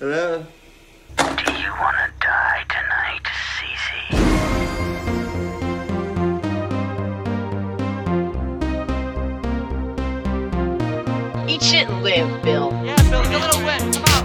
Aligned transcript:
Hello? 0.00 0.44
Do 1.16 1.24
you 1.52 1.70
want 1.78 1.96
to 1.96 2.10
die 2.18 2.64
tonight, 2.68 3.22
Cece? 3.54 4.00
Eat 11.48 11.62
shit 11.62 11.88
and 11.88 12.02
live, 12.02 12.42
Bill. 12.42 12.72
Yeah, 12.84 12.96
Bill, 13.08 13.22
get 13.22 13.34
a 13.34 13.38
little 13.38 13.62
wet. 13.64 13.80
Come 13.94 14.02
on. 14.02 14.24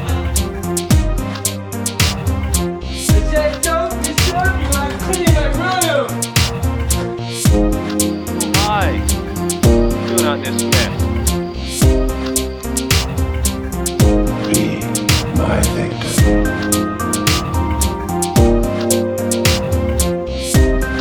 Hi. 8.65 8.89
Do 10.07 10.15
not 10.23 10.39
dismiss. 10.43 11.03
Be 11.03 11.08
my 15.59 15.65
victim. 15.75 16.43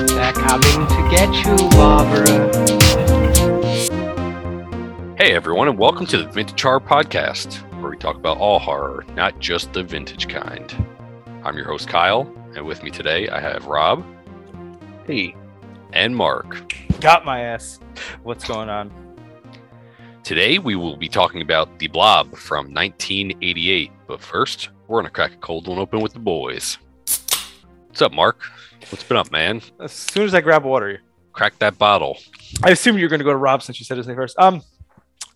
They're 0.06 0.32
coming 0.32 0.86
to 0.88 1.08
get 1.10 1.32
you, 1.46 1.68
Barbara. 1.70 2.48
Hey 5.16 5.32
everyone, 5.32 5.68
and 5.68 5.78
welcome 5.78 6.06
to 6.06 6.18
the 6.18 6.26
Vintage 6.26 6.60
Horror 6.60 6.80
Podcast, 6.80 7.54
where 7.80 7.90
we 7.90 7.96
talk 7.98 8.16
about 8.16 8.38
all 8.38 8.58
horror, 8.58 9.04
not 9.14 9.38
just 9.38 9.72
the 9.72 9.82
vintage 9.84 10.28
kind. 10.28 10.74
I'm 11.44 11.56
your 11.56 11.66
host 11.66 11.88
Kyle, 11.88 12.22
and 12.56 12.66
with 12.66 12.82
me 12.82 12.90
today 12.90 13.28
I 13.28 13.40
have 13.40 13.66
Rob 13.66 14.04
Hey. 15.06 15.36
and 15.92 16.16
Mark. 16.16 16.74
Got 17.00 17.24
my 17.24 17.42
ass. 17.42 17.78
What's 18.24 18.46
going 18.46 18.68
on? 18.68 18.92
Today 20.24 20.58
we 20.58 20.74
will 20.74 20.96
be 20.96 21.08
talking 21.08 21.42
about 21.42 21.78
The 21.78 21.86
Blob 21.88 22.36
from 22.36 22.74
1988, 22.74 23.90
but 24.08 24.20
first 24.20 24.70
we're 24.88 24.98
gonna 24.98 25.10
crack 25.10 25.34
a 25.34 25.36
cold 25.36 25.68
one 25.68 25.78
open 25.78 26.00
with 26.00 26.14
the 26.14 26.18
boys. 26.18 26.78
What's 27.86 28.02
up, 28.02 28.12
Mark? 28.12 28.42
What's 28.90 29.04
been 29.04 29.16
up, 29.16 29.30
man? 29.30 29.62
As 29.80 29.92
soon 29.92 30.24
as 30.24 30.34
I 30.34 30.40
grab 30.40 30.64
water, 30.64 31.00
Crack 31.38 31.56
that 31.60 31.78
bottle. 31.78 32.18
I 32.64 32.70
assume 32.70 32.98
you're 32.98 33.08
to 33.08 33.18
go 33.18 33.30
to 33.30 33.36
Rob 33.36 33.62
since 33.62 33.78
you 33.78 33.84
said 33.84 33.96
his 33.96 34.08
name 34.08 34.16
first. 34.16 34.36
Um, 34.40 34.60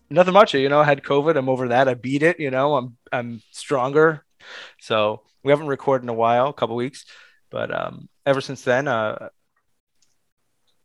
nothing 0.09 0.33
much. 0.33 0.53
You 0.53 0.67
know, 0.67 0.81
I 0.81 0.83
had 0.83 1.01
COVID. 1.01 1.37
I'm 1.37 1.47
over 1.47 1.69
that. 1.69 1.87
I 1.87 1.93
beat 1.93 2.23
it. 2.23 2.41
You 2.41 2.51
know, 2.51 2.75
I'm 2.75 2.97
I'm 3.09 3.41
stronger. 3.51 4.25
So 4.81 5.21
we 5.45 5.51
haven't 5.51 5.67
recorded 5.67 6.03
in 6.03 6.09
a 6.09 6.13
while, 6.13 6.47
a 6.47 6.53
couple 6.53 6.75
weeks, 6.75 7.05
but 7.49 7.73
um, 7.73 8.09
ever 8.25 8.41
since 8.41 8.63
then, 8.63 8.89
uh, 8.89 9.29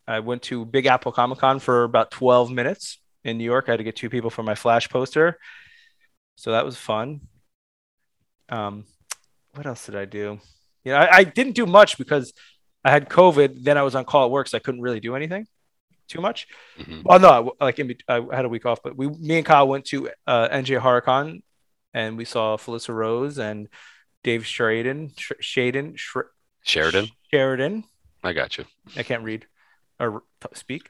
I 0.07 0.21
went 0.21 0.43
to 0.43 0.65
Big 0.65 0.87
Apple 0.87 1.11
Comic 1.11 1.39
Con 1.39 1.59
for 1.59 1.83
about 1.83 2.13
12 2.13 2.53
minutes 2.53 2.99
in 3.25 3.39
New 3.39 3.45
York. 3.45 3.65
I 3.67 3.73
had 3.73 3.79
to 3.79 3.85
get 3.85 3.97
two 3.97 4.11
people 4.11 4.31
for 4.31 4.45
my 4.45 4.55
flash 4.55 4.89
poster, 4.89 5.37
so 6.37 6.53
that 6.53 6.65
was 6.65 6.77
fun. 6.77 7.23
Um, 8.49 8.85
what 9.55 9.67
else 9.67 9.87
did 9.87 9.97
I 9.97 10.05
do? 10.05 10.41
You 10.85 10.93
know, 10.93 10.99
I, 10.99 11.19
I 11.19 11.25
didn't 11.25 11.53
do 11.55 11.67
much 11.67 11.99
because 11.99 12.33
I 12.85 12.91
had 12.91 13.09
COVID. 13.09 13.63
Then 13.65 13.77
I 13.77 13.83
was 13.83 13.95
on 13.95 14.05
call 14.05 14.25
at 14.25 14.31
work, 14.31 14.49
so 14.49 14.57
I 14.57 14.61
couldn't 14.61 14.81
really 14.81 15.01
do 15.01 15.15
anything 15.17 15.47
too 16.09 16.21
much. 16.21 16.47
Mhm. 16.79 17.03
Well, 17.05 17.19
no, 17.19 17.55
I- 17.61 17.65
like 17.67 17.79
in, 17.79 17.95
I 18.09 18.25
had 18.33 18.45
a 18.45 18.49
week 18.49 18.65
off, 18.65 18.83
but 18.83 18.97
we, 18.97 19.09
me 19.09 19.37
and 19.39 19.47
Kyle 19.47 19.69
went 19.69 19.85
to 19.87 20.09
uh, 20.27 20.49
NJ 20.49 20.81
HorrorCon, 20.81 21.43
and 21.93 22.17
we 22.17 22.25
saw 22.25 22.57
Felissa 22.57 22.95
Rose 22.95 23.39
and 23.39 23.69
Dave 24.25 24.47
Sheridan, 24.47 25.13
Sh- 25.19 25.33
Shaden, 25.43 25.99
Sh- 25.99 26.17
Sheridan, 26.63 27.09
Sheridan. 27.31 27.85
I 28.25 28.33
got 28.33 28.57
you. 28.59 28.65
I 28.97 29.03
can't 29.03 29.23
read 29.23 29.47
or 30.01 30.23
speak. 30.55 30.89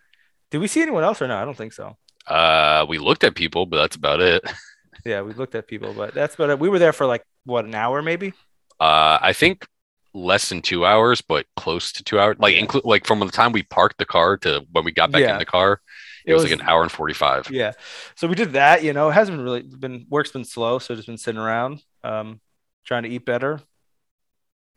Did 0.51 0.59
we 0.59 0.67
see 0.69 0.83
anyone 0.83 1.05
else 1.05 1.21
or 1.21 1.27
no? 1.29 1.37
I 1.37 1.45
don't 1.45 1.57
think 1.57 1.73
so. 1.73 1.97
Uh, 2.27 2.87
we 2.89 2.99
looked 2.99 3.25
at 3.25 3.35
people, 3.35 3.67
but 3.67 3.79
that's 3.79 3.97
about 3.97 4.21
it. 4.21 4.43
Yeah, 5.09 5.23
we 5.23 5.33
looked 5.33 5.55
at 5.55 5.67
people, 5.67 5.95
but 5.95 6.13
that's 6.13 6.35
about 6.35 6.51
it. 6.51 6.59
We 6.59 6.69
were 6.69 6.79
there 6.79 6.93
for 6.93 7.07
like 7.07 7.25
what 7.45 7.65
an 7.65 7.75
hour 7.75 8.03
maybe. 8.03 8.35
Uh, 8.79 9.19
I 9.21 9.33
think 9.33 9.67
less 10.15 10.49
than 10.51 10.61
two 10.63 10.85
hours, 10.85 11.21
but 11.23 11.47
close 11.57 11.93
to 11.93 12.05
two 12.05 12.19
hours. 12.21 12.37
Like, 12.39 12.55
Yeah. 12.55 12.61
include 12.61 12.85
like 12.85 13.07
from 13.07 13.21
the 13.21 13.29
time 13.31 13.53
we 13.53 13.63
parked 13.63 13.99
the 13.99 14.05
car 14.05 14.37
to 14.39 14.67
when 14.73 14.85
we 14.85 14.93
got 14.93 15.11
back 15.11 15.23
Yeah. 15.23 15.33
in 15.33 15.39
the 15.39 15.45
car, 15.47 15.81
it, 16.27 16.31
It 16.31 16.35
was, 16.35 16.43
was- 16.43 16.53
like 16.53 16.61
an 16.61 16.67
hour 16.69 16.83
and 16.83 16.93
forty-five. 16.93 17.51
Yeah. 17.51 17.73
So 18.17 18.29
we 18.29 18.35
did 18.35 18.53
that. 18.53 18.83
You 18.83 18.93
know, 18.93 19.09
it 19.09 19.13
hasn't 19.13 19.37
been 19.39 19.45
really 19.45 19.63
been 19.63 20.07
work's 20.11 20.31
been 20.33 20.45
slow, 20.45 20.79
so 20.79 20.95
just 20.95 21.07
been 21.09 21.17
sitting 21.19 21.41
around, 21.41 21.83
um, 22.05 22.41
trying 22.85 23.05
to 23.05 23.09
eat 23.09 23.25
better, 23.25 23.61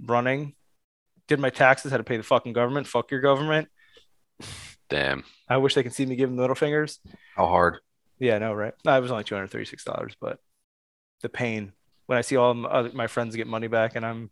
running. 0.02 0.56
Did 1.28 1.40
my 1.40 1.50
taxes, 1.50 1.92
had 1.92 1.98
to 1.98 2.04
pay 2.04 2.18
the 2.18 2.24
fucking 2.24 2.54
government. 2.54 2.88
Fuck 2.88 3.12
your 3.12 3.22
government. 3.22 3.68
Damn. 4.90 5.24
I 5.48 5.58
wish 5.58 5.76
they 5.76 5.84
could 5.84 5.94
see 5.94 6.06
me 6.06 6.16
giving 6.16 6.36
the 6.36 6.42
middle 6.42 6.56
fingers. 6.56 7.00
How 7.36 7.48
hard? 7.48 7.80
Yeah, 8.22 8.38
know, 8.38 8.54
right? 8.54 8.74
No, 8.86 8.96
it 8.96 9.02
was 9.02 9.12
only 9.12 9.24
two 9.26 9.36
hundred 9.36 9.48
thirty-six 9.50 9.84
dollars, 9.84 10.14
but 10.22 10.40
the 11.22 11.30
pain 11.30 11.74
when 12.06 12.18
I 12.18 12.22
see 12.22 12.36
all 12.38 12.54
my, 12.54 12.70
uh, 12.70 13.08
friends 13.08 13.36
get 13.36 13.48
money 13.48 13.68
back 13.68 13.96
and 13.96 14.06
I'm 14.06 14.30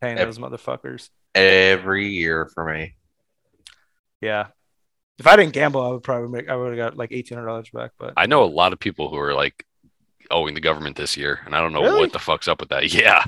paying 0.00 0.16
Yep. 0.18 0.26
those 0.26 0.38
motherfuckers. 0.38 1.08
every 1.34 2.08
year 2.08 2.50
for 2.52 2.64
me. 2.64 2.96
Yeah. 4.20 4.48
If 5.18 5.26
I 5.28 5.36
didn't 5.36 5.52
gamble, 5.52 5.80
I 5.82 5.88
would 5.90 6.02
probably 6.02 6.28
make. 6.30 6.48
I 6.48 6.56
would 6.56 6.76
have 6.76 6.90
got 6.90 6.96
like 6.98 7.12
eighteen 7.12 7.36
hundred 7.38 7.48
dollars 7.48 7.70
back. 7.72 7.92
But 7.98 8.14
I 8.16 8.26
know 8.26 8.42
a 8.42 8.46
lot 8.46 8.72
of 8.72 8.80
people 8.80 9.08
who 9.08 9.18
are 9.18 9.34
like 9.34 9.64
owing 10.30 10.54
the 10.54 10.60
government 10.60 10.96
this 10.96 11.16
year, 11.16 11.40
and 11.46 11.54
I 11.54 11.60
don't 11.60 11.72
know 11.72 11.82
Really? 11.82 12.00
what 12.00 12.12
the 12.12 12.18
fuck's 12.18 12.48
up 12.48 12.58
with 12.60 12.70
that. 12.70 12.84
Yeah. 12.92 13.24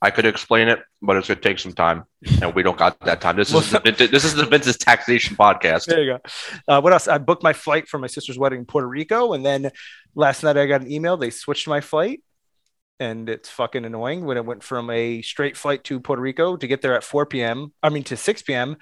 I 0.00 0.10
could 0.10 0.26
explain 0.26 0.68
it, 0.68 0.80
but 1.02 1.16
it's 1.16 1.26
gonna 1.26 1.40
take 1.40 1.58
some 1.58 1.72
time, 1.72 2.04
and 2.40 2.54
we 2.54 2.62
don't 2.62 2.78
got 2.78 3.00
that 3.00 3.20
time. 3.20 3.36
This 3.36 3.52
is 3.52 3.70
the, 3.70 4.08
this 4.10 4.24
is 4.24 4.34
the 4.34 4.46
Vince's 4.46 4.76
taxation 4.76 5.36
podcast. 5.36 5.86
There 5.86 6.02
you 6.02 6.12
go. 6.12 6.20
Uh, 6.68 6.80
what 6.80 6.92
else? 6.92 7.08
I 7.08 7.18
booked 7.18 7.42
my 7.42 7.52
flight 7.52 7.88
for 7.88 7.98
my 7.98 8.06
sister's 8.06 8.38
wedding 8.38 8.60
in 8.60 8.64
Puerto 8.64 8.86
Rico, 8.86 9.32
and 9.32 9.44
then 9.44 9.70
last 10.14 10.44
night 10.44 10.56
I 10.56 10.66
got 10.66 10.82
an 10.82 10.92
email. 10.92 11.16
They 11.16 11.30
switched 11.30 11.66
my 11.66 11.80
flight, 11.80 12.22
and 13.00 13.28
it's 13.28 13.48
fucking 13.48 13.84
annoying 13.84 14.24
when 14.24 14.36
it 14.36 14.44
went 14.44 14.62
from 14.62 14.88
a 14.90 15.20
straight 15.22 15.56
flight 15.56 15.82
to 15.84 15.98
Puerto 15.98 16.22
Rico 16.22 16.56
to 16.56 16.66
get 16.68 16.80
there 16.80 16.94
at 16.94 17.02
4 17.02 17.26
p.m. 17.26 17.72
I 17.82 17.88
mean 17.88 18.04
to 18.04 18.16
6 18.16 18.42
p.m. 18.42 18.76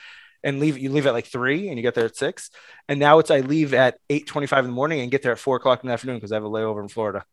and 0.44 0.60
leave. 0.60 0.76
You 0.76 0.90
leave 0.90 1.06
at 1.06 1.14
like 1.14 1.26
three, 1.26 1.68
and 1.68 1.78
you 1.78 1.82
get 1.82 1.94
there 1.94 2.04
at 2.04 2.16
six. 2.16 2.50
And 2.90 3.00
now 3.00 3.20
it's 3.20 3.30
I 3.30 3.40
leave 3.40 3.72
at 3.72 3.96
8:25 4.10 4.58
in 4.58 4.64
the 4.66 4.72
morning 4.72 5.00
and 5.00 5.10
get 5.10 5.22
there 5.22 5.32
at 5.32 5.38
four 5.38 5.56
o'clock 5.56 5.82
in 5.82 5.88
the 5.88 5.94
afternoon 5.94 6.16
because 6.16 6.30
I 6.30 6.34
have 6.36 6.44
a 6.44 6.50
layover 6.50 6.82
in 6.82 6.88
Florida. 6.88 7.24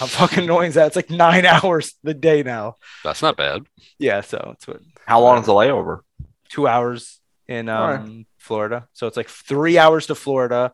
How 0.00 0.06
fucking 0.06 0.44
annoying 0.44 0.68
is 0.70 0.74
that? 0.74 0.88
It's 0.88 0.96
like 0.96 1.10
nine 1.10 1.44
hours 1.54 1.94
the 2.02 2.14
day 2.14 2.42
now. 2.42 2.76
That's 3.04 3.22
not 3.22 3.36
bad. 3.36 3.62
Yeah, 3.98 4.22
so 4.22 4.52
it's 4.54 4.66
what 4.66 4.80
How 5.06 5.20
long 5.20 5.38
is 5.40 5.46
the 5.46 5.52
layover? 5.52 6.00
two 6.48 6.66
hours 6.66 7.20
in 7.46 7.68
um, 7.68 7.76
Alright. 7.80 8.26
Florida. 8.38 8.88
So 8.92 9.06
it's 9.06 9.16
like 9.16 9.28
three 9.28 9.78
hours 9.78 10.06
to 10.06 10.14
Florida, 10.16 10.72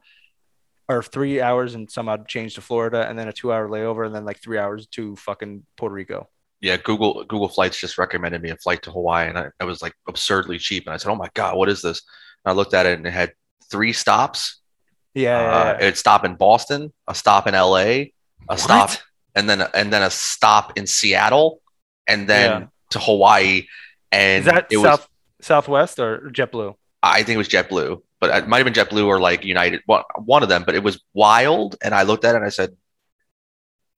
or 0.89 1.03
three 1.03 1.41
hours 1.41 1.75
and 1.75 1.91
some 1.91 2.09
odd 2.09 2.29
change 2.29 2.55
to 2.55 2.61
Florida, 2.61 3.07
and 3.09 3.19
then 3.19 3.29
a 3.29 3.33
two 3.33 3.53
hour 3.53 3.69
layover, 3.69 4.07
and 4.07 4.15
then 4.15 4.25
like 4.25 4.41
three 4.41 4.59
hours 4.59 4.87
to 4.93 5.17
fucking 5.17 5.65
Puerto 5.77 5.95
Rico. 5.95 6.29
Yeah, 6.61 6.77
Google 6.79 7.25
Google 7.25 7.49
Flights 7.49 7.79
just 7.81 7.99
recommended 7.99 8.41
me 8.41 8.51
a 8.51 8.57
flight 8.57 8.83
to 8.83 8.91
Hawaii, 8.93 9.29
and 9.29 9.37
I, 9.39 9.49
it 9.61 9.65
was 9.65 9.83
like 9.83 9.93
absurdly 10.09 10.59
cheap. 10.59 10.87
And 10.87 10.95
I 10.95 10.97
said, 10.97 11.11
"Oh 11.11 11.17
my 11.17 11.29
god, 11.35 11.57
what 11.57 11.69
is 11.69 11.83
this?" 11.83 12.01
And 12.45 12.53
I 12.53 12.55
looked 12.55 12.73
at 12.75 12.87
it, 12.87 12.97
and 12.99 13.07
it 13.07 13.13
had 13.13 13.33
three 13.71 13.93
stops. 13.93 14.61
Yeah, 15.15 15.41
yeah, 15.41 15.49
Uh, 15.59 15.65
yeah. 15.65 15.77
It'd 15.87 15.99
stop 15.99 16.25
in 16.25 16.37
Boston, 16.37 16.93
a 17.09 17.15
stop 17.15 17.47
in 17.49 17.55
LA, 17.55 18.13
a 18.49 18.57
stop, 18.57 18.91
and 19.37 19.49
then 19.49 19.61
and 19.75 19.93
then 19.93 20.03
a 20.03 20.11
stop 20.11 20.77
in 20.77 20.87
Seattle, 20.89 21.61
and 22.09 22.29
then 22.29 22.51
Yeah. 22.63 22.67
to 22.91 22.99
Hawaii. 22.99 23.67
And 24.11 24.41
Is 24.41 24.47
that 24.53 24.67
it 24.71 24.79
was 24.79 25.07
Southwest 25.41 25.99
or 26.01 26.31
JetBlue? 26.33 26.75
I 27.03 27.23
think 27.23 27.35
it 27.35 27.39
was 27.39 27.49
JetBlue, 27.49 28.03
but 28.21 28.35
it 28.35 28.49
might 28.49 28.59
have 28.65 28.73
been 28.73 28.75
JetBlue 28.85 29.07
or 29.07 29.21
like 29.21 29.45
United, 29.45 29.83
one, 29.87 30.03
one 30.25 30.43
of 30.43 30.49
them. 30.49 30.65
But 30.65 30.75
it 30.75 30.83
was 30.83 31.01
wild, 31.15 31.77
and 31.83 31.95
I 31.95 32.03
looked 32.03 32.25
at 32.25 32.35
it 32.35 32.39
and 32.39 32.45
I 32.45 32.49
said, 32.49 32.77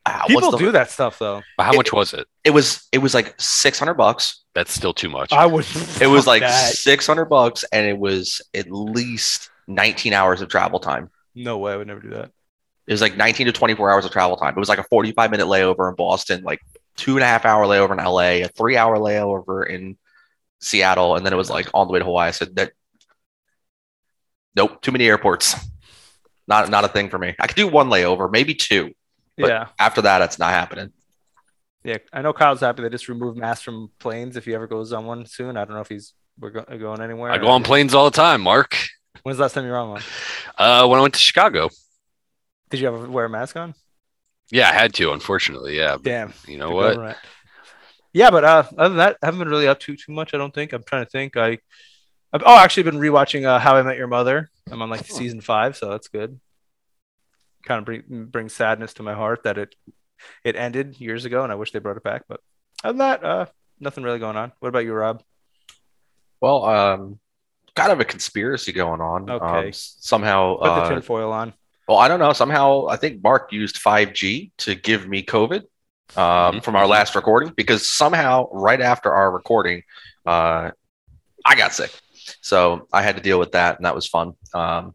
ah, 0.06 0.25
what's 0.28 0.34
People 0.34 0.50
the- 0.53 0.59
do 0.59 0.72
that 0.72 0.91
stuff 0.91 1.19
though. 1.19 1.43
But 1.56 1.65
how 1.65 1.72
It- 1.72 1.76
much 1.76 1.93
was 1.93 2.12
it? 2.15 2.26
It 2.44 2.50
was 2.50 2.87
it 2.93 2.99
was 2.99 3.15
like 3.15 3.34
six 3.41 3.78
hundred 3.78 3.94
bucks. 3.94 4.43
That's 4.55 4.72
still 4.72 4.93
too 4.94 5.09
much. 5.09 5.32
I 5.32 5.47
would. 5.47 5.66
It 6.00 6.09
was 6.09 6.26
like 6.26 6.43
six 6.49 7.06
hundred 7.06 7.26
bucks, 7.26 7.65
and 7.72 7.87
it 7.87 7.99
was 7.99 8.43
at 8.55 8.70
least 8.70 9.50
nineteen 9.66 10.12
hours 10.12 10.41
of 10.41 10.49
travel 10.49 10.81
time. 10.81 11.10
no 11.34 11.59
way. 11.59 11.72
I 11.72 11.76
would 11.76 11.87
never 11.87 12.00
do 12.00 12.10
that. 12.10 12.32
It 12.88 12.93
was 12.93 13.03
like 13.03 13.16
nineteen 13.16 13.47
to 13.47 13.53
twenty 13.53 13.75
four 13.75 13.91
hours 13.91 14.04
of 14.06 14.10
travel 14.10 14.37
time. 14.38 14.54
It 14.56 14.59
was 14.59 14.69
like 14.71 14.78
a 14.78 14.84
forty 14.84 15.12
five 15.12 15.31
minute 15.31 15.47
layover 15.47 15.91
in 15.91 15.94
Boston, 15.94 16.43
like 16.43 16.60
two 16.97 17.16
and 17.16 17.23
a 17.23 17.26
half 17.26 17.44
hour 17.44 17.64
layover 17.67 17.93
in 17.93 17.99
LA, 18.05 18.44
a 18.44 18.49
three 18.49 18.76
hour 18.79 18.96
layover 18.96 19.69
in 19.69 19.99
Seattle, 20.61 21.14
and 21.14 21.25
then 21.25 21.32
it 21.35 21.37
was 21.37 21.50
like 21.50 21.69
all 21.75 21.85
the 21.87 21.93
way 21.93 21.99
to 21.99 22.05
Hawaii. 22.06 22.29
I 22.29 22.31
said 22.32 22.56
that. 22.56 22.73
Nope, 24.56 24.81
too 24.82 24.90
many 24.90 25.06
airports. 25.06 25.55
Not 26.46 26.70
not 26.70 26.85
a 26.85 26.88
thing 26.88 27.11
for 27.11 27.19
me. 27.19 27.35
I 27.38 27.46
could 27.46 27.56
do 27.56 27.69
one 27.69 27.90
layover, 27.90 28.31
maybe 28.32 28.55
two. 28.55 28.93
But 29.37 29.49
yeah, 29.50 29.67
after 29.79 30.00
that, 30.02 30.23
it's 30.23 30.38
not 30.38 30.50
happening. 30.50 30.93
yeah. 31.84 31.99
I 32.12 32.23
know 32.23 32.32
Kyle's 32.32 32.61
happy 32.61 32.82
they 32.82 32.88
just 32.88 33.08
removed 33.08 33.38
masks 33.38 33.62
from 33.62 33.91
planes. 33.99 34.37
If 34.37 34.46
he 34.46 34.55
ever 34.55 34.67
goes 34.67 34.93
on 34.94 35.05
one 35.05 35.26
soon, 35.26 35.56
I 35.58 35.64
don't 35.67 35.75
know 35.75 35.81
if 35.82 35.88
he's 35.91 36.14
we're 36.41 36.50
go- 36.50 36.64
going 36.79 37.02
anywhere. 37.02 37.31
I 37.31 37.38
go 37.38 37.49
on 37.49 37.62
planes 37.62 37.94
all 37.94 38.06
the 38.06 38.17
time, 38.17 38.41
Mark. 38.41 38.76
When's 39.23 39.37
the 39.37 39.43
last 39.43 39.52
time 39.52 39.64
you 39.67 39.70
were 39.70 39.76
on 39.76 39.91
one? 39.91 40.02
Uh, 40.56 40.87
when 40.88 40.99
I 40.99 41.02
went 41.02 41.14
to 41.14 41.20
Chicago, 41.20 41.69
Did 42.70 42.81
you 42.81 42.88
ever 42.88 43.09
wear 43.09 43.25
a 43.25 43.31
mask 43.31 43.56
on? 43.56 43.75
yeah, 44.50 44.69
I 44.69 44.73
had 44.73 44.94
to. 44.94 45.12
Unfortunately, 45.12 45.76
yeah. 45.76 45.93
But 45.93 46.05
Damn. 46.05 46.32
you 46.47 46.59
know 46.59 46.70
what? 46.70 46.94
government. 46.94 47.19
Yeah, 48.12 48.31
but 48.31 48.44
uh, 48.44 48.65
other 48.76 48.88
than 48.88 48.97
that, 48.99 49.17
I 49.23 49.26
haven't 49.26 49.41
been 49.41 49.49
really 49.49 49.69
up 49.69 49.81
to 49.81 49.97
too 49.97 50.12
much. 50.12 50.32
I 50.32 50.38
don't 50.38 50.55
think. 50.55 50.73
I'm 50.73 50.82
trying 50.82 51.05
to 51.05 51.11
think. 51.11 51.37
I, 51.37 51.59
I've 52.32 52.43
oh, 52.44 52.56
actually 52.56 52.85
been 52.85 52.99
rewatching 52.99 53.44
uh, 53.44 53.59
How 53.59 53.76
I 53.76 53.82
Met 53.82 53.99
Your 53.99 54.06
Mother. 54.06 54.50
I'm 54.70 54.81
on 54.82 54.91
like 54.91 55.06
season 55.06 55.41
five, 55.41 55.76
so 55.76 55.91
that's 55.91 56.09
good. 56.09 56.41
Kind 57.65 57.81
of 57.81 57.85
bring, 57.85 58.26
brings 58.26 58.55
sadness 58.55 58.94
to 58.94 59.03
my 59.03 59.15
heart 59.15 59.43
that 59.44 59.59
it 59.59 59.75
it 60.43 60.56
ended 60.56 61.00
years 61.00 61.26
ago, 61.26 61.43
and 61.43 61.53
I 61.53 61.55
wish 61.55 61.73
they 61.73 61.79
brought 61.79 61.97
it 61.97 62.03
back. 62.03 62.23
But 62.29 62.41
other 62.82 62.93
than 62.93 62.99
that, 62.99 63.25
uh, 63.25 63.47
nothing 63.79 64.05
really 64.05 64.19
going 64.19 64.37
on. 64.37 64.53
What 64.61 64.69
about 64.69 64.85
you, 64.85 64.94
Rob? 64.94 65.23
Well, 66.41 66.65
um, 66.65 67.19
kind 67.75 67.93
of 67.93 68.00
a 68.00 68.05
conspiracy 68.05 68.73
going 68.73 69.00
on. 69.00 69.31
Okay. 69.31 69.67
Um, 69.67 69.73
somehow, 69.73 70.56
Put 70.56 70.65
the 70.65 70.70
uh, 70.70 70.88
tinfoil 70.88 71.32
on. 71.32 71.53
Well, 71.88 71.99
I 71.99 72.06
don't 72.06 72.20
know. 72.20 72.32
Somehow, 72.35 72.87
I 72.88 72.96
think 72.96 73.23
Mark 73.23 73.50
used 73.52 73.76
5G 73.76 74.52
to 74.58 74.75
give 74.75 75.08
me 75.08 75.25
COVID 75.25 75.62
um, 76.17 76.56
Mhm. 76.56 76.64
from 76.64 76.76
our 76.76 76.87
last 76.87 77.14
recording 77.14 77.52
because 77.56 77.88
somehow, 77.90 78.49
right 78.52 78.81
after 78.81 79.12
our 79.12 79.31
recording, 79.31 79.82
uh, 80.26 80.70
I 81.44 81.55
got 81.56 81.73
sick. 81.73 81.90
So 82.43 82.87
I 82.93 83.02
had 83.02 83.17
to 83.17 83.23
deal 83.23 83.38
with 83.38 83.52
that, 83.52 83.76
and 83.76 83.87
that 83.87 83.94
was 83.94 84.06
fun. 84.06 84.35
Um, 84.55 84.94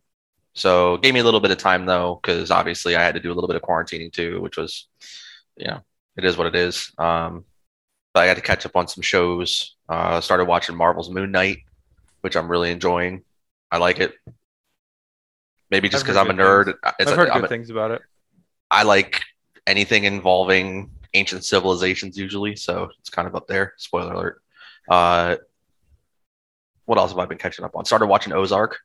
so 0.53 0.97
gave 0.97 1.13
me 1.15 1.19
a 1.19 1.23
little 1.23 1.39
bit 1.39 1.49
of 1.51 1.57
time 1.57 1.85
though, 1.87 2.19
because 2.21 2.51
obviously 2.51 2.95
I 2.95 3.03
had 3.03 3.15
to 3.15 3.19
do 3.19 3.31
a 3.31 3.35
little 3.35 3.47
bit 3.47 3.55
of 3.55 3.63
quarantining 3.63 4.13
too, 4.13 4.39
which 4.41 4.57
was, 4.57 4.87
you 5.57 5.65
know, 5.67 5.79
it 6.15 6.25
is 6.25 6.37
what 6.37 6.45
it 6.47 6.55
is. 6.55 6.91
Um, 6.99 7.45
but 8.13 8.21
I 8.21 8.27
got 8.27 8.35
to 8.35 8.41
catch 8.41 8.65
up 8.67 8.75
on 8.75 8.87
some 8.87 9.01
shows. 9.01 9.75
Uh, 9.89 10.21
started 10.21 10.45
watching 10.45 10.75
Marvel's 10.75 11.09
Moon 11.09 11.31
Knight, 11.31 11.57
which 12.21 12.35
I'm 12.35 12.47
really 12.47 12.69
enjoying. 12.69 13.23
I 13.71 13.77
like 13.77 13.99
it. 13.99 14.13
Maybe 15.73 15.89
just 15.89 16.03
because 16.03 16.17
I'm 16.17 16.29
a 16.29 16.33
nerd. 16.33 16.75
It's 16.99 17.09
I've 17.09 17.17
heard 17.17 17.29
I'm 17.29 17.37
good 17.39 17.45
a- 17.45 17.47
things 17.47 17.71
about 17.71 17.89
it. 17.89 18.03
I 18.69 18.83
like 18.83 19.23
anything 19.65 20.03
involving 20.03 20.91
ancient 21.15 21.45
civilizations 21.45 22.15
usually, 22.15 22.55
so 22.55 22.91
it's 22.99 23.09
kind 23.09 23.27
of 23.27 23.35
up 23.35 23.47
there. 23.47 23.73
Spoiler 23.77 24.13
alert. 24.13 24.41
Uh, 24.87 25.37
what 26.85 26.99
else 26.99 27.09
have 27.09 27.17
I 27.17 27.25
been 27.25 27.39
catching 27.39 27.65
up 27.65 27.75
on? 27.75 27.85
Started 27.85 28.05
watching 28.05 28.33
Ozark. 28.33 28.81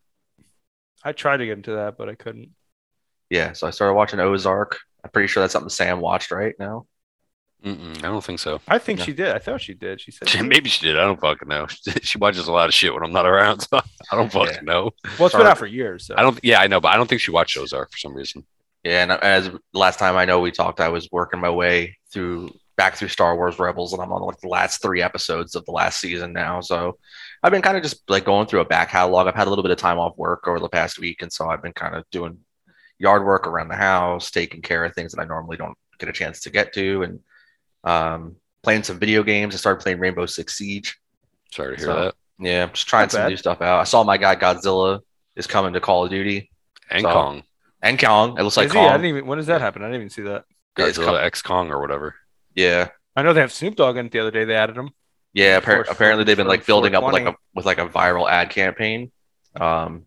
I 1.05 1.13
tried 1.13 1.37
to 1.37 1.45
get 1.45 1.59
into 1.59 1.73
that, 1.73 1.99
but 1.99 2.09
I 2.09 2.15
couldn't. 2.15 2.53
Yeah, 3.29 3.53
so 3.53 3.67
I 3.67 3.71
started 3.71 3.93
watching 3.93 4.19
Ozark. 4.21 4.79
I'm 5.05 5.11
pretty 5.11 5.29
sure 5.29 5.43
that's 5.43 5.53
something 5.53 5.69
Sam 5.69 6.01
watched 6.01 6.31
right 6.31 6.55
now. 6.59 6.87
Mm-mm, 7.65 7.99
I 7.99 8.03
don't 8.03 8.23
think 8.23 8.39
so. 8.39 8.61
I 8.69 8.79
think 8.79 9.01
Yeah. 9.01 9.05
she 9.07 9.13
did. 9.13 9.29
I 9.29 9.39
thought 9.39 9.61
she 9.61 9.75
did. 9.75 10.01
She 10.01 10.11
said, 10.13 10.29
she. 10.29 10.41
Maybe 10.55 10.69
she 10.69 10.87
did. 10.87 10.97
I 10.97 11.01
don't 11.05 11.21
fucking 11.21 11.49
know. 11.49 11.67
She 12.03 12.17
watches 12.19 12.47
a 12.47 12.53
lot 12.53 12.69
of 12.69 12.75
shit 12.75 12.95
when 12.95 13.03
I'm 13.03 13.13
not 13.13 13.27
around, 13.27 13.61
so 13.69 13.79
I 13.79 14.17
don't 14.17 14.31
fucking 14.33 14.55
Yeah. 14.55 14.61
know. 14.63 14.91
"Well, 15.19 15.27
it's 15.27 15.35
been 15.35 15.41
Sorry. 15.41 15.47
out 15.47 15.59
for 15.59 15.67
years." 15.67 16.07
So. 16.07 16.15
I 16.17 16.23
don't. 16.23 16.39
Yeah, 16.43 16.61
I 16.61 16.69
know, 16.69 16.81
but 16.81 16.93
I 16.93 16.97
don't 16.97 17.09
think 17.09 17.21
she 17.21 17.31
watched 17.33 17.57
Ozark 17.59 17.91
for 17.91 17.99
some 17.99 18.15
reason. 18.15 18.45
Yeah, 18.85 19.03
and 19.03 19.13
as 19.13 19.51
last 19.75 19.99
time 19.99 20.17
I 20.17 20.25
know 20.25 20.39
we 20.41 20.53
talked, 20.53 20.81
I 20.81 20.89
was 20.89 21.09
working 21.11 21.41
my 21.41 21.51
way 21.51 21.97
through 22.13 22.55
back 22.77 22.95
through 22.95 23.09
Star 23.09 23.35
Wars 23.35 23.59
Rebels, 23.59 23.93
and 23.93 24.01
I'm 24.01 24.13
on 24.13 24.23
like 24.23 24.39
the 24.41 24.47
last 24.49 24.81
three 24.81 25.03
episodes 25.03 25.57
of 25.57 25.65
the 25.65 25.73
last 25.73 26.01
season 26.01 26.33
now. 26.33 26.61
So 26.61 26.97
I've 27.43 27.51
been 27.51 27.61
kind 27.63 27.77
of 27.77 27.83
just 27.83 28.09
like 28.09 28.25
going 28.25 28.47
through 28.47 28.61
a 28.61 28.65
back 28.65 28.91
catalog. 28.91 29.27
I've 29.27 29.35
had 29.35 29.49
a 29.49 29.51
little 29.51 29.65
bit 29.65 29.73
of 29.73 29.79
time 29.79 29.99
off 29.99 30.17
work 30.17 30.47
over 30.47 30.61
the 30.61 30.69
past 30.69 31.01
week, 31.01 31.23
and 31.23 31.33
so 31.33 31.51
I've 31.51 31.61
been 31.63 31.73
kind 31.73 31.97
of 31.97 32.05
doing 32.13 32.39
yard 33.01 33.25
work 33.27 33.49
around 33.49 33.67
the 33.69 33.75
house, 33.77 34.31
taking 34.31 34.63
care 34.63 34.85
of 34.85 34.95
things 34.95 35.13
that 35.13 35.21
I 35.21 35.25
normally 35.25 35.57
don't 35.57 35.77
get 35.99 36.09
a 36.09 36.13
chance 36.13 36.41
to 36.43 36.51
get 36.51 36.73
to, 36.75 37.03
and 37.03 37.19
um, 37.85 38.37
playing 38.63 38.83
some 38.83 38.99
video 38.99 39.23
games. 39.23 39.55
I 39.55 39.59
started 39.59 39.83
playing 39.83 39.99
Rainbow 40.01 40.27
Six 40.27 40.57
Siege. 40.59 40.99
Sorry 41.53 41.77
to 41.77 41.83
hear 41.83 41.87
So- 41.95 42.01
that. 42.05 42.15
Yeah, 42.41 42.63
I'm 42.63 42.73
just 42.73 42.87
trying 42.87 43.03
Not 43.05 43.11
some 43.13 43.23
bad. 43.23 43.29
new 43.31 43.37
stuff 43.37 43.61
out. 43.61 43.81
I 43.81 43.85
saw 43.85 44.05
my 44.05 44.17
guy 44.17 44.37
Godzilla 44.37 45.01
is 45.35 45.49
coming 45.49 45.73
to 45.73 45.81
Call 45.81 46.05
of 46.05 46.11
Duty 46.11 46.51
And 46.89 47.03
So- 47.03 47.13
Kong, 47.13 47.43
and 47.83 47.99
Kong. 47.99 48.39
It 48.39 48.43
looks 48.45 48.57
like 48.57 48.67
Is 48.67 48.73
he? 48.73 48.79
I 48.79 48.83
Kong. 48.83 48.93
didn't 48.93 49.07
even. 49.07 49.27
When 49.27 49.39
does 49.39 49.49
that 49.49 49.61
happen? 49.61 49.83
I 49.83 49.87
didn't 49.87 49.97
even 50.03 50.11
see 50.11 50.23
that. 50.23 50.45
It's 50.77 50.97
Godzilla 50.99 51.05
com- 51.07 51.17
X 51.17 51.43
Kong 51.43 51.71
or 51.73 51.81
whatever. 51.81 52.15
yeah, 52.55 52.89
I 53.17 53.23
know 53.23 53.33
they 53.33 53.41
have 53.41 53.53
Snoop 53.53 53.75
Dogg 53.75 53.97
in 53.97 54.07
it 54.07 54.13
the 54.13 54.21
other 54.21 54.31
day. 54.31 54.45
They 54.45 54.55
added 54.55 54.77
him. 54.77 54.91
Yeah, 55.33 55.59
For- 55.61 55.83
appar- 55.85 55.91
apparently 55.91 56.23
they've 56.25 56.37
been 56.37 56.47
for- 56.47 56.51
like 56.51 56.65
building 56.65 56.95
up 56.95 57.03
like 57.03 57.27
a 57.27 57.35
with 57.55 57.67
like 57.67 57.79
a 57.79 57.89
viral 57.89 58.31
ad 58.31 58.51
campaign. 58.51 59.11
Um, 59.61 60.05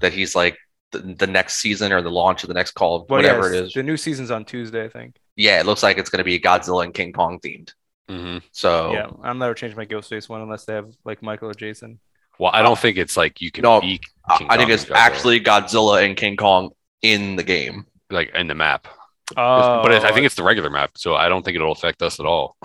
that 0.00 0.12
he's 0.12 0.36
like 0.36 0.56
the, 0.92 0.98
the 1.00 1.26
next 1.26 1.56
season 1.56 1.92
or 1.92 2.00
the 2.02 2.10
launch 2.10 2.44
of 2.44 2.48
the 2.48 2.54
next 2.54 2.72
call, 2.72 2.98
Well, 3.08 3.18
whatever 3.18 3.46
yes, 3.52 3.54
it 3.62 3.64
is. 3.66 3.72
The 3.72 3.82
new 3.82 3.96
season's 3.96 4.30
on 4.30 4.44
Tuesday, 4.44 4.84
I 4.84 4.88
think. 4.88 5.16
Yeah, 5.36 5.60
it 5.60 5.66
looks 5.66 5.82
like 5.82 5.98
it's 5.98 6.10
going 6.10 6.18
to 6.18 6.24
be 6.24 6.40
Godzilla 6.40 6.84
and 6.84 6.94
King 6.94 7.12
Kong 7.12 7.38
themed. 7.40 7.72
hmm 8.08 8.38
So 8.52 8.92
Yeah, 8.92 9.10
I'll 9.22 9.34
never 9.34 9.54
change 9.54 9.76
my 9.76 9.86
Ghostface 9.86 10.28
one 10.28 10.40
unless 10.40 10.64
they 10.64 10.74
have 10.74 10.90
like 11.04 11.22
Michael 11.22 11.50
or 11.50 11.54
Jason. 11.54 12.00
Well, 12.38 12.50
I 12.52 12.62
don't 12.62 12.78
think 12.78 12.96
it's 12.98 13.16
like 13.16 13.40
you 13.40 13.50
can 13.50 13.62
No, 13.62 13.80
be 13.80 14.00
I, 14.28 14.38
King 14.38 14.48
I 14.50 14.56
think 14.56 14.70
it's 14.70 14.84
Godzilla. 14.84 14.96
actually 14.96 15.40
Godzilla 15.40 16.04
and 16.04 16.16
King 16.16 16.36
Kong 16.36 16.70
in 17.02 17.36
the 17.36 17.42
game. 17.42 17.86
like 18.10 18.34
in 18.34 18.46
the 18.46 18.54
map. 18.54 18.86
Oh, 19.36 19.82
but 19.82 19.92
it, 19.92 20.04
I 20.04 20.12
think 20.12 20.26
it's 20.26 20.36
the 20.36 20.42
regular 20.44 20.70
map, 20.70 20.92
so 20.96 21.14
I 21.16 21.28
don't 21.28 21.44
think 21.44 21.56
it'll 21.56 21.72
affect 21.72 22.00
us 22.02 22.20
at 22.20 22.26
all. 22.26 22.56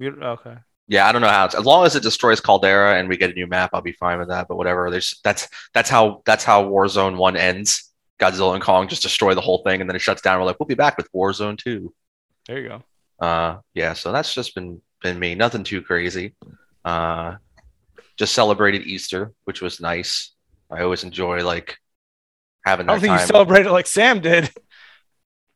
okay. 0.00 0.56
Yeah, 0.88 1.06
I 1.06 1.12
don't 1.12 1.20
know 1.20 1.28
how. 1.28 1.44
It's, 1.44 1.54
as 1.54 1.64
long 1.64 1.84
as 1.84 1.94
it 1.96 2.02
destroys 2.02 2.40
Caldera 2.40 2.98
and 2.98 3.08
we 3.08 3.16
get 3.18 3.30
a 3.30 3.34
new 3.34 3.46
map, 3.46 3.70
I'll 3.74 3.82
be 3.82 3.92
fine 3.92 4.18
with 4.18 4.28
that. 4.28 4.48
But 4.48 4.56
whatever, 4.56 4.90
there's 4.90 5.20
that's 5.22 5.48
that's 5.74 5.90
how 5.90 6.22
that's 6.24 6.44
how 6.44 6.64
Warzone 6.64 7.16
One 7.16 7.36
ends. 7.36 7.84
Godzilla 8.18 8.54
and 8.54 8.62
Kong 8.62 8.88
just 8.88 9.02
destroy 9.02 9.34
the 9.34 9.40
whole 9.40 9.62
thing, 9.64 9.80
and 9.80 9.88
then 9.88 9.94
it 9.94 10.00
shuts 10.00 10.22
down. 10.22 10.40
We're 10.40 10.46
like, 10.46 10.58
we'll 10.58 10.66
be 10.66 10.74
back 10.74 10.96
with 10.96 11.12
Warzone 11.12 11.58
Two. 11.58 11.94
There 12.48 12.58
you 12.58 12.68
go. 12.68 12.82
Uh, 13.24 13.58
yeah, 13.74 13.92
so 13.92 14.10
that's 14.10 14.34
just 14.34 14.54
been 14.54 14.80
been 15.02 15.18
me. 15.18 15.34
Nothing 15.34 15.64
too 15.64 15.82
crazy. 15.82 16.34
Uh, 16.84 17.36
just 18.16 18.34
celebrated 18.34 18.82
Easter, 18.82 19.32
which 19.44 19.60
was 19.60 19.80
nice. 19.80 20.32
I 20.70 20.82
always 20.82 21.04
enjoy 21.04 21.44
like 21.44 21.76
having 22.64 22.88
I 22.88 22.92
don't 22.92 23.00
think 23.00 23.12
you 23.12 23.18
time. 23.18 23.26
celebrated 23.26 23.70
like 23.70 23.86
Sam 23.86 24.20
did. 24.20 24.50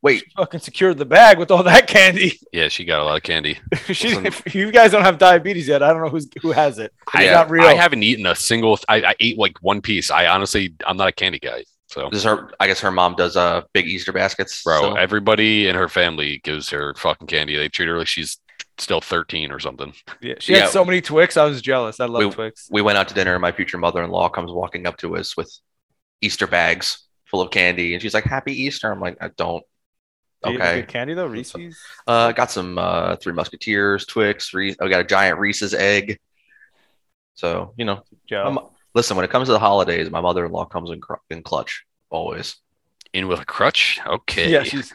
Wait, 0.03 0.25
Fucking 0.37 0.59
secured 0.59 0.99
the 0.99 1.05
bag 1.05 1.39
with 1.39 1.53
all 1.53 1.63
that 1.63 1.87
candy. 1.87 2.37
Yeah, 2.53 2.67
she 2.67 2.85
got 2.85 3.01
a 3.01 3.05
lot 3.05 3.17
of 3.17 3.23
candy. 3.23 3.61
she, 3.93 4.09
if 4.09 4.53
you 4.53 4.73
guys 4.73 4.91
don't 4.91 5.05
have 5.05 5.17
diabetes 5.17 5.69
yet, 5.69 5.81
I 5.81 5.93
don't 5.93 6.03
know 6.03 6.09
who's 6.09 6.29
who 6.43 6.51
has 6.51 6.81
it. 6.81 6.93
I, 7.15 7.25
It's 7.25 7.33
not 7.33 7.51
real. 7.51 7.63
I 7.63 7.75
haven't 7.75 8.03
eaten 8.03 8.27
a 8.27 8.35
single. 8.35 8.79
I, 8.89 8.97
I 9.03 9.15
ate 9.21 9.39
like 9.39 9.57
one 9.63 9.81
piece. 9.81 10.11
I 10.11 10.27
honestly, 10.27 10.75
I'm 10.85 10.97
not 10.97 11.07
a 11.07 11.13
candy 11.13 11.39
guy. 11.39 11.65
So, 11.93 12.09
this 12.11 12.19
is 12.21 12.25
her. 12.25 12.51
I 12.59 12.67
guess 12.69 12.81
her 12.81 12.91
mom 12.91 13.15
does 13.17 13.37
uh 13.37 13.63
big 13.75 13.87
Easter 13.87 14.13
baskets. 14.13 14.63
bro, 14.63 14.79
still? 14.79 14.97
everybody 14.99 15.69
in 15.69 15.75
her 15.77 15.89
family 15.89 16.41
gives 16.43 16.71
her 16.71 16.95
fucking 16.97 17.27
candy. 17.27 17.57
They 17.57 17.69
treat 17.69 17.87
her 17.89 17.99
like 17.99 18.07
she's 18.07 18.39
still 18.79 19.03
13 19.03 19.53
or 19.53 19.61
something. 19.61 19.93
Yeah, 20.23 20.35
she 20.41 20.53
Yeah. 20.55 20.61
had 20.61 20.71
so 20.71 20.85
many 20.85 21.03
Twix. 21.03 21.37
I 21.37 21.45
was 21.45 21.61
jealous. 21.61 22.01
I 22.01 22.07
love 22.07 22.25
We- 22.25 22.31
Twix. 22.31 22.69
we 22.71 22.81
went 22.81 22.97
out 22.97 23.09
to 23.09 23.15
dinner 23.15 23.35
and 23.35 23.43
my 23.43 23.53
future 23.53 23.77
mother-in-law 23.77 24.31
comes 24.31 24.51
walking 24.51 24.87
up 24.87 24.97
to 24.99 25.17
us 25.17 25.37
with 25.37 25.53
Easter 26.23 26.47
bags 26.47 27.07
full 27.27 27.43
of 27.43 27.51
candy 27.51 27.93
and 27.93 28.03
she's 28.03 28.15
like, 28.15 28.25
Happy 28.25 28.53
Easter. 28.63 28.91
I'm 28.91 29.01
like, 29.01 29.19
I 29.21 29.29
don't. 29.37 29.63
Do 30.45 30.55
Okay. 30.55 30.81
good 30.81 30.89
candy 30.89 31.15
though, 31.15 31.27
Reese's. 31.27 31.79
Uh 32.07 32.33
got 32.33 32.51
some 32.51 32.79
uh 32.79 33.17
Three 33.17 33.35
Musketeers, 33.35 34.07
Twix, 34.07 34.55
Reese. 34.55 34.77
I 34.81 34.89
got 34.89 35.01
a 35.01 35.05
giant 35.05 35.39
Reese's 35.39 35.75
egg. 35.75 36.19
So, 37.35 37.75
you 37.77 37.85
know, 37.85 38.03
Joe. 38.29 38.71
I'm- 38.95 38.99
listen, 38.99 39.17
when 39.17 39.25
it 39.25 39.31
comes 39.31 39.49
to 39.49 39.53
the 39.53 39.59
holidays, 39.59 40.11
my 40.11 40.21
mother-in-law 40.21 40.67
comes 40.67 40.91
in, 40.91 41.01
cr- 41.01 41.15
in 41.31 41.43
clutch 41.43 41.85
always. 42.11 42.57
In 43.13 43.29
with 43.29 43.41
a 43.41 43.45
crutch? 43.45 44.01
Okay. 44.07 44.51
Yeah, 44.51 44.63
she's 44.63 44.91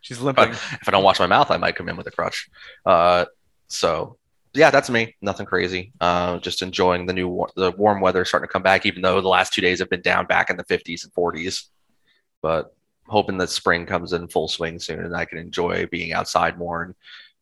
she's 0.00 0.20
limping. 0.20 0.50
If 0.50 0.86
I 0.86 0.92
don't 0.92 1.02
watch 1.02 1.18
my 1.18 1.26
mouth, 1.26 1.50
I 1.50 1.56
might 1.56 1.74
come 1.74 1.88
in 1.88 1.96
with 1.96 2.06
a 2.06 2.12
crutch. 2.12 2.48
Uh 2.84 3.24
so 3.66 4.18
yeah, 4.54 4.70
that's 4.70 4.88
me. 4.88 5.16
Nothing 5.20 5.44
crazy. 5.44 5.92
Uh, 6.00 6.38
just 6.38 6.62
enjoying 6.62 7.04
the 7.06 7.12
new 7.12 7.28
war- 7.28 7.50
the 7.56 7.72
warm 7.72 8.00
weather 8.00 8.24
starting 8.24 8.46
to 8.48 8.52
come 8.52 8.62
back, 8.62 8.86
even 8.86 9.02
though 9.02 9.20
the 9.20 9.28
last 9.28 9.52
two 9.52 9.60
days 9.60 9.80
have 9.80 9.90
been 9.90 10.00
down 10.00 10.26
back 10.26 10.48
in 10.48 10.56
the 10.56 10.64
50s 10.64 11.02
and 11.04 11.12
40s. 11.12 11.64
But 12.40 12.74
hoping 13.06 13.36
that 13.38 13.50
spring 13.50 13.84
comes 13.84 14.12
in 14.12 14.28
full 14.28 14.48
swing 14.48 14.78
soon 14.78 15.04
and 15.04 15.14
I 15.16 15.24
can 15.26 15.38
enjoy 15.38 15.86
being 15.86 16.12
outside 16.12 16.58
more 16.58 16.82
and 16.84 16.94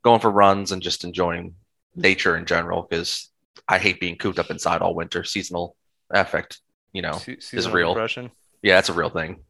going 0.03 0.21
for 0.21 0.31
runs 0.31 0.73
and 0.73 0.83
just 0.83 1.05
enjoying 1.05 1.55
nature 1.95 2.37
in 2.37 2.47
general 2.47 2.83
because 2.89 3.31
I 3.69 3.79
hate 3.79 4.01
being 4.01 4.17
cooped 4.17 4.39
up 4.39 4.51
inside 4.51 4.81
all 4.83 4.95
winter. 4.95 5.23
Seasonal 5.23 5.77
affect, 6.11 6.61
you 6.93 7.03
know, 7.03 7.13
Se- 7.13 7.41
seasonal 7.41 7.77
real. 7.77 7.95
depression. 7.95 8.31
yeah, 8.63 8.75
that's 8.77 8.89
a 8.89 8.93
real 8.95 9.11
thing. 9.11 9.41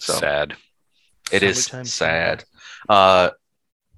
So 0.00 0.14
Sad. 0.14 0.54
it 1.32 1.42
is 1.42 1.64
Summertime 1.66 1.84
sad. 1.86 2.44
Uh, 2.88 3.30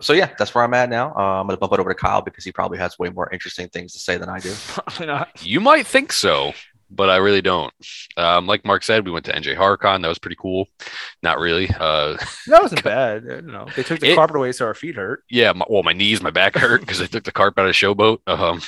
so 0.00 0.12
yeah, 0.12 0.30
that's 0.38 0.54
where 0.54 0.62
I'm 0.62 0.74
at 0.74 0.90
now. 0.90 1.14
Uh, 1.16 1.40
I'm 1.40 1.46
gonna 1.46 1.56
bump 1.56 1.72
it 1.72 1.80
over 1.80 1.88
to 1.92 1.98
Kyle 1.98 2.20
because 2.20 2.44
he 2.44 2.52
probably 2.52 2.78
has 2.78 2.98
way 2.98 3.08
more 3.08 3.30
interesting 3.32 3.68
things 3.68 3.92
to 3.94 3.98
say 3.98 4.16
than 4.18 4.28
I 4.28 4.38
do. 4.40 4.52
Probably 4.66 5.06
not. 5.06 5.28
You 5.44 5.58
might 5.60 5.86
think 5.86 6.12
so, 6.12 6.52
but 6.90 7.08
I 7.08 7.16
really 7.16 7.40
don't. 7.40 7.72
Um, 8.18 8.46
like 8.46 8.62
Mark 8.66 8.82
said, 8.82 9.06
we 9.06 9.10
went 9.10 9.24
to 9.24 9.32
NJ 9.32 9.56
HorrorCon. 9.56 10.02
That 10.02 10.08
was 10.08 10.18
pretty 10.18 10.36
cool. 10.38 10.68
Not 11.22 11.38
really. 11.38 11.70
Uh, 11.70 12.18
That 12.46 12.62
wasn't 12.62 12.84
bad. 12.84 13.24
I 13.24 13.28
don't 13.36 13.46
know. 13.46 13.66
They 13.74 13.82
took 13.82 14.00
the 14.00 14.10
It- 14.12 14.16
carpet 14.16 14.36
away 14.36 14.52
so 14.52 14.66
our 14.66 14.74
feet 14.74 14.96
hurt. 14.96 15.24
yeah, 15.30 15.52
my, 15.52 15.64
well, 15.68 15.82
my 15.82 15.94
knees, 15.94 16.20
my 16.22 16.30
back 16.30 16.56
hurt 16.56 16.80
because 16.82 16.98
they 16.98 17.06
took 17.06 17.24
the 17.24 17.32
carpet 17.32 17.62
out 17.62 17.68
of 17.70 17.74
Showboat. 17.74 18.18
Um, 18.26 18.60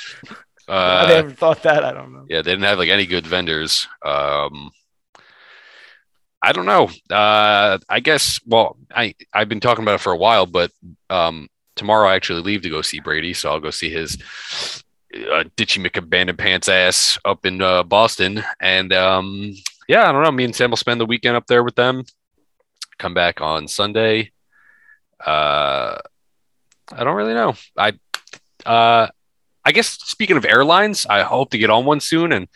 I 0.68 1.04
uh, 1.04 1.06
never 1.08 1.30
thought 1.30 1.62
that. 1.62 1.84
I 1.84 1.92
don't 1.92 2.12
know. 2.12 2.26
yeah, 2.28 2.42
they 2.42 2.50
didn't 2.50 2.64
have 2.64 2.78
like 2.78 2.90
any 2.90 3.06
good 3.06 3.26
vendors. 3.26 3.86
Um, 4.04 4.70
I 6.42 6.52
don't 6.52 6.66
know. 6.66 6.90
Uh, 7.10 7.78
I 7.88 8.00
guess. 8.00 8.40
Well, 8.46 8.76
I 8.94 9.14
I've 9.32 9.48
been 9.48 9.60
talking 9.60 9.84
about 9.84 9.96
it 9.96 10.00
for 10.00 10.12
a 10.12 10.16
while, 10.16 10.46
but 10.46 10.70
um, 11.10 11.48
tomorrow 11.74 12.08
I 12.08 12.16
actually 12.16 12.42
leave 12.42 12.62
to 12.62 12.70
go 12.70 12.82
see 12.82 13.00
Brady, 13.00 13.32
so 13.32 13.50
I'll 13.50 13.60
go 13.60 13.70
see 13.70 13.90
his 13.90 14.18
uh, 15.14 15.44
Ditchy 15.56 15.84
McAbandoned 15.84 16.38
Pants 16.38 16.68
ass 16.68 17.18
up 17.24 17.46
in 17.46 17.62
uh, 17.62 17.82
Boston, 17.82 18.44
and 18.60 18.92
um, 18.92 19.54
yeah, 19.88 20.08
I 20.08 20.12
don't 20.12 20.22
know. 20.22 20.30
Me 20.30 20.44
and 20.44 20.54
Sam 20.54 20.70
will 20.70 20.76
spend 20.76 21.00
the 21.00 21.06
weekend 21.06 21.36
up 21.36 21.46
there 21.46 21.64
with 21.64 21.76
them. 21.76 22.04
Come 22.98 23.14
back 23.14 23.40
on 23.40 23.68
Sunday. 23.68 24.32
Uh, 25.24 25.98
I 26.92 27.04
don't 27.04 27.16
really 27.16 27.34
know. 27.34 27.54
I 27.76 27.92
uh, 28.66 29.08
I 29.64 29.72
guess 29.72 29.88
speaking 29.88 30.36
of 30.36 30.44
airlines, 30.44 31.06
I 31.06 31.22
hope 31.22 31.50
to 31.50 31.58
get 31.58 31.70
on 31.70 31.84
one 31.84 32.00
soon, 32.00 32.32
and 32.32 32.48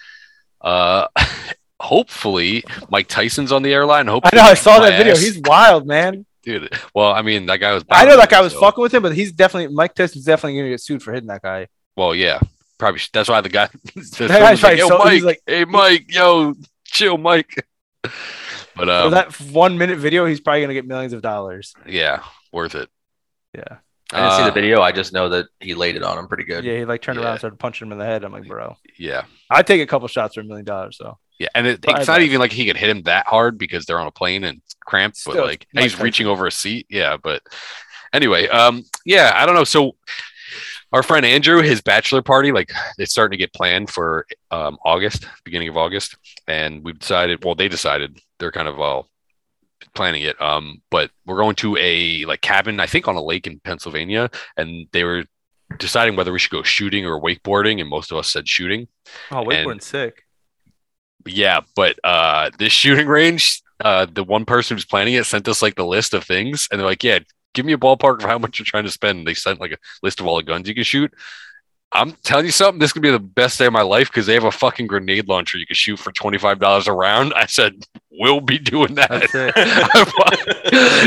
uh, 0.61 1.09
hopefully 1.81 2.65
Mike 2.91 3.09
Tyson's 3.09 3.53
on 3.53 3.63
the 3.63 3.73
airline. 3.73 4.09
I 4.09 4.13
know. 4.13 4.21
I 4.43 4.55
saw 4.55 4.81
that 4.81 4.97
video. 4.97 5.17
He's 5.17 5.41
wild, 5.45 5.87
man. 5.87 6.25
dude. 6.43 6.73
Well, 6.95 7.13
I 7.13 7.23
mean, 7.23 7.47
that 7.47 7.59
guy 7.59 7.73
was. 7.75 7.85
I 7.91 8.05
know 8.05 8.17
that 8.17 8.31
guy 8.31 8.41
was 8.41 8.53
so- 8.53 8.61
fucking 8.61 8.83
with 8.83 8.95
him, 8.95 9.03
but 9.03 9.15
he's 9.15 9.33
definitely 9.33 9.75
Mike 9.75 9.95
Tyson's 9.95 10.25
definitely 10.25 10.59
gonna 10.59 10.71
get 10.71 10.81
sued 10.81 11.03
for 11.03 11.13
hitting 11.13 11.29
that 11.29 11.43
guy. 11.43 11.69
Well, 11.97 12.15
yeah, 12.15 12.41
probably. 12.79 12.99
should- 13.01 13.13
That's 13.13 13.29
why 13.29 13.41
the 13.41 13.49
guy. 13.49 13.69
the 13.95 14.27
That 14.29 14.41
guy's 14.41 14.63
like, 14.63 14.79
yo, 14.79 14.89
so- 14.89 14.99
Mike. 14.99 15.13
he's 15.13 15.25
like- 15.25 15.43
hey, 15.47 15.65
Mike. 15.65 16.07
Yo, 16.13 16.55
chill, 16.85 17.19
Mike. 17.19 17.67
But 18.75 18.87
For 18.87 18.91
um, 18.91 19.11
that 19.11 19.39
one 19.51 19.77
minute 19.77 19.99
video, 19.99 20.25
he's 20.25 20.41
probably 20.41 20.63
gonna 20.63 20.73
get 20.73 20.87
millions 20.87 21.13
of 21.13 21.21
dollars. 21.21 21.75
yeah, 21.87 22.23
worth 22.53 22.75
it. 22.75 22.89
Yeah, 23.55 23.77
I 24.13 24.21
didn't 24.21 24.33
see 24.37 24.43
Uh, 24.43 24.47
the 24.47 24.53
video. 24.53 24.81
I 24.83 24.93
just 24.93 25.13
know 25.13 25.29
that 25.31 25.47
he 25.61 25.75
laid 25.75 25.97
it 25.97 26.03
on 26.03 26.19
him 26.19 26.29
pretty 26.29 26.45
good. 26.45 26.65
yeah. 26.65 26.77
He 26.79 26.85
like 26.85 27.01
turned 27.03 27.19
around 27.19 27.31
and 27.33 27.39
started 27.39 27.59
punching 27.59 27.87
him 27.87 27.93
in 27.93 27.99
the 27.99 28.05
head. 28.05 28.25
I'm 28.25 28.33
like, 28.33 28.47
bro, 28.47 28.77
Yeah, 28.99 29.25
I'd 29.51 29.67
take 29.67 29.81
a 29.81 29.87
couple 29.87 30.07
shots 30.09 30.35
for 30.35 30.41
a 30.43 30.45
million 30.45 30.65
dollars. 30.67 30.99
though. 31.01 31.19
yeah, 31.39 31.49
and 31.55 31.67
it, 31.67 31.81
it's 31.87 32.07
not 32.09 32.21
even 32.23 32.39
like 32.39 32.53
he 32.53 32.67
could 32.67 32.77
hit 32.77 32.91
him 32.91 33.03
that 33.03 33.27
hard 33.27 33.59
because 33.59 33.85
they're 33.87 33.99
on 33.99 34.07
a 34.07 34.13
plane 34.13 34.45
and 34.45 34.61
cramped. 34.85 35.17
Still, 35.17 35.35
but 35.35 35.47
like 35.47 35.67
he's 35.73 35.93
Tyson. 35.93 36.05
reaching 36.05 36.27
over 36.27 36.47
a 36.47 36.53
seat. 36.53 36.87
Yeah, 36.91 37.17
but 37.17 37.43
anyway, 38.13 38.49
um, 38.49 38.85
yeah, 39.05 39.33
I 39.35 39.47
don't 39.47 39.55
know. 39.55 39.65
So 39.65 39.97
our 40.93 41.03
friend 41.03 41.25
Andrew, 41.25 41.63
his 41.63 41.81
bachelor 41.81 42.21
party, 42.23 42.53
like 42.53 42.71
it's 42.99 43.13
starting 43.13 43.33
to 43.33 43.39
get 43.43 43.53
planned 43.55 43.89
for 43.91 44.27
um 44.51 44.77
August, 44.85 45.27
beginning 45.45 45.69
of 45.69 45.77
August, 45.77 46.17
and 46.47 46.85
we've 46.85 46.99
decided. 46.99 47.45
Well, 47.45 47.55
they 47.55 47.69
decided 47.69 48.19
they're 48.39 48.53
kind 48.53 48.69
of 48.69 48.79
all 48.79 49.09
planning 49.95 50.23
it. 50.23 50.41
Um, 50.41 50.83
but 50.91 51.11
we're 51.27 51.37
going 51.37 51.57
to 51.57 51.77
a 51.79 52.25
like 52.25 52.41
cabin, 52.41 52.81
I 52.81 52.87
think, 52.87 53.09
on 53.09 53.17
a 53.17 53.23
lake 53.23 53.47
in 53.47 53.61
Pennsylvania, 53.61 54.31
and 54.57 54.87
they 54.93 55.05
were 55.05 55.25
deciding 55.79 56.17
whether 56.17 56.33
we 56.33 56.39
should 56.39 56.51
go 56.51 56.63
shooting 56.63 57.07
or 57.07 57.21
wakeboarding, 57.21 57.81
and 57.81 57.89
most 57.89 58.11
of 58.11 58.19
us 58.19 58.31
said 58.31 58.49
shooting. 58.49 58.89
oh, 59.31 59.45
wakeboarding's 59.45 59.87
sick. 59.87 60.25
Yeah, 61.27 61.61
but 61.77 61.99
uh 62.05 62.51
this 62.59 62.73
shooting 62.73 63.07
range, 63.07 63.63
uh 63.85 64.07
the 64.13 64.25
one 64.25 64.45
person 64.45 64.77
who's 64.77 64.85
planning 64.85 65.15
it 65.15 65.25
sent 65.25 65.47
us 65.49 65.63
like 65.63 65.77
the 65.77 65.87
list 65.87 66.15
of 66.15 66.25
things 66.25 66.69
and 66.71 66.81
they're 66.81 66.87
like, 66.87 67.05
Yeah, 67.05 67.21
give 67.55 67.65
me 67.65 67.73
a 67.73 67.79
ballpark 67.79 68.19
of 68.19 68.29
how 68.29 68.39
much 68.39 68.59
you're 68.59 68.67
trying 68.67 68.85
to 68.85 68.91
spend. 68.91 69.27
They 69.27 69.35
sent 69.35 69.61
like 69.61 69.73
a 69.73 69.79
list 70.03 70.21
of 70.21 70.27
all 70.27 70.37
the 70.37 70.43
guns 70.43 70.69
you 70.69 70.75
can 70.75 70.85
shoot. 70.85 71.13
I'm 71.95 72.13
telling 72.25 72.47
you 72.47 72.53
something, 72.53 72.79
this 72.79 72.93
could 72.93 73.03
be 73.03 73.11
the 73.11 73.19
best 73.19 73.59
day 73.59 73.67
of 73.67 73.73
my 73.73 73.83
life 73.83 74.09
because 74.09 74.25
they 74.27 74.35
have 74.35 74.45
a 74.45 74.51
fucking 74.51 74.87
grenade 74.87 75.29
launcher 75.29 75.59
you 75.59 75.67
can 75.67 75.75
shoot 75.77 75.99
for 75.99 76.11
twenty 76.13 76.39
five 76.39 76.59
dollars 76.59 76.89
a 76.89 76.93
round. 76.93 77.33
I 77.35 77.47
said, 77.47 77.85
We'll 78.11 78.41
be 78.41 78.59
doing 78.59 78.95
that. 78.97 79.09
That's 79.11 79.35
it. 79.35 79.53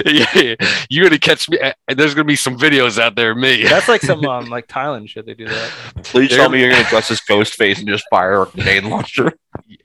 yeah, 0.60 0.68
you're 0.90 1.06
gonna 1.06 1.20
catch 1.20 1.48
me 1.50 1.60
there's 1.88 2.14
gonna 2.14 2.26
be 2.26 2.36
some 2.36 2.58
videos 2.58 3.00
out 3.00 3.16
there 3.16 3.34
me. 3.36 3.64
That's 3.64 3.88
like 3.88 4.02
some 4.02 4.26
um 4.26 4.46
like 4.50 4.68
Thailand 4.68 5.10
shit. 5.10 5.26
They 5.26 5.34
do 5.34 5.48
that. 5.48 5.72
Please 6.04 6.30
They're- 6.30 6.40
tell 6.40 6.50
me 6.50 6.60
you're 6.62 6.72
gonna 6.72 6.84
dress 6.90 7.10
as 7.12 7.22
Ghostface 7.22 7.80
and 7.80 7.88
just 7.88 8.06
fire 8.10 8.42
a 8.44 8.46
grenade 8.48 8.84
launcher. 8.86 9.34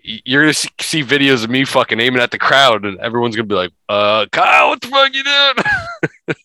you're 0.03 0.43
gonna 0.43 0.55
see, 0.55 0.69
see 0.81 1.03
videos 1.03 1.45
of 1.45 1.51
me 1.51 1.65
fucking 1.65 2.01
aiming 2.01 2.21
at 2.23 2.31
the 2.31 2.39
crowd, 2.39 2.85
and 2.85 2.99
everyone's 3.01 3.37
gonna 3.37 3.47
be 3.47 3.55
like, 3.55 3.73
"Uh, 3.89 4.27
Kyle, 4.33 4.69
what 4.71 4.81
the 4.81 4.89
fuck 4.89 5.15
you 5.15 5.25
doing?" 5.25 6.37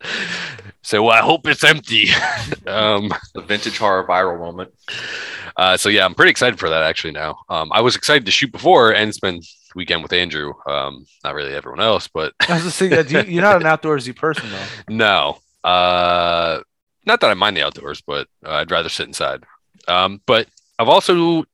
so 0.88 1.02
well, 1.02 1.12
I 1.12 1.20
hope 1.20 1.46
it's 1.46 1.64
empty. 1.64 2.08
um, 2.66 3.12
The 3.34 3.42
vintage 3.42 3.76
horror 3.78 4.06
viral 4.06 4.38
moment. 4.38 4.70
uh, 5.56 5.76
so 5.76 5.88
yeah, 5.90 6.04
I'm 6.06 6.14
pretty 6.14 6.30
excited 6.30 6.58
for 6.58 6.68
that 6.70 6.82
actually. 6.82 7.12
Now, 7.12 7.38
um, 7.50 7.70
I 7.72 7.80
was 7.82 7.94
excited 7.96 8.24
to 8.26 8.30
shoot 8.32 8.50
before 8.52 8.92
and 8.94 9.14
spend 9.14 9.42
the 9.42 9.72
weekend 9.76 10.02
with 10.02 10.12
Andrew. 10.12 10.54
Um, 10.66 11.04
not 11.24 11.34
really 11.34 11.54
everyone 11.54 11.80
else, 11.80 12.08
but 12.08 12.32
I 12.48 12.54
was 12.54 12.62
just 12.64 12.78
thinking 12.78 12.96
that 12.96 13.10
you, 13.10 13.34
you're 13.34 13.42
not 13.42 13.60
an 13.60 13.68
outdoorsy 13.68 14.16
person 14.16 14.48
though. 14.50 14.66
no, 14.94 15.38
uh, 15.62 16.60
not 17.04 17.20
that 17.20 17.30
I 17.30 17.34
mind 17.34 17.56
the 17.56 17.62
outdoors, 17.66 18.00
but 18.00 18.26
uh, 18.46 18.52
I'd 18.52 18.70
rather 18.70 18.88
sit 18.88 19.06
inside. 19.06 19.44
Um, 19.88 20.20
but 20.26 20.48
I've 20.78 20.88
also 20.88 21.44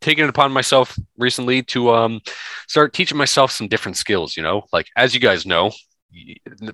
taken 0.00 0.24
it 0.24 0.28
upon 0.28 0.52
myself 0.52 0.96
recently 1.18 1.62
to 1.62 1.90
um, 1.94 2.20
start 2.68 2.92
teaching 2.92 3.16
myself 3.18 3.50
some 3.50 3.66
different 3.68 3.96
skills. 3.96 4.36
You 4.36 4.42
know, 4.44 4.64
like 4.72 4.86
as 4.96 5.14
you 5.14 5.20
guys 5.20 5.46
know, 5.46 5.64
y- 5.66 5.72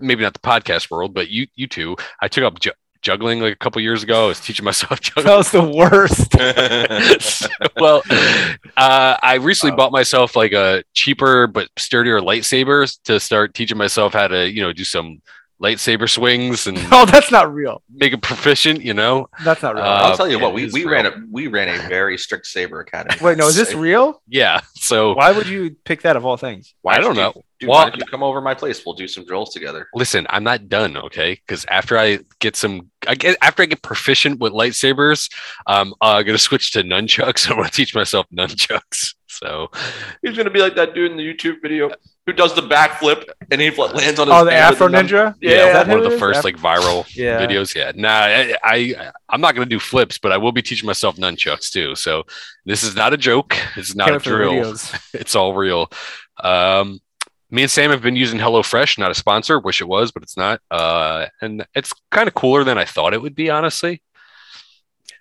maybe 0.01 0.23
not 0.23 0.33
the 0.33 0.41
podcast 0.41 0.91
world, 0.91 1.15
but 1.15 1.29
you 1.29 1.47
you 1.55 1.67
two, 1.67 1.97
I 2.21 2.29
took 2.29 2.45
up 2.45 2.61
ju- 2.61 2.73
juggling 3.03 3.41
like 3.41 3.53
a 3.53 3.57
couple 3.57 3.81
years 3.81 4.03
ago. 4.03 4.25
I 4.25 4.29
was 4.29 4.41
teaching 4.41 4.65
myself 4.65 5.01
juggling. 5.01 5.27
That 5.27 5.37
was 5.37 5.51
the 5.51 5.63
worst. 5.63 7.51
well, 7.77 8.03
uh, 8.77 9.17
I 9.23 9.35
recently 9.35 9.75
bought 9.77 9.93
myself 9.93 10.37
like 10.37 10.53
a 10.53 10.85
cheaper 10.95 11.47
but 11.47 11.69
sturdier 11.79 12.21
lightsaber 12.21 12.91
to 13.05 13.21
start 13.21 13.55
teaching 13.55 13.79
myself 13.79 14.13
how 14.13 14.29
to, 14.29 14.51
you 14.51 14.63
know, 14.63 14.73
do 14.73 14.85
some 14.85 15.21
lightsaber 15.63 16.09
swings 16.09 16.67
and 16.67 16.79
oh, 16.93 17.05
that's 17.07 17.31
not 17.31 17.53
real. 17.53 17.83
make 17.95 18.13
it 18.13 18.23
proficient. 18.23 18.81
You 18.83 18.95
know, 18.95 19.29
That's 19.45 19.63
not 19.63 19.75
real. 19.75 19.85
Uh, 19.85 19.89
I'll 20.05 20.17
tell 20.17 20.29
you 20.31 20.39
what, 20.39 20.55
we, 20.55 20.67
we 20.71 20.85
real. 20.85 20.91
ran 20.93 21.07
a 21.07 21.13
we 21.31 21.47
ran 21.49 21.69
a 21.69 21.89
very 21.89 22.17
strict 22.17 22.47
saber 22.47 22.81
academy. 22.81 23.17
Wait, 23.21 23.37
no, 23.39 23.47
is 23.49 23.57
this 23.57 23.75
real? 23.89 24.23
yeah. 24.29 24.61
So 24.75 25.15
Why 25.15 25.33
would 25.33 25.47
you 25.47 25.77
pick 25.85 26.03
that 26.03 26.17
of 26.17 26.25
all 26.25 26.37
things? 26.37 26.75
Why 26.83 26.95
I 26.95 26.99
don't 26.99 27.15
don't 27.15 27.17
know. 27.35 27.43
Dude, 27.59 27.69
Well- 27.69 27.79
why 27.85 27.91
don't 27.91 27.99
you 27.99 28.07
come 28.07 28.23
over 28.23 28.39
to 28.39 28.43
my 28.43 28.55
place? 28.55 28.85
We'll 28.87 28.95
do 28.95 29.07
some 29.07 29.27
drills 29.27 29.51
together. 29.53 29.87
listen, 29.95 30.27
I'm 30.31 30.45
not 30.45 30.69
done, 30.71 30.97
okay? 30.97 31.35
Because 31.47 31.67
after 31.67 31.99
I 31.99 32.21
get 32.39 32.57
some, 32.57 32.91
I 33.07 33.15
get 33.15 33.37
after 33.43 33.63
I 33.63 33.67
get 33.67 33.83
proficient 33.83 34.41
with 34.41 34.53
lightsabers, 34.55 35.31
um, 35.67 35.93
I'm 36.01 36.25
gonna 36.25 36.39
switch 36.39 36.73
to 36.73 36.83
nunchucks. 36.83 37.51
I 37.51 37.55
want 37.55 37.67
to 37.67 37.73
teach 37.73 37.95
myself 37.95 38.27
nunchucks. 38.35 39.15
So 39.31 39.71
He's 40.23 40.37
gonna 40.37 40.51
be 40.51 40.61
like 40.61 40.75
that 40.75 40.95
dude 40.95 41.11
in 41.13 41.17
the 41.17 41.23
YouTube 41.35 41.63
video 41.63 41.91
who 42.27 42.33
does 42.33 42.55
the 42.55 42.63
backflip 42.63 43.25
and 43.51 43.61
he 43.61 43.71
lands 43.71 44.19
on 44.21 44.27
his. 44.27 44.35
Oh, 44.37 44.45
the 44.45 44.53
Afro 44.53 44.87
with 44.87 44.93
the 44.93 45.03
num- 45.03 45.07
Ninja. 45.09 45.35
yeah, 45.41 45.73
that 45.73 45.89
one 45.89 45.99
of 45.99 46.05
the 46.05 46.11
is? 46.13 46.19
first 46.21 46.45
like 46.45 46.57
viral 46.57 47.07
Yeah. 47.15 47.41
videos. 47.41 47.75
Yeah, 47.75 47.93
nah, 47.95 48.09
I, 48.11 48.57
I 48.65 49.11
I'm 49.29 49.41
not 49.41 49.55
gonna 49.55 49.67
do 49.67 49.79
flips, 49.81 50.19
but 50.19 50.33
I 50.33 50.37
will 50.37 50.53
be 50.53 50.63
teaching 50.63 50.87
myself 50.87 51.17
nunchucks 51.17 51.71
too. 51.71 51.95
So 51.95 52.25
this 52.67 52.83
is 52.83 52.95
not 52.97 53.13
a 53.15 53.17
joke. 53.17 53.57
It's 53.77 53.95
not 53.95 54.11
a 54.11 54.13
wait 54.15 54.23
for 54.23 54.31
the 54.31 54.37
drill. 54.37 54.75
It's 55.15 55.35
all 55.35 55.55
real. 55.55 55.91
Um, 56.43 57.01
me 57.53 57.63
and 57.63 57.71
Sam 57.71 57.91
have 57.91 58.03
been 58.03 58.15
using 58.17 58.39
HelloFresh, 58.39 58.97
not 58.99 59.11
a 59.11 59.15
sponsor. 59.15 59.59
Wish 59.59 59.81
it 59.81 59.89
was, 59.89 60.13
but 60.13 60.23
it's 60.23 60.37
not. 60.37 60.61
Uh, 60.71 61.27
and 61.41 61.67
it's 61.75 61.93
kind 62.13 62.29
of 62.29 62.35
cooler 62.35 62.63
than 62.63 62.79
I 62.79 62.85
thought 62.85 63.13
it 63.13 63.21
would 63.21 63.35
be, 63.35 63.51
honestly. 63.51 64.03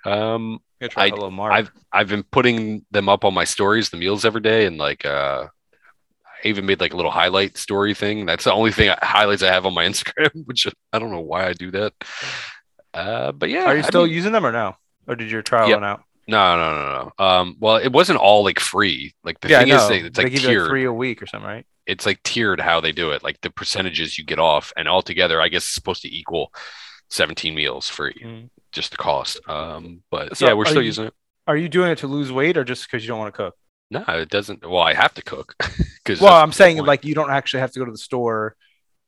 Um, 0.05 0.59
I- 0.95 1.09
Hello 1.09 1.29
Mark. 1.29 1.51
I've 1.53 1.71
I've 1.91 2.07
been 2.09 2.23
putting 2.23 2.85
them 2.91 3.09
up 3.09 3.25
on 3.25 3.33
my 3.33 3.43
stories, 3.43 3.89
the 3.89 3.97
meals 3.97 4.23
every 4.25 4.41
day, 4.41 4.65
and 4.65 4.77
like 4.77 5.05
uh, 5.05 5.47
I 6.23 6.47
even 6.47 6.65
made 6.65 6.79
like 6.79 6.93
a 6.93 6.95
little 6.95 7.11
highlight 7.11 7.57
story 7.57 7.93
thing. 7.93 8.25
That's 8.25 8.45
the 8.45 8.53
only 8.53 8.71
thing 8.71 8.89
I, 8.89 8.97
highlights 9.05 9.43
I 9.43 9.51
have 9.51 9.65
on 9.65 9.73
my 9.73 9.85
Instagram, 9.89 10.45
which 10.45 10.67
I 10.93 10.99
don't 10.99 11.11
know 11.11 11.19
why 11.19 11.47
I 11.47 11.53
do 11.53 11.71
that. 11.71 11.93
Uh, 12.93 13.31
but 13.33 13.49
yeah, 13.49 13.65
Are 13.65 13.75
you 13.75 13.83
I 13.83 13.87
still 13.87 14.05
mean- 14.05 14.13
using 14.13 14.31
them 14.31 14.45
or 14.45 14.51
no? 14.51 14.75
Or 15.07 15.15
did 15.15 15.29
your 15.31 15.41
trial 15.41 15.67
Yeah. 15.67 15.75
run 15.75 15.83
out? 15.83 16.03
no, 16.27 16.55
no, 16.57 16.75
no, 16.75 17.11
no. 17.17 17.25
Um, 17.25 17.55
well, 17.59 17.77
it 17.77 17.91
wasn't 17.91 18.19
all 18.19 18.43
like 18.43 18.59
free. 18.59 19.13
Like 19.23 19.39
the 19.41 19.49
yeah, 19.49 19.59
thing 19.63 19.69
is, 19.69 19.87
they, 19.89 19.99
it's 20.01 20.15
they 20.17 20.23
like 20.25 20.33
tiered. 20.35 20.61
like 20.61 20.69
three 20.69 20.85
a 20.85 20.93
week 20.93 21.21
or 21.23 21.25
something, 21.27 21.47
right? 21.49 21.65
it's 21.87 22.05
like 22.05 22.21
tiered 22.21 22.59
how 22.61 22.79
they 22.79 22.91
do 22.91 23.09
it, 23.11 23.23
like 23.23 23.41
the 23.41 23.49
percentages 23.49 24.15
you 24.15 24.23
get 24.23 24.37
off, 24.37 24.71
and 24.77 24.87
altogether, 24.87 25.41
I 25.41 25.47
guess 25.49 25.63
it's 25.63 25.73
supposed 25.73 26.03
to 26.03 26.15
equal 26.15 26.53
17 27.09 27.55
meals 27.55 27.89
for 27.89 28.11
Mm. 28.11 28.51
Just 28.71 28.91
the 28.91 28.97
cost. 28.97 29.39
Um, 29.47 30.03
but 30.11 30.37
So 30.37 30.47
yeah, 30.47 30.53
we're 30.53 30.65
still 30.65 30.81
you- 30.81 30.87
using 30.87 31.05
it. 31.05 31.13
Are 31.47 31.57
you 31.57 31.67
doing 31.69 31.89
it 31.91 31.97
to 31.99 32.07
lose 32.07 32.31
weight 32.31 32.57
or 32.57 32.63
just 32.63 32.83
because 32.85 33.03
you 33.03 33.07
don't 33.07 33.17
want 33.19 33.33
to 33.33 33.37
cook? 33.37 33.55
No, 33.89 34.03
it 34.09 34.29
doesn't. 34.29 34.61
Well, 34.69 34.81
I 34.83 34.93
have 34.93 35.15
to 35.15 35.23
cook 35.23 35.55
because 36.03 36.21
Well, 36.21 36.33
I'm 36.35 36.51
saying 36.51 36.77
like 36.85 37.03
you 37.05 37.15
don't 37.15 37.31
actually 37.31 37.61
have 37.61 37.71
to 37.71 37.79
go 37.79 37.85
to 37.85 37.91
the 37.91 37.97
store 37.97 38.55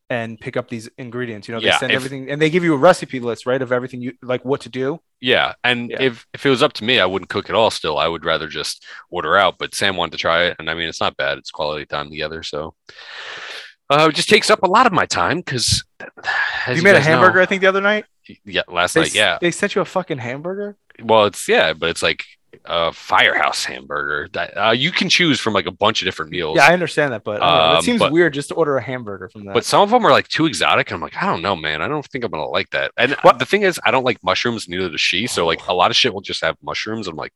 and 0.10 0.39
pick 0.39 0.58
up 0.58 0.68
these 0.68 0.89
ingredients. 0.98 1.48
You 1.48 1.53
know, 1.53 1.62
they 1.62 1.68
Yeah, 1.68 1.77
send 1.77 1.91
if- 1.91 1.96
everything 1.98 2.32
and 2.32 2.41
they 2.41 2.50
give 2.50 2.63
you 2.63 2.74
a 2.74 2.77
recipe 2.77 3.20
list, 3.20 3.46
right, 3.46 3.62
of 3.62 3.72
everything 3.72 4.01
you 4.01 4.13
like 4.24 4.44
what 4.44 4.62
to 4.62 4.70
do. 4.70 5.00
yeah. 5.22 5.53
And 5.63 5.91
Yeah. 5.91 6.01
if 6.01 6.25
if 6.34 6.46
it 6.46 6.50
was 6.50 6.63
up 6.63 6.74
to 6.74 6.84
me, 6.84 7.00
I 7.00 7.06
wouldn't 7.06 7.30
cook 7.30 7.48
at 7.50 7.56
all. 7.56 7.70
Still, 7.70 8.00
I 8.00 8.08
would 8.08 8.25
rather 8.25 8.48
just 8.48 8.84
order 9.12 9.38
out. 9.38 9.58
But 9.60 9.75
Sam 9.75 9.96
wanted 9.96 10.13
to 10.13 10.18
try 10.18 10.46
it, 10.46 10.56
and 10.58 10.68
I 10.70 10.74
mean, 10.74 10.89
it's 10.89 11.00
not 11.00 11.15
bad. 11.18 11.38
It's 11.38 11.51
quality 11.51 11.86
time 11.86 12.10
together. 12.10 12.41
So. 12.41 12.74
Uh, 13.92 14.08
it 14.10 14.16
just 14.16 14.30
takes 14.30 14.50
up 14.50 14.64
a 14.64 14.68
lot 14.68 14.86
of 14.88 14.94
my 14.94 15.06
time 15.06 15.38
because 15.40 15.84
you 16.74 16.82
made 16.82 16.96
a 16.96 17.02
hamburger, 17.02 17.42
I 17.42 17.46
think, 17.46 17.62
the 17.62 17.68
other 17.68 17.82
night. 17.82 18.06
yeah, 18.46 18.62
last 18.68 18.94
They, 18.94 19.02
night. 19.02 19.14
Yeah, 19.16 19.38
they 19.42 19.52
sent 19.52 19.76
you 19.76 19.82
a 19.82 19.86
fucking 19.86 20.18
hamburger. 20.20 20.78
Well, 21.04 21.26
it's 21.26 21.48
yeah, 21.48 21.74
but 21.74 21.90
it's 21.90 22.02
like 22.02 22.24
a 22.66 22.92
firehouse 22.94 23.64
hamburger 23.66 24.28
that 24.34 24.58
uh, 24.58 24.72
you 24.72 24.92
can 24.92 25.10
choose 25.10 25.40
from 25.40 25.54
like 25.54 25.66
a 25.66 25.72
bunch 25.72 26.02
of 26.02 26.06
different 26.06 26.32
meals. 26.32 26.58
Yeah, 26.58 26.68
I 26.68 26.74
understand 26.74 27.14
that, 27.14 27.24
but 27.24 27.40
know, 27.40 27.46
Um, 27.48 27.78
it 27.78 27.84
seems 27.84 28.00
but- 28.00 28.12
weird 28.12 28.34
just 28.34 28.50
to 28.50 28.56
order 28.56 28.78
a 28.78 28.82
hamburger 28.82 29.30
from 29.30 29.46
that. 29.46 29.54
but 29.54 29.66
some 29.66 29.82
of 29.82 29.90
them 29.90 30.06
are 30.06 30.12
like 30.12 30.28
too 30.28 30.46
exotic. 30.46 30.90
And 30.92 30.96
I'm 30.96 31.02
like, 31.02 31.16
I 31.22 31.26
don't 31.26 31.42
know, 31.42 31.56
man. 31.56 31.82
I 31.82 31.88
don't 31.88 32.06
think 32.06 32.24
I'm 32.24 32.32
gonna 32.32 32.46
like 32.46 32.70
that. 32.72 32.92
And 32.98 33.14
What- 33.24 33.40
the 33.40 33.46
thing 33.46 33.64
is, 33.64 33.80
I 33.86 33.92
don't 33.92 34.04
like 34.06 34.24
mushrooms. 34.24 34.68
Neither 34.68 34.90
does 34.90 35.02
she. 35.02 35.28
So 35.28 35.46
like 35.46 35.66
a 35.68 35.74
lot 35.74 35.92
of 35.92 35.98
shit 35.98 36.14
will 36.14 36.22
just 36.22 36.44
have 36.44 36.56
mushrooms. 36.62 37.08
I'm 37.08 37.16
like, 37.16 37.34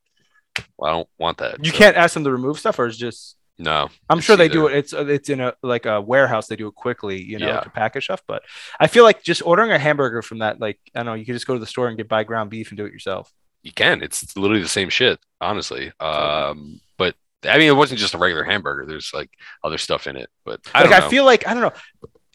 well, 0.78 0.90
I 0.90 0.94
don't 0.94 1.10
want 1.18 1.38
that. 1.40 1.64
you 1.66 1.72
So, 1.72 1.78
can't 1.78 1.98
ask 1.98 2.14
them 2.14 2.24
to 2.26 2.32
remove 2.32 2.60
stuff, 2.60 2.78
or 2.80 2.86
it's 2.88 2.98
just. 2.98 3.36
No, 3.58 3.90
I'm 4.10 4.20
sure 4.20 4.36
they 4.36 4.50
do 4.50 4.68
it. 4.68 4.76
It's 4.76 4.92
it's 4.94 5.30
in 5.30 5.40
a 5.40 5.54
like 5.64 5.86
a 5.86 6.02
warehouse. 6.02 6.48
They 6.48 6.58
do 6.58 6.68
it 6.68 6.76
quickly, 6.76 7.22
you 7.22 7.40
know, 7.40 7.48
Yeah. 7.48 7.60
to 7.62 7.70
package 7.70 8.04
stuff. 8.06 8.22
But 8.28 8.44
I 8.80 8.88
feel 8.88 9.04
like 9.06 9.24
just 9.24 9.42
ordering 9.46 9.72
a 9.72 9.80
hamburger 9.80 10.22
from 10.22 10.40
that, 10.40 10.60
like 10.60 10.78
I 10.94 11.00
don't 11.00 11.06
know, 11.06 11.14
you 11.14 11.26
could 11.26 11.36
just 11.36 11.48
go 11.48 11.54
to 11.54 11.60
the 11.60 11.66
store 11.66 11.88
and 11.88 11.96
get 11.96 12.10
buy 12.10 12.24
ground 12.26 12.50
beef 12.50 12.70
and 12.70 12.78
do 12.78 12.86
it 12.86 12.92
yourself. 12.92 13.32
you 13.64 13.72
can. 13.72 14.04
It's 14.04 14.36
literally 14.38 14.62
the 14.62 14.68
same 14.68 14.90
shit, 14.90 15.20
honestly. 15.42 15.92
Um, 16.00 16.82
but 16.98 17.16
I 17.48 17.58
mean, 17.58 17.68
it 17.70 17.76
wasn't 17.76 18.00
just 18.00 18.14
a 18.14 18.18
regular 18.18 18.44
hamburger. 18.44 18.86
There's 18.86 19.12
like 19.14 19.30
other 19.64 19.78
stuff 19.78 20.06
in 20.06 20.18
it. 20.18 20.30
But 20.44 20.60
I 20.76 20.84
like 20.84 21.04
I 21.04 21.10
feel 21.10 21.24
like 21.26 21.48
I 21.48 21.54
don't 21.54 21.64
know. 21.64 21.74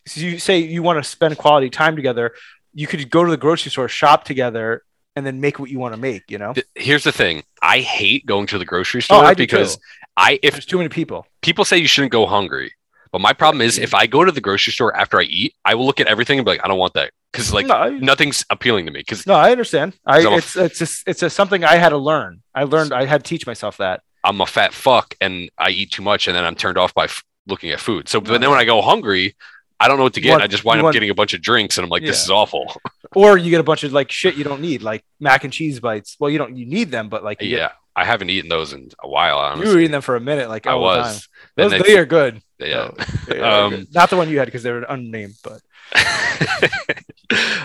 So 0.06 0.20
you 0.22 0.38
say 0.38 0.58
you 0.58 0.82
want 0.82 1.02
to 1.04 1.08
spend 1.08 1.36
quality 1.36 1.68
time 1.70 1.96
together. 1.96 2.32
You 2.72 2.86
could 2.86 3.10
go 3.10 3.24
to 3.24 3.30
the 3.30 3.36
grocery 3.36 3.70
store, 3.70 3.88
shop 3.88 4.24
together, 4.24 4.82
and 5.20 5.26
then 5.26 5.40
make 5.40 5.58
what 5.58 5.70
you 5.70 5.78
want 5.78 5.94
to 5.94 6.00
make. 6.00 6.24
You 6.30 6.38
know, 6.38 6.54
Here's 6.74 7.04
the 7.04 7.12
thing. 7.12 7.42
I 7.62 7.80
hate 7.80 8.26
going 8.26 8.46
to 8.48 8.58
the 8.58 8.64
grocery 8.64 8.98
oh, 9.00 9.08
store 9.08 9.24
I 9.24 9.34
because 9.34 9.76
too. 9.76 9.82
I 10.16 10.38
if 10.42 10.54
There's 10.54 10.66
too 10.66 10.78
many 10.78 10.88
people. 10.88 11.26
people 11.42 11.64
say 11.64 11.76
you 11.78 11.86
shouldn't 11.86 12.12
go 12.12 12.26
hungry, 12.26 12.72
But 13.12 13.20
my 13.20 13.32
problem 13.32 13.60
is 13.62 13.78
if 13.78 13.92
I 13.94 14.06
go 14.06 14.24
to 14.24 14.32
the 14.32 14.40
grocery 14.40 14.72
store 14.72 14.92
after 14.96 15.20
I 15.20 15.24
eat, 15.24 15.54
I 15.64 15.74
will 15.76 15.86
look 15.86 16.00
at 16.00 16.06
everything 16.06 16.38
and 16.38 16.44
be 16.46 16.52
like, 16.52 16.64
I 16.64 16.68
don't 16.68 16.78
want 16.78 16.94
that 16.94 17.10
because 17.32 17.52
like 17.52 17.66
no, 17.66 17.74
I- 17.74 17.90
nothing's 17.90 18.44
appealing 18.50 18.86
to 18.86 18.92
me. 18.92 19.00
Because 19.00 19.26
no, 19.26 19.34
I 19.34 19.50
understand. 19.52 19.94
I 20.06 20.20
I'm 20.20 20.32
a- 20.34 20.36
it's 20.38 20.56
it's 20.56 20.78
just 20.78 20.96
it's 21.06 21.20
just 21.20 21.36
something 21.36 21.64
I 21.64 21.76
had 21.76 21.90
to 21.90 21.98
learn. 21.98 22.42
I 22.54 22.64
learned 22.64 22.92
I 22.92 23.04
had 23.06 23.24
to 23.24 23.28
teach 23.28 23.46
myself 23.46 23.76
that. 23.78 24.00
I'm 24.24 24.40
a 24.40 24.46
fat 24.46 24.72
fuck 24.74 25.14
and 25.20 25.50
I 25.56 25.70
eat 25.70 25.90
too 25.92 26.02
much 26.02 26.28
and 26.28 26.34
then 26.36 26.44
I'm 26.44 26.54
turned 26.54 26.76
off 26.76 26.92
by 26.94 27.04
f- 27.04 27.22
looking 27.46 27.70
at 27.70 27.80
food. 27.80 28.08
So 28.08 28.20
but 28.20 28.40
then 28.40 28.50
when 28.50 28.58
I 28.58 28.64
go 28.66 28.82
hungry, 28.82 29.34
I 29.82 29.88
don't 29.88 29.96
know 29.96 30.02
what 30.04 30.12
to 30.14 30.20
get. 30.20 30.32
want- 30.32 30.42
I 30.42 30.46
just 30.46 30.64
wind 30.64 30.78
up 30.80 30.84
want- 30.84 30.92
getting 30.94 31.08
a 31.10 31.14
bunch 31.14 31.32
of 31.34 31.40
drinks 31.40 31.78
and 31.78 31.84
I'm 31.84 31.90
like, 31.90 32.02
this 32.02 32.22
is 32.22 32.30
awful. 32.30 32.72
Or 33.16 33.36
you 33.36 33.50
get 33.50 33.58
a 33.58 33.64
bunch 33.64 33.82
of 33.82 33.92
like 33.92 34.12
shit 34.12 34.36
you 34.36 34.44
don't 34.44 34.60
need, 34.60 34.82
like 34.82 35.04
mac 35.18 35.42
and 35.42 35.52
cheese 35.52 35.80
bites. 35.80 36.16
Well, 36.20 36.30
you 36.30 36.38
don't 36.38 36.56
you 36.56 36.64
need 36.64 36.92
them, 36.92 37.08
but 37.08 37.24
like 37.24 37.38
yeah, 37.40 37.72
I 37.96 38.04
haven't 38.04 38.30
eaten 38.30 38.48
those 38.48 38.72
in 38.72 38.88
a 39.02 39.08
while. 39.08 39.38
get- 39.38 39.46
you 39.46 39.52
Honestly. 39.62 39.74
were 39.74 39.80
eating 39.80 39.90
them 39.90 40.02
for 40.02 40.14
a 40.14 40.20
minute, 40.20 40.48
like 40.48 40.68
I 40.68 40.72
all 40.72 40.82
the 40.88 40.94
time. 40.94 41.02
was. 41.06 41.28
Those 41.56 41.70
they- 41.72 41.78
they 41.80 41.98
are 41.98 42.04
good. 42.06 42.40
yeah. 42.60 42.90
They 43.26 43.40
are 43.40 43.64
Um, 43.64 43.70
good. 43.70 43.92
not 43.94 44.10
the 44.10 44.16
one 44.16 44.28
you 44.28 44.38
had 44.38 44.44
because 44.44 44.62
they 44.62 44.70
were 44.70 44.82
unnamed, 44.88 45.34
but 45.42 45.60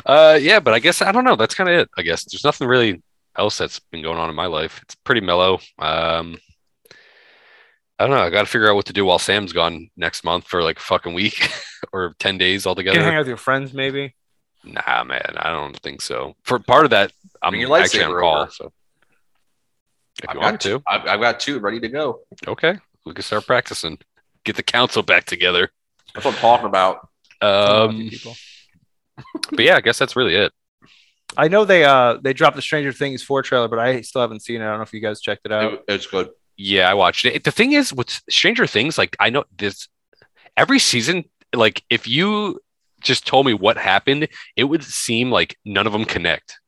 uh, 0.06 0.38
yeah, 0.42 0.60
but 0.60 0.74
I 0.74 0.80
guess 0.80 1.02
I 1.02 1.12
don't 1.12 1.24
know. 1.26 1.36
That's 1.36 1.54
kind 1.56 1.70
of 1.70 1.76
it. 1.80 1.90
I 1.98 2.02
guess 2.02 2.24
there's 2.26 2.44
nothing 2.44 2.68
really 2.68 3.04
else 3.38 3.58
that's 3.58 3.80
been 3.80 4.02
going 4.02 4.18
on 4.18 4.30
in 4.30 4.36
my 4.36 4.46
life. 4.48 4.80
It's 4.84 4.96
pretty 4.96 5.22
mellow. 5.22 5.60
Um, 5.80 6.38
I 8.00 8.08
don't 8.08 8.10
know. 8.12 8.18
I 8.24 8.30
got 8.30 8.42
to 8.42 8.46
figure 8.48 8.70
out 8.70 8.76
what 8.76 8.86
to 8.88 8.94
do 8.94 9.06
while 9.06 9.20
Sam's 9.20 9.54
gone 9.54 9.90
next 9.96 10.24
month 10.24 10.48
for 10.48 10.62
like 10.64 10.78
a 10.78 10.82
fucking 10.82 11.14
week 11.14 11.50
or 11.96 12.16
ten 12.20 12.38
days 12.38 12.66
you 12.66 12.70
altogether. 12.70 12.98
can 12.98 13.06
hang 13.06 13.16
out 13.16 13.20
with 13.20 13.28
your 13.28 13.38
friends 13.38 13.74
maybe. 13.74 14.16
Nah, 14.64 15.04
man, 15.04 15.36
I 15.38 15.50
don't 15.52 15.78
think 15.80 16.02
so. 16.02 16.36
For 16.44 16.60
part 16.60 16.86
of 16.86 16.92
that, 16.92 17.12
I'm 17.42 17.52
Bring 17.52 17.62
your 17.62 17.78
actually 17.78 18.04
on 18.04 18.12
lightsaber 18.12 18.20
call. 18.22 18.38
over. 18.42 18.52
So 18.52 18.74
if 20.24 20.30
I've 20.30 20.36
you 20.36 20.42
got, 20.42 20.46
want 20.52 20.62
to, 20.62 20.84
I've, 20.88 21.08
I've 21.08 21.20
got 21.22 21.40
two 21.40 21.60
ready 21.60 21.80
to 21.80 21.88
go. 21.88 22.22
okay, 22.48 22.80
we 23.06 23.14
can 23.14 23.24
start 23.24 23.46
practicing. 23.46 24.00
Get 24.44 24.56
the 24.56 24.64
council 24.64 25.04
back 25.04 25.26
together. 25.26 25.72
That's 26.14 26.26
what 26.26 26.36
I'm 26.36 26.40
talking 26.42 26.66
about. 26.68 27.08
Um, 27.42 28.10
people. 28.10 28.36
but 29.52 29.60
yeah, 29.66 29.76
I 29.76 29.82
guess 29.82 29.98
that's 30.00 30.16
really 30.16 30.36
it. 30.36 30.52
I 31.38 31.48
know 31.48 31.66
they 31.66 31.84
uh 31.84 32.18
they 32.22 32.34
dropped 32.34 32.56
the 32.56 32.62
Stranger 32.62 32.92
Things 32.94 33.22
four 33.22 33.42
trailer, 33.44 33.68
but 33.68 33.80
I 33.80 34.02
still 34.02 34.22
haven't 34.22 34.42
seen 34.42 34.62
it. 34.62 34.66
I 34.66 34.70
don't 34.70 34.78
know 34.78 34.84
if 34.84 34.94
you 34.94 35.02
guys 35.02 35.22
checked 35.22 35.46
it 35.46 35.52
out. 35.52 35.74
It- 35.74 35.84
it's 35.88 36.08
good. 36.08 36.30
Yeah, 36.58 36.90
I 36.90 36.94
watched 36.94 37.26
it. 37.26 37.44
The 37.44 37.52
thing 37.52 37.74
is, 37.74 37.92
with 37.92 38.10
Stranger 38.30 38.66
Things, 38.66 38.98
like 38.98 39.18
I 39.20 39.30
know 39.30 39.44
this 39.58 39.90
every 40.56 40.80
season, 40.80 41.26
like 41.56 41.84
if 41.90 42.08
you 42.08 42.60
just 43.02 43.26
told 43.28 43.46
me 43.46 43.54
what 43.54 43.78
happened, 43.78 44.28
it 44.56 44.64
would 44.64 44.84
seem 44.84 45.32
like 45.32 45.58
none 45.66 45.88
of 45.88 45.94
them 45.94 46.06
connect. 46.06 46.60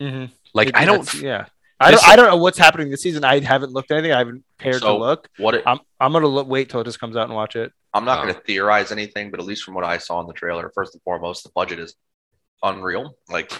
Mhm. 0.00 0.30
Like 0.54 0.68
It- 0.68 0.76
I 0.76 0.84
don't. 0.84 1.12
Yeah. 1.14 1.46
I 1.82 1.92
don't, 1.92 2.08
I 2.08 2.14
don't 2.16 2.26
know 2.26 2.36
what's 2.36 2.58
happening 2.58 2.90
this 2.90 3.00
season. 3.00 3.24
I 3.24 3.40
haven't 3.40 3.72
looked 3.72 3.90
at 3.90 3.96
anything. 3.96 4.12
I 4.12 4.18
haven't 4.18 4.44
cared 4.58 4.82
to 4.82 4.92
look. 4.92 5.30
What 5.38 5.54
it, 5.54 5.62
I'm 5.64 5.78
I'm 5.98 6.12
gonna 6.12 6.26
look, 6.26 6.46
wait 6.46 6.68
till 6.68 6.82
it 6.82 6.84
just 6.84 7.00
comes 7.00 7.16
out 7.16 7.24
and 7.24 7.34
watch 7.34 7.56
it. 7.56 7.72
I'm 7.94 8.04
not 8.04 8.22
going 8.22 8.34
to 8.34 8.40
theorize 8.42 8.92
anything, 8.92 9.30
but 9.30 9.40
at 9.40 9.46
least 9.46 9.64
from 9.64 9.74
what 9.74 9.82
I 9.84 9.96
saw 9.98 10.20
in 10.20 10.26
the 10.26 10.32
trailer, 10.34 10.70
first 10.74 10.94
and 10.94 11.02
foremost, 11.02 11.42
the 11.42 11.50
budget 11.54 11.78
is 11.80 11.94
unreal. 12.62 13.16
Like, 13.28 13.50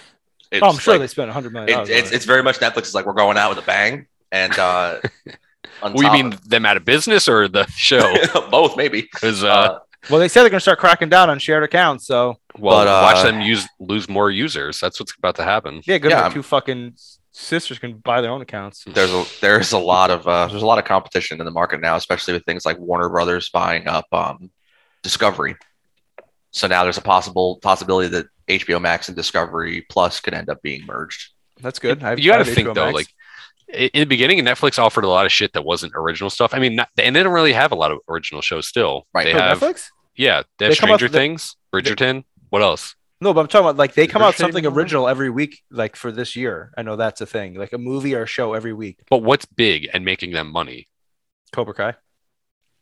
it's 0.53 0.63
oh, 0.63 0.69
I'm 0.69 0.79
sure 0.79 0.95
like- 0.95 1.01
they 1.01 1.07
spent 1.07 1.31
hundred 1.33 1.53
million. 1.55 1.81
it, 1.81 1.89
it's 1.89 2.11
on 2.11 2.15
it's 2.15 2.25
very 2.27 2.43
much 2.43 2.59
Netflix 2.61 2.83
is 2.83 2.95
like 2.95 3.07
we're 3.07 3.15
going 3.15 3.39
out 3.39 3.49
with 3.49 3.59
a 3.65 3.67
bang, 3.67 4.07
and 4.31 4.57
uh, 4.59 5.01
We 5.95 6.05
top 6.05 6.13
mean 6.13 6.37
them 6.47 6.67
out 6.67 6.77
of 6.77 6.85
business 6.85 7.27
or 7.27 7.49
the 7.49 7.67
show? 7.69 8.15
both 8.51 8.77
maybe. 8.77 9.01
Because 9.03 9.43
uh, 9.43 9.49
Uh, 9.49 9.79
Well, 10.09 10.19
they 10.19 10.29
said 10.29 10.43
they're 10.45 10.51
gonna 10.51 10.61
start 10.61 10.79
cracking 10.79 11.09
down 11.11 11.29
on 11.29 11.39
shared 11.39 11.63
accounts. 11.63 12.07
So 12.07 12.37
well, 12.59 12.79
but, 12.85 12.89
uh, 12.89 13.01
watch 13.03 13.23
them 13.23 13.41
use 13.43 13.69
lose 13.79 14.09
more 14.09 14.31
users. 14.31 14.81
That's 14.81 14.99
what's 14.99 15.15
about 15.19 15.37
to 15.37 15.45
happen. 15.45 15.83
yeah, 15.85 15.99
good. 15.99 16.11
Yeah, 16.11 16.29
two 16.31 16.43
fucking 16.43 16.95
sisters 17.33 17.79
can 17.79 17.99
buy 17.99 18.21
their 18.21 18.31
own 18.31 18.41
accounts. 18.41 18.85
there's 18.87 19.13
a 19.13 19.25
there's 19.41 19.73
a 19.73 19.79
lot 19.79 20.11
of 20.11 20.27
uh, 20.27 20.47
there's 20.47 20.63
a 20.63 20.67
lot 20.67 20.79
of 20.79 20.85
competition 20.85 21.39
in 21.41 21.45
the 21.45 21.51
market 21.51 21.81
now, 21.81 21.97
especially 21.97 22.33
with 22.35 22.45
things 22.45 22.65
like 22.65 22.79
Warner 22.79 23.09
Brothers 23.11 23.51
buying 23.51 23.87
up 23.89 24.07
um, 24.13 24.51
Discovery. 25.03 25.57
So 26.53 26.67
now 26.67 26.83
there's 26.83 26.99
a 26.99 27.03
possible 27.03 27.59
possibility 27.63 28.09
that 28.09 28.27
HBO 28.49 28.81
Max 28.81 29.09
and 29.09 29.17
Discovery 29.17 29.87
Plus 29.89 30.19
could 30.21 30.35
end 30.35 30.49
up 30.49 30.61
being 30.63 30.85
merged. 30.87 31.31
That's 31.61 31.79
good. 31.79 32.03
I've, 32.03 32.19
you 32.19 32.31
got 32.33 32.39
to 32.39 32.45
think 32.45 32.69
HBO 32.69 32.75
though, 32.75 32.85
Max. 32.87 32.95
like 32.95 33.07
i- 33.07 33.13
in 33.73 34.01
the 34.01 34.05
beginning, 34.05 34.39
Netflix 34.45 34.79
offered 34.79 35.05
a 35.05 35.09
lot 35.09 35.27
of 35.27 35.33
shit 35.33 35.53
that 35.55 35.65
wasn't 35.65 35.93
original 35.97 36.31
stuff. 36.31 36.53
I 36.55 36.59
mean, 36.59 36.77
not, 36.77 36.89
and 36.99 37.15
they 37.15 37.23
don't 37.23 37.33
really 37.33 37.53
have 37.53 37.73
a 37.73 37.77
lot 37.77 37.91
of 37.93 37.99
original 38.09 38.43
shows 38.43 38.67
still. 38.69 39.07
Right. 39.15 39.25
They 39.25 39.35
Oh, 39.35 39.39
have, 39.39 39.61
Netflix. 39.61 39.89
yeah, 40.17 40.43
they 40.59 40.67
have 40.67 40.75
They 40.75 40.79
come 40.79 40.91
up 40.91 40.99
Stranger 41.01 41.05
with 41.07 41.13
the- 41.13 41.19
Things, 41.19 41.57
Bridgerton. 41.73 42.25
What 42.51 42.63
else? 42.63 42.95
No, 43.23 43.35
but 43.35 43.41
I'm 43.43 43.47
talking 43.49 43.67
about 43.67 43.77
like 43.77 43.93
they 43.95 44.07
come 44.07 44.23
out 44.23 44.35
something 44.35 44.65
original 44.65 45.07
every 45.07 45.29
week, 45.29 45.61
like 45.71 45.95
for 45.95 46.11
this 46.11 46.37
year. 46.37 46.73
I 46.77 46.83
know 46.83 46.97
that's 46.97 47.21
a 47.21 47.27
thing, 47.27 47.55
like 47.55 47.73
a 47.75 47.79
movie 47.79 48.15
or 48.15 48.23
a 48.23 48.27
show 48.27 48.55
every 48.55 48.73
week. 48.73 49.01
But 49.11 49.19
what's 49.23 49.45
big 49.45 49.91
and 49.93 50.05
making 50.07 50.33
them 50.33 50.51
money? 50.51 50.89
Cobra 51.53 51.75
Kai. 51.75 51.95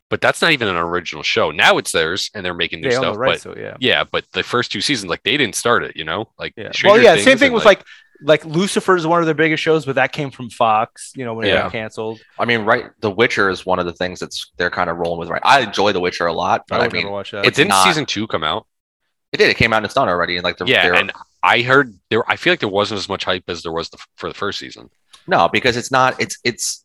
But 0.09 0.21
that's 0.21 0.41
not 0.41 0.51
even 0.53 0.67
an 0.69 0.75
original 0.77 1.21
show. 1.23 1.51
Now 1.51 1.77
it's 1.77 1.91
theirs, 1.91 2.31
and 2.33 2.43
they're 2.43 2.53
making 2.55 2.81
new 2.81 2.89
They 2.89 2.95
stuff. 2.95 3.13
the 3.13 3.19
rights, 3.19 3.43
but 3.43 3.55
so 3.57 3.61
yeah. 3.61 3.75
yeah, 3.79 4.03
but 4.05 4.25
the 4.31 4.41
first 4.41 4.71
two 4.71 4.81
seasons, 4.81 5.09
like 5.09 5.21
they 5.23 5.37
didn't 5.37 5.55
start 5.55 5.83
it. 5.83 5.95
You 5.95 6.05
know, 6.05 6.29
like 6.39 6.53
Yeah. 6.57 6.71
Stranger 6.71 6.95
well, 6.95 7.03
yeah. 7.03 7.13
Things 7.15 7.25
Same 7.25 7.37
thing 7.37 7.45
and, 7.47 7.55
with 7.55 7.65
like 7.65 7.79
like 7.79 7.87
Lucifer 8.21 8.95
is 8.95 9.07
one 9.07 9.19
of 9.21 9.25
their 9.25 9.35
biggest 9.35 9.63
shows, 9.63 9.85
but 9.85 9.95
that 9.95 10.11
came 10.11 10.29
from 10.31 10.49
Fox. 10.49 11.13
You 11.15 11.25
know 11.25 11.33
when 11.33 11.47
it 11.47 11.53
got 11.53 11.71
canceled. 11.71 12.19
I 12.37 12.45
mean, 12.45 12.61
right? 12.65 12.85
The 12.99 13.09
Witcher 13.11 13.49
is 13.49 13.65
one 13.65 13.79
of 13.79 13.85
the 13.85 13.93
things 13.93 14.19
that's 14.19 14.51
they're 14.57 14.69
kind 14.69 14.89
of 14.89 14.97
rolling 14.97 15.19
with. 15.19 15.29
Right? 15.29 15.41
I 15.43 15.61
enjoy 15.61 15.91
The 15.93 15.99
Witcher 15.99 16.25
a 16.25 16.33
lot, 16.33 16.65
but 16.67 16.81
I 16.81 16.85
I, 16.85 16.89
mean, 16.89 17.03
never 17.03 17.13
watch 17.13 17.31
that. 17.31 17.45
It 17.45 17.55
didn't 17.55 17.69
not- 17.69 17.85
season 17.85 18.05
two 18.05 18.27
come 18.27 18.43
out? 18.43 18.65
it 19.31 19.37
did. 19.37 19.49
It 19.49 19.57
came 19.57 19.73
out 19.73 19.77
and 19.77 19.85
it's 19.85 19.93
done 19.93 20.09
already. 20.09 20.37
And 20.37 20.43
like 20.43 20.57
the 20.57 20.65
Yeah, 20.65 20.83
they're- 20.83 20.95
and 20.95 21.11
I 21.43 21.61
heard 21.61 21.93
there. 22.09 22.29
I 22.29 22.35
feel 22.35 22.51
like 22.51 22.59
there 22.59 22.67
wasn't 22.67 22.97
as 22.97 23.07
much 23.07 23.23
hype 23.23 23.43
as 23.47 23.61
there 23.63 23.71
was 23.71 23.89
the, 23.89 23.97
for 24.17 24.27
the 24.27 24.33
first 24.33 24.59
season. 24.59 24.89
No, 25.27 25.47
because 25.47 25.77
it's 25.77 25.91
not. 25.91 26.19
It's 26.19 26.37
it's 26.43 26.83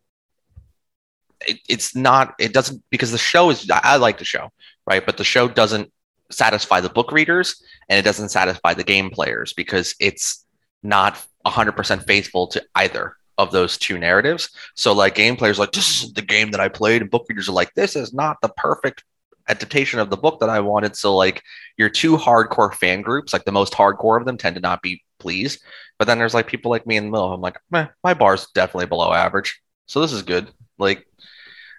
it, 1.47 1.59
it's 1.69 1.97
not. 1.97 2.35
It 2.39 2.53
doesn't 2.53 2.83
because 2.91 3.11
the 3.13 3.19
show 3.19 3.51
is. 3.51 3.69
I, 3.71 3.81
I 3.83 3.97
like 3.97 4.19
the 4.19 4.25
show, 4.25 4.51
right? 4.87 5.05
But 5.05 5.17
the 5.17 5.25
show 5.25 5.49
doesn't 5.49 5.91
satisfy 6.31 6.81
the 6.81 6.89
book 6.89 7.13
readers 7.13 7.63
and 7.89 7.99
it 7.99 8.03
doesn't 8.03 8.31
satisfy 8.31 8.75
the 8.75 8.83
game 8.85 9.11
players 9.11 9.53
because 9.53 9.95
it's 10.01 10.44
not 10.85 11.21
hundred 11.47 11.73
percent 11.73 12.07
faithful 12.07 12.47
to 12.49 12.63
either 12.75 13.17
of 13.37 13.51
those 13.51 13.77
two 13.77 13.99
narratives. 13.99 14.51
So 14.75 14.93
like 14.93 15.15
game 15.15 15.37
players 15.37 15.59
like 15.59 15.73
this 15.73 16.05
is 16.05 16.13
the 16.13 16.23
game 16.23 16.51
that 16.53 16.61
I 16.61 16.69
played, 16.69 17.03
and 17.03 17.11
book 17.11 17.27
readers 17.29 17.49
are 17.49 17.53
like 17.53 17.75
this 17.75 17.97
is 17.97 18.15
not 18.15 18.41
the 18.41 18.51
perfect 18.51 19.05
adaptation 19.49 19.99
of 19.99 20.11
the 20.11 20.17
book 20.17 20.41
that 20.41 20.49
I 20.49 20.61
wanted. 20.61 20.97
So 20.97 21.17
like 21.17 21.43
your 21.77 21.91
two 21.91 22.17
hardcore 22.17 22.73
fan 22.75 23.03
groups, 23.03 23.33
like 23.33 23.45
the 23.45 23.53
most 23.53 23.73
hardcore 23.73 24.19
of 24.19 24.27
them, 24.27 24.39
tend 24.39 24.55
to 24.57 24.61
not 24.61 24.83
be 24.83 25.03
pleased. 25.19 25.61
But 25.99 26.07
then 26.07 26.19
there's 26.19 26.35
like 26.35 26.47
people 26.47 26.71
like 26.71 26.87
me 26.87 26.97
in 26.97 27.07
the 27.07 27.11
middle. 27.11 27.33
I'm 27.33 27.41
like, 27.41 27.59
Meh, 27.71 27.89
my 28.03 28.15
bar's 28.15 28.47
definitely 28.55 28.87
below 28.87 29.13
average, 29.13 29.61
so 29.87 30.01
this 30.01 30.13
is 30.13 30.23
good. 30.23 30.51
Like, 30.79 31.07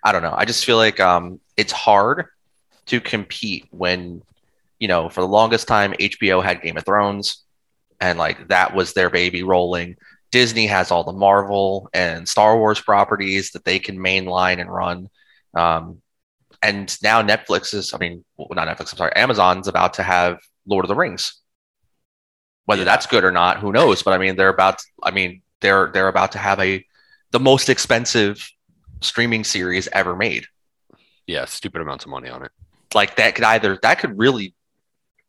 I 0.04 0.12
don't 0.12 0.24
know. 0.24 0.34
I 0.36 0.46
just 0.46 0.66
feel 0.66 0.78
like 0.78 1.00
um, 1.00 1.40
it's 1.58 1.72
hard 1.72 2.26
to 2.88 3.02
compete 3.02 3.68
when, 3.72 4.22
you 4.80 4.88
know, 4.88 5.10
for 5.10 5.22
the 5.22 5.28
longest 5.28 5.68
time 5.68 5.94
HBO 5.94 6.44
had 6.44 6.62
Game 6.62 6.78
of 6.78 6.86
Thrones, 6.86 7.45
and 8.00 8.18
like 8.20 8.48
that 8.50 8.76
was 8.76 8.94
their 8.94 9.10
baby 9.10 9.44
rolling. 9.44 9.96
Disney 10.32 10.68
has 10.68 10.92
all 10.92 11.04
the 11.04 11.14
Marvel 11.14 11.90
and 11.94 12.28
Star 12.28 12.58
Wars 12.58 12.80
properties 12.82 13.52
that 13.52 13.64
they 13.64 13.80
can 13.80 13.98
mainline 13.98 14.60
and 14.60 14.72
run. 14.72 15.10
Um, 15.54 16.02
and 16.62 16.96
now 17.02 17.22
Netflix 17.22 17.74
is, 17.74 17.94
I 17.94 17.98
mean, 18.00 18.26
well, 18.38 18.48
not 18.52 18.68
Netflix, 18.68 18.92
I'm 18.92 18.98
sorry, 18.98 19.14
Amazon's 19.16 19.68
about 19.68 19.94
to 19.96 20.04
have 20.04 20.40
Lord 20.68 20.84
of 20.84 20.90
the 20.90 20.96
Rings. 20.96 21.36
Whether 22.66 22.82
Yeah. 22.82 22.86
that's 22.86 23.06
good 23.06 23.24
or 23.24 23.32
not, 23.32 23.60
who 23.60 23.72
knows? 23.72 24.02
But 24.04 24.14
I 24.14 24.18
mean, 24.18 24.36
they're 24.36 24.50
about, 24.50 24.82
I 25.04 25.12
mean, 25.12 25.42
they're 25.62 25.92
they're 25.94 26.08
about 26.10 26.34
to 26.34 26.38
have 26.38 26.60
a 26.60 26.86
the 27.32 27.40
most 27.40 27.70
expensive 27.70 28.50
streaming 29.02 29.44
series 29.44 29.88
ever 29.94 30.16
made. 30.16 30.48
Yeah, 31.28 31.46
stupid 31.46 31.82
amounts 31.82 32.06
of 32.06 32.12
money 32.12 32.30
on 32.30 32.44
it. 32.44 32.52
Like 32.94 33.16
that 33.18 33.36
could 33.36 33.44
either 33.46 33.78
that 33.84 34.00
could 34.00 34.18
really 34.18 34.54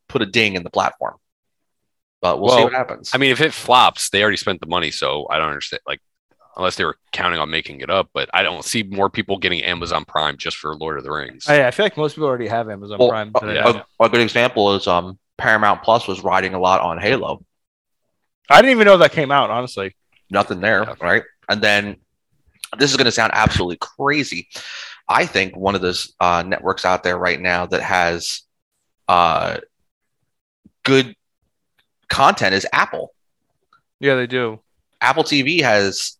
put 0.08 0.22
a 0.22 0.26
ding 0.26 0.54
in 0.54 0.62
the 0.62 0.70
platform. 0.70 1.16
But 2.22 2.40
we'll 2.40 2.56
see 2.56 2.64
what 2.64 2.72
happens. 2.72 3.10
I 3.14 3.18
mean, 3.18 3.30
if 3.30 3.40
it 3.40 3.52
flops, 3.52 4.10
they 4.10 4.22
already 4.22 4.36
spent 4.38 4.60
the 4.60 4.66
money, 4.66 4.90
so 4.90 5.26
I 5.30 5.38
don't 5.38 5.48
understand. 5.48 5.80
Like, 5.86 6.00
unless 6.56 6.76
they 6.76 6.84
were 6.84 6.96
counting 7.12 7.38
on 7.38 7.50
making 7.50 7.80
it 7.82 7.90
up, 7.90 8.08
but 8.14 8.30
I 8.32 8.42
don't 8.42 8.64
see 8.64 8.82
more 8.82 9.10
people 9.10 9.36
getting 9.36 9.62
Amazon 9.62 10.04
Prime 10.06 10.38
just 10.38 10.56
for 10.56 10.74
Lord 10.74 10.96
of 10.96 11.04
the 11.04 11.12
Rings. 11.12 11.46
I, 11.48 11.66
I 11.66 11.70
feel 11.70 11.84
like 11.84 11.96
most 11.98 12.14
people 12.14 12.26
already 12.28 12.48
have 12.48 12.70
Amazon 12.70 12.98
Well, 12.98 13.10
Prime. 13.10 13.30
a- 13.42 13.54
yeah. 13.54 13.82
a, 14.00 14.04
a 14.04 14.08
good 14.08 14.22
example 14.22 14.74
is 14.74 14.86
um 14.86 15.18
Paramount 15.36 15.82
Plus 15.82 16.08
was 16.08 16.24
riding 16.24 16.54
a 16.54 16.58
lot 16.58 16.80
on 16.80 16.96
Halo. 16.98 17.44
I 18.48 18.62
didn't 18.62 18.70
even 18.70 18.86
know 18.86 18.96
that 18.98 19.12
came 19.12 19.30
out. 19.30 19.50
Honestly, 19.50 19.94
Nothing 20.30 20.60
there, 20.60 20.82
Yeah. 20.84 20.94
right? 21.00 21.22
And 21.48 21.60
then 21.60 21.96
this 22.78 22.90
is 22.90 22.96
going 22.96 23.04
to 23.04 23.12
sound 23.12 23.32
absolutely 23.34 23.76
crazy. 23.80 24.48
I 25.08 25.26
think 25.26 25.54
one 25.56 25.74
of 25.74 25.82
those 25.82 26.14
uh, 26.20 26.42
networks 26.46 26.84
out 26.86 27.02
there 27.02 27.18
right 27.18 27.40
now 27.40 27.66
that 27.66 27.82
has 27.82 28.42
uh, 29.08 29.58
good 30.84 31.14
content 32.08 32.54
is 32.54 32.66
Apple. 32.72 33.12
yeah, 34.00 34.14
they 34.14 34.26
do. 34.26 34.60
Apple 35.00 35.24
TV 35.24 35.60
has 35.62 36.16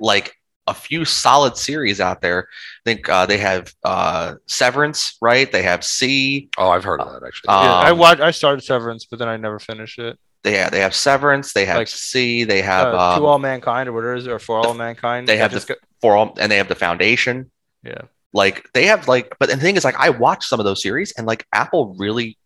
like 0.00 0.34
a 0.66 0.74
few 0.74 1.04
solid 1.04 1.56
series 1.56 2.00
out 2.00 2.20
there. 2.20 2.48
I 2.50 2.82
think 2.84 3.08
uh, 3.08 3.24
they 3.26 3.38
have 3.38 3.72
uh, 3.84 4.34
Severance, 4.46 5.16
right? 5.20 5.50
They 5.50 5.62
have 5.62 5.84
See. 5.84 6.48
oh, 6.58 6.68
I've 6.70 6.82
heard 6.84 7.00
of 7.00 7.12
that 7.12 7.26
actually. 7.26 7.48
Uh, 7.48 7.62
Yeah, 7.62 7.72
I 7.74 7.90
Um, 7.92 7.98
watched. 7.98 8.20
I 8.20 8.30
started 8.32 8.62
Severance, 8.64 9.04
but 9.04 9.18
then 9.18 9.28
I 9.28 9.36
never 9.36 9.58
finished 9.58 9.98
it. 9.98 10.18
They 10.42 10.56
have, 10.58 10.70
they 10.72 10.80
have 10.80 10.94
Severance. 10.94 11.52
They 11.52 11.64
have 11.66 11.76
Like, 11.76 11.88
See. 11.88 12.44
They 12.44 12.62
have 12.62 12.92
uh, 12.94 13.12
um, 13.14 13.20
to 13.20 13.26
all 13.26 13.38
mankind 13.38 13.88
or 13.88 13.92
whatever 13.92 14.14
it 14.14 14.18
is, 14.20 14.28
or 14.28 14.38
for 14.40 14.58
all 14.58 14.74
mankind. 14.74 15.28
they 15.28 15.36
have 15.36 15.52
just 15.52 15.68
the- 15.68 15.74
got, 15.74 15.82
for 16.00 16.16
all, 16.16 16.34
and 16.38 16.50
they 16.50 16.56
have 16.56 16.68
the 16.68 16.74
Foundation. 16.74 17.50
yeah. 17.84 18.02
Like 18.32 18.68
they 18.74 18.84
have 18.86 19.08
like, 19.08 19.34
but 19.38 19.48
the 19.48 19.56
thing 19.56 19.76
is, 19.76 19.84
like 19.84 19.94
I 19.98 20.10
watched 20.10 20.42
some 20.44 20.60
of 20.60 20.66
those 20.66 20.82
series, 20.82 21.12
and 21.16 21.26
like 21.26 21.46
Apple 21.54 21.94
really 21.96 22.36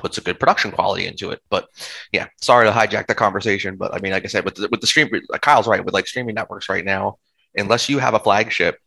puts 0.00 0.18
a 0.18 0.22
good 0.22 0.40
production 0.40 0.70
quality 0.70 1.06
into 1.06 1.30
it. 1.30 1.40
But 1.50 1.68
yeah, 2.12 2.26
sorry 2.40 2.66
to 2.66 2.72
hijack 2.72 3.06
the 3.06 3.14
conversation, 3.14 3.76
but 3.76 3.94
I 3.94 4.00
mean, 4.00 4.12
like 4.12 4.24
I 4.24 4.28
said, 4.28 4.44
with 4.44 4.56
the, 4.56 4.68
with 4.70 4.80
the 4.80 4.86
stream, 4.86 5.10
Kyle's 5.40 5.66
right 5.68 5.84
with 5.84 5.94
like 5.94 6.06
streaming 6.06 6.34
networks 6.34 6.68
right 6.68 6.84
now. 6.84 7.18
Unless 7.56 7.88
you 7.88 7.98
have 7.98 8.14
a 8.14 8.18
flagship, 8.18 8.78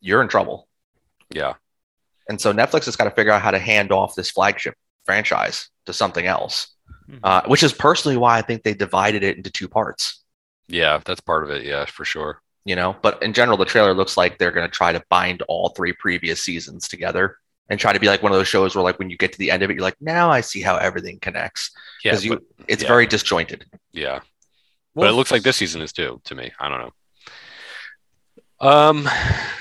you're 0.00 0.22
in 0.22 0.28
trouble. 0.28 0.68
Yeah. 1.30 1.54
And 2.28 2.40
so 2.40 2.52
Netflix 2.52 2.84
has 2.84 2.96
got 2.96 3.04
to 3.04 3.10
figure 3.10 3.32
out 3.32 3.42
how 3.42 3.50
to 3.50 3.58
hand 3.58 3.90
off 3.90 4.14
this 4.14 4.30
flagship 4.30 4.74
franchise 5.04 5.68
to 5.86 5.92
something 5.92 6.26
else, 6.26 6.68
Mhm. 7.10 7.20
uh, 7.24 7.42
which 7.46 7.62
is 7.62 7.72
personally 7.72 8.16
why 8.16 8.38
I 8.38 8.42
think 8.42 8.62
they 8.62 8.74
divided 8.74 9.22
it 9.22 9.36
into 9.36 9.50
two 9.50 9.68
parts. 9.68 10.22
Yeah, 10.68 11.00
that's 11.04 11.20
part 11.20 11.42
of 11.42 11.50
it. 11.50 11.64
Yeah, 11.64 11.84
for 11.86 12.04
sure. 12.04 12.40
You 12.64 12.76
know, 12.76 12.94
but 13.02 13.20
in 13.22 13.32
general, 13.32 13.58
the 13.58 13.64
trailer 13.64 13.92
looks 13.92 14.16
like 14.16 14.38
they're 14.38 14.52
going 14.52 14.68
to 14.68 14.72
try 14.74 14.92
to 14.92 15.02
bind 15.10 15.42
all 15.48 15.70
three 15.70 15.92
previous 15.92 16.40
seasons 16.44 16.86
together 16.86 17.38
and 17.72 17.80
try 17.80 17.90
to 17.90 17.98
be 17.98 18.06
like 18.06 18.22
one 18.22 18.32
of 18.32 18.36
those 18.38 18.48
shows 18.48 18.76
where, 18.76 18.84
like, 18.84 18.98
when 18.98 19.08
you 19.08 19.16
get 19.16 19.32
to 19.32 19.38
the 19.38 19.50
end 19.50 19.62
of 19.62 19.70
it, 19.70 19.74
you're 19.74 19.82
like, 19.82 19.96
now 19.98 20.30
I 20.30 20.42
see 20.42 20.60
how 20.60 20.76
everything 20.76 21.18
connects 21.20 21.70
Yeah, 22.04 22.10
because 22.12 22.22
you, 22.26 22.30
but- 22.34 22.42
it's 22.68 22.82
yeah. 22.82 22.88
very 22.88 23.06
disjointed. 23.06 23.64
yeah. 23.92 24.20
Well, 24.94 25.06
but 25.06 25.08
it 25.08 25.14
looks 25.14 25.30
like 25.30 25.42
this 25.42 25.56
season 25.56 25.80
is 25.80 25.90
too 25.90 26.20
to 26.24 26.34
me. 26.34 26.52
I 26.60 26.68
don't 26.68 26.80
know. 28.60 28.68
Um, 28.68 29.08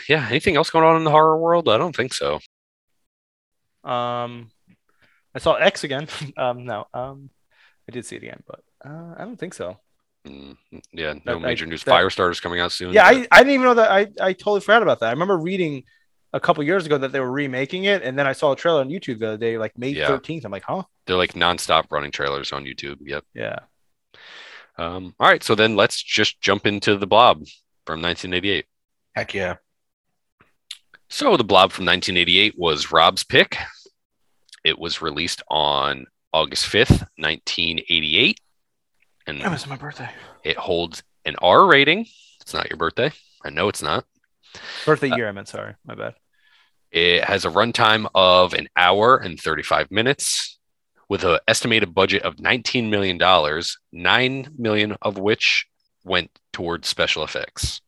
yeah. 0.09 0.27
Anything 0.29 0.57
else 0.57 0.69
going 0.69 0.83
on 0.83 0.97
in 0.97 1.05
the 1.05 1.09
horror 1.09 1.37
world? 1.37 1.69
I 1.69 1.77
don't 1.77 1.95
think 1.95 2.13
so. 2.13 2.35
Um, 3.85 4.51
I 5.33 5.39
saw 5.39 5.53
X 5.55 5.85
again. 5.85 6.07
um, 6.37 6.65
no, 6.65 6.85
um, 6.93 7.29
I 7.87 7.93
did 7.93 8.05
see 8.05 8.17
it 8.17 8.23
again, 8.23 8.43
but 8.45 8.59
uh, 8.85 9.15
I 9.17 9.23
don't 9.23 9.37
think 9.39 9.53
so. 9.53 9.77
Mm, 10.27 10.57
yeah, 10.91 11.13
no 11.13 11.21
That- 11.25 11.35
I- 11.37 11.39
major 11.39 11.65
news. 11.65 11.83
that- 11.85 11.91
Firestarter's 11.95 12.41
coming 12.41 12.59
out 12.59 12.73
soon. 12.73 12.91
Yeah, 12.93 13.09
but- 13.11 13.27
I, 13.31 13.39
I 13.39 13.43
didn't 13.43 13.53
even 13.53 13.65
know 13.67 13.73
that. 13.75 13.89
I, 13.89 14.07
I 14.19 14.33
totally 14.33 14.59
forgot 14.59 14.83
about 14.83 14.99
that. 14.99 15.07
I 15.07 15.11
remember 15.11 15.37
reading 15.37 15.85
a 16.33 16.39
couple 16.39 16.63
years 16.63 16.85
ago 16.85 16.97
that 16.97 17.11
they 17.11 17.19
were 17.19 17.31
remaking 17.31 17.83
it, 17.85 18.03
and 18.03 18.17
then 18.17 18.25
I 18.27 18.33
saw 18.33 18.51
a 18.53 18.55
trailer 18.55 18.79
on 18.81 18.89
YouTube 18.89 19.19
the 19.19 19.27
other 19.29 19.37
day, 19.37 19.57
like 19.57 19.77
May 19.77 19.89
Yeah. 19.89 20.07
13th. 20.07 20.45
I'm 20.45 20.51
like, 20.51 20.63
huh? 20.63 20.83
they're 21.05 21.17
like 21.17 21.33
nonstop 21.33 21.85
running 21.91 22.11
trailers 22.11 22.51
on 22.53 22.63
YouTube. 22.63 22.97
Yep. 23.01 23.23
Yeah. 23.33 23.59
Um, 24.77 25.13
all 25.19 25.27
right, 25.27 25.43
so 25.43 25.55
then 25.55 25.75
let's 25.75 26.01
just 26.01 26.39
jump 26.41 26.65
into 26.65 26.95
the 26.97 27.05
Blob 27.07 27.39
from 27.85 28.01
1988. 28.01 28.65
Heck 29.15 29.33
yeah. 29.33 29.55
So 31.09 31.35
the 31.35 31.43
Blob 31.43 31.71
from 31.73 31.85
1988 31.85 32.55
was 32.57 32.91
Rob's 32.91 33.23
pick. 33.23 33.57
It 34.63 34.79
was 34.79 35.01
released 35.01 35.41
on 35.49 36.05
August 36.33 36.65
5th, 36.67 37.01
1988, 37.17 38.39
and 39.27 39.41
That 39.41 39.51
was 39.51 39.67
my 39.67 39.75
birthday. 39.75 40.09
it 40.43 40.55
holds 40.55 41.03
an 41.25 41.35
R 41.41 41.67
rating. 41.67 42.05
It's 42.39 42.53
not 42.53 42.69
your 42.69 42.77
birthday. 42.77 43.11
I 43.43 43.49
know 43.49 43.67
it's 43.67 43.81
not. 43.81 44.05
Birthday 44.85 45.09
year, 45.15 45.27
I 45.27 45.31
meant. 45.31 45.47
Sorry, 45.47 45.75
my 45.85 45.95
bad. 45.95 46.15
It 46.91 47.23
has 47.23 47.45
a 47.45 47.49
runtime 47.49 48.09
of 48.13 48.53
an 48.53 48.67
hour 48.75 49.17
and 49.17 49.39
35 49.39 49.91
minutes 49.91 50.59
with 51.07 51.23
an 51.23 51.39
estimated 51.47 51.93
budget 51.93 52.23
of 52.23 52.35
$19 52.37 52.89
million, 52.89 53.17
9 53.91 54.55
million 54.57 54.95
of 55.01 55.17
which 55.17 55.65
went 56.03 56.31
towards 56.51 56.87
special 56.87 57.23
effects. 57.23 57.81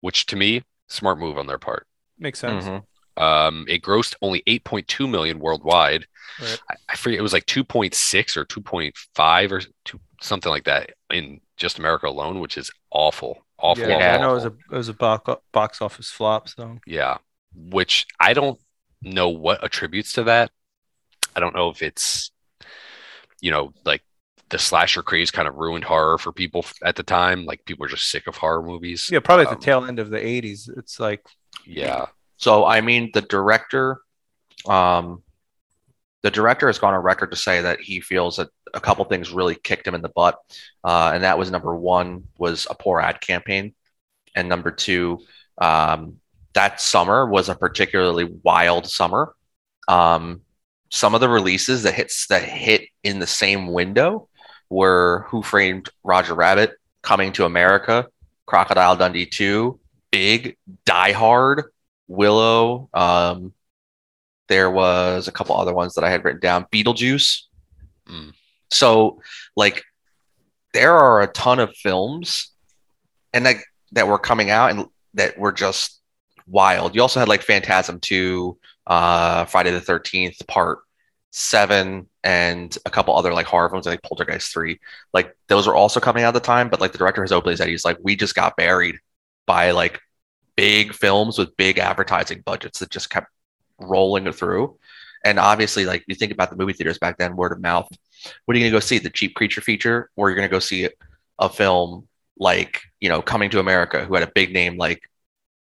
Which 0.00 0.26
to 0.26 0.36
me, 0.36 0.62
smart 0.88 1.18
move 1.18 1.38
on 1.38 1.46
their 1.46 1.58
part. 1.58 1.86
Makes 2.18 2.40
sense. 2.40 2.64
Mhm. 2.64 2.84
Um, 3.16 3.64
it 3.68 3.82
grossed 3.82 4.14
only 4.22 4.42
8.2 4.46 5.06
million 5.08 5.38
worldwide. 5.38 6.06
Right. 6.38 6.60
I, 6.70 6.74
I 6.90 6.96
forget 6.96 7.18
it 7.18 7.22
was 7.22 7.32
like 7.34 7.46
2.6 7.46 8.36
or 8.36 8.44
2.5 8.44 9.52
or 9.52 9.62
two, 9.84 10.00
something 10.22 10.50
like 10.50 10.64
that 10.64 10.92
in 11.10 11.40
just 11.56 11.78
America 11.78 12.08
alone, 12.08 12.40
which 12.40 12.58
is 12.58 12.70
awful, 12.90 13.46
awful. 13.58 13.90
yeah, 13.90 13.96
awful, 13.96 14.14
I 14.14 14.18
know 14.18 14.30
it 14.32 14.34
was 14.34 14.44
a 14.44 14.48
it 14.70 14.76
was 14.76 14.88
a 14.88 14.94
box 14.94 15.30
box 15.52 15.80
office 15.82 16.10
flop. 16.10 16.48
So 16.48 16.78
Yeah, 16.86 17.18
which 17.54 18.06
I 18.20 18.34
don't 18.34 18.58
know 19.02 19.28
what 19.30 19.64
attributes 19.64 20.12
to 20.14 20.24
that. 20.24 20.50
I 21.36 21.40
don't 21.40 21.54
know 21.56 21.70
if 21.70 21.82
it's, 21.82 22.32
you 23.40 23.50
know, 23.50 23.72
like 23.84 24.02
the 24.50 24.58
slasher 24.58 25.02
craze 25.02 25.30
kind 25.30 25.48
of 25.48 25.54
ruined 25.56 25.84
horror 25.84 26.18
for 26.18 26.32
people 26.32 26.64
at 26.84 26.96
the 26.96 27.02
time. 27.02 27.44
Like 27.44 27.64
people 27.64 27.84
were 27.84 27.88
just 27.88 28.10
sick 28.10 28.26
of 28.26 28.36
horror 28.36 28.62
movies. 28.62 29.10
yeah, 29.10 29.20
probably 29.20 29.44
at 29.44 29.48
Um, 29.48 29.56
the 29.58 29.64
tail 29.64 29.84
end 29.84 29.98
of 29.98 30.10
the 30.10 30.24
80s. 30.24 30.68
It's 30.76 30.98
like 31.00 31.22
Yeah, 31.66 32.06
So 32.44 32.66
I 32.66 32.82
mean, 32.82 33.10
the 33.14 33.22
director, 33.22 34.02
um, 34.68 35.22
the 36.22 36.30
director 36.30 36.66
has 36.66 36.78
gone 36.78 36.92
on 36.92 37.02
record 37.02 37.30
to 37.30 37.38
say 37.38 37.62
that 37.62 37.80
he 37.80 38.00
feels 38.00 38.36
that 38.36 38.50
a 38.74 38.80
couple 38.80 39.02
things 39.06 39.32
really 39.32 39.54
kicked 39.54 39.86
him 39.86 39.94
in 39.94 40.02
the 40.02 40.10
butt, 40.10 40.38
uh, 40.84 41.12
and 41.14 41.24
that 41.24 41.38
was 41.38 41.50
number 41.50 41.74
one 41.74 42.24
was 42.36 42.66
a 42.68 42.74
poor 42.74 43.00
ad 43.00 43.22
campaign, 43.22 43.72
and 44.36 44.46
number 44.46 44.70
two, 44.70 45.20
um, 45.56 46.16
that 46.52 46.82
summer 46.82 47.26
was 47.26 47.48
a 47.48 47.54
particularly 47.54 48.30
wild 48.42 48.86
summer. 48.86 49.34
Um, 49.88 50.42
some 50.90 51.14
of 51.14 51.22
the 51.22 51.30
releases 51.30 51.84
that 51.84 51.94
hits 51.94 52.26
that 52.26 52.42
hit 52.42 52.82
in 53.02 53.20
the 53.20 53.26
same 53.26 53.68
window 53.68 54.28
were 54.68 55.24
Who 55.30 55.42
Framed 55.42 55.88
Roger 56.02 56.34
Rabbit, 56.34 56.72
Coming 57.00 57.32
to 57.32 57.46
America, 57.46 58.06
Crocodile 58.44 58.96
Dundee 58.96 59.24
2, 59.24 59.80
Big, 60.10 60.58
Die 60.84 61.12
Hard, 61.12 61.70
Willow. 62.08 62.88
Um, 62.92 63.52
there 64.48 64.70
was 64.70 65.28
a 65.28 65.32
couple 65.32 65.56
other 65.56 65.74
ones 65.74 65.94
that 65.94 66.04
I 66.04 66.10
had 66.10 66.24
written 66.24 66.40
down. 66.40 66.66
Beetlejuice. 66.72 67.42
Mm. 68.08 68.32
So, 68.70 69.20
like, 69.56 69.84
there 70.72 70.92
are 70.92 71.22
a 71.22 71.28
ton 71.28 71.60
of 71.60 71.74
films, 71.76 72.52
and 73.32 73.46
that 73.46 73.56
that 73.92 74.08
were 74.08 74.18
coming 74.18 74.50
out 74.50 74.70
and 74.70 74.86
that 75.14 75.38
were 75.38 75.52
just 75.52 76.00
wild. 76.46 76.94
You 76.94 77.02
also 77.02 77.20
had 77.20 77.28
like 77.28 77.42
Phantasm 77.42 78.00
Two, 78.00 78.58
uh, 78.86 79.44
Friday 79.46 79.70
the 79.70 79.80
Thirteenth 79.80 80.46
Part 80.46 80.80
Seven, 81.30 82.08
and 82.22 82.76
a 82.84 82.90
couple 82.90 83.16
other 83.16 83.32
like 83.32 83.46
horror 83.46 83.70
films 83.70 83.86
like 83.86 84.02
Poltergeist 84.02 84.52
Three. 84.52 84.80
Like 85.12 85.36
those 85.48 85.66
are 85.66 85.74
also 85.74 86.00
coming 86.00 86.24
out 86.24 86.28
at 86.28 86.34
the 86.34 86.46
time, 86.46 86.68
but 86.68 86.80
like 86.80 86.92
the 86.92 86.98
director 86.98 87.22
has 87.22 87.32
openly 87.32 87.56
said 87.56 87.68
he's 87.68 87.84
like, 87.84 87.98
we 88.02 88.16
just 88.16 88.34
got 88.34 88.56
buried 88.56 88.96
by 89.46 89.70
like 89.70 90.00
big 90.56 90.94
films 90.94 91.38
with 91.38 91.56
big 91.56 91.78
advertising 91.78 92.42
budgets 92.44 92.78
that 92.78 92.90
just 92.90 93.10
kept 93.10 93.28
rolling 93.78 94.30
through. 94.32 94.76
And 95.24 95.38
obviously, 95.38 95.86
like 95.86 96.04
you 96.06 96.14
think 96.14 96.32
about 96.32 96.50
the 96.50 96.56
movie 96.56 96.74
theaters 96.74 96.98
back 96.98 97.16
then, 97.18 97.36
word 97.36 97.52
of 97.52 97.60
mouth. 97.60 97.88
What 98.44 98.54
are 98.54 98.58
you 98.58 98.64
gonna 98.66 98.76
go 98.76 98.80
see? 98.80 98.98
The 98.98 99.10
cheap 99.10 99.34
creature 99.34 99.60
feature, 99.60 100.10
or 100.16 100.28
you're 100.28 100.36
gonna 100.36 100.48
go 100.48 100.58
see 100.58 100.88
a 101.38 101.48
film 101.48 102.08
like 102.38 102.82
you 103.00 103.08
know 103.08 103.22
Coming 103.22 103.50
to 103.50 103.58
America, 103.60 104.04
who 104.04 104.14
had 104.14 104.22
a 104.22 104.32
big 104.34 104.52
name 104.52 104.76
like 104.76 105.02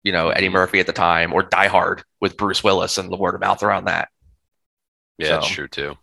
you 0.03 0.12
know 0.12 0.31
Eddie 0.31 0.49
Murphy 0.49 0.81
at 0.81 0.87
the 0.87 0.92
time, 0.92 1.33
or 1.33 1.42
Die 1.42 1.68
Hard 1.68 2.03
with 2.21 2.37
Bruce 2.37 2.64
Willis, 2.64 2.97
and 2.99 3.12
the 3.12 3.16
word 3.16 3.35
of 3.35 3.40
mouth 3.40 3.62
around 3.62 3.85
that. 3.87 4.09
yeah, 5.18 5.29
that's 5.29 5.49
true 5.49 5.68
too. 5.68 5.97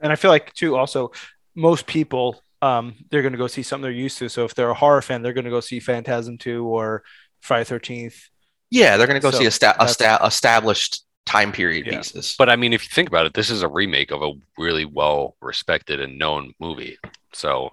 and 0.00 0.12
I 0.12 0.16
feel 0.16 0.30
like 0.30 0.52
too 0.54 0.76
also 0.76 1.12
most 1.54 1.86
people 1.86 2.42
um 2.62 2.94
they're 3.10 3.22
going 3.22 3.32
to 3.32 3.38
go 3.38 3.46
see 3.46 3.62
something 3.62 3.82
they're 3.82 3.90
used 3.92 4.18
to. 4.18 4.28
So 4.28 4.44
if 4.44 4.54
they're 4.54 4.70
a 4.70 4.74
horror 4.74 5.02
fan, 5.02 5.22
they're 5.22 5.32
going 5.34 5.44
to 5.44 5.50
go 5.50 5.60
see 5.60 5.80
Phantasm 5.80 6.38
2 6.38 6.64
or 6.66 7.02
Friday 7.44 7.64
13th. 7.64 8.30
Yeah, 8.70 8.96
they're 8.96 9.06
gonna 9.06 9.20
go 9.20 9.30
So 9.30 9.38
see 9.38 9.46
esta- 9.46 9.74
that's- 9.78 9.90
esta- 10.00 10.18
established 10.24 11.04
time 11.26 11.52
period 11.52 11.86
Yeah. 11.86 11.98
pieces. 11.98 12.34
But 12.38 12.48
I 12.48 12.56
mean, 12.56 12.72
if 12.72 12.82
you 12.82 12.88
think 12.90 13.08
about 13.08 13.26
it, 13.26 13.34
this 13.34 13.50
is 13.50 13.62
a 13.62 13.68
remake 13.68 14.10
of 14.10 14.22
a 14.22 14.32
really 14.58 14.84
well 14.84 15.36
respected 15.40 16.00
and 16.00 16.18
known 16.18 16.54
movie. 16.58 16.98
So, 17.32 17.70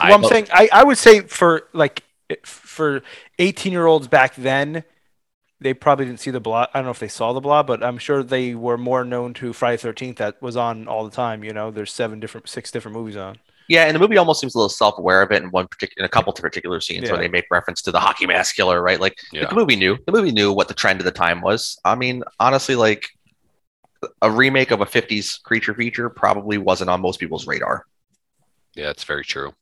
Well, 0.00 0.14
I'm 0.14 0.24
saying 0.24 0.48
I, 0.52 0.68
I 0.72 0.84
would 0.84 0.98
say 0.98 1.20
for 1.22 1.68
like 1.72 2.04
for 2.44 3.02
18 3.38 3.72
year 3.72 3.86
olds 3.86 4.06
back 4.08 4.34
then, 4.36 4.84
they 5.60 5.74
probably 5.74 6.04
didn't 6.06 6.20
see 6.20 6.30
the 6.30 6.40
blob. 6.40 6.68
I 6.72 6.78
don't 6.78 6.84
know 6.86 6.90
if 6.92 6.98
they 7.00 7.08
saw 7.08 7.32
the 7.32 7.40
blob, 7.40 7.66
but 7.66 7.82
I'm 7.82 7.98
sure 7.98 8.22
they 8.22 8.54
were 8.54 8.78
more 8.78 9.04
known 9.04 9.34
to 9.34 9.52
Friday 9.52 9.76
13th 9.82 10.16
that 10.16 10.40
was 10.40 10.56
on 10.56 10.86
all 10.88 11.04
the 11.04 11.10
time. 11.14 11.42
You 11.44 11.52
know, 11.52 11.70
there's 11.70 11.92
seven 11.92 12.20
different, 12.20 12.48
six 12.48 12.70
different 12.70 12.96
movies 12.96 13.16
on. 13.16 13.36
Yeah, 13.70 13.84
and 13.84 13.94
the 13.94 14.00
movie 14.00 14.16
almost 14.16 14.40
seems 14.40 14.56
a 14.56 14.58
little 14.58 14.68
self-aware 14.68 15.22
of 15.22 15.30
it 15.30 15.44
in 15.44 15.50
one 15.52 15.68
particular, 15.68 16.02
in 16.02 16.04
a 16.04 16.08
couple 16.08 16.32
of 16.32 16.40
particular 16.40 16.80
scenes 16.80 17.04
Yeah. 17.04 17.12
where 17.12 17.20
they 17.22 17.28
make 17.28 17.44
reference 17.52 17.80
to 17.82 17.92
the 17.92 18.00
hockey 18.00 18.26
mask 18.26 18.56
killer, 18.56 18.82
right? 18.82 18.98
Like 19.00 19.16
Yeah. 19.30 19.46
the 19.48 19.54
movie 19.54 19.76
knew, 19.76 19.96
the 20.06 20.12
movie 20.12 20.32
knew 20.32 20.52
what 20.52 20.66
the 20.66 20.74
trend 20.74 20.98
of 21.00 21.04
the 21.04 21.12
time 21.12 21.40
was. 21.40 21.78
I 21.84 21.94
mean, 21.94 22.24
honestly, 22.40 22.74
like 22.74 23.08
a 24.22 24.28
remake 24.28 24.72
of 24.72 24.80
a 24.80 24.86
'50s 24.86 25.40
creature 25.44 25.72
feature 25.72 26.10
probably 26.10 26.58
wasn't 26.58 26.90
on 26.90 27.00
most 27.00 27.20
people's 27.20 27.46
radar. 27.46 27.86
Yeah, 28.74 28.90
it's 28.90 29.04
very 29.04 29.24
true. 29.24 29.54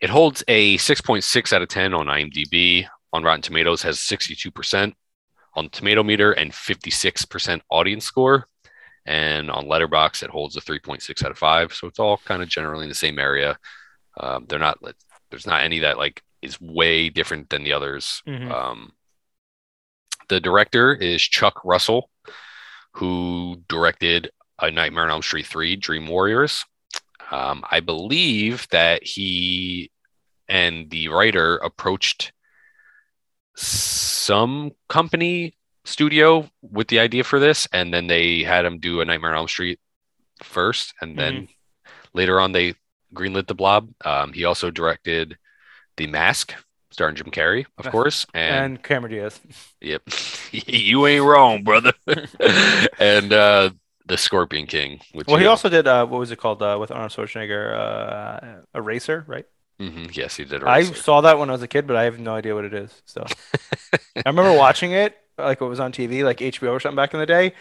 It 0.00 0.10
holds 0.10 0.42
a 0.48 0.76
6.6 0.78 1.52
out 1.52 1.62
of 1.62 1.68
10 1.68 1.94
on 1.94 2.06
IMDb. 2.06 2.88
On 3.12 3.22
Rotten 3.22 3.42
Tomatoes 3.42 3.82
has 3.82 4.00
62% 4.00 4.94
on 5.54 5.68
Tomato 5.68 6.02
Meter 6.02 6.32
and 6.32 6.50
56% 6.52 7.60
audience 7.70 8.04
score. 8.04 8.48
And 9.04 9.50
on 9.50 9.66
Letterboxd, 9.66 10.22
it 10.22 10.30
holds 10.30 10.56
a 10.56 10.60
3.6 10.60 11.24
out 11.24 11.30
of 11.30 11.38
5. 11.38 11.72
So 11.72 11.86
it's 11.88 11.98
all 11.98 12.18
kind 12.18 12.42
of 12.42 12.48
generally 12.48 12.84
in 12.84 12.88
the 12.88 12.94
same 12.94 13.18
area. 13.18 13.58
Um, 14.18 14.46
they're 14.48 14.58
not 14.58 14.78
there's 15.30 15.46
not 15.46 15.62
any 15.62 15.80
that 15.80 15.96
like 15.98 16.22
is 16.42 16.60
way 16.60 17.08
different 17.08 17.48
than 17.48 17.64
the 17.64 17.72
others. 17.72 18.22
Mhm. 18.26 18.50
Um, 18.50 18.92
the 20.28 20.40
director 20.40 20.94
is 20.94 21.22
Chuck 21.22 21.64
Russell, 21.64 22.10
who 22.92 23.62
directed 23.68 24.30
A 24.60 24.70
Nightmare 24.70 25.04
on 25.04 25.10
Elm 25.10 25.22
Street 25.22 25.46
3, 25.46 25.76
Dream 25.76 26.06
Warriors. 26.06 26.64
Um, 27.30 27.64
I 27.70 27.80
believe 27.80 28.68
that 28.70 29.02
he 29.02 29.90
and 30.48 30.90
the 30.90 31.08
writer 31.08 31.56
approached 31.56 32.32
some 33.56 34.72
company 34.88 35.56
studio 35.84 36.48
with 36.62 36.88
the 36.88 37.00
idea 37.00 37.24
for 37.24 37.38
this, 37.40 37.68
and 37.72 37.92
then 37.92 38.06
they 38.06 38.42
had 38.42 38.64
him 38.64 38.78
do 38.78 39.00
a 39.00 39.04
Nightmare 39.04 39.32
on 39.32 39.38
Elm 39.38 39.48
Street 39.48 39.80
first, 40.42 40.94
and 41.00 41.18
then 41.18 41.48
later 42.14 42.40
on 42.40 42.52
they 42.52 42.74
greenlit 43.14 43.46
the 43.46 43.54
Blob. 43.54 43.88
Um, 44.04 44.32
he 44.32 44.44
also 44.44 44.70
directed 44.70 45.36
The 45.96 46.06
Mask, 46.06 46.54
starring 46.90 47.16
Jim 47.16 47.30
Carrey, 47.30 47.66
of 47.78 47.86
course, 47.90 48.26
and, 48.34 48.54
And 48.74 48.82
Cameron 48.82 49.12
Diaz. 49.12 49.40
yep, 49.80 50.02
you 50.52 51.06
ain't 51.06 51.24
wrong, 51.24 51.62
brother. 51.64 51.92
and 52.98 53.32
uh, 53.32 53.70
The 54.06 54.16
Scorpion 54.18 54.66
King. 54.66 55.00
Which 55.12 55.26
Well, 55.26 55.36
he 55.38 55.44
know- 55.44 55.50
also 55.50 55.68
did 55.68 55.86
uh, 55.86 56.06
what 56.06 56.18
was 56.18 56.30
it 56.30 56.38
called 56.38 56.62
uh, 56.62 56.76
with 56.80 56.90
Arnold 56.90 57.12
Schwarzenegger? 57.12 57.74
Uh, 57.76 58.78
Eraser, 58.78 59.24
right? 59.26 59.46
Mhm, 59.80 60.14
yes, 60.14 60.36
he 60.36 60.44
did. 60.44 60.62
I 60.62 60.82
saw 60.84 61.22
that 61.22 61.38
when 61.38 61.48
I 61.50 61.52
was 61.52 61.62
a 61.62 61.66
kid, 61.68 61.86
but 61.88 61.96
I 61.96 62.04
have 62.04 62.18
no 62.20 62.34
idea 62.34 62.54
what 62.54 62.64
it 62.64 62.74
is. 62.74 63.02
So 63.04 63.24
I 64.16 64.22
remember 64.26 64.52
watching 64.56 64.92
it, 64.92 65.16
like 65.38 65.60
what 65.60 65.70
was 65.70 65.80
on 65.80 65.92
TV, 65.92 66.24
like 66.24 66.38
HBO 66.38 66.72
or 66.72 66.80
something 66.80 66.96
back 66.96 67.14
in 67.14 67.20
the 67.20 67.26
day, 67.26 67.52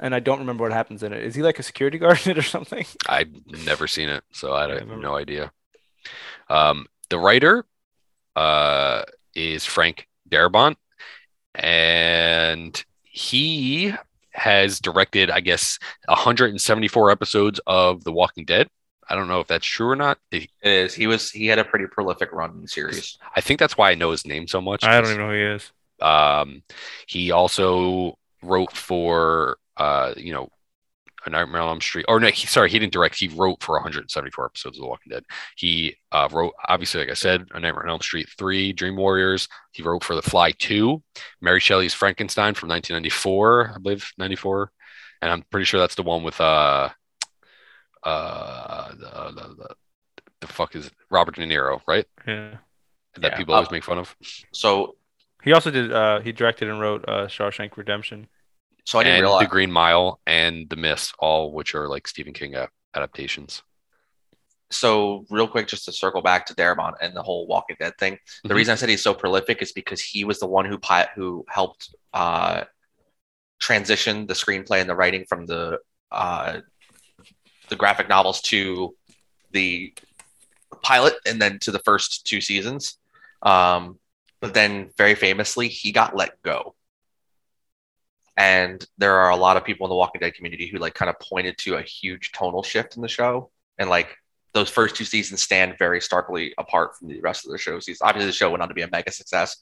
and 0.00 0.14
I 0.14 0.20
don't 0.20 0.38
remember 0.38 0.62
what 0.62 0.72
happens 0.72 1.02
in 1.02 1.12
it. 1.12 1.22
Is 1.24 1.34
he 1.34 1.42
like 1.42 1.58
a 1.58 1.62
security 1.62 1.98
guard 2.02 2.20
in 2.24 2.32
it 2.32 2.38
or 2.38 2.42
something? 2.42 2.84
I've 3.08 3.30
never 3.64 3.86
seen 3.86 4.08
it, 4.08 4.24
so 4.32 4.52
I 4.52 4.66
I 4.66 4.78
have 4.78 4.88
no 4.88 5.16
idea. 5.16 5.52
Um, 6.48 6.86
the 7.10 7.18
writer 7.18 7.64
uh, 8.36 9.02
is 9.34 9.64
Frank 9.64 10.06
Darabont, 10.30 10.76
and 11.54 12.84
he 13.02 13.92
has 14.32 14.80
directed, 14.80 15.30
I 15.30 15.40
guess, 15.40 15.78
174 16.08 17.10
episodes 17.10 17.60
of 17.66 18.04
The 18.04 18.12
Walking 18.12 18.44
Dead. 18.44 18.68
I 19.08 19.14
don't 19.14 19.28
know 19.28 19.40
if 19.40 19.46
that's 19.46 19.66
true 19.66 19.88
or 19.88 19.96
not. 19.96 20.18
He- 20.30 20.50
It 20.62 20.70
is. 20.72 20.94
He 20.94 21.06
was. 21.06 21.30
He 21.30 21.46
had 21.46 21.58
a 21.58 21.64
pretty 21.64 21.86
prolific 21.86 22.32
run 22.32 22.50
in 22.50 22.62
the 22.62 22.68
series. 22.68 23.16
I 23.34 23.40
think 23.40 23.60
that's 23.60 23.78
why 23.78 23.90
I 23.90 23.94
know 23.94 24.10
his 24.10 24.26
name 24.26 24.48
so 24.48 24.60
much. 24.60 24.84
I 24.84 25.00
don't 25.00 25.10
even 25.10 25.18
know 25.18 25.28
who 25.28 25.34
he 25.36 25.42
is. 25.42 25.70
Um, 26.00 26.62
he 27.06 27.30
also 27.30 28.18
wrote 28.42 28.72
for, 28.76 29.56
uh, 29.76 30.12
you 30.16 30.32
know, 30.32 30.48
A 31.26 31.30
Nightmare 31.30 31.62
on 31.62 31.68
Elm 31.68 31.80
Street. 31.80 32.04
Or 32.08 32.20
no, 32.20 32.28
he, 32.28 32.46
sorry, 32.46 32.70
he 32.70 32.78
didn't 32.78 32.92
direct. 32.92 33.18
He 33.18 33.28
wrote 33.28 33.62
for 33.62 33.74
174 33.76 34.44
episodes 34.46 34.76
of 34.76 34.82
The 34.82 34.88
Walking 34.88 35.10
Dead. 35.10 35.24
He 35.56 35.96
uh, 36.12 36.28
wrote, 36.30 36.52
obviously, 36.68 37.00
like 37.00 37.10
I 37.10 37.14
said, 37.14 37.46
A 37.52 37.60
Nightmare 37.60 37.84
on 37.84 37.90
Elm 37.90 38.00
Street 38.00 38.28
3, 38.38 38.72
Dream 38.72 38.96
Warriors. 38.96 39.48
He 39.72 39.82
wrote 39.82 40.04
for 40.04 40.14
The 40.14 40.22
Fly 40.22 40.52
2, 40.52 41.02
Mary 41.40 41.60
Shelley's 41.60 41.94
Frankenstein 41.94 42.54
from 42.54 42.68
1994, 42.68 43.72
I 43.74 43.78
believe, 43.78 44.10
94. 44.18 44.70
And 45.22 45.30
I'm 45.32 45.42
pretty 45.50 45.64
sure 45.64 45.80
that's 45.80 45.94
the 45.94 46.02
one 46.02 46.22
with, 46.22 46.40
uh, 46.40 46.90
uh, 48.02 48.90
the, 48.90 49.32
the, 49.34 49.54
the, 49.54 49.74
the 50.42 50.46
fuck 50.46 50.76
is 50.76 50.86
it? 50.88 50.92
Robert 51.10 51.34
De 51.36 51.46
Niro, 51.46 51.80
right? 51.88 52.04
Yeah. 52.26 52.56
That 53.18 53.32
Yeah. 53.32 53.36
people 53.36 53.54
always 53.54 53.70
make 53.70 53.82
fun 53.84 53.98
of. 53.98 54.14
So, 54.52 54.96
He 55.46 55.52
also 55.52 55.70
did. 55.70 55.92
Uh, 55.92 56.18
he 56.20 56.32
directed 56.32 56.68
and 56.68 56.80
wrote 56.80 57.04
uh, 57.08 57.28
Shawshank 57.28 57.76
Redemption. 57.76 58.26
so 58.84 58.98
I 58.98 59.04
didn't 59.04 59.14
and 59.18 59.22
realize. 59.22 59.42
The 59.44 59.48
Green 59.48 59.70
Mile 59.70 60.20
and 60.26 60.68
The 60.68 60.74
Mist, 60.76 61.14
all 61.20 61.52
which 61.52 61.72
are 61.76 61.88
like 61.88 62.08
Stephen 62.08 62.32
King 62.34 62.56
adaptations. 62.94 63.62
so 64.70 65.24
real 65.30 65.46
quick, 65.46 65.68
just 65.68 65.84
to 65.84 65.92
circle 65.92 66.20
back 66.20 66.44
to 66.46 66.54
Darabont 66.56 66.94
and 67.00 67.14
the 67.14 67.22
whole 67.22 67.46
Walking 67.46 67.76
Dead 67.78 67.96
thing. 67.98 68.18
The 68.42 68.48
Mhm. 68.52 68.56
reason 68.56 68.72
I 68.72 68.74
said 68.74 68.88
he's 68.88 69.04
so 69.04 69.14
prolific 69.14 69.62
is 69.62 69.70
because 69.70 70.00
he 70.00 70.24
was 70.24 70.40
the 70.40 70.48
one 70.48 70.64
who 70.64 70.76
pi- 70.78 71.08
who 71.14 71.44
helped 71.48 71.94
uh, 72.12 72.64
transition 73.60 74.26
the 74.26 74.34
screenplay 74.34 74.80
and 74.80 74.90
the 74.90 74.96
writing 74.96 75.24
from 75.28 75.46
the 75.46 75.78
uh, 76.10 76.60
the 77.68 77.76
graphic 77.76 78.08
novels 78.08 78.40
to 78.42 78.96
the 79.52 79.94
pilot 80.82 81.14
and 81.24 81.40
then 81.40 81.60
to 81.60 81.70
the 81.70 81.78
first 81.80 82.26
two 82.26 82.40
seasons. 82.40 82.98
Um, 83.42 84.00
but 84.46 84.54
then, 84.54 84.90
very 84.96 85.16
famously, 85.16 85.66
he 85.66 85.90
got 85.90 86.14
let 86.14 86.40
go. 86.40 86.76
And 88.36 88.86
there 88.96 89.16
are 89.16 89.30
a 89.30 89.36
lot 89.36 89.56
of 89.56 89.64
people 89.64 89.86
in 89.86 89.88
the 89.88 89.96
Walking 89.96 90.20
Dead 90.20 90.34
community 90.34 90.68
who 90.68 90.78
like 90.78 90.94
kind 90.94 91.08
of 91.08 91.18
pointed 91.18 91.58
to 91.58 91.74
a 91.74 91.82
huge 91.82 92.30
tonal 92.30 92.62
shift 92.62 92.94
in 92.94 93.02
the 93.02 93.08
show, 93.08 93.50
and 93.76 93.90
like 93.90 94.16
those 94.54 94.70
first 94.70 94.94
two 94.94 95.04
seasons 95.04 95.42
stand 95.42 95.74
very 95.80 96.00
starkly 96.00 96.54
apart 96.58 96.96
from 96.96 97.08
the 97.08 97.20
rest 97.22 97.44
of 97.44 97.50
the 97.50 97.58
show 97.58 97.80
seasons. 97.80 98.02
Obviously, 98.02 98.26
the 98.26 98.32
show 98.32 98.48
went 98.48 98.62
on 98.62 98.68
to 98.68 98.74
be 98.74 98.82
a 98.82 98.88
mega 98.88 99.10
success, 99.10 99.56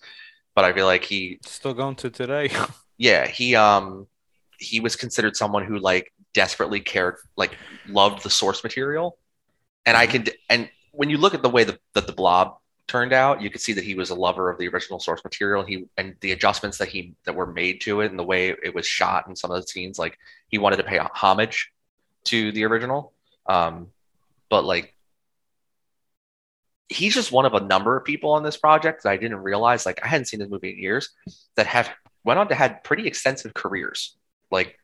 but 0.54 0.66
I 0.66 0.74
feel 0.74 0.84
like 0.84 1.02
he, 1.02 1.38
Still 1.46 1.72
going 1.72 1.96
to 1.96 2.10
today. 2.10 2.50
yeah, 2.98 3.26
he, 3.26 3.56
um, 3.56 4.06
he 4.58 4.80
was 4.80 4.96
considered 4.96 5.34
someone 5.34 5.64
who 5.64 5.78
like 5.78 6.12
desperately 6.34 6.80
cared, 6.80 7.16
like 7.38 7.56
loved 7.88 8.22
the 8.22 8.28
source 8.28 8.62
material, 8.62 9.16
and 9.86 9.96
I 9.96 10.06
can 10.06 10.26
and 10.50 10.68
when 10.92 11.08
you 11.08 11.16
look 11.16 11.32
at 11.32 11.40
the 11.40 11.48
way 11.48 11.64
that, 11.64 11.78
that 11.94 12.06
the 12.06 12.12
Blob 12.12 12.58
turned 12.86 13.12
out, 13.12 13.40
you 13.40 13.50
could 13.50 13.60
see 13.60 13.72
that 13.72 13.84
he 13.84 13.94
was 13.94 14.10
a 14.10 14.14
lover 14.14 14.50
of 14.50 14.58
the 14.58 14.68
original 14.68 15.00
source 15.00 15.24
material. 15.24 15.64
He 15.64 15.86
and 15.96 16.16
the 16.20 16.32
adjustments 16.32 16.78
that 16.78 16.88
he 16.88 17.14
that 17.24 17.34
were 17.34 17.46
made 17.46 17.80
to 17.82 18.00
it 18.00 18.10
and 18.10 18.18
the 18.18 18.24
way 18.24 18.48
it 18.48 18.74
was 18.74 18.86
shot 18.86 19.26
in 19.26 19.36
some 19.36 19.50
of 19.50 19.60
the 19.60 19.66
scenes, 19.66 19.98
like 19.98 20.18
he 20.48 20.58
wanted 20.58 20.76
to 20.76 20.84
pay 20.84 20.98
homage 20.98 21.72
to 22.24 22.52
the 22.52 22.64
original. 22.64 23.12
Um, 23.46 23.88
but 24.48 24.64
like 24.64 24.94
he's 26.88 27.14
just 27.14 27.32
one 27.32 27.46
of 27.46 27.54
a 27.54 27.60
number 27.60 27.96
of 27.96 28.04
people 28.04 28.30
on 28.32 28.42
this 28.42 28.56
project 28.56 29.02
that 29.02 29.10
I 29.10 29.16
didn't 29.16 29.38
realize. 29.38 29.86
Like 29.86 30.00
I 30.04 30.08
hadn't 30.08 30.26
seen 30.26 30.40
this 30.40 30.50
movie 30.50 30.70
in 30.70 30.78
years 30.78 31.10
that 31.56 31.66
have 31.66 31.90
went 32.24 32.38
on 32.38 32.48
to 32.48 32.54
had 32.54 32.84
pretty 32.84 33.06
extensive 33.06 33.54
careers. 33.54 34.16
Like 34.50 34.78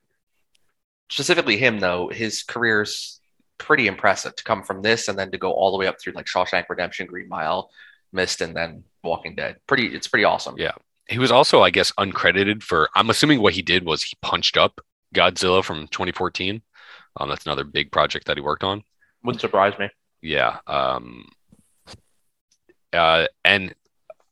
specifically 1.09 1.57
him 1.57 1.79
though, 1.79 2.09
his 2.09 2.43
career's 2.43 3.19
pretty 3.57 3.85
impressive 3.85 4.35
to 4.35 4.43
come 4.43 4.63
from 4.63 4.81
this 4.81 5.07
and 5.07 5.19
then 5.19 5.29
to 5.31 5.37
go 5.37 5.51
all 5.51 5.71
the 5.71 5.77
way 5.77 5.85
up 5.85 6.01
through 6.01 6.13
like 6.13 6.25
Shawshank 6.25 6.67
Redemption, 6.67 7.05
Green 7.05 7.29
Mile, 7.29 7.69
Mist, 8.13 8.41
and 8.41 8.55
then 8.55 8.83
Walking 9.03 9.35
Dead. 9.35 9.57
Pretty, 9.67 9.87
it's 9.87 10.07
pretty 10.07 10.23
awesome. 10.25 10.55
Yeah. 10.57 10.71
He 11.09 11.19
was 11.19 11.31
also, 11.31 11.61
I 11.61 11.69
guess, 11.71 11.91
uncredited 11.93 12.63
for. 12.63 12.89
I'm 12.95 13.09
assuming 13.09 13.41
what 13.41 13.53
he 13.53 13.61
did 13.61 13.85
was 13.85 14.03
he 14.03 14.15
punched 14.21 14.55
up 14.57 14.79
Godzilla 15.13 15.63
from 15.63 15.87
2014. 15.87 16.61
Um, 17.17 17.29
that's 17.29 17.45
another 17.45 17.63
big 17.65 17.91
project 17.91 18.27
that 18.27 18.37
he 18.37 18.41
worked 18.41 18.63
on. 18.63 18.83
Wouldn't 19.23 19.41
surprise 19.41 19.77
me. 19.77 19.89
Yeah. 20.21 20.59
Um, 20.67 21.27
uh, 22.93 23.27
and 23.43 23.73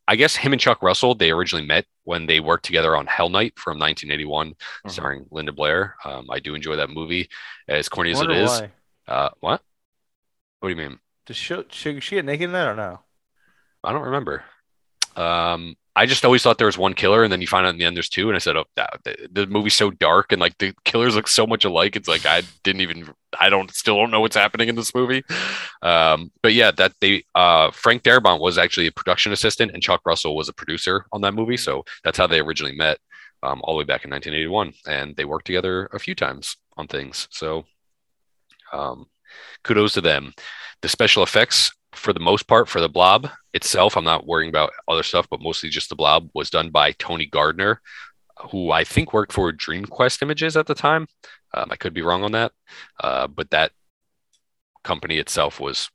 I 0.07 0.15
guess 0.15 0.35
him 0.35 0.53
and 0.53 0.61
Chuck 0.61 0.81
Russell 0.81 1.15
they 1.15 1.31
originally 1.31 1.65
met 1.65 1.85
when 2.03 2.25
they 2.25 2.39
worked 2.39 2.65
together 2.65 2.95
on 2.95 3.05
Hell 3.07 3.29
Night 3.29 3.53
from 3.57 3.77
1981, 3.77 4.55
Mhm. 4.85 4.91
starring 4.91 5.25
Linda 5.31 5.51
Blair. 5.51 5.95
Um, 6.03 6.27
I 6.31 6.39
do 6.39 6.55
enjoy 6.55 6.77
that 6.77 6.89
movie, 6.89 7.29
as 7.67 7.89
corny 7.89 8.11
as 8.11 8.21
it 8.21 8.31
is. 8.31 8.49
Why. 8.49 8.71
Uh, 9.07 9.29
what? 9.41 9.61
What 10.59 10.69
do 10.69 10.81
you 10.81 10.89
mean? 10.89 10.99
Does 11.25 11.37
she, 11.37 11.63
should 11.69 12.03
she 12.03 12.15
get 12.15 12.25
naked 12.25 12.45
in 12.45 12.51
that 12.53 12.67
or 12.67 12.75
no? 12.75 13.01
I 13.83 13.91
don't 13.93 14.03
remember. 14.03 14.43
Um, 15.15 15.75
I 15.95 16.05
just 16.05 16.23
always 16.23 16.41
thought 16.41 16.57
there 16.57 16.67
was 16.67 16.77
one 16.77 16.93
killer, 16.93 17.23
and 17.23 17.33
then 17.33 17.41
you 17.41 17.47
find 17.47 17.65
out 17.65 17.71
in 17.71 17.77
the 17.77 17.83
end 17.83 17.95
there's 17.95 18.09
two. 18.09 18.29
And 18.29 18.35
I 18.35 18.39
said, 18.39 18.55
"Oh, 18.55 18.63
that, 18.75 18.99
the, 19.03 19.27
the 19.31 19.47
movie's 19.47 19.75
so 19.75 19.91
dark, 19.91 20.31
and 20.31 20.39
like 20.39 20.57
the 20.57 20.73
killers 20.85 21.15
look 21.15 21.27
so 21.27 21.45
much 21.45 21.65
alike. 21.65 21.95
It's 21.97 22.07
like 22.07 22.25
I 22.25 22.43
didn't 22.63 22.81
even, 22.81 23.09
I 23.37 23.49
don't, 23.49 23.69
still 23.71 23.97
don't 23.97 24.11
know 24.11 24.21
what's 24.21 24.35
happening 24.35 24.69
in 24.69 24.75
this 24.75 24.95
movie." 24.95 25.23
Um, 25.81 26.31
but 26.41 26.53
yeah, 26.53 26.71
that 26.71 26.93
they, 27.01 27.25
uh, 27.35 27.71
Frank 27.71 28.03
Darabont 28.03 28.39
was 28.39 28.57
actually 28.57 28.87
a 28.87 28.91
production 28.93 29.33
assistant, 29.33 29.71
and 29.73 29.83
Chuck 29.83 30.01
Russell 30.05 30.37
was 30.37 30.47
a 30.47 30.53
producer 30.53 31.05
on 31.11 31.21
that 31.21 31.33
movie. 31.33 31.57
So 31.57 31.83
that's 32.03 32.17
how 32.17 32.27
they 32.27 32.39
originally 32.39 32.75
met, 32.75 32.99
um, 33.43 33.59
all 33.63 33.73
the 33.73 33.79
way 33.79 33.85
back 33.85 34.05
in 34.05 34.11
1981, 34.11 34.73
and 34.87 35.15
they 35.17 35.25
worked 35.25 35.47
together 35.47 35.89
a 35.91 35.99
few 35.99 36.15
times 36.15 36.55
on 36.77 36.87
things. 36.87 37.27
So, 37.31 37.65
um, 38.71 39.07
kudos 39.63 39.93
to 39.93 40.01
them. 40.01 40.33
The 40.81 40.89
special 40.89 41.23
effects 41.23 41.71
for 41.93 42.13
the 42.13 42.19
most 42.19 42.47
part 42.47 42.67
for 42.67 42.79
the 42.79 42.89
blob 42.89 43.29
itself 43.53 43.97
i'm 43.97 44.03
not 44.03 44.27
worrying 44.27 44.49
about 44.49 44.71
other 44.87 45.03
stuff 45.03 45.27
but 45.29 45.41
mostly 45.41 45.69
just 45.69 45.89
the 45.89 45.95
blob 45.95 46.29
was 46.33 46.49
done 46.49 46.69
by 46.69 46.91
tony 46.93 47.25
gardner 47.25 47.81
who 48.51 48.71
i 48.71 48.83
think 48.83 49.11
worked 49.11 49.33
for 49.33 49.51
dreamquest 49.51 50.21
images 50.21 50.55
at 50.55 50.67
the 50.67 50.75
time. 50.75 51.07
Um, 51.53 51.69
i 51.71 51.75
could 51.75 51.93
be 51.93 52.01
wrong 52.01 52.23
on 52.23 52.31
that 52.33 52.51
uh, 53.03 53.27
but 53.27 53.49
that 53.49 53.71
company 54.83 55.17
itself 55.17 55.59
was 55.59 55.89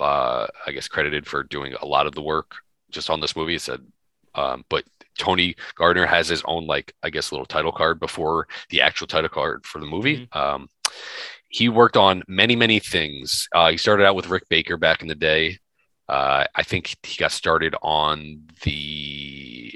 uh, 0.00 0.46
i 0.66 0.72
guess 0.72 0.88
credited 0.88 1.26
for 1.26 1.42
doing 1.44 1.74
a 1.74 1.86
lot 1.86 2.06
of 2.06 2.14
the 2.14 2.22
work 2.22 2.56
just 2.90 3.10
on 3.10 3.20
this 3.20 3.34
movie. 3.34 3.54
It 3.54 3.62
said 3.62 3.80
um, 4.34 4.64
but 4.68 4.84
tony 5.18 5.56
gardner 5.76 6.04
has 6.06 6.28
his 6.28 6.42
own 6.44 6.66
like 6.66 6.92
i 7.02 7.08
guess 7.08 7.32
little 7.32 7.46
title 7.46 7.72
card 7.72 7.98
before 7.98 8.46
the 8.68 8.82
actual 8.82 9.06
title 9.06 9.30
card 9.30 9.64
for 9.64 9.78
the 9.78 9.86
movie. 9.86 10.28
Um, 10.32 10.68
he 11.56 11.70
worked 11.70 11.96
on 11.96 12.22
many 12.28 12.54
many 12.54 12.78
things. 12.78 13.48
Uh, 13.54 13.70
he 13.70 13.78
started 13.78 14.04
out 14.04 14.14
with 14.14 14.28
rick 14.28 14.46
baker 14.50 14.76
back 14.76 15.00
in 15.00 15.08
the 15.08 15.14
day. 15.14 15.58
Uh, 16.08 16.44
i 16.54 16.62
think 16.62 16.94
he 17.02 17.16
got 17.16 17.32
started 17.32 17.74
on 17.82 18.42
the 18.62 19.72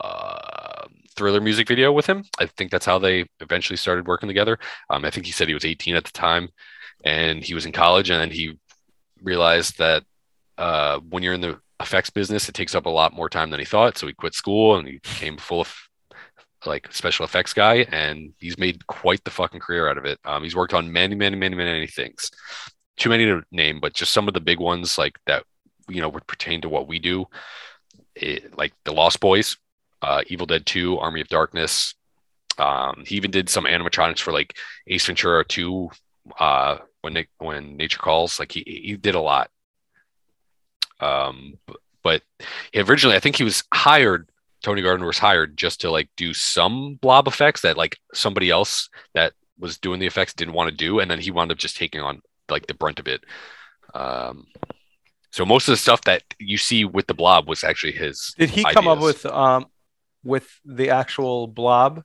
uh, 0.00 0.86
thriller 1.16 1.40
music 1.40 1.66
video 1.66 1.90
with 1.90 2.06
him. 2.06 2.24
I 2.38 2.46
think 2.46 2.70
that's 2.70 2.84
how 2.84 2.98
they 2.98 3.24
eventually 3.40 3.78
started 3.78 4.06
working 4.06 4.28
together. 4.28 4.58
Um, 4.90 5.06
i 5.06 5.10
think 5.10 5.24
he 5.24 5.32
said 5.32 5.48
he 5.48 5.54
was 5.54 5.64
18 5.64 5.96
at 5.96 6.04
the 6.04 6.12
time 6.12 6.50
and 7.02 7.42
he 7.42 7.54
was 7.54 7.64
in 7.64 7.72
college 7.72 8.10
and 8.10 8.30
he 8.30 8.58
realized 9.22 9.78
that 9.78 10.04
uh, 10.58 10.98
when 10.98 11.22
you're 11.22 11.34
in 11.34 11.40
the 11.40 11.58
effects 11.80 12.10
business 12.10 12.48
it 12.48 12.54
takes 12.54 12.74
up 12.74 12.86
a 12.86 12.96
lot 13.00 13.14
more 13.14 13.30
time 13.30 13.48
than 13.50 13.58
he 13.58 13.66
thought. 13.66 13.96
So 13.96 14.06
he 14.06 14.12
quit 14.12 14.34
school 14.34 14.76
and 14.76 14.86
he 14.86 14.98
became 14.98 15.38
full 15.38 15.62
of 15.62 15.81
like 16.66 16.92
special 16.92 17.24
effects 17.24 17.52
guy 17.52 17.86
and 17.92 18.32
he's 18.38 18.58
made 18.58 18.86
quite 18.86 19.22
the 19.24 19.30
fucking 19.30 19.60
career 19.60 19.88
out 19.88 19.98
of 19.98 20.04
it 20.04 20.18
um, 20.24 20.42
he's 20.42 20.56
worked 20.56 20.74
on 20.74 20.92
many 20.92 21.14
many 21.14 21.36
many 21.36 21.56
many 21.56 21.86
things 21.86 22.30
too 22.96 23.08
many 23.08 23.24
to 23.24 23.42
name 23.50 23.80
but 23.80 23.94
just 23.94 24.12
some 24.12 24.28
of 24.28 24.34
the 24.34 24.40
big 24.40 24.60
ones 24.60 24.98
like 24.98 25.18
that 25.26 25.44
you 25.88 26.00
know 26.00 26.08
would 26.08 26.26
pertain 26.26 26.60
to 26.60 26.68
what 26.68 26.86
we 26.86 26.98
do 26.98 27.26
it, 28.14 28.56
like 28.56 28.72
the 28.84 28.92
lost 28.92 29.18
boys 29.20 29.56
uh, 30.02 30.22
Evil 30.26 30.46
Dead 30.46 30.66
2, 30.66 30.98
Army 30.98 31.20
of 31.20 31.28
Darkness. 31.28 31.94
Um, 32.58 33.04
he 33.06 33.16
even 33.16 33.30
did 33.30 33.48
some 33.48 33.64
animatronics 33.64 34.18
for 34.18 34.32
like 34.32 34.56
Ace 34.88 35.06
Ventura 35.06 35.44
2, 35.44 35.88
uh, 36.38 36.78
when 37.00 37.14
Na- 37.14 37.22
when 37.38 37.76
Nature 37.76 37.98
Calls. 37.98 38.38
Like 38.38 38.52
he 38.52 38.62
he 38.66 38.96
did 38.96 39.14
a 39.14 39.20
lot. 39.20 39.48
Um, 41.00 41.54
but 42.02 42.22
originally, 42.74 43.16
I 43.16 43.20
think 43.20 43.36
he 43.36 43.44
was 43.44 43.64
hired. 43.72 44.28
Tony 44.62 44.82
Gardner 44.82 45.06
was 45.06 45.18
hired 45.18 45.56
just 45.56 45.80
to 45.82 45.90
like 45.90 46.08
do 46.16 46.32
some 46.32 46.98
blob 47.02 47.26
effects 47.26 47.62
that 47.62 47.76
like 47.76 47.98
somebody 48.14 48.50
else 48.50 48.88
that 49.14 49.32
was 49.58 49.78
doing 49.78 50.00
the 50.00 50.06
effects 50.06 50.34
didn't 50.34 50.54
want 50.54 50.70
to 50.70 50.76
do, 50.76 51.00
and 51.00 51.10
then 51.10 51.18
he 51.20 51.30
wound 51.30 51.50
up 51.52 51.58
just 51.58 51.76
taking 51.76 52.00
on 52.00 52.20
like 52.48 52.66
the 52.66 52.74
brunt 52.74 52.98
of 52.98 53.08
it. 53.08 53.24
Um, 53.94 54.46
so 55.30 55.44
most 55.44 55.68
of 55.68 55.72
the 55.72 55.76
stuff 55.78 56.02
that 56.02 56.22
you 56.38 56.56
see 56.58 56.84
with 56.84 57.06
the 57.06 57.14
blob 57.14 57.48
was 57.48 57.64
actually 57.64 57.92
his. 57.92 58.34
Did 58.38 58.50
he 58.50 58.64
come 58.64 58.88
up 58.88 59.00
with 59.00 59.26
um 59.26 59.66
with 60.24 60.48
the 60.64 60.90
actual 60.90 61.46
blob? 61.46 62.04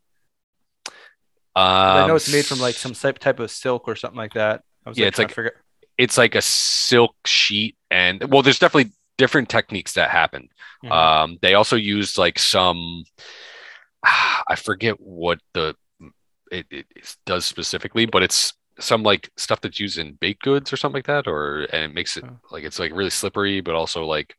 Um, 1.56 1.64
I 1.64 2.08
know 2.08 2.16
it's 2.16 2.32
made 2.32 2.46
from 2.46 2.60
like 2.60 2.76
some 2.76 2.94
type 2.94 3.20
type 3.20 3.40
of 3.40 3.50
silk 3.50 3.88
or 3.88 3.96
something 3.96 4.18
like 4.18 4.34
that. 4.34 4.64
I 4.86 4.90
was 4.90 4.98
Yeah, 4.98 5.06
like, 5.06 5.20
it's 5.20 5.38
like- 5.38 5.54
it's 5.98 6.18
like 6.18 6.36
a 6.36 6.42
silk 6.44 7.16
sheet, 7.26 7.76
and 7.90 8.24
well, 8.32 8.44
there's 8.44 8.60
definitely 8.60 8.92
different 9.18 9.50
techniques 9.50 9.94
that 9.94 10.10
happen. 10.10 10.50
Mhm. 10.84 10.92
Um, 10.92 11.38
they 11.42 11.54
also 11.56 11.76
used 11.76 12.18
like 12.18 12.40
some, 12.40 13.04
I 14.04 14.56
forget 14.56 15.00
what 15.00 15.40
the 15.54 15.76
it, 16.52 16.66
it 16.72 16.86
does 17.26 17.46
specifically, 17.46 18.06
but 18.06 18.24
it's 18.24 18.54
some 18.80 19.04
like 19.04 19.30
stuff 19.38 19.60
that's 19.62 19.80
used 19.80 19.98
in 19.98 20.14
baked 20.14 20.44
goods 20.44 20.72
or 20.72 20.78
something 20.78 21.00
like 21.00 21.08
that, 21.08 21.28
or 21.28 21.64
and 21.74 21.84
it 21.84 21.94
makes 21.94 22.16
it 22.18 22.24
Oh. 22.26 22.38
like 22.52 22.64
it's 22.64 22.80
like 22.80 22.92
really 22.94 23.10
slippery, 23.10 23.62
but 23.62 23.76
also 23.76 24.06
like 24.06 24.36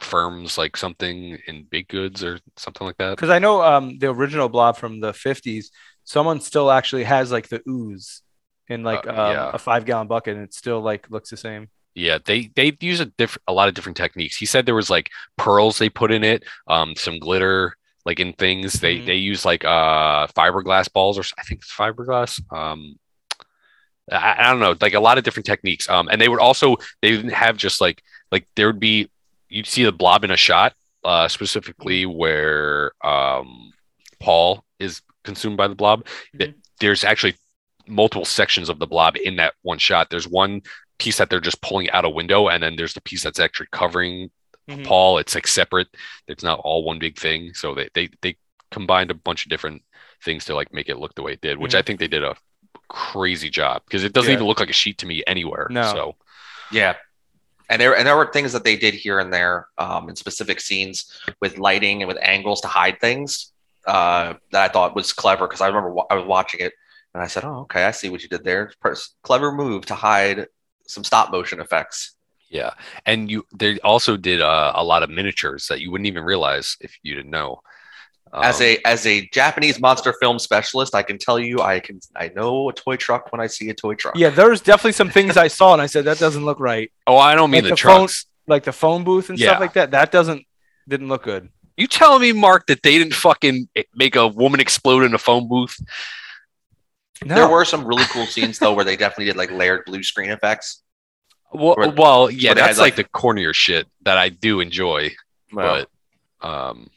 firms 0.00 0.58
like 0.58 0.76
something 0.76 1.38
in 1.46 1.64
baked 1.70 1.90
goods 1.90 2.24
or 2.24 2.40
something 2.56 2.86
like 2.86 2.96
that. 2.98 3.10
Because 3.10 3.30
I 3.30 3.38
know 3.38 3.62
um 3.62 3.98
the 3.98 4.08
original 4.10 4.48
blob 4.48 4.76
from 4.76 5.00
the 5.00 5.12
50s, 5.12 5.70
someone 6.04 6.40
still 6.40 6.70
actually 6.70 7.04
has 7.04 7.30
like 7.30 7.48
the 7.48 7.60
ooze 7.68 8.22
in 8.68 8.82
like 8.82 9.06
Uh, 9.06 9.10
um, 9.10 9.16
yeah. 9.16 9.50
a 9.54 9.58
five 9.58 9.84
gallon 9.84 10.08
bucket 10.08 10.36
and 10.36 10.44
it 10.44 10.54
still 10.54 10.80
like 10.80 11.08
looks 11.10 11.30
the 11.30 11.36
same. 11.36 11.68
Yeah, 11.94 12.18
they 12.24 12.50
they 12.56 12.76
use 12.80 13.00
a 13.00 13.06
different 13.06 13.42
a 13.48 13.52
lot 13.52 13.68
of 13.68 13.74
different 13.74 13.96
techniques. 13.98 14.36
He 14.36 14.46
said 14.46 14.64
there 14.64 14.74
was 14.74 14.90
like 14.90 15.10
pearls 15.36 15.78
they 15.78 15.90
put 15.90 16.10
in 16.12 16.24
it, 16.24 16.44
um, 16.66 16.94
some 16.96 17.18
glitter 17.18 17.76
like 18.06 18.18
in 18.18 18.32
things. 18.32 18.74
They 18.74 18.98
Mhm. 18.98 19.06
they 19.06 19.14
use 19.16 19.44
like 19.44 19.64
uh 19.64 20.26
fiberglass 20.28 20.92
balls 20.92 21.18
or 21.18 21.22
I 21.38 21.42
think 21.42 21.60
it's 21.60 21.72
fiberglass. 21.72 22.40
Um, 22.52 22.96
I, 24.10 24.36
I 24.38 24.50
don't 24.50 24.60
know, 24.60 24.74
like 24.80 24.94
a 24.94 25.00
lot 25.00 25.18
of 25.18 25.24
different 25.24 25.46
techniques. 25.46 25.88
Um, 25.88 26.08
and 26.10 26.20
they 26.20 26.28
would 26.28 26.40
also 26.40 26.76
they 27.02 27.10
didn't 27.10 27.32
have 27.32 27.56
just 27.56 27.80
like 27.80 28.02
like 28.30 28.46
there 28.56 28.66
would 28.66 28.80
be 28.80 29.10
you'd 29.48 29.66
see 29.66 29.84
the 29.84 29.92
blob 29.92 30.24
in 30.24 30.30
a 30.30 30.36
shot, 30.36 30.74
uh, 31.04 31.28
specifically 31.28 32.06
where 32.06 32.92
um 33.04 33.70
Paul 34.20 34.64
is 34.78 35.02
consumed 35.24 35.56
by 35.56 35.68
the 35.68 35.74
blob. 35.74 36.06
Th- 36.38 36.54
There's 36.80 37.04
actually 37.04 37.34
multiple 37.86 38.24
sections 38.24 38.68
of 38.68 38.78
the 38.78 38.86
blob 38.86 39.16
in 39.16 39.36
that 39.36 39.54
one 39.62 39.78
shot. 39.78 40.08
There's 40.10 40.26
one 40.28 40.62
piece 41.02 41.16
that 41.18 41.28
they're 41.30 41.40
just 41.50 41.60
pulling 41.62 41.88
out 41.90 42.04
a 42.04 42.08
window, 42.20 42.48
and 42.48 42.62
then 42.62 42.76
there's 42.76 42.94
the 42.94 43.00
piece 43.08 43.22
that's 43.24 43.40
actually 43.40 43.68
covering 43.72 44.30
Mhm. 44.68 44.84
Paul. 44.86 45.18
It's 45.18 45.34
like 45.34 45.48
separate. 45.48 45.88
It's 46.28 46.44
not 46.44 46.60
all 46.64 46.84
one 46.84 46.98
big 47.06 47.18
thing. 47.18 47.40
So 47.54 47.74
they 47.74 47.88
they 47.96 48.06
they 48.22 48.36
combined 48.70 49.10
a 49.10 49.14
bunch 49.28 49.44
of 49.44 49.50
different 49.50 49.82
things 50.24 50.44
to 50.46 50.54
like 50.54 50.72
make 50.72 50.88
it 50.88 50.98
look 50.98 51.14
the 51.14 51.22
way 51.26 51.32
it 51.32 51.40
did, 51.40 51.58
which 51.58 51.74
I 51.74 51.82
think 51.82 51.98
they 51.98 52.08
did 52.16 52.22
a 52.24 52.36
crazy 52.88 53.50
job 53.50 53.82
because 53.86 54.04
it 54.04 54.12
doesn't 54.12 54.30
Yeah. 54.30 54.36
even 54.38 54.46
look 54.46 54.60
like 54.60 54.70
a 54.70 54.80
sheet 54.82 54.98
to 54.98 55.06
me 55.06 55.22
anywhere. 55.26 55.66
No. 55.70 55.82
So 55.92 56.16
Yeah. 56.70 56.94
And 57.68 57.80
there 57.80 57.96
and 57.96 58.06
there 58.06 58.16
were 58.16 58.30
things 58.32 58.52
that 58.52 58.64
they 58.64 58.76
did 58.76 58.94
here 58.94 59.18
and 59.18 59.32
there 59.32 59.66
um, 59.78 60.08
in 60.08 60.14
specific 60.16 60.60
scenes 60.60 60.96
with 61.40 61.58
lighting 61.58 62.02
and 62.02 62.08
with 62.08 62.18
angles 62.22 62.60
to 62.62 62.68
hide 62.68 63.00
things 63.00 63.52
uh, 63.86 64.34
that 64.52 64.62
I 64.62 64.68
thought 64.72 64.94
was 64.94 65.12
clever 65.12 65.46
because 65.48 65.60
I 65.60 65.66
remember 65.68 65.90
wa- 65.90 66.06
I 66.10 66.14
was 66.14 66.24
watching 66.26 66.60
it 66.60 66.72
and 67.14 67.22
I 67.22 67.26
said, 67.26 67.44
"Oh, 67.44 67.60
okay, 67.66 67.82
I 67.84 67.90
see 67.90 68.08
what 68.10 68.22
you 68.22 68.28
did 68.28 68.44
there. 68.44 68.72
Pers- 68.80 69.14
Clever 69.22 69.50
move 69.52 69.86
to 69.86 69.94
hide 69.96 70.46
some 70.92 71.04
stop 71.04 71.30
motion 71.32 71.60
effects." 71.60 72.14
yeah, 72.50 72.72
and 73.06 73.30
you 73.30 73.46
they 73.54 73.78
also 73.80 74.16
did 74.16 74.40
uh, 74.42 74.72
a 74.74 74.84
lot 74.84 75.02
of 75.02 75.08
miniatures 75.10 75.66
that 75.68 75.80
you 75.80 75.90
wouldn't 75.90 76.06
even 76.06 76.22
realize 76.22 76.76
if 76.80 76.96
you 77.02 77.14
didn't 77.14 77.30
know. 77.30 77.60
as 78.34 78.60
Um, 78.60 78.66
a 78.66 78.78
as 78.84 79.06
a 79.06 79.26
Japanese 79.32 79.80
monster 79.80 80.12
film 80.20 80.38
specialist, 80.38 80.94
I 80.94 81.02
can 81.02 81.16
tell 81.18 81.38
you 81.38 81.60
I 81.60 81.80
can 81.80 82.00
I 82.14 82.28
know 82.36 82.68
a 82.68 82.72
toy 82.74 82.96
truck 82.96 83.32
when 83.32 83.40
I 83.40 83.46
see 83.46 83.70
a 83.70 83.74
toy 83.74 83.94
truck. 83.94 84.14
Yeah, 84.16 84.30
there's 84.30 84.60
definitely 84.60 84.92
some 84.92 85.10
things 85.10 85.36
I 85.36 85.48
saw 85.48 85.72
and 85.72 85.80
I 85.82 85.86
said 85.86 86.04
that 86.04 86.18
doesn't 86.18 86.44
look 86.44 86.60
right. 86.60 86.90
oh, 87.06 87.16
I 87.18 87.34
don't 87.34 87.50
mean 87.50 87.64
like 87.64 87.70
the, 87.70 87.76
the 87.76 87.82
phone- 87.82 87.98
trucks. 88.08 88.26
Like 88.46 88.64
the 88.64 88.72
phone 88.72 89.04
booth 89.04 89.28
and 89.30 89.38
Yeah. 89.38 89.48
stuff 89.48 89.60
like 89.60 89.72
that. 89.74 89.90
That 89.92 90.10
doesn't 90.12 90.42
didn't 90.88 91.08
look 91.08 91.22
good. 91.22 91.48
You 91.76 91.86
telling 91.86 92.20
me, 92.20 92.32
Mark, 92.32 92.66
that 92.66 92.82
they 92.82 92.98
didn't 92.98 93.14
fucking 93.14 93.68
make 93.94 94.14
a 94.16 94.26
woman 94.28 94.60
explode 94.60 95.04
in 95.04 95.14
a 95.14 95.18
phone 95.18 95.48
booth? 95.48 95.76
No. 97.26 97.34
There 97.34 97.48
were 97.48 97.64
some 97.64 97.84
really 97.84 98.04
cool 98.04 98.26
scenes 98.26 98.58
though 98.58 98.72
where 98.74 98.84
they 98.84 98.96
definitely 98.96 99.26
did 99.26 99.36
like 99.36 99.50
layered 99.50 99.84
blue 99.86 100.02
screen 100.02 100.30
effects. 100.30 100.82
Well, 101.52 101.74
Or- 101.76 101.90
well, 101.90 102.30
yeah, 102.30 102.52
or 102.52 102.54
they 102.54 102.60
had, 102.62 102.70
that's 102.70 102.78
like, 102.78 102.96
the 102.96 103.04
cornier 103.04 103.54
shit 103.54 103.86
that 104.02 104.16
I 104.18 104.30
do 104.30 104.60
enjoy. 104.60 105.10
But 105.52 105.88
um, 106.40 106.88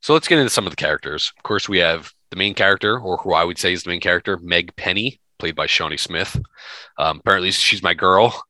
so 0.00 0.14
let's 0.14 0.26
get 0.28 0.38
into 0.38 0.50
some 0.50 0.66
of 0.66 0.72
the 0.72 0.76
characters. 0.76 1.32
Of 1.36 1.42
course, 1.42 1.68
we 1.68 1.78
have 1.78 2.12
the 2.30 2.36
main 2.36 2.54
character, 2.54 2.98
or 2.98 3.18
who 3.18 3.34
I 3.34 3.44
would 3.44 3.58
say 3.58 3.72
is 3.72 3.82
the 3.82 3.90
main 3.90 4.00
character, 4.00 4.38
Meg 4.38 4.74
Penny, 4.76 5.20
played 5.38 5.54
by 5.54 5.66
Shawnee 5.66 5.96
Smith. 5.98 6.40
Um, 6.98 7.18
apparently, 7.20 7.50
she's 7.50 7.82
my 7.82 7.92
girl. 7.94 8.42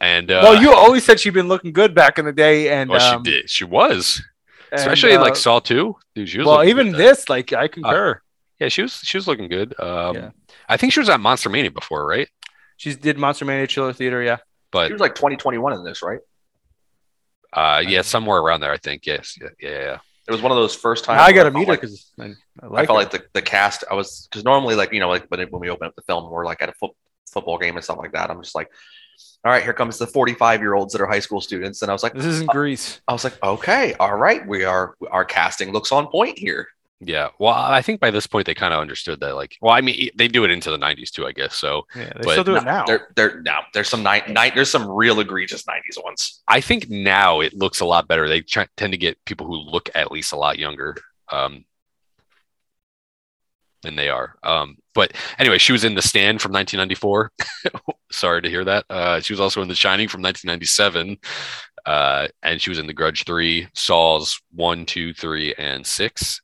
And 0.00 0.30
uh, 0.30 0.40
well, 0.42 0.60
you 0.60 0.72
always 0.72 1.04
said 1.04 1.20
she'd 1.20 1.34
been 1.34 1.48
looking 1.48 1.72
good 1.72 1.94
back 1.94 2.18
in 2.18 2.24
the 2.24 2.32
day, 2.32 2.70
and 2.70 2.88
well, 2.90 3.16
um, 3.16 3.22
she 3.24 3.30
did. 3.30 3.50
She 3.50 3.64
was, 3.64 4.22
and, 4.72 4.80
especially 4.80 5.12
in 5.12 5.18
uh, 5.18 5.22
like 5.22 5.36
Saw 5.36 5.60
Two. 5.60 5.96
Dude, 6.14 6.28
she 6.28 6.38
was. 6.38 6.46
well, 6.46 6.64
even 6.64 6.92
this, 6.92 7.28
like 7.28 7.52
I 7.52 7.68
concur. 7.68 8.20
Yeah, 8.60 8.68
she 8.68 8.82
was. 8.82 8.92
She 8.92 9.16
was 9.16 9.26
looking 9.26 9.48
good. 9.48 9.74
Um, 9.80 10.14
Yeah. 10.16 10.30
I 10.68 10.76
think 10.76 10.92
she 10.92 11.00
was 11.00 11.08
at 11.08 11.18
Monster 11.18 11.48
Mania 11.48 11.70
before, 11.70 12.06
right? 12.06 12.28
She 12.76 12.94
did 12.94 13.18
Monster 13.18 13.44
Mania 13.44 13.66
Chiller 13.66 13.92
Theater, 13.92 14.22
yeah. 14.22 14.36
But 14.70 14.86
She 14.88 14.92
was 14.92 15.00
like 15.00 15.14
2021 15.16 15.72
in 15.72 15.82
this, 15.84 16.02
right? 16.02 16.20
uh, 17.52 17.82
yeah, 17.86 18.02
somewhere 18.02 18.38
around 18.38 18.60
there, 18.60 18.72
I 18.72 18.76
think. 18.76 19.06
Yes. 19.06 19.36
Yeah. 19.40 19.48
Yeah. 19.60 19.70
yeah. 19.70 19.98
It 20.28 20.32
was 20.32 20.42
one 20.42 20.52
of 20.52 20.56
those 20.56 20.76
first 20.76 21.04
times. 21.04 21.20
I 21.20 21.32
got 21.32 21.44
to 21.44 21.50
felt 21.50 21.54
meet 21.54 21.66
her 21.66 21.72
like- 21.72 21.80
because 21.80 22.12
I, 22.20 22.24
I 22.24 22.28
I 22.62 22.66
like 22.68 22.86
felt 22.86 22.98
her. 22.98 23.02
like 23.04 23.10
the, 23.10 23.22
the 23.32 23.42
cast. 23.42 23.82
I 23.90 23.94
was 23.94 24.28
because 24.30 24.44
normally, 24.44 24.76
like 24.76 24.92
you 24.92 25.00
know, 25.00 25.08
like 25.08 25.26
when, 25.28 25.40
when 25.48 25.60
we 25.60 25.70
open 25.70 25.88
up 25.88 25.96
the 25.96 26.02
film, 26.02 26.30
we're 26.30 26.44
like 26.44 26.62
at 26.62 26.68
a 26.68 26.72
fo- 26.72 26.94
football 27.32 27.58
game 27.58 27.74
and 27.76 27.82
stuff 27.82 27.98
like 27.98 28.12
that. 28.12 28.30
I'm 28.30 28.40
just 28.40 28.54
like, 28.54 28.70
all 29.44 29.50
right, 29.50 29.62
here 29.64 29.72
comes 29.72 29.98
the 29.98 30.06
45 30.06 30.60
year 30.60 30.74
olds 30.74 30.92
that 30.92 31.00
are 31.02 31.06
high 31.08 31.18
school 31.18 31.40
students, 31.40 31.82
and 31.82 31.90
I 31.90 31.94
was 31.94 32.04
like, 32.04 32.14
this 32.14 32.26
isn't 32.26 32.50
Grease. 32.50 33.00
I 33.08 33.12
was 33.12 33.24
like, 33.24 33.42
okay, 33.42 33.94
all 33.94 34.14
right, 34.16 34.46
we 34.46 34.62
are 34.64 34.94
our 35.10 35.24
casting 35.24 35.72
looks 35.72 35.90
on 35.90 36.06
point 36.06 36.38
here. 36.38 36.68
Yeah. 37.00 37.28
Well, 37.38 37.54
I 37.54 37.80
think 37.80 37.98
by 37.98 38.10
this 38.10 38.26
point 38.26 38.46
they 38.46 38.54
kind 38.54 38.74
of 38.74 38.80
understood 38.80 39.20
that. 39.20 39.34
Like, 39.34 39.56
well, 39.62 39.72
I 39.72 39.80
mean, 39.80 40.10
they 40.16 40.28
do 40.28 40.44
it 40.44 40.50
into 40.50 40.70
the 40.70 40.76
'90s 40.76 41.10
too, 41.10 41.26
I 41.26 41.32
guess. 41.32 41.56
So 41.56 41.86
Yeah, 41.96 42.12
they 42.16 42.24
But 42.24 42.32
still 42.32 42.44
do 42.44 42.56
it 42.56 42.64
now. 42.64 42.84
There, 42.84 43.08
there, 43.16 43.40
now 43.40 43.60
there's 43.72 43.88
some 43.88 44.02
night, 44.02 44.28
night, 44.28 44.54
there's 44.54 44.70
some 44.70 44.88
real 44.88 45.18
egregious 45.20 45.64
90s 45.64 46.02
ones. 46.04 46.42
I 46.46 46.60
think 46.60 46.90
now 46.90 47.40
it 47.40 47.54
looks 47.54 47.80
a 47.80 47.86
lot 47.86 48.06
better. 48.06 48.28
They 48.28 48.42
try, 48.42 48.66
tend 48.76 48.92
to 48.92 48.98
get 48.98 49.24
people 49.24 49.46
who 49.46 49.54
look 49.54 49.88
at 49.94 50.12
least 50.12 50.32
a 50.32 50.36
lot 50.36 50.58
younger 50.58 50.94
um, 51.32 51.64
than 53.82 53.96
they 53.96 54.10
are. 54.10 54.36
Um, 54.42 54.76
but 54.94 55.12
anyway, 55.38 55.56
she 55.56 55.72
was 55.72 55.84
in 55.84 55.94
The 55.94 56.02
Stand 56.02 56.42
from 56.42 56.52
1994. 56.52 57.32
Sorry 58.12 58.42
to 58.42 58.50
hear 58.50 58.64
that. 58.64 58.84
Uh, 58.90 59.20
she 59.20 59.32
was 59.32 59.40
also 59.40 59.62
in 59.62 59.68
The 59.68 59.74
Shining 59.74 60.08
from 60.08 60.20
1997. 60.20 61.16
Uh, 61.86 62.28
and 62.42 62.60
she 62.60 62.68
was 62.68 62.78
in 62.78 62.86
The 62.86 62.92
Grudge 62.92 63.24
3, 63.24 63.68
Saws 63.74 64.38
1, 64.52 64.84
2, 64.84 65.14
3, 65.14 65.54
and 65.54 65.86
6. 65.86 66.42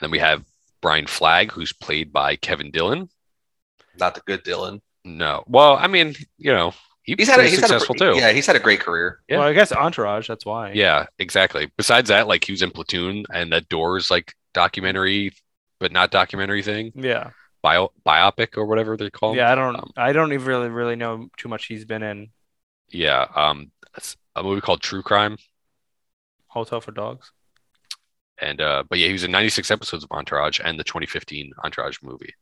And 0.00 0.06
then 0.06 0.10
we 0.10 0.18
have 0.18 0.44
Brian 0.80 1.06
Flagg, 1.06 1.52
who's 1.52 1.72
played 1.72 2.12
by 2.12 2.36
Kevin 2.36 2.70
Dillon. 2.70 3.08
Not 3.98 4.14
the 4.14 4.22
good 4.26 4.42
Dillon. 4.42 4.80
No. 5.04 5.44
Well, 5.46 5.76
I 5.76 5.86
mean, 5.88 6.14
you 6.38 6.52
know, 6.52 6.72
he 7.02 7.14
He's 7.18 7.28
had 7.28 7.34
a, 7.34 7.36
pretty 7.38 7.50
he's 7.50 7.60
had 7.60 7.68
successful 7.68 7.96
a, 7.96 7.98
too. 7.98 8.18
Yeah, 8.18 8.32
he's 8.32 8.46
had 8.46 8.56
a 8.56 8.60
great 8.60 8.80
career. 8.80 9.20
yeah. 9.28 9.38
Well, 9.38 9.48
I 9.48 9.52
guess 9.52 9.72
Entourage. 9.72 10.28
That's 10.28 10.46
why. 10.46 10.72
Yeah, 10.72 11.06
exactly. 11.18 11.70
Besides 11.76 12.08
that, 12.08 12.28
like 12.28 12.44
he 12.44 12.52
was 12.52 12.62
in 12.62 12.70
Platoon 12.70 13.24
and 13.32 13.52
that 13.52 13.68
Doors 13.68 14.10
like 14.10 14.34
documentary, 14.54 15.32
but 15.78 15.92
not 15.92 16.10
documentary 16.10 16.62
thing, 16.62 16.92
Yeah. 16.94 17.30
bio 17.62 17.92
biopic 18.06 18.56
or 18.56 18.66
whatever 18.66 18.96
they 18.96 19.10
call. 19.10 19.30
'em. 19.32 19.36
Yeah. 19.38 19.52
I 19.52 19.54
don't. 19.54 19.76
Um, 19.76 19.90
I 19.96 20.12
don't 20.12 20.32
even 20.32 20.46
really 20.46 20.68
really 20.68 20.96
know 20.96 21.28
too 21.36 21.48
much 21.48 21.66
he's 21.66 21.84
been 21.84 22.02
in. 22.02 22.30
yeah. 22.88 23.26
Um, 23.34 23.70
it's 23.96 24.16
a 24.36 24.42
movie 24.42 24.60
called 24.60 24.80
True 24.82 25.02
Crime, 25.02 25.36
Hotel 26.48 26.80
for 26.80 26.92
Dogs. 26.92 27.32
And 28.40 28.60
uh, 28.60 28.84
but 28.88 28.98
yeah, 28.98 29.06
he 29.08 29.12
was 29.12 29.24
in 29.24 29.30
96 29.30 29.70
episodes 29.70 30.04
of 30.04 30.10
Entourage 30.12 30.60
and 30.62 30.78
the 30.78 30.84
2015 30.84 31.52
Entourage 31.64 31.98
movie. 32.02 32.34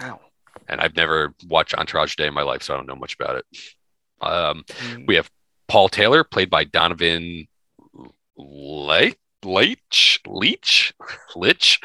Ow. 0.00 0.20
And 0.68 0.80
I've 0.80 0.96
never 0.96 1.34
watched 1.48 1.74
Entourage 1.74 2.14
day 2.16 2.26
in 2.26 2.34
my 2.34 2.42
life, 2.42 2.62
so 2.62 2.74
I 2.74 2.76
don't 2.76 2.86
know 2.86 2.94
much 2.96 3.14
about 3.14 3.36
it. 3.36 3.44
Um, 4.20 4.64
Mm, 4.68 5.06
we 5.08 5.16
have 5.16 5.30
Paul 5.68 5.88
Taylor, 5.88 6.22
played 6.24 6.50
by 6.50 6.64
Donovan 6.64 7.46
Le- 8.36 9.12
Leach, 9.44 10.20
Leach, 10.26 10.92
Litch. 11.34 11.78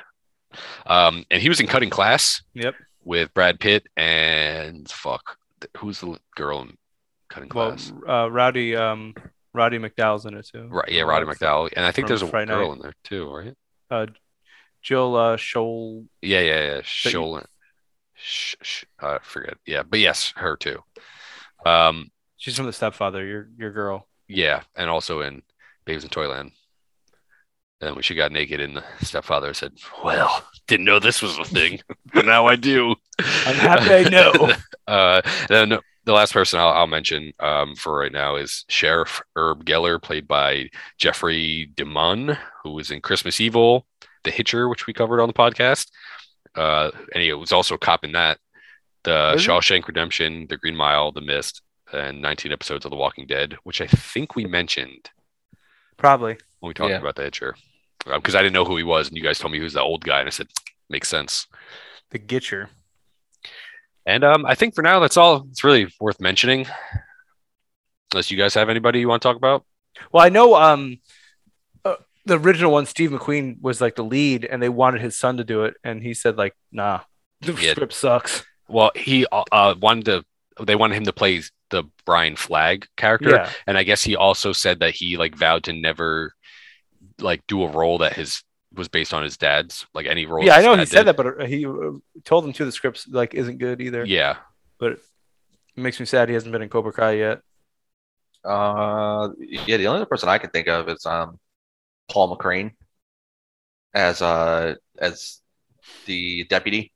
Um, 0.85 1.25
and 1.31 1.41
he 1.41 1.49
was 1.49 1.59
in 1.59 1.67
Cutting 1.67 1.89
Class 1.89 2.41
Yep. 2.53 2.75
with 3.03 3.33
Brad 3.33 3.59
Pitt 3.59 3.87
and 3.95 4.89
fuck, 4.89 5.37
who's 5.77 5.99
the 6.01 6.19
girl 6.35 6.61
in 6.61 6.77
Cutting 7.29 7.49
Well, 7.53 7.69
Class? 7.69 7.93
uh, 8.07 8.29
Rowdy. 8.31 8.75
Um, 8.75 9.13
Roddy 9.57 9.79
McDowall's 9.79 10.25
in 10.25 10.35
it 10.35 10.47
too. 10.47 10.67
Right, 10.69 10.89
yeah, 10.89 11.01
Roddy 11.01 11.25
McDowall, 11.25 11.69
and 11.75 11.85
I 11.85 11.91
think 11.91 12.07
there's 12.07 12.21
a 12.21 12.27
Friday 12.27 12.51
girl 12.51 12.69
Night. 12.69 12.75
in 12.75 12.81
there 12.81 12.93
too, 13.03 13.29
right? 13.33 13.55
Uh, 13.89 14.05
Jill 14.81 15.15
uh, 15.15 15.37
Scholl. 15.37 16.05
Yeah, 16.21 16.39
yeah, 16.41 16.81
yeah. 17.05 17.09
you- 17.09 17.41
Sh- 18.19 18.55
sh- 18.61 18.85
I 18.99 19.19
forget. 19.21 19.57
Yeah, 19.65 19.83
but 19.83 19.99
yes, 19.99 20.33
her 20.37 20.55
too. 20.57 20.81
Um, 21.65 22.09
She's 22.37 22.55
from 22.55 22.65
The 22.65 22.73
Stepfather. 22.73 23.25
Your 23.25 23.49
your 23.57 23.71
girl. 23.71 24.07
yeah, 24.27 24.61
and 24.75 24.89
also 24.89 25.21
in 25.21 25.41
Babes 25.85 26.03
in 26.03 26.09
Toyland. 26.09 26.51
And 27.79 27.93
when 27.95 28.01
she 28.01 28.15
got 28.15 28.31
naked 28.31 28.59
in 28.59 28.73
the 28.73 28.83
stepfather, 29.01 29.53
said, 29.53 29.73
"Well, 30.03 30.43
didn't 30.67 30.85
know 30.87 30.97
this 30.99 31.21
was 31.21 31.37
a 31.37 31.43
thing, 31.43 31.79
but 32.11 32.25
now 32.25 32.47
I 32.47 32.55
do." 32.55 32.95
I'm 33.19 33.55
happy 33.55 33.93
I 33.93 34.09
know. 34.09 34.53
uh, 34.87 35.21
then 35.47 35.77
the 36.07 36.13
last 36.13 36.31
person 36.31 36.57
I'll, 36.59 36.69
I'll 36.69 36.87
mention 36.87 37.33
um, 37.41 37.75
for 37.75 37.99
right 37.99 38.11
now 38.13 38.37
is 38.37 38.63
Sheriff 38.69 39.21
Herb 39.35 39.65
Geller, 39.65 40.01
played 40.01 40.25
by 40.25 40.69
Jeffrey 40.97 41.69
DeMunn, 41.75 42.37
who 42.63 42.71
was 42.71 42.91
in 42.91 43.01
Christmas 43.01 43.41
Evil, 43.41 43.85
The 44.23 44.31
Hitcher, 44.31 44.69
which 44.69 44.87
we 44.87 44.93
covered 44.93 45.19
on 45.21 45.27
the 45.27 45.33
podcast. 45.33 45.89
Uh, 46.55 46.91
and 47.13 47.21
he 47.21 47.33
was 47.33 47.51
also 47.51 47.75
a 47.75 47.77
cop 47.77 48.05
in 48.05 48.13
that, 48.13 48.39
the 49.03 49.31
Was 49.33 49.43
he? 49.45 49.49
Shawshank 49.51 49.85
Redemption, 49.85 50.47
The 50.49 50.55
Green 50.57 50.77
Mile, 50.77 51.11
The 51.11 51.19
Mist, 51.21 51.61
and 51.91 52.21
19 52.21 52.53
episodes 52.53 52.85
of 52.85 52.91
The 52.91 52.97
Walking 52.97 53.27
Dead, 53.27 53.57
which 53.63 53.81
I 53.81 53.87
think 53.87 54.35
we 54.35 54.45
mentioned 54.45 55.09
Probably. 55.97 56.37
when 56.61 56.69
we 56.69 56.73
talked 56.73 56.89
Yeah. 56.91 56.99
about 56.99 57.15
The 57.17 57.23
Hitcher, 57.23 57.53
because 58.05 58.33
I 58.33 58.41
didn't 58.41 58.53
know 58.53 58.65
who 58.65 58.77
he 58.77 58.83
was, 58.83 59.09
and 59.09 59.17
you 59.17 59.23
guys 59.23 59.39
told 59.39 59.51
me 59.51 59.57
he 59.57 59.63
was 59.63 59.73
the 59.73 59.81
old 59.81 60.05
guy, 60.05 60.19
and 60.19 60.27
I 60.27 60.31
said, 60.31 60.47
makes 60.89 61.09
sense. 61.09 61.47
The 62.11 62.19
Gitcher. 62.19 62.69
And 64.07 64.23
um, 64.23 64.45
I 64.45 64.55
think 64.55 64.73
for 64.73 64.81
now, 64.81 65.01
that's 65.01 65.17
all. 65.17 65.45
It's 65.51 65.65
really 65.65 65.93
worth 65.99 66.21
mentioning. 66.21 66.65
Unless 68.13 68.31
you 68.31 68.37
guys 68.37 68.53
have 68.53 68.69
anybody 68.69 69.01
you 69.01 69.09
want 69.09 69.21
to 69.21 69.27
talk 69.27 69.35
about. 69.35 69.65
Well, 70.13 70.23
I 70.25 70.29
know 70.29 70.55
um, 70.55 70.99
uh, 71.83 71.95
the 72.25 72.39
original 72.39 72.71
one, 72.71 72.85
Steve 72.85 73.11
McQueen 73.11 73.61
was 73.61 73.81
like 73.81 73.97
the 73.97 74.05
lead, 74.05 74.45
and 74.45 74.63
they 74.63 74.69
wanted 74.69 75.01
his 75.01 75.17
son 75.17 75.35
to 75.37 75.43
do 75.43 75.65
it, 75.65 75.75
and 75.83 76.01
he 76.01 76.13
said 76.13 76.37
like, 76.37 76.55
"Nah, 76.71 77.01
the 77.41 77.51
Yeah. 77.53 77.71
script 77.71 77.93
sucks." 77.93 78.45
Well, 78.69 78.91
he 78.95 79.25
uh, 79.29 79.43
uh, 79.51 79.75
wanted 79.77 80.05
to. 80.05 80.65
They 80.65 80.75
wanted 80.75 80.95
him 80.95 81.03
to 81.05 81.13
play 81.13 81.43
the 81.69 81.83
Brian 82.05 82.37
Flagg 82.37 82.87
character, 82.95 83.31
Yeah, 83.31 83.49
and 83.67 83.77
I 83.77 83.83
guess 83.83 84.03
he 84.03 84.15
also 84.15 84.53
said 84.53 84.79
that 84.79 84.95
he 84.95 85.17
like 85.17 85.35
vowed 85.35 85.65
to 85.65 85.73
never 85.73 86.33
like 87.19 87.45
do 87.47 87.63
a 87.63 87.69
role 87.69 87.97
that 87.97 88.13
his 88.13 88.41
was 88.73 88.87
based 88.87 89.13
on 89.13 89.23
his 89.23 89.37
dad's, 89.37 89.85
like 89.93 90.05
any 90.05 90.25
role. 90.25 90.45
yeah, 90.45 90.55
I 90.55 90.61
know 90.61 90.75
he 90.75 90.85
said 90.85 91.05
did. 91.05 91.07
that, 91.07 91.17
but 91.17 91.41
uh, 91.41 91.45
he 91.45 91.65
uh, 91.65 91.91
told 92.23 92.45
him 92.45 92.53
too. 92.53 92.65
The 92.65 92.71
scripts 92.71 93.07
like 93.07 93.33
isn't 93.33 93.57
good 93.57 93.81
either. 93.81 94.05
Yeah, 94.05 94.37
but 94.77 94.93
it 94.93 94.99
makes 95.75 95.99
me 95.99 96.05
sad 96.05 96.29
he 96.29 96.33
hasn't 96.33 96.51
been 96.51 96.61
in 96.61 96.69
Cobra 96.69 96.93
Kai 96.93 97.13
yet. 97.13 97.41
Uh, 98.43 99.29
yeah, 99.39 99.77
the 99.77 99.87
only 99.87 99.97
other 99.97 100.05
person 100.05 100.29
I 100.29 100.37
can 100.37 100.49
think 100.49 100.67
of 100.67 100.87
is 100.89 101.05
um, 101.05 101.39
Paul 102.09 102.35
McCrane 102.35 102.71
as 103.93 104.21
uh 104.21 104.75
as 104.99 105.41
the 106.05 106.45
deputy. 106.45 106.93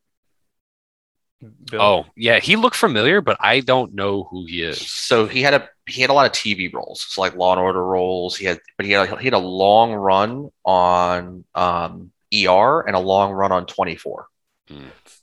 Bill. 1.69 1.81
Oh, 1.81 2.05
yeah. 2.15 2.39
He 2.39 2.55
looked 2.55 2.75
familiar, 2.75 3.21
but 3.21 3.37
I 3.39 3.61
don't 3.61 3.93
know 3.95 4.23
who 4.29 4.45
he 4.45 4.61
is. 4.63 4.79
So 4.79 5.25
he 5.25 5.41
had 5.41 5.53
a 5.53 5.69
he 5.87 6.01
had 6.01 6.09
a 6.09 6.13
lot 6.13 6.25
of 6.25 6.31
TV 6.31 6.71
roles, 6.71 7.05
so 7.09 7.21
like 7.21 7.35
Law 7.35 7.51
and 7.53 7.61
Order 7.61 7.83
roles. 7.83 8.35
He 8.37 8.45
had, 8.45 8.59
but 8.77 8.85
he 8.85 8.91
had 8.93 9.09
he 9.19 9.25
had 9.25 9.33
a 9.33 9.39
long 9.39 9.93
run 9.93 10.49
on 10.63 11.43
um 11.55 12.11
ER 12.33 12.81
and 12.81 12.95
a 12.95 12.99
long 12.99 13.31
run 13.31 13.51
on 13.51 13.65
24. 13.65 14.27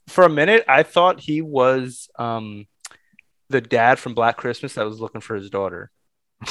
for 0.09 0.25
a 0.25 0.29
minute, 0.29 0.64
I 0.69 0.83
thought 0.83 1.21
he 1.21 1.41
was 1.43 2.09
um 2.19 2.66
the 3.51 3.61
dad 3.61 3.99
from 3.99 4.14
Black 4.14 4.37
Christmas 4.37 4.75
that 4.75 4.85
was 4.85 5.01
looking 5.01 5.21
for 5.23 5.35
his 5.37 5.49
daughter. 5.51 5.91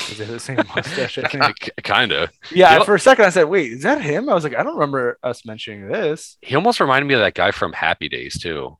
Is 0.09 0.19
it 0.19 0.27
the 0.27 0.39
same 0.39 0.57
mustache? 0.75 1.17
I 1.17 1.27
think. 1.27 1.69
kind 1.83 2.11
of. 2.11 2.29
Yeah, 2.51 2.77
Yep. 2.77 2.85
for 2.85 2.95
a 2.95 2.99
second 2.99 3.25
I 3.25 3.29
said, 3.29 3.43
"Wait, 3.45 3.71
is 3.73 3.83
that 3.83 4.01
him?" 4.01 4.29
I 4.29 4.33
was 4.33 4.43
like, 4.43 4.55
"I 4.55 4.63
don't 4.63 4.73
remember 4.75 5.17
us 5.23 5.45
mentioning 5.45 5.87
this." 5.89 6.37
He 6.41 6.55
almost 6.55 6.79
reminded 6.79 7.07
me 7.07 7.13
of 7.13 7.19
that 7.21 7.35
guy 7.35 7.51
from 7.51 7.71
Happy 7.73 8.09
Days 8.09 8.39
too. 8.39 8.77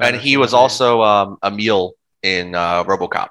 And 0.00 0.16
he 0.16 0.36
was 0.36 0.52
also 0.54 1.02
um 1.02 1.38
Emil 1.44 1.94
in 2.22 2.54
uh, 2.54 2.84
RoboCop. 2.84 3.28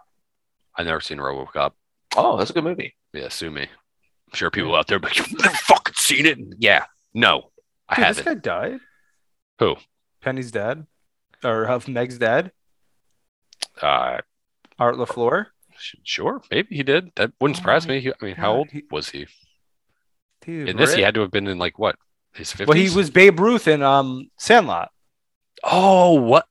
I've 0.76 0.86
never 0.86 1.02
seen 1.02 1.18
RoboCop. 1.18 1.72
Oh, 2.16 2.38
that's 2.38 2.50
a 2.50 2.54
good 2.54 2.64
movie. 2.64 2.96
Yeah, 3.14 3.30
sue 3.30 3.52
me. 3.52 3.64
I'm 3.64 4.34
sure 4.36 4.50
people 4.52 4.76
out 4.76 4.88
there, 4.88 5.00
but 5.00 5.18
you've 5.18 5.32
never 5.40 5.56
fucking 5.56 5.96
seen 5.96 6.26
it. 6.26 6.38
Yeah, 6.58 6.86
no, 7.14 7.50
I 7.90 7.96
Dude, 7.96 8.06
haven't. 8.06 8.26
This 8.26 8.34
guy 8.34 8.40
died. 8.40 8.80
Who? 9.60 9.76
Penny's 10.22 10.52
dad, 10.52 10.88
or 11.44 11.66
of 11.66 11.88
Meg's 11.88 12.18
dad, 12.18 12.52
Uh, 13.82 14.20
Art 14.80 14.96
LaFleur. 14.96 15.48
sure, 16.04 16.42
maybe 16.52 16.76
he 16.76 16.84
did. 16.84 17.12
That 17.16 17.32
wouldn't 17.40 17.58
surprise 17.58 17.88
me. 17.88 18.00
He, 18.00 18.10
I 18.12 18.26
mean, 18.26 18.36
how 18.36 18.54
old 18.56 18.70
he- 18.72 18.84
was 18.90 19.10
he? 19.10 19.28
Dude, 20.42 20.70
In 20.70 20.78
this, 20.78 20.94
he 20.94 21.02
had 21.02 21.14
to 21.16 21.22
have 21.22 21.32
been 21.32 21.48
in 21.48 21.58
like 21.58 21.78
what 21.80 21.96
his 22.34 22.52
fifties. 22.52 22.68
Well, 22.68 22.78
he 22.78 22.90
was 22.96 23.10
Babe 23.10 23.40
Ruth 23.40 23.68
in 23.68 23.82
um 23.82 24.30
Sandlot. 24.38 24.90
Oh, 25.64 26.14
what? 26.14 26.46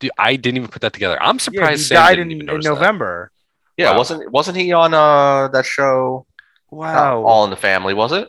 Dude, 0.00 0.10
I 0.18 0.36
didn't 0.36 0.56
even 0.58 0.68
put 0.70 0.82
that 0.82 0.92
together. 0.92 1.22
I'm 1.22 1.36
Yeah, 1.36 1.38
surprised. 1.38 1.80
he 1.82 1.84
Sam 1.88 1.96
died 1.96 2.14
didn't 2.16 2.32
in, 2.32 2.36
even 2.38 2.40
in 2.42 2.46
notice 2.46 2.66
that. 2.66 2.74
November. 2.74 3.30
Yeah, 3.76 3.92
Wow. 3.92 3.98
wasn't 3.98 4.32
wasn't 4.32 4.56
he 4.56 4.72
on 4.72 4.92
uh 4.94 5.48
that 5.48 5.64
show 5.66 6.26
uh, 6.72 6.76
Wow. 6.76 7.24
All 7.24 7.44
in 7.44 7.50
the 7.50 7.56
Family? 7.56 7.94
Was 7.94 8.12
it? 8.12 8.28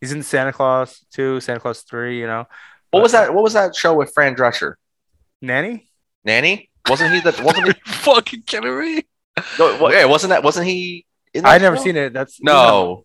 He's 0.00 0.12
in 0.12 0.22
Santa 0.22 0.52
Clause 0.52 1.04
two, 1.12 1.40
Santa 1.40 1.60
Clause 1.60 1.82
three. 1.82 2.20
You 2.20 2.26
know, 2.26 2.46
What 2.90 3.02
was 3.02 3.12
that? 3.12 3.32
What 3.34 3.42
was 3.44 3.54
that 3.54 3.74
show 3.74 3.94
with 3.94 4.12
Fran 4.14 4.34
Drescher? 4.36 4.74
Nanny. 5.42 5.88
Nanny? 6.24 6.70
Wasn't 6.88 7.12
he 7.12 7.20
the? 7.20 7.40
Wasn't 7.42 7.66
he? 7.66 7.72
fucking 7.92 8.42
kidding 8.42 8.78
me? 8.78 9.02
No, 9.58 9.78
well, 9.80 9.92
yeah, 9.92 10.04
wasn't 10.04 10.30
that? 10.30 10.42
Wasn't 10.42 10.66
he? 10.66 11.04
In 11.34 11.44
that 11.44 11.50
I 11.54 11.58
never 11.58 11.76
show? 11.76 11.82
seen 11.84 11.96
it. 11.96 12.12
That's 12.12 12.42
No, 12.42 13.04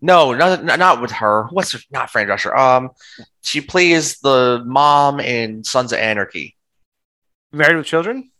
no, 0.00 0.32
not, 0.34 0.62
not 0.64 0.78
not 0.78 1.00
with 1.02 1.10
her. 1.12 1.46
What's 1.50 1.72
her? 1.72 1.78
Not 1.90 2.10
Fran 2.10 2.26
Drescher. 2.28 2.56
Um, 2.56 2.90
she 3.42 3.60
plays 3.60 4.18
the 4.20 4.62
mom 4.66 5.18
in 5.20 5.64
Sons 5.64 5.92
of 5.92 5.98
Anarchy. 5.98 6.56
Married 7.52 7.76
with 7.76 7.86
Children. 7.86 8.30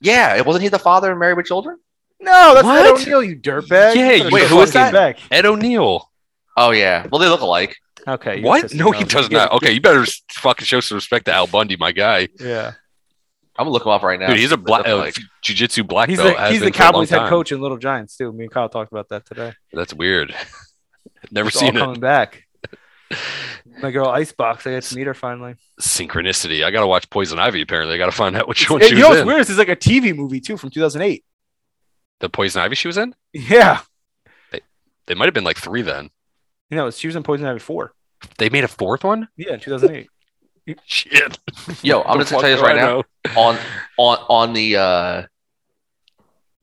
Yeah, 0.00 0.36
it 0.36 0.44
wasn't 0.46 0.62
he 0.64 0.68
the 0.68 0.78
father 0.78 1.12
in 1.12 1.18
Married 1.18 1.36
with 1.36 1.46
Children? 1.46 1.78
No, 2.20 2.54
that's 2.54 2.64
What? 2.64 2.86
Ed 2.86 2.90
O'Neill, 3.02 3.22
you 3.22 3.36
dirtbag. 3.36 3.94
Yeah, 3.94 4.12
You 4.12 4.24
you- 4.24 4.30
better 4.30 4.46
who 4.48 4.60
is 4.62 4.72
that? 4.72 4.92
Back. 4.92 5.18
Ed 5.30 5.46
O'Neill. 5.46 6.10
Oh 6.56 6.70
yeah, 6.70 7.06
well 7.10 7.18
they 7.20 7.28
look 7.28 7.40
alike. 7.40 7.76
Okay. 8.06 8.42
What? 8.42 8.74
No, 8.74 8.90
he 8.90 9.04
does 9.04 9.28
Give- 9.28 9.38
not. 9.38 9.52
Okay, 9.52 9.72
you 9.72 9.80
better 9.80 10.02
s- 10.02 10.22
fucking 10.32 10.64
show 10.64 10.80
some 10.80 10.96
respect 10.96 11.24
to 11.26 11.32
Al 11.32 11.46
Bundy, 11.46 11.76
my 11.76 11.92
guy. 11.92 12.28
Yeah. 12.40 12.72
I'm 13.56 13.64
gonna 13.64 13.70
look 13.70 13.84
him 13.84 13.92
up 13.92 14.02
right 14.02 14.18
now. 14.18 14.28
Dude, 14.28 14.38
he's 14.38 14.50
a 14.52 14.56
black 14.56 14.80
look 14.86 14.88
uh, 14.88 14.96
alike. 15.02 15.16
jiu-jitsu 15.42 15.84
black 15.84 16.08
He's 16.08 16.18
belt. 16.18 16.36
the 16.36 16.46
he's 16.48 16.60
the 16.60 16.66
been 16.66 16.72
for 16.72 16.82
a 16.82 16.84
long 16.86 16.92
Cowboys 16.92 17.10
head 17.10 17.28
coach 17.28 17.52
in 17.52 17.60
Little 17.60 17.76
Giants 17.76 18.16
too. 18.16 18.32
Me 18.32 18.44
and 18.44 18.52
Kyle 18.52 18.68
talked 18.68 18.90
about 18.90 19.08
that 19.10 19.26
today. 19.26 19.52
That's 19.72 19.92
weird. 19.94 20.34
Never 21.30 21.48
It's 21.48 21.58
seen 21.58 21.76
all 21.76 21.82
it. 21.82 21.86
coming 21.86 22.00
back. 22.00 22.44
My 23.80 23.90
girl 23.90 24.08
Icebox. 24.08 24.66
I 24.66 24.70
get 24.72 24.82
to 24.84 24.96
meet 24.96 25.06
her 25.06 25.14
finally. 25.14 25.54
Synchronicity. 25.80 26.64
I 26.64 26.70
gotta 26.70 26.86
watch 26.86 27.08
Poison 27.10 27.38
Ivy. 27.38 27.62
Apparently, 27.62 27.94
I 27.94 27.98
gotta 27.98 28.12
find 28.12 28.36
out 28.36 28.48
which 28.48 28.68
one 28.68 28.82
It- 28.82 28.88
she 28.88 28.96
you 28.96 29.00
know 29.02 29.08
was 29.08 29.16
what's 29.16 29.20
in. 29.22 29.26
weird? 29.26 29.40
This 29.40 29.50
is 29.50 29.58
like 29.58 29.68
a 29.68 29.76
TV 29.76 30.14
movie 30.14 30.40
too 30.40 30.56
from 30.56 30.70
2008. 30.70 31.24
The 32.20 32.28
Poison 32.28 32.62
Ivy 32.62 32.74
she 32.74 32.88
was 32.88 32.98
in. 32.98 33.14
Yeah. 33.32 33.80
They 34.50 34.60
they 35.06 35.14
might 35.14 35.24
have 35.26 35.34
been 35.34 35.44
like 35.44 35.56
three 35.58 35.82
then. 35.82 36.10
You 36.70 36.76
know, 36.76 36.90
she 36.90 37.06
was 37.06 37.16
in 37.16 37.22
Poison 37.22 37.46
Ivy 37.46 37.58
four. 37.60 37.94
They 38.38 38.48
made 38.48 38.64
a 38.64 38.68
fourth 38.68 39.04
one. 39.04 39.28
Yeah, 39.36 39.54
in 39.54 39.60
2008. 39.60 40.08
Shit. 40.86 41.38
Yo, 41.82 42.02
I'm 42.02 42.18
The 42.18 42.24
gonna 42.24 42.40
tell 42.40 42.48
you 42.50 42.56
this 42.56 42.60
right 42.62 42.76
now. 42.76 43.02
on 43.36 43.58
on 43.98 44.18
on 44.28 44.52
the 44.52 44.76
uh, 44.76 45.22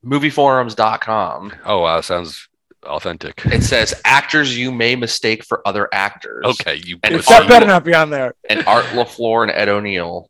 movieforums.com. 0.05 1.53
Oh 1.65 1.79
wow, 1.79 2.01
sounds 2.01 2.48
authentic. 2.83 3.41
It 3.45 3.63
says 3.63 3.93
actors 4.05 4.57
you 4.57 4.71
may 4.71 4.95
mistake 4.95 5.43
for 5.43 5.61
other 5.67 5.89
actors. 5.93 6.45
Okay, 6.45 6.75
you. 6.83 6.99
And 7.03 7.15
It's 7.15 7.29
Art 7.29 7.43
that 7.43 7.49
better 7.49 7.65
not 7.67 7.83
be 7.83 7.93
on 7.93 8.09
there. 8.09 8.35
And 8.49 8.65
Art 8.67 8.85
LaFleur 8.85 9.43
and 9.43 9.51
Ed 9.51 9.69
O'Neill 9.69 10.29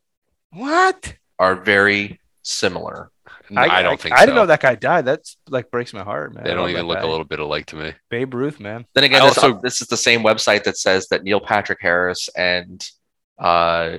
What? 0.52 1.14
are 1.38 1.54
very 1.56 2.20
similar. 2.42 3.10
No, 3.52 3.62
I, 3.62 3.82
don't 3.82 4.00
think 4.00 4.14
I 4.14 4.18
so. 4.20 4.26
didn't 4.26 4.36
know 4.36 4.46
that 4.46 4.60
guy 4.60 4.76
died. 4.76 5.04
That's 5.04 5.36
like 5.48 5.72
breaks 5.72 5.92
my 5.92 6.04
heart, 6.04 6.32
man. 6.34 6.44
They 6.44 6.54
don't 6.54 6.70
even 6.70 6.86
look 6.86 6.98
guy. 6.98 7.02
a 7.04 7.08
little 7.08 7.24
bit 7.24 7.40
alike 7.40 7.66
to 7.66 7.76
me. 7.76 7.92
Babe 8.08 8.32
Ruth, 8.32 8.60
man. 8.60 8.86
Then 8.94 9.02
again, 9.04 9.22
I 9.22 9.28
this, 9.28 9.38
also- 9.38 9.60
this 9.60 9.80
is 9.80 9.88
the 9.88 9.96
same 9.96 10.22
website 10.22 10.62
that 10.64 10.76
says 10.76 11.08
that 11.08 11.24
Neil 11.24 11.40
Patrick 11.40 11.80
Harris 11.80 12.28
and 12.36 12.88
uh, 13.40 13.98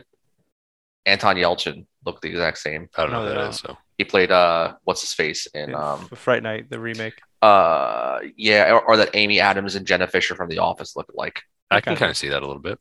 Anton 1.06 1.36
Yelchin 1.36 1.86
look 2.06 2.22
the 2.22 2.30
exact 2.30 2.60
same. 2.60 2.88
I 2.96 3.02
don't 3.02 3.12
know 3.12 3.18
No, 3.18 3.24
who 3.24 3.30
they 3.30 3.36
that 3.36 3.42
don't. 3.44 3.54
So 3.54 3.78
He 3.98 4.06
played 4.06 4.32
uh, 4.32 4.76
what's 4.86 5.02
his 5.02 5.14
face 5.14 5.48
in 5.48 5.72
In 5.72 5.76
um, 5.76 6.08
Fright 6.16 6.44
Night, 6.44 6.70
the 6.70 6.80
remake. 6.80 7.20
Uh, 7.42 8.20
yeah, 8.38 8.72
or, 8.72 8.82
or 8.82 8.98
that 8.98 9.12
Amy 9.16 9.40
Adams 9.40 9.76
and 9.76 9.86
Jenna 9.86 10.08
Fischer 10.08 10.36
from 10.36 10.50
The 10.50 10.60
Office 10.60 10.96
look 10.96 11.12
like. 11.14 11.42
I 11.70 11.82
can 11.82 11.96
kind 11.96 12.12
of 12.12 12.18
see 12.18 12.30
that 12.30 12.44
a 12.44 12.48
little 12.48 12.62
bit. 12.62 12.80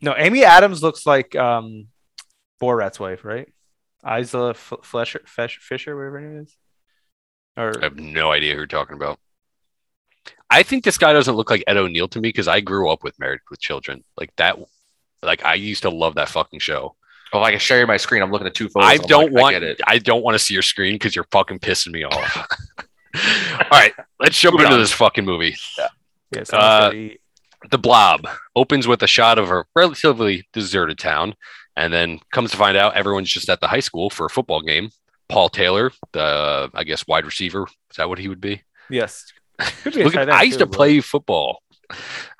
No, 0.00 0.14
Amy 0.16 0.44
Adams 0.44 0.82
looks 0.82 1.06
like 1.06 1.34
um, 1.34 1.88
Borat's 2.60 3.00
wife, 3.00 3.24
right? 3.24 3.48
Isla 4.06 4.50
F- 4.50 4.74
Flesher, 4.82 5.20
Fesh, 5.26 5.56
Fisher, 5.58 5.96
whatever 5.96 6.20
her 6.20 6.28
name 6.28 6.42
is. 6.42 6.56
Or 7.56 7.72
I 7.80 7.84
have 7.84 7.96
no 7.96 8.30
idea 8.30 8.52
who 8.52 8.58
you're 8.58 8.66
talking 8.66 8.94
about. 8.94 9.18
I 10.50 10.62
think 10.62 10.84
this 10.84 10.98
guy 10.98 11.12
doesn't 11.12 11.34
look 11.34 11.50
like 11.50 11.64
Ed 11.66 11.76
O'Neill 11.76 12.08
to 12.08 12.20
me 12.20 12.28
because 12.28 12.48
I 12.48 12.60
grew 12.60 12.88
up 12.90 13.02
with 13.02 13.18
Married 13.18 13.40
with 13.50 13.60
Children. 13.60 14.04
Like 14.16 14.34
that. 14.36 14.58
Like 15.22 15.44
I 15.44 15.54
used 15.54 15.82
to 15.82 15.90
love 15.90 16.14
that 16.14 16.28
fucking 16.28 16.60
show. 16.60 16.94
Oh, 17.32 17.42
I 17.42 17.50
can 17.50 17.60
share 17.60 17.86
my 17.86 17.96
screen. 17.96 18.22
I'm 18.22 18.30
looking 18.30 18.46
at 18.46 18.54
two 18.54 18.68
photos. 18.68 18.88
I 18.88 18.94
I'm 18.94 19.00
don't 19.00 19.32
like, 19.32 19.42
want. 19.42 19.56
I 19.56 19.58
get 19.58 19.62
it. 19.68 19.80
I 19.86 19.98
don't 19.98 20.22
want 20.22 20.36
to 20.36 20.38
see 20.38 20.54
your 20.54 20.62
screen 20.62 20.94
because 20.94 21.14
you're 21.16 21.26
fucking 21.32 21.58
pissing 21.58 21.92
me 21.92 22.04
off. 22.04 22.46
All 23.52 23.70
right, 23.70 23.92
let's 24.20 24.38
jump 24.38 24.60
into 24.60 24.72
on. 24.72 24.78
this 24.78 24.92
fucking 24.92 25.24
movie. 25.24 25.56
Yeah, 26.34 26.44
someone's 26.44 27.12
Uh. 27.12 27.14
The 27.70 27.78
Blob 27.78 28.24
opens 28.54 28.86
with 28.86 29.02
a 29.02 29.08
shot 29.08 29.36
of 29.36 29.50
a 29.50 29.64
relatively 29.74 30.46
deserted 30.52 30.96
town, 30.96 31.34
and 31.76 31.92
then 31.92 32.20
comes 32.30 32.52
to 32.52 32.56
find 32.56 32.76
out 32.76 32.94
everyone's 32.94 33.30
just 33.30 33.48
at 33.48 33.60
the 33.60 33.66
high 33.66 33.80
school 33.80 34.10
for 34.10 34.26
a 34.26 34.30
football 34.30 34.60
game. 34.60 34.90
Paul 35.28 35.48
Taylor, 35.48 35.90
the 36.12 36.70
I 36.72 36.84
guess 36.84 37.06
wide 37.08 37.26
receiver, 37.26 37.66
is 37.90 37.96
that 37.96 38.08
what 38.08 38.18
he 38.18 38.28
would 38.28 38.40
be? 38.40 38.62
yes. 38.88 39.32
Could 39.82 39.94
be 39.94 40.02
a 40.02 40.04
Look 40.04 40.14
at, 40.14 40.30
I 40.30 40.44
used 40.44 40.60
too, 40.60 40.66
to 40.66 40.70
play 40.70 41.00
football. 41.00 41.62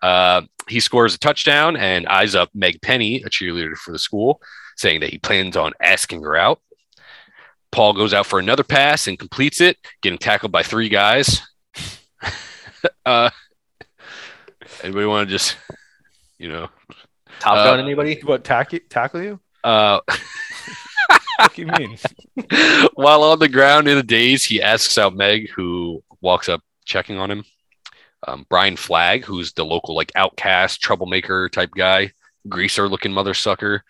Uh, 0.01 0.43
he 0.69 0.79
scores 0.79 1.15
a 1.17 1.19
touchdown 1.19 1.77
and 1.77 2.07
eyes 2.07 2.37
up 2.37 2.51
Meg 2.55 2.81
Penny, 2.81 3.23
a 3.23 3.29
cheerleader 3.29 3.77
for 3.77 3.91
the 3.91 3.99
school, 3.99 4.41
saying 4.77 5.01
that 5.01 5.11
he 5.11 5.19
plans 5.19 5.57
on 5.57 5.73
asking 5.83 6.23
her 6.23 6.37
out. 6.37 6.61
Paul 7.73 7.93
goes 7.93 8.15
out 8.15 8.27
for 8.27 8.39
another 8.39 8.65
pass 8.65 9.07
and 9.07 9.19
completes 9.19 9.61
it, 9.61 9.77
getting 10.03 10.19
tackled 10.19 10.53
by 10.53 10.63
three 10.63 10.89
guys. 10.89 11.43
uh, 13.07 13.31
anybody 14.83 15.07
want 15.07 15.29
to 15.29 15.35
just, 15.35 15.57
you 16.39 16.49
know, 16.49 16.69
Top 17.41 17.55
Uh, 17.57 17.65
Gun, 17.65 17.81
anybody? 17.81 18.21
What 18.25 18.43
tackle 18.45 18.81
tackle 18.89 19.23
you? 19.23 19.41
uh, 19.65 20.01
What 21.39 21.55
do 21.55 21.63
you 21.63 21.67
mean? 21.69 21.97
while 22.95 23.23
on 23.23 23.39
the 23.39 23.49
ground 23.49 23.87
in 23.87 23.97
a 23.97 24.03
daze, 24.03 24.45
he 24.45 24.61
asks 24.61 24.99
out 24.99 25.15
Meg, 25.15 25.49
who 25.51 26.03
walks 26.21 26.49
up 26.49 26.63
checking 26.85 27.17
on 27.19 27.31
him. 27.31 27.45
Um, 28.27 28.45
Brian 28.51 28.75
Flagg, 28.77 29.25
who's 29.25 29.53
the 29.53 29.65
local 29.65 29.95
like 29.95 30.11
outcast 30.17 30.81
troublemaker 30.81 31.49
type 31.49 31.71
guy, 31.77 32.11
greaser 32.49 32.89
looking 32.89 33.13
mother 33.13 33.35
sucker. 33.35 33.85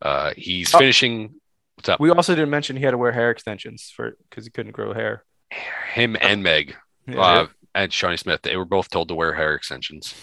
Uh, 0.00 0.32
he's 0.36 0.72
Oh. 0.72 0.78
finishing. 0.78 1.34
What's 1.82 1.88
up? 1.88 1.98
we 1.98 2.10
also 2.10 2.32
didn't 2.36 2.50
mention 2.50 2.76
he 2.76 2.84
had 2.84 2.92
to 2.92 2.96
wear 2.96 3.10
hair 3.10 3.32
extensions 3.32 3.92
for 3.92 4.16
because 4.30 4.44
he 4.44 4.52
couldn't 4.52 4.70
grow 4.70 4.94
hair. 4.94 5.24
Him 5.94 6.16
and 6.20 6.40
Meg 6.40 6.76
Yeah, 7.08 7.20
uh, 7.20 7.46
and 7.74 7.92
Shawnee 7.92 8.16
Smith. 8.18 8.42
They 8.42 8.56
were 8.56 8.64
both 8.64 8.88
told 8.88 9.08
to 9.08 9.16
wear 9.16 9.32
hair 9.32 9.56
extensions. 9.56 10.14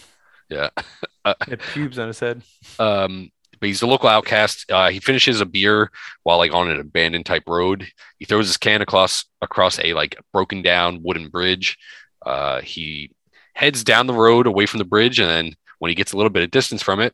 Yeah. 0.48 0.70
had 1.26 1.60
pubes 1.74 2.00
on 2.00 2.08
his 2.08 2.22
head. 2.22 2.44
Um, 2.80 3.30
but 3.60 3.68
he's 3.68 3.82
a 3.82 3.88
local 3.88 4.08
outcast. 4.08 4.72
Uh, 4.72 4.90
he 4.90 5.02
finishes 5.02 5.42
a 5.42 5.46
beer 5.46 5.92
while 6.24 6.38
like 6.38 6.54
on 6.54 6.72
an 6.72 6.80
abandoned 6.80 7.26
type 7.26 7.44
road. 7.46 7.90
He 8.20 8.24
throws 8.24 8.48
his 8.48 8.56
can 8.56 8.82
across 8.82 9.26
across 9.42 9.80
a 9.80 9.94
like 9.94 10.18
broken 10.32 10.62
down 10.62 11.04
wooden 11.04 11.28
bridge. 11.28 11.78
Uh, 12.26 12.62
he 12.62 13.12
heads 13.54 13.84
down 13.84 14.08
the 14.08 14.14
road 14.14 14.48
away 14.48 14.66
from 14.66 14.78
the 14.78 14.86
bridge, 14.86 15.20
and 15.20 15.30
then 15.30 15.56
when 15.80 15.90
he 15.90 15.96
gets 15.96 16.14
a 16.14 16.16
little 16.16 16.30
bit 16.30 16.44
of 16.44 16.52
distance 16.52 16.82
from 16.82 17.02
it, 17.02 17.14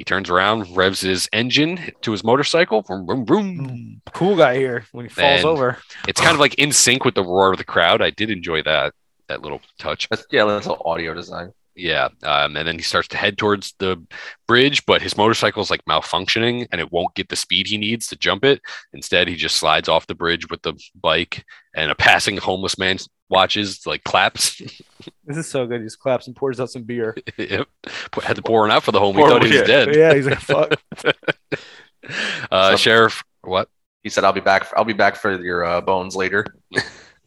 he 0.00 0.04
turns 0.04 0.30
around, 0.30 0.74
revs 0.74 1.02
his 1.02 1.28
engine 1.30 1.92
to 2.00 2.10
his 2.10 2.24
motorcycle. 2.24 2.80
Vroom, 2.80 3.04
vroom, 3.04 3.26
vroom. 3.26 3.58
Mm, 4.06 4.12
cool 4.14 4.34
guy 4.34 4.56
here 4.56 4.86
when 4.92 5.04
he 5.04 5.10
falls 5.10 5.40
And- 5.40 5.44
over. 5.44 5.76
It's 6.08 6.18
kind 6.18 6.32
of 6.32 6.40
like 6.40 6.54
in 6.54 6.72
sync 6.72 7.04
with 7.04 7.14
the 7.14 7.22
roar 7.22 7.52
of 7.52 7.58
the 7.58 7.64
crowd. 7.64 8.00
I 8.00 8.08
did 8.08 8.30
enjoy 8.30 8.62
that 8.62 8.94
that 9.28 9.42
little 9.42 9.60
touch. 9.78 10.08
That's, 10.08 10.24
yeah, 10.30 10.46
that's 10.46 10.66
all 10.66 10.80
audio 10.86 11.12
design. 11.12 11.52
Yeah. 11.80 12.08
Um, 12.22 12.56
and 12.56 12.66
then 12.68 12.76
he 12.76 12.82
starts 12.82 13.08
to 13.08 13.16
head 13.16 13.38
towards 13.38 13.74
the 13.78 14.00
bridge, 14.46 14.84
but 14.86 15.00
his 15.02 15.16
motorcycle 15.16 15.62
is 15.62 15.70
like 15.70 15.84
malfunctioning 15.86 16.66
and 16.70 16.80
it 16.80 16.92
won't 16.92 17.14
get 17.14 17.28
the 17.28 17.36
speed 17.36 17.66
he 17.66 17.78
needs 17.78 18.06
to 18.08 18.16
jump 18.16 18.44
it. 18.44 18.60
Instead, 18.92 19.28
he 19.28 19.36
just 19.36 19.56
slides 19.56 19.88
off 19.88 20.06
the 20.06 20.14
bridge 20.14 20.50
with 20.50 20.62
the 20.62 20.74
bike 21.00 21.44
and 21.74 21.90
a 21.90 21.94
passing 21.94 22.36
homeless 22.36 22.76
man 22.78 22.98
watches, 23.28 23.86
like 23.86 24.04
claps. 24.04 24.60
This 25.24 25.36
is 25.38 25.48
so 25.48 25.64
good. 25.66 25.80
He 25.80 25.86
just 25.86 26.00
claps 26.00 26.26
and 26.26 26.34
pours 26.34 26.58
out 26.60 26.70
some 26.70 26.82
beer. 26.82 27.16
yep. 27.38 27.68
Had 28.20 28.34
to 28.36 28.42
pour 28.42 28.62
one 28.62 28.70
out 28.72 28.82
for 28.82 28.90
the 28.92 28.98
home. 28.98 29.14
We 29.14 29.22
Poor- 29.22 29.30
thought 29.30 29.44
he 29.44 29.50
was 29.50 29.60
yeah. 29.60 29.64
dead. 29.84 29.94
yeah, 29.94 30.12
he's 30.14 30.26
like, 30.26 30.40
fuck. 30.40 30.74
Uh, 32.50 32.72
So- 32.72 32.76
Sheriff, 32.76 33.22
what? 33.42 33.68
He 34.02 34.08
said, 34.08 34.24
"I'll 34.24 34.32
be 34.32 34.40
back. 34.40 34.66
I'll 34.76 34.84
be 34.84 34.92
back 34.94 35.14
for 35.16 35.40
your 35.40 35.64
uh, 35.64 35.80
bones 35.82 36.16
later." 36.16 36.46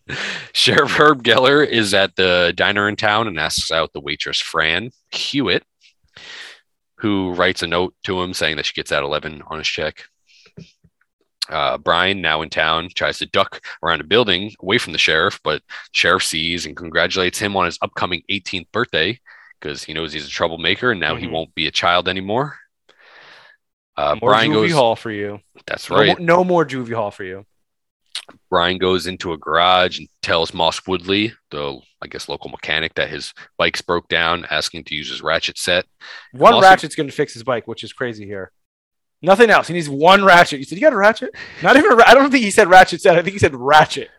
Sheriff 0.53 0.91
Herb 0.91 1.23
Geller 1.23 1.65
is 1.65 1.93
at 1.93 2.15
the 2.15 2.53
diner 2.55 2.87
in 2.89 2.95
town 2.95 3.27
and 3.27 3.39
asks 3.39 3.71
out 3.71 3.93
the 3.93 4.01
waitress 4.01 4.39
Fran 4.41 4.91
Hewitt, 5.11 5.63
who 6.97 7.33
writes 7.33 7.63
a 7.63 7.67
note 7.67 7.93
to 8.03 8.21
him 8.21 8.33
saying 8.33 8.57
that 8.57 8.65
she 8.65 8.73
gets 8.73 8.91
out 8.91 9.03
11 9.03 9.43
on 9.47 9.57
his 9.59 9.67
check. 9.67 10.05
Uh, 11.49 11.77
Brian, 11.77 12.21
now 12.21 12.41
in 12.41 12.49
town, 12.49 12.87
tries 12.95 13.17
to 13.17 13.25
duck 13.25 13.61
around 13.83 13.99
a 13.99 14.05
building 14.05 14.51
away 14.61 14.77
from 14.77 14.93
the 14.93 14.99
sheriff, 14.99 15.39
but 15.43 15.61
sheriff 15.91 16.23
sees 16.23 16.65
and 16.65 16.75
congratulates 16.75 17.37
him 17.37 17.57
on 17.57 17.65
his 17.65 17.77
upcoming 17.81 18.21
18th 18.29 18.71
birthday 18.71 19.19
because 19.59 19.83
he 19.83 19.93
knows 19.93 20.13
he's 20.13 20.25
a 20.25 20.29
troublemaker 20.29 20.91
and 20.91 20.99
now 21.01 21.15
he 21.15 21.27
Mhm. 21.27 21.31
won't 21.31 21.55
be 21.55 21.67
a 21.67 21.71
child 21.71 22.07
anymore. 22.07 22.57
Uh, 23.97 24.15
More 24.21 24.31
Brian 24.31 24.51
juvie 24.51 24.67
goes. 24.67 24.71
hall 24.73 24.95
for 24.95 25.11
you. 25.11 25.41
That's 25.67 25.89
right. 25.89 26.07
more- 26.07 26.19
No, 26.19 26.43
more 26.43 26.65
juvie 26.65 26.93
hall 26.95 27.11
for 27.11 27.23
you. 27.25 27.45
Brian 28.49 28.77
goes 28.77 29.07
into 29.07 29.33
a 29.33 29.37
garage 29.37 29.99
and 29.99 30.07
tells 30.21 30.53
Moss 30.53 30.85
Woodley, 30.87 31.33
the 31.51 31.79
I 32.01 32.07
guess 32.07 32.29
local 32.29 32.49
mechanic, 32.49 32.93
that 32.95 33.09
his 33.09 33.33
bike's 33.57 33.81
broke 33.81 34.07
down, 34.07 34.45
asking 34.49 34.83
to 34.85 34.95
use 34.95 35.09
his 35.09 35.21
ratchet 35.21 35.57
set. 35.57 35.85
One 36.31 36.53
Also- 36.53 36.67
ratchet's 36.67 36.95
going 36.95 37.09
to 37.09 37.15
fix 37.15 37.33
his 37.33 37.43
bike, 37.43 37.67
which 37.67 37.83
is 37.83 37.93
crazy 37.93 38.25
here. 38.25 38.51
Nothing 39.21 39.49
else. 39.49 39.67
He 39.69 39.73
needs 39.73 39.87
one 39.89 40.23
ratchet. 40.25 40.59
You 40.59 40.65
said 40.65 40.77
you 40.77 40.81
got 40.81 40.91
a 40.93 40.97
ratchet? 40.97 41.31
Not 41.61 41.77
even. 41.77 41.93
A 41.93 41.95
ra- 41.95 42.03
I 42.07 42.13
don't 42.13 42.29
think 42.29 42.43
he 42.43 42.51
said 42.51 42.69
ratchet 42.69 43.01
set. 43.01 43.17
I 43.17 43.21
think 43.21 43.33
he 43.33 43.39
said 43.39 43.55
ratchet. 43.55 44.09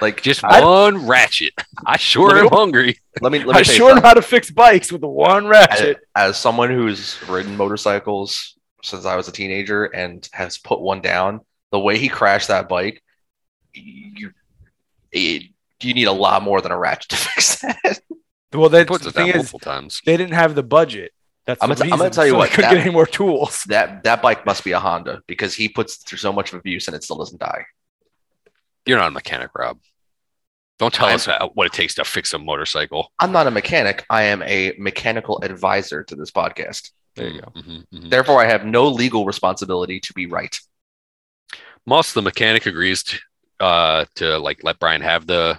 Like, 0.00 0.20
Just 0.20 0.44
I- 0.44 0.62
one 0.64 1.06
ratchet. 1.06 1.54
I 1.86 1.96
sure 1.96 2.30
Let 2.30 2.42
am 2.44 2.48
hungry. 2.48 2.98
let 3.22 3.32
me 3.32 3.38
let 3.38 3.54
me 3.54 3.60
I 3.60 3.62
tell 3.62 3.74
sure 3.74 3.94
know 3.94 4.00
how 4.02 4.14
to 4.14 4.22
fix 4.22 4.50
bikes 4.50 4.90
with 4.92 5.02
one 5.02 5.46
ratchet. 5.46 5.98
as, 6.16 6.30
as 6.30 6.36
someone 6.38 6.70
who's 6.70 7.16
ridden 7.28 7.56
motorcycles 7.56 8.58
since 8.82 9.04
I 9.06 9.16
was 9.16 9.28
a 9.28 9.32
teenager 9.32 9.84
and 9.84 10.28
has 10.32 10.58
put 10.58 10.80
one 10.80 11.00
down, 11.00 11.40
the 11.70 11.78
way 11.80 11.96
he 11.96 12.08
crashed 12.08 12.48
that 12.48 12.68
bike, 12.68 13.02
you 13.76 14.32
it, 15.12 15.42
you 15.80 15.94
need 15.94 16.06
a 16.08 16.12
lot 16.12 16.42
more 16.42 16.60
than 16.60 16.72
a 16.72 16.78
ratchet 16.78 17.10
to 17.10 17.16
fix 17.16 17.60
that. 17.60 18.00
Well, 18.52 18.68
He 18.70 18.84
that's 18.84 18.98
the 19.02 19.08
it 19.08 19.14
down 19.14 19.32
thing 19.32 19.40
is 19.40 19.52
times. 19.60 20.00
they 20.06 20.16
didn't 20.16 20.34
have 20.34 20.54
the 20.54 20.62
budget. 20.62 21.12
That's 21.46 21.62
I'm 21.62 21.68
the 21.68 21.74
gonna 21.76 21.86
t- 21.86 21.92
I'm 21.92 21.98
gonna 21.98 22.10
tell 22.10 22.26
you 22.26 22.32
so 22.32 22.38
what, 22.38 22.48
They 22.50 22.56
couldn't 22.56 22.70
that- 22.70 22.76
get 22.76 22.82
any 22.86 22.92
more 22.92 23.06
tools. 23.06 23.62
that 23.68 24.02
that 24.04 24.22
bike 24.22 24.44
must 24.46 24.64
be 24.64 24.72
a 24.72 24.80
Honda 24.80 25.22
because 25.26 25.54
he 25.54 25.68
puts 25.68 25.96
through 25.96 26.18
so 26.18 26.32
much 26.32 26.52
of 26.52 26.58
abuse 26.58 26.88
and 26.88 26.96
it 26.96 27.04
still 27.04 27.16
doesn't 27.18 27.38
die. 27.40 27.66
You're 28.84 28.98
not 28.98 29.08
a 29.08 29.12
mechanic, 29.12 29.50
Rob. 29.56 29.78
Don't 30.78 30.92
tell 30.92 31.06
I'm- 31.06 31.16
us 31.16 31.28
what 31.54 31.66
it 31.66 31.72
takes 31.72 31.94
to 31.96 32.04
fix 32.04 32.32
a 32.34 32.38
motorcycle. 32.38 33.12
I'm 33.18 33.32
not 33.32 33.46
a 33.46 33.50
mechanic. 33.50 34.04
I 34.10 34.22
am 34.24 34.42
a 34.42 34.74
mechanical 34.78 35.40
advisor 35.42 36.02
to 36.04 36.14
this 36.16 36.30
podcast. 36.30 36.90
There 37.14 37.28
you 37.28 37.40
go. 37.40 37.48
Mhm, 37.56 37.84
mhm. 37.94 38.10
Therefore, 38.10 38.40
I 38.42 38.46
have 38.46 38.64
no 38.66 38.88
legal 38.88 39.24
responsibility 39.24 40.00
to 40.00 40.12
be 40.12 40.26
right. 40.26 40.58
Moss, 41.86 42.12
the 42.12 42.20
mechanic, 42.22 42.66
agrees 42.66 43.02
to 43.04 43.18
uh 43.60 44.04
to 44.16 44.38
like 44.38 44.62
let 44.62 44.78
Brian 44.78 45.00
have 45.02 45.26
the 45.26 45.58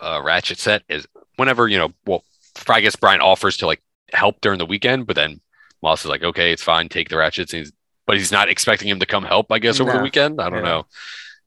uh, 0.00 0.20
ratchet 0.24 0.58
set. 0.58 0.82
Is 0.88 1.06
whenever 1.36 1.68
you 1.68 1.78
know, 1.78 1.92
well, 2.06 2.24
I 2.68 2.80
guess 2.80 2.96
Brian 2.96 3.20
offers 3.20 3.56
to 3.58 3.66
like 3.66 3.82
help 4.12 4.40
during 4.40 4.58
the 4.58 4.66
weekend, 4.66 5.06
but 5.06 5.16
then 5.16 5.40
Moss 5.82 6.04
is 6.04 6.10
like, 6.10 6.22
okay, 6.22 6.52
it's 6.52 6.62
fine, 6.62 6.88
take 6.88 7.08
the 7.08 7.16
ratchets. 7.16 7.52
And 7.52 7.60
he's, 7.60 7.72
but 8.06 8.16
he's 8.16 8.32
not 8.32 8.48
expecting 8.48 8.88
him 8.88 9.00
to 9.00 9.06
come 9.06 9.24
help. 9.24 9.50
I 9.50 9.58
guess 9.58 9.80
over 9.80 9.92
the 9.92 10.02
weekend. 10.02 10.40
I 10.40 10.48
don't 10.50 10.64
Yeah. 10.64 10.82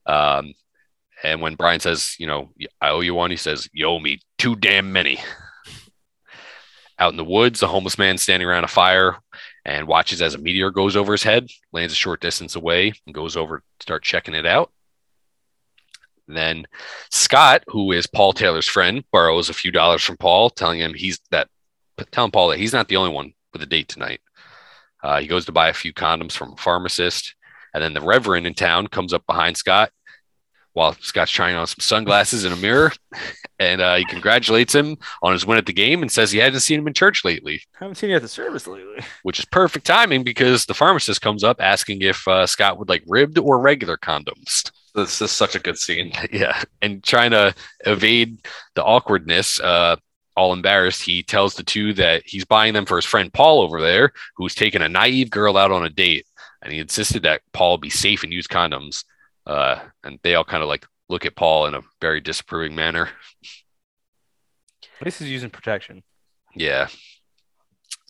know. 0.05 0.13
Um, 0.13 0.53
and 1.23 1.41
when 1.41 1.55
Brian 1.55 1.79
says, 1.79 2.15
you 2.19 2.27
know, 2.27 2.51
I 2.79 2.89
owe 2.89 2.99
you 3.01 3.13
one, 3.15 3.31
he 3.31 3.37
says, 3.37 3.67
you 3.73 3.87
owe 3.87 3.99
me 3.99 4.19
too 4.37 4.55
damn 4.55 4.91
many. 4.93 5.19
Out 6.99 7.11
in 7.13 7.17
the 7.17 7.23
woods, 7.23 7.61
a 7.61 7.67
homeless 7.67 7.97
man 7.97 8.17
standing 8.17 8.47
around 8.47 8.63
a 8.63 8.67
fire 8.67 9.17
and 9.65 9.87
watches 9.87 10.21
as 10.21 10.33
a 10.33 10.39
meteor 10.39 10.71
goes 10.71 10.95
over 10.95 11.11
his 11.11 11.23
head, 11.23 11.47
lands 11.71 11.93
a 11.93 11.95
short 11.95 12.21
distance 12.21 12.55
away, 12.55 12.93
and 13.05 13.13
goes 13.13 13.35
over 13.37 13.59
to 13.59 13.63
start 13.79 14.03
checking 14.03 14.33
it 14.33 14.45
out. 14.45 14.71
Then 16.27 16.65
Scott, 17.09 17.63
who 17.67 17.91
is 17.91 18.07
Paul 18.07 18.33
Taylor's 18.33 18.67
friend, 18.67 19.03
borrows 19.11 19.49
a 19.49 19.53
few 19.53 19.71
dollars 19.71 20.03
from 20.03 20.17
Paul, 20.17 20.49
telling 20.49 20.79
him 20.79 20.93
he's 20.93 21.19
that 21.31 21.47
telling 22.11 22.31
Paul 22.31 22.49
that 22.49 22.59
he's 22.59 22.73
not 22.73 22.87
the 22.87 22.97
only 22.97 23.11
one 23.11 23.33
with 23.53 23.61
a 23.61 23.65
date 23.65 23.87
tonight. 23.87 24.19
Uh, 25.03 25.19
he 25.19 25.27
goes 25.27 25.45
to 25.45 25.51
buy 25.51 25.69
a 25.69 25.73
few 25.73 25.93
condoms 25.93 26.33
from 26.33 26.53
a 26.53 26.57
pharmacist, 26.57 27.35
and 27.73 27.83
then 27.83 27.93
the 27.93 28.01
Reverend 28.01 28.47
in 28.47 28.53
town 28.53 28.87
comes 28.87 29.13
up 29.13 29.25
behind 29.25 29.57
Scott 29.57 29.91
while 30.77 30.93
Scott's 31.01 31.31
trying 31.31 31.55
on 31.55 31.65
some 31.65 31.79
sunglasses 31.79 32.45
in 32.45 32.53
a 32.53 32.55
mirror, 32.55 32.91
and 33.59 33.81
uh, 33.81 33.95
he 33.95 34.05
congratulates 34.05 34.75
him 34.75 34.95
on 35.23 35.33
his 35.33 35.43
win 35.43 35.57
at 35.57 35.65
the 35.65 35.73
game 35.73 36.03
and 36.03 36.11
says 36.11 36.31
he 36.31 36.37
hadn't 36.37 36.59
seen 36.59 36.79
him 36.79 36.87
in 36.87 36.93
church 36.93 37.25
lately 37.25 37.63
I 37.75 37.85
haven't 37.85 37.95
seen 37.95 38.11
you 38.11 38.15
at 38.15 38.21
the 38.21 38.27
service 38.27 38.67
lately. 38.67 39.03
which 39.23 39.39
is 39.39 39.45
perfect 39.45 39.87
timing 39.87 40.23
because 40.23 40.65
the 40.65 40.75
pharmacist 40.75 41.19
comes 41.19 41.43
up 41.43 41.57
asking 41.59 42.03
if 42.03 42.27
uh, 42.27 42.45
Scott 42.45 42.77
would 42.77 42.89
like 42.89 43.03
ribbed 43.07 43.39
or 43.39 43.59
regular 43.59 43.97
condoms. 43.97 44.69
This 44.97 45.21
is 45.21 45.31
such 45.31 45.55
a 45.55 45.59
good 45.59 45.77
scene. 45.77 46.11
yeah, 46.31 46.63
and 46.81 47.03
trying 47.03 47.31
to 47.31 47.53
evade 47.85 48.39
the 48.73 48.83
awkwardness, 48.83 49.59
uh, 49.59 49.95
all 50.35 50.53
embarrassed, 50.53 51.03
he 51.03 51.21
tells 51.21 51.53
the 51.53 51.63
two 51.63 51.93
that 51.93 52.23
he's 52.25 52.45
buying 52.45 52.73
them 52.73 52.85
for 52.85 52.95
his 52.95 53.05
friend 53.05 53.31
Paul 53.31 53.61
over 53.61 53.79
there, 53.79 54.11
who's 54.35 54.55
taking 54.55 54.81
a 54.81 54.89
naive 54.89 55.29
girl 55.29 55.55
out 55.55 55.71
on 55.71 55.85
a 55.85 55.89
date, 55.89 56.25
and 56.63 56.73
he 56.73 56.79
insisted 56.79 57.23
that 57.23 57.41
Paul 57.53 57.77
be 57.77 57.91
safe 57.91 58.23
and 58.23 58.33
use 58.33 58.47
condoms. 58.47 59.03
Uh, 59.45 59.79
and 60.03 60.19
they 60.23 60.33
all 60.33 60.43
kind 60.43 60.63
of 60.63 60.69
like 60.69 60.85
look 61.09 61.25
at 61.27 61.35
Paul 61.35 61.67
in 61.67 61.75
a 61.75 61.81
very 62.01 62.19
disapproving 62.19 62.75
manner. 62.75 63.09
At 64.99 65.05
least 65.05 65.19
he's 65.19 65.29
using 65.29 65.51
protection. 65.51 66.01
Yeah. 66.55 66.87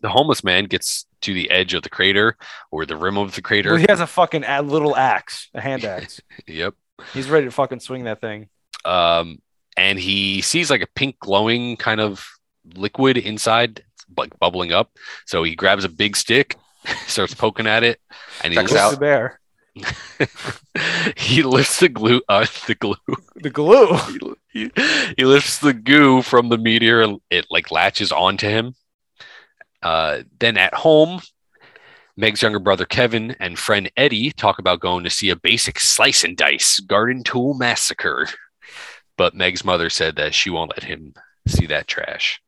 The 0.01 0.09
homeless 0.09 0.43
man 0.43 0.65
gets 0.65 1.05
to 1.21 1.33
the 1.33 1.49
edge 1.49 1.73
of 1.73 1.81
the 1.83 1.89
crater 1.89 2.37
or 2.71 2.85
the 2.85 2.95
rim 2.97 3.17
of 3.17 3.33
the 3.35 3.41
crater. 3.41 3.69
Well, 3.71 3.79
he 3.79 3.85
has 3.89 3.99
a 3.99 4.07
fucking 4.07 4.43
a 4.43 4.61
little 4.61 4.95
axe, 4.95 5.49
a 5.53 5.61
hand 5.61 5.83
axe. 5.95 6.21
Yep. 6.47 6.75
He's 7.13 7.29
ready 7.29 7.45
to 7.45 7.51
fucking 7.51 7.79
swing 7.79 8.03
that 8.05 8.21
thing. 8.21 8.49
Um, 8.85 9.41
and 9.75 9.99
he 9.99 10.41
sees 10.41 10.69
like 10.69 10.81
a 10.81 10.87
pink 10.95 11.19
glowing 11.19 11.77
kind 11.77 11.99
of 12.01 12.27
liquid 12.75 13.17
inside, 13.17 13.83
like 14.15 14.37
bubbling 14.39 14.71
up. 14.71 14.91
So 15.25 15.43
he 15.43 15.55
grabs 15.55 15.83
a 15.83 15.89
big 15.89 16.15
stick, 16.15 16.55
starts 17.07 17.33
poking 17.33 17.67
at 17.67 17.83
it, 17.83 17.99
and 18.43 18.53
he 18.53 18.57
Checks 18.59 18.71
lifts, 18.71 18.83
out. 18.83 18.91
the 18.91 18.97
bear. 18.97 19.39
he 21.15 21.43
lifts 21.43 21.79
the 21.79 21.89
glue, 21.89 22.21
uh, 22.29 22.45
the 22.65 22.75
glue. 22.75 22.95
The 23.35 23.49
glue. 23.49 24.35
He, 24.51 24.71
he 25.17 25.25
lifts 25.25 25.59
the 25.59 25.73
goo 25.73 26.21
from 26.23 26.49
the 26.49 26.57
meteor 26.57 27.01
and 27.01 27.19
it 27.29 27.45
like 27.51 27.71
latches 27.71 28.11
onto 28.11 28.47
him. 28.47 28.73
Uh, 29.81 30.23
then 30.39 30.57
at 30.57 30.73
home, 30.73 31.21
Meg's 32.15 32.41
younger 32.41 32.59
brother 32.59 32.85
Kevin 32.85 33.35
and 33.39 33.59
friend 33.59 33.91
Eddie 33.95 34.31
talk 34.31 34.59
about 34.59 34.79
going 34.79 35.03
to 35.03 35.09
see 35.09 35.29
a 35.29 35.35
basic 35.35 35.79
slice 35.79 36.23
and 36.23 36.35
dice 36.35 36.79
garden 36.79 37.23
tool 37.23 37.53
massacre. 37.53 38.27
But 39.17 39.35
Meg's 39.35 39.63
mother 39.65 39.89
said 39.89 40.15
that 40.15 40.33
she 40.33 40.49
won't 40.49 40.71
let 40.75 40.83
him 40.83 41.13
see 41.47 41.67
that 41.67 41.87
trash. 41.87 42.41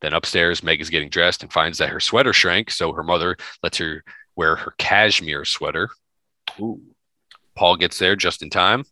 Then 0.00 0.14
upstairs, 0.14 0.62
Meg 0.62 0.80
is 0.80 0.90
getting 0.90 1.10
dressed 1.10 1.42
and 1.42 1.52
finds 1.52 1.78
that 1.78 1.90
her 1.90 2.00
sweater 2.00 2.32
shrank, 2.32 2.70
so 2.70 2.92
her 2.92 3.02
mother 3.02 3.36
lets 3.62 3.78
her 3.78 4.02
wear 4.34 4.56
her 4.56 4.74
cashmere 4.78 5.44
sweater. 5.44 5.90
Ooh. 6.58 6.80
Paul 7.56 7.76
gets 7.76 7.98
there 7.98 8.16
just 8.16 8.42
in 8.42 8.48
time, 8.48 8.84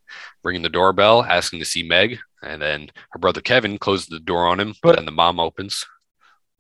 ringing 0.45 0.63
the 0.63 0.69
doorbell, 0.69 1.25
asking 1.25 1.61
to 1.61 1.65
see 1.65 1.83
Meg. 1.83 2.19
And 2.43 2.61
then 2.61 2.91
her 3.11 3.19
brother 3.19 3.41
Kevin 3.41 3.79
closes 3.79 4.07
the 4.07 4.21
door 4.21 4.47
on 4.47 4.61
him, 4.61 4.75
But- 4.83 4.91
but 4.91 4.97
then 4.97 5.07
the 5.07 5.13
mom 5.13 5.41
opens. 5.41 5.87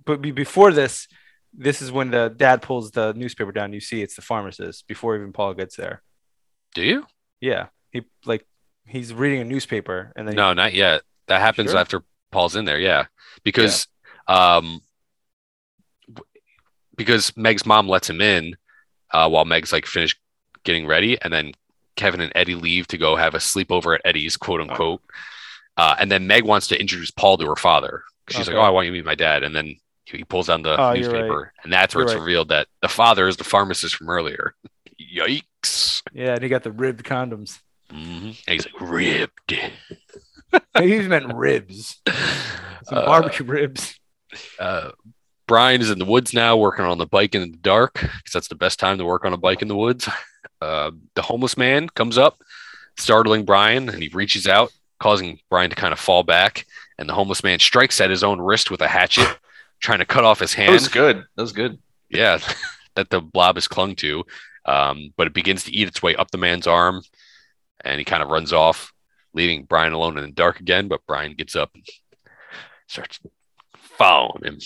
But 0.08 0.22
before 0.22 0.72
this, 0.72 1.06
this 1.52 1.82
is 1.82 1.92
when 1.92 2.10
the 2.10 2.30
dad 2.34 2.62
pulls 2.62 2.90
the 2.92 3.12
newspaper 3.12 3.52
down. 3.52 3.72
You 3.74 3.80
see, 3.80 4.00
it's 4.02 4.16
the 4.16 4.22
pharmacist 4.22 4.88
before 4.88 5.14
even 5.16 5.32
Paul 5.34 5.52
gets 5.54 5.76
there. 5.76 6.02
Do 6.74 6.82
you? 6.82 7.06
Yeah, 7.40 7.66
he 7.92 8.02
like 8.24 8.46
he's 8.86 9.12
reading 9.12 9.40
a 9.42 9.44
newspaper 9.44 10.12
and 10.16 10.26
then 10.26 10.34
No, 10.34 10.54
not 10.54 10.72
yet. 10.72 11.02
That 11.26 11.40
happens 11.42 11.70
Sure? 11.72 11.78
after 11.80 12.02
Paul's 12.32 12.56
in 12.56 12.64
there. 12.64 12.78
Yeah, 12.80 13.04
because 13.44 13.86
um, 14.26 14.80
because 16.96 17.36
Meg's 17.36 17.66
mom 17.66 17.86
lets 17.88 18.08
him 18.08 18.20
in 18.20 18.56
uh, 19.12 19.28
while 19.28 19.44
Meg's 19.44 19.72
like 19.72 19.86
finished 19.86 20.18
getting 20.64 20.86
ready, 20.86 21.20
and 21.20 21.32
then 21.32 21.52
Kevin 21.96 22.20
and 22.20 22.32
Eddie 22.34 22.54
leave 22.54 22.86
to 22.88 22.98
go 22.98 23.14
have 23.16 23.34
a 23.34 23.38
sleepover 23.38 23.94
at 23.94 24.00
Eddie's 24.04 24.36
quote 24.36 24.60
unquote. 24.60 25.02
Uh, 25.76 25.94
and 26.00 26.10
then 26.10 26.26
Meg 26.26 26.44
wants 26.44 26.66
to 26.68 26.80
introduce 26.80 27.10
Paul 27.10 27.38
to 27.38 27.46
her 27.46 27.56
father. 27.56 28.02
She's 28.30 28.48
Okay. 28.48 28.56
like, 28.56 28.64
"Oh, 28.64 28.66
I 28.66 28.70
want 28.70 28.86
you 28.86 28.92
to 28.92 28.98
meet 28.98 29.04
my 29.04 29.14
dad," 29.14 29.42
and 29.44 29.54
then 29.54 29.76
he 30.16 30.24
pulls 30.24 30.46
down 30.48 30.62
the 30.62 30.80
Oh, 30.80 30.92
newspaper, 30.94 31.52
and 31.62 31.72
that's 31.72 31.94
where 31.94 32.02
You're 32.02 32.08
it's 32.12 32.14
right. 32.14 32.24
revealed 32.24 32.48
that 32.48 32.68
the 32.82 32.88
father 32.88 33.28
is 33.28 33.36
the 33.36 33.44
pharmacist 33.44 33.94
from 33.96 34.08
earlier. 34.10 34.54
Yikes! 35.00 36.02
yeah, 36.12 36.34
and 36.34 36.42
he 36.42 36.48
got 36.48 36.62
the 36.62 36.72
ribbed 36.72 37.04
condoms. 37.04 37.58
hmm 37.90 37.96
And 37.96 38.34
he's 38.46 38.66
like 38.66 38.80
ribbed. 38.80 39.54
He 40.78 40.94
even 40.94 41.08
meant 41.08 41.34
ribs, 41.34 42.00
some 42.06 42.98
Uh, 42.98 43.04
barbecue 43.04 43.44
ribs. 43.44 43.98
uh, 44.58 44.92
Brian 45.46 45.80
is 45.82 45.90
in 45.90 45.98
the 45.98 46.04
woods 46.06 46.32
now 46.32 46.56
working 46.56 46.86
on 46.86 46.96
the 46.98 47.06
bike 47.06 47.34
in 47.34 47.42
the 47.50 47.56
dark 47.58 47.94
because 47.94 48.32
that's 48.32 48.48
the 48.48 48.54
best 48.54 48.78
time 48.78 48.96
to 48.98 49.04
work 49.04 49.24
on 49.26 49.34
a 49.34 49.36
bike 49.38 49.60
in 49.62 49.68
the 49.68 49.76
woods. 49.76 50.08
Uh, 50.62 50.90
the 51.14 51.22
homeless 51.22 51.56
man 51.58 51.88
comes 51.90 52.16
up, 52.16 52.38
startling 52.96 53.44
Brian, 53.44 53.88
and 53.90 54.02
he 54.02 54.08
reaches 54.08 54.46
out, 54.46 54.72
causing 55.00 55.38
Brian 55.50 55.68
to 55.70 55.76
kind 55.76 55.92
of 55.92 55.98
fall 56.00 56.22
back. 56.22 56.64
And 56.98 57.08
the 57.08 57.14
homeless 57.14 57.44
man 57.44 57.58
strikes 57.58 58.00
at 58.00 58.10
his 58.10 58.24
own 58.24 58.40
wrist 58.40 58.70
with 58.70 58.80
a 58.80 58.88
hatchet, 58.88 59.28
trying 59.80 59.98
to 60.00 60.04
cut 60.06 60.24
off 60.24 60.40
his 60.40 60.54
hand. 60.54 60.70
That 60.70 60.72
was 60.74 60.88
good. 60.88 61.24
That 61.36 61.42
was 61.42 61.52
good. 61.52 61.78
Yeah, 62.08 62.38
that 62.94 63.10
the 63.10 63.20
blob 63.20 63.56
is 63.58 63.68
clung 63.68 63.96
to. 63.96 64.24
Um, 64.64 65.14
but 65.16 65.26
it 65.26 65.34
begins 65.34 65.64
to 65.64 65.72
eat 65.72 65.88
its 65.88 66.02
way 66.02 66.14
up 66.14 66.30
the 66.30 66.38
man's 66.38 66.66
arm, 66.66 67.02
and 67.84 67.98
he 67.98 68.04
kind 68.04 68.22
of 68.22 68.28
runs 68.28 68.52
off, 68.52 68.92
leaving 69.32 69.64
Brian 69.64 69.92
alone 69.94 70.18
in 70.18 70.24
the 70.24 70.30
dark 70.30 70.60
again. 70.60 70.88
But 70.88 71.06
Brian 71.06 71.34
gets 71.34 71.56
up 71.56 71.70
and 71.74 71.84
starts 72.86 73.18
following 73.74 74.42
him. 74.44 74.58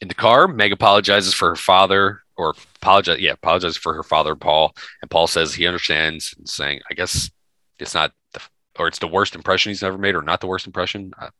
In 0.00 0.08
the 0.08 0.14
car, 0.14 0.48
Meg 0.48 0.72
apologizes 0.72 1.34
for 1.34 1.50
her 1.50 1.56
father, 1.56 2.22
or 2.36 2.54
apologize, 2.76 3.20
yeah, 3.20 3.32
apologizes 3.32 3.76
for 3.76 3.94
her 3.94 4.02
father, 4.02 4.34
Paul. 4.34 4.74
And 5.00 5.10
Paul 5.10 5.26
says 5.26 5.54
he 5.54 5.66
understands, 5.66 6.34
and 6.36 6.48
saying, 6.48 6.80
I 6.90 6.94
guess 6.94 7.30
it's 7.78 7.94
not, 7.94 8.12
the, 8.32 8.40
or 8.78 8.88
it's 8.88 8.98
the 8.98 9.06
worst 9.06 9.34
impression 9.34 9.70
he's 9.70 9.82
ever 9.82 9.98
made, 9.98 10.14
or 10.14 10.22
not 10.22 10.40
the 10.40 10.46
worst 10.48 10.66
impression. 10.66 11.12
Uh, 11.18 11.30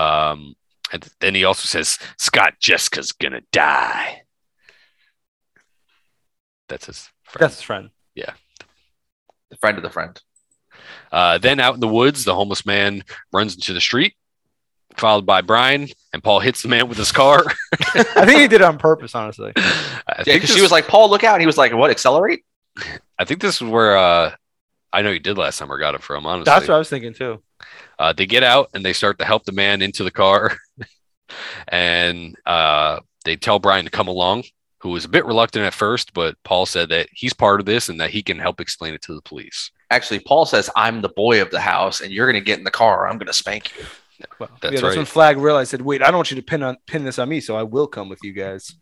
Um, 0.00 0.54
and 0.92 1.08
then 1.20 1.34
he 1.34 1.44
also 1.44 1.66
says, 1.66 1.98
Scott 2.18 2.54
Jessica's 2.60 3.12
gonna 3.12 3.42
die. 3.52 4.22
That's 6.68 6.86
his 6.86 7.10
friend. 7.24 7.42
That's 7.42 7.56
his 7.56 7.62
friend. 7.62 7.90
Yeah. 8.14 8.32
The 9.50 9.56
friend 9.56 9.76
of 9.76 9.82
the 9.82 9.90
friend. 9.90 10.20
Uh, 11.12 11.38
then 11.38 11.60
out 11.60 11.74
in 11.74 11.80
the 11.80 11.88
woods, 11.88 12.24
the 12.24 12.34
homeless 12.34 12.66
man 12.66 13.02
runs 13.32 13.54
into 13.54 13.72
the 13.72 13.80
street, 13.80 14.14
followed 14.96 15.26
by 15.26 15.40
Brian, 15.40 15.88
and 16.12 16.22
Paul 16.22 16.40
hits 16.40 16.62
the 16.62 16.68
man 16.68 16.88
with 16.88 16.98
his 16.98 17.12
car. 17.12 17.44
I 17.94 18.24
think 18.24 18.40
he 18.40 18.48
did 18.48 18.60
it 18.60 18.62
on 18.62 18.78
purpose, 18.78 19.14
honestly. 19.14 19.52
I 19.56 20.22
Yeah, 20.26 20.34
because 20.34 20.50
she 20.50 20.60
was 20.60 20.72
like, 20.72 20.88
Paul, 20.88 21.08
look 21.10 21.24
out. 21.24 21.34
And 21.34 21.42
he 21.42 21.46
was 21.46 21.58
like, 21.58 21.72
what, 21.72 21.90
accelerate? 21.90 22.44
I 23.18 23.24
think 23.24 23.40
this 23.40 23.56
is 23.56 23.62
where 23.62 23.96
uh, 23.96 24.34
I 24.92 25.02
know 25.02 25.10
you 25.10 25.20
did 25.20 25.38
last 25.38 25.58
time 25.58 25.70
or 25.70 25.78
got 25.78 25.94
it 25.94 26.02
from. 26.02 26.26
Honestly, 26.26 26.50
That's 26.50 26.68
what 26.68 26.74
I 26.74 26.78
was 26.78 26.90
thinking 26.90 27.14
too. 27.14 27.42
Uh, 27.98 28.12
they 28.12 28.26
get 28.26 28.42
out 28.42 28.70
and 28.74 28.84
they 28.84 28.92
start 28.92 29.18
to 29.18 29.24
help 29.24 29.44
the 29.44 29.52
man 29.52 29.82
into 29.82 30.04
the 30.04 30.10
car, 30.10 30.56
and 31.68 32.36
uh, 32.44 33.00
they 33.24 33.36
tell 33.36 33.58
Brian 33.58 33.84
to 33.84 33.90
come 33.90 34.08
along, 34.08 34.44
who 34.78 34.90
was 34.90 35.04
a 35.04 35.08
bit 35.08 35.24
reluctant 35.26 35.64
at 35.64 35.74
first, 35.74 36.12
but 36.12 36.36
Paul 36.44 36.66
said 36.66 36.90
that 36.90 37.08
he's 37.12 37.32
part 37.32 37.60
of 37.60 37.66
this 37.66 37.88
and 37.88 38.00
that 38.00 38.10
he 38.10 38.22
can 38.22 38.38
help 38.38 38.60
explain 38.60 38.94
it 38.94 39.02
to 39.02 39.14
the 39.14 39.22
police. 39.22 39.70
Actually, 39.90 40.20
Paul 40.20 40.46
says, 40.46 40.68
I'm 40.76 41.00
the 41.00 41.08
boy 41.08 41.40
of 41.40 41.50
the 41.50 41.60
house 41.60 42.00
and 42.00 42.12
you're 42.12 42.30
going 42.30 42.42
to 42.42 42.44
get 42.44 42.58
in 42.58 42.64
the 42.64 42.70
car. 42.70 43.08
I'm 43.08 43.18
going 43.18 43.28
to 43.28 43.32
spank 43.32 43.76
you. 43.76 43.84
Well, 44.38 44.48
That's 44.60 44.64
yeah, 44.64 44.70
that's 44.70 44.82
right. 44.82 44.96
when 44.96 45.06
Flagg 45.06 45.38
realized, 45.38 45.70
said, 45.70 45.82
"Wait, 45.82 46.02
I 46.02 46.06
don't 46.06 46.16
want 46.16 46.30
you 46.30 46.36
to 46.36 46.42
pin 46.42 46.62
on 46.62 46.76
pin 46.86 47.04
this 47.04 47.18
on 47.18 47.28
me, 47.28 47.40
so 47.40 47.56
I 47.56 47.62
will 47.62 47.86
come 47.86 48.08
with 48.08 48.20
you 48.22 48.32
guys." 48.32 48.74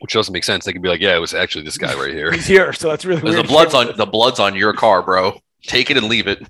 Which 0.00 0.14
doesn't 0.14 0.32
make 0.32 0.44
sense. 0.44 0.64
They 0.64 0.72
could 0.72 0.82
be 0.82 0.88
like, 0.88 1.00
"Yeah, 1.00 1.14
it 1.14 1.20
was 1.20 1.34
actually 1.34 1.64
this 1.64 1.78
guy 1.78 1.94
right 1.94 2.12
here." 2.12 2.32
He's 2.32 2.46
here, 2.46 2.72
so 2.72 2.88
that's 2.88 3.04
really 3.04 3.20
There's 3.20 3.36
the 3.36 3.44
blood's 3.44 3.74
on 3.74 3.96
the 3.96 4.06
blood's 4.06 4.40
on 4.40 4.56
your 4.56 4.72
car, 4.72 5.02
bro. 5.02 5.38
Take 5.62 5.90
it 5.90 5.96
and 5.96 6.06
leave 6.06 6.26
it. 6.26 6.44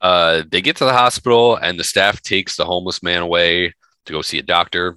Uh, 0.00 0.42
they 0.50 0.60
get 0.60 0.76
to 0.76 0.84
the 0.84 0.92
hospital, 0.92 1.56
and 1.56 1.78
the 1.78 1.84
staff 1.84 2.22
takes 2.22 2.56
the 2.56 2.64
homeless 2.64 3.02
man 3.02 3.22
away 3.22 3.74
to 4.06 4.12
go 4.12 4.22
see 4.22 4.38
a 4.38 4.42
doctor. 4.42 4.96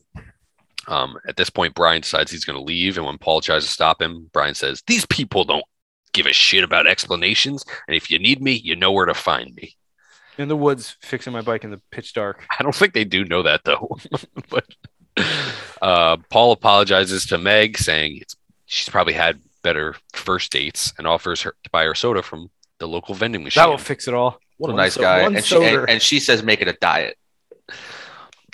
Um, 0.87 1.17
at 1.27 1.37
this 1.37 1.49
point, 1.49 1.75
Brian 1.75 2.01
decides 2.01 2.31
he's 2.31 2.45
going 2.45 2.57
to 2.57 2.63
leave, 2.63 2.97
and 2.97 3.05
when 3.05 3.17
Paul 3.17 3.41
tries 3.41 3.63
to 3.65 3.71
stop 3.71 4.01
him, 4.01 4.29
Brian 4.33 4.55
says, 4.55 4.83
"These 4.87 5.05
people 5.05 5.43
don't 5.43 5.65
give 6.13 6.25
a 6.25 6.33
shit 6.33 6.63
about 6.63 6.87
explanations, 6.87 7.65
and 7.87 7.95
if 7.95 8.09
you 8.09 8.19
need 8.19 8.41
me, 8.41 8.53
you 8.53 8.75
know 8.75 8.91
where 8.91 9.05
to 9.05 9.13
find 9.13 9.53
me." 9.55 9.75
in 10.37 10.47
the 10.47 10.57
woods, 10.57 10.97
fixing 11.01 11.33
my 11.33 11.41
bike 11.41 11.63
in 11.63 11.71
the 11.71 11.81
pitch 11.91 12.13
dark. 12.13 12.45
I 12.59 12.63
don't 12.63 12.75
think 12.75 12.93
they 12.93 13.05
do 13.05 13.25
know 13.25 13.43
that 13.43 13.63
though. 13.63 13.97
but 14.49 14.65
uh, 15.81 16.17
Paul 16.29 16.51
apologizes 16.51 17.25
to 17.27 17.37
Meg, 17.37 17.77
saying 17.77 18.19
it's, 18.21 18.35
she's 18.65 18.89
probably 18.89 19.13
had 19.13 19.41
better 19.61 19.95
first 20.13 20.51
dates, 20.51 20.93
and 20.97 21.07
offers 21.07 21.41
her 21.41 21.55
to 21.63 21.69
buy 21.69 21.85
her 21.85 21.95
soda 21.95 22.21
from 22.21 22.49
the 22.79 22.87
local 22.87 23.15
vending 23.15 23.43
machine. 23.43 23.61
That 23.61 23.69
will 23.69 23.77
fix 23.77 24.07
it 24.07 24.13
all. 24.13 24.39
What 24.63 24.69
a 24.69 24.73
One 24.75 24.77
nice 24.77 24.93
so- 24.93 25.01
guy. 25.01 25.19
And 25.19 25.43
she, 25.43 25.55
and, 25.61 25.89
and 25.89 26.01
she 26.01 26.21
says, 26.21 26.41
make 26.41 26.61
it 26.61 26.69
a 26.69 26.73
diet. 26.79 27.17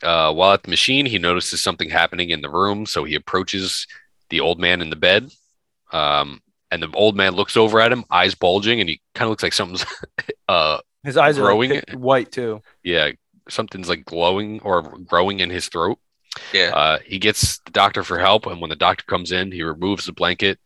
Uh, 0.02 0.34
while 0.34 0.54
at 0.54 0.64
the 0.64 0.70
machine, 0.72 1.06
he 1.06 1.20
notices 1.20 1.62
something 1.62 1.88
happening 1.90 2.32
in 2.32 2.42
the 2.42 2.50
room, 2.50 2.88
so 2.88 3.04
he 3.04 3.14
approaches 3.14 3.86
the 4.32 4.40
old 4.40 4.60
man 4.60 4.82
in 4.82 4.90
the 4.90 4.96
bed. 4.96 5.30
Um, 5.92 6.42
and 6.72 6.82
the 6.82 6.90
old 6.94 7.16
man 7.16 7.34
looks 7.36 7.56
over 7.56 7.80
at 7.80 7.92
him, 7.92 8.06
eyes 8.10 8.34
bulging, 8.34 8.80
and 8.80 8.90
he 8.90 9.02
kind 9.14 9.28
of 9.28 9.30
looks 9.30 9.44
like 9.44 9.54
something's, 9.54 9.86
uh, 10.48 10.80
His 11.04 11.16
eyes 11.16 11.38
are 11.38 11.42
Growing 11.42 11.70
like, 11.72 11.92
white 11.92 12.32
too. 12.32 12.62
yeah, 12.84 13.12
something's 13.50 13.88
like 13.90 14.04
glowing 14.06 14.62
or 14.62 14.82
growing 14.82 15.42
in 15.42 15.52
his 15.52 15.68
throat. 15.70 16.00
Yeah. 16.54 16.72
Uh, 16.74 17.00
he 17.06 17.20
gets 17.20 17.60
the 17.60 17.72
doctor 17.72 18.02
for 18.04 18.18
help, 18.18 18.48
and 18.48 18.60
when 18.62 18.70
the 18.72 18.76
doctor 18.76 19.04
comes 19.06 19.32
in, 19.32 19.52
he 19.52 19.62
removes 19.62 20.06
the 20.08 20.14
blanket 20.14 20.60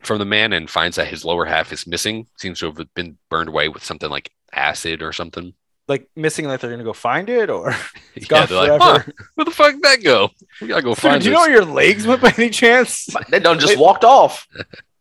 from 0.00 0.18
the 0.18 0.24
man 0.24 0.52
and 0.52 0.68
finds 0.70 0.96
that 0.96 1.08
his 1.08 1.24
lower 1.24 1.44
half 1.44 1.72
is 1.72 1.86
missing. 1.86 2.26
Seems 2.36 2.60
to 2.60 2.66
have 2.66 2.94
been 2.94 3.18
burned 3.28 3.48
away 3.48 3.68
with 3.68 3.84
something 3.84 4.10
like 4.10 4.30
acid 4.52 5.02
or 5.02 5.12
something. 5.12 5.54
Like 5.88 6.08
missing, 6.14 6.46
like 6.46 6.60
they're 6.60 6.70
gonna 6.70 6.84
go 6.84 6.92
find 6.92 7.28
it, 7.30 7.48
or 7.50 7.70
yeah, 8.14 8.26
gone 8.28 8.46
they're 8.46 8.56
like, 8.58 8.80
forever. 8.80 9.04
"Huh, 9.06 9.12
where 9.34 9.44
the 9.46 9.50
fuck 9.50 9.72
did 9.72 9.82
that 9.82 10.02
go? 10.02 10.30
We 10.60 10.68
gotta 10.68 10.82
go 10.82 10.90
Dude, 10.94 10.98
find 10.98 11.22
do 11.22 11.28
you 11.28 11.30
this. 11.30 11.36
know 11.36 11.40
where 11.40 11.50
your 11.50 11.64
legs 11.64 12.06
went 12.06 12.20
by 12.22 12.34
any 12.36 12.50
chance? 12.50 13.08
They 13.30 13.38
done 13.40 13.58
just 13.58 13.78
walked 13.78 14.04
off. 14.04 14.46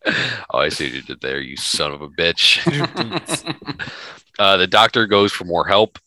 oh, 0.06 0.60
I 0.60 0.70
see 0.70 0.86
what 0.86 0.93
you 0.93 1.02
did 1.02 1.22
there, 1.22 1.41
you 1.41 1.58
son 1.58 1.91
of 1.91 2.02
a 2.02 2.08
bitch. 2.10 2.64
uh, 4.39 4.58
the 4.58 4.68
doctor 4.68 5.08
goes 5.08 5.34
for 5.34 5.43
more 5.43 5.68
help, 5.68 6.00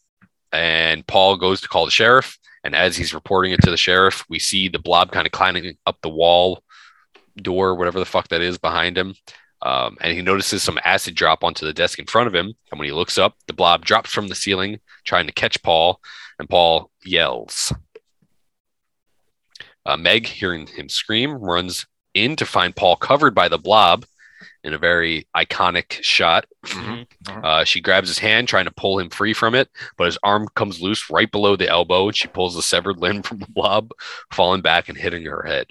and 0.53 1.07
Paul 1.07 1.36
goes 1.36 1.61
to 1.61 1.68
call 1.68 1.84
the 1.84 1.91
sheriff. 1.91 2.38
And 2.64 2.74
as 2.74 2.97
he's 2.97 3.14
reporting 3.14 3.53
it 3.53 3.62
to 3.62 3.70
the 3.70 3.76
sheriff, 3.78 4.24
we 4.28 4.38
see 4.38 4.68
the 4.68 4.78
blob 4.78 5.12
kind 5.12 5.26
of 5.26 5.32
climbing 5.32 5.76
up 5.86 5.99
the 6.03 6.11
wall 6.11 6.62
door, 7.37 7.74
whatever 7.74 7.99
the 7.99 8.05
fuck 8.05 8.28
that 8.28 8.41
is 8.43 8.59
behind 8.59 8.97
him. 8.97 9.14
Um, 9.62 9.99
and 10.01 10.12
he 10.16 10.22
notices 10.22 10.62
some 10.62 10.78
acid 10.85 11.14
drop 11.14 11.45
onto 11.45 11.66
the 11.66 11.74
desk 11.74 11.99
in 11.99 12.07
front 12.07 12.26
of 12.28 12.35
him. 12.35 12.47
And 12.70 12.78
when 12.78 12.87
he 12.89 12.93
looks 12.93 13.18
up, 13.18 13.35
the 13.47 13.53
blob 13.53 13.85
drops 13.85 14.11
from 14.11 14.28
the 14.28 14.35
ceiling, 14.35 14.81
trying 15.05 15.26
to 15.26 15.33
catch 15.33 15.62
Paul. 15.62 16.01
And 16.39 16.49
Paul 16.49 16.91
yells. 17.05 17.72
Uh, 19.85 19.97
Meg, 19.97 20.26
hearing 20.26 20.66
him 20.66 20.89
scream, 20.89 21.33
runs 21.33 21.87
in 22.14 22.37
to 22.37 22.47
find 22.47 22.74
Paul 22.74 22.97
covered 22.97 23.35
by 23.35 23.49
the 23.49 23.59
blob 23.59 24.05
in 24.62 24.74
a 24.74 24.78
very 24.78 25.26
iconic 25.37 26.03
shot. 26.03 26.47
Mhm. 26.66 27.07
Mhm. 27.24 27.45
Uh, 27.45 27.64
she 27.64 27.81
grabs 27.81 28.09
his 28.09 28.18
hand, 28.18 28.49
trying 28.49 28.66
to 28.66 28.70
pull 28.70 28.99
him 28.99 29.09
free 29.11 29.33
from 29.33 29.55
it, 29.55 29.68
but 29.97 30.05
his 30.07 30.18
arm 30.22 30.49
comes 30.55 30.81
loose 30.81 31.09
right 31.11 31.31
below 31.31 31.57
the 31.57 31.68
elbow, 31.68 32.09
and 32.09 32.16
she 32.16 32.28
pulls 32.28 32.55
the 32.55 32.62
severed 32.62 32.99
limb 32.99 33.22
from 33.22 33.39
the 33.39 33.47
blob, 33.49 33.91
falling 34.33 34.61
back 34.61 34.89
and 34.89 34.99
hitting 34.99 35.24
her 35.24 35.43
head. 35.43 35.66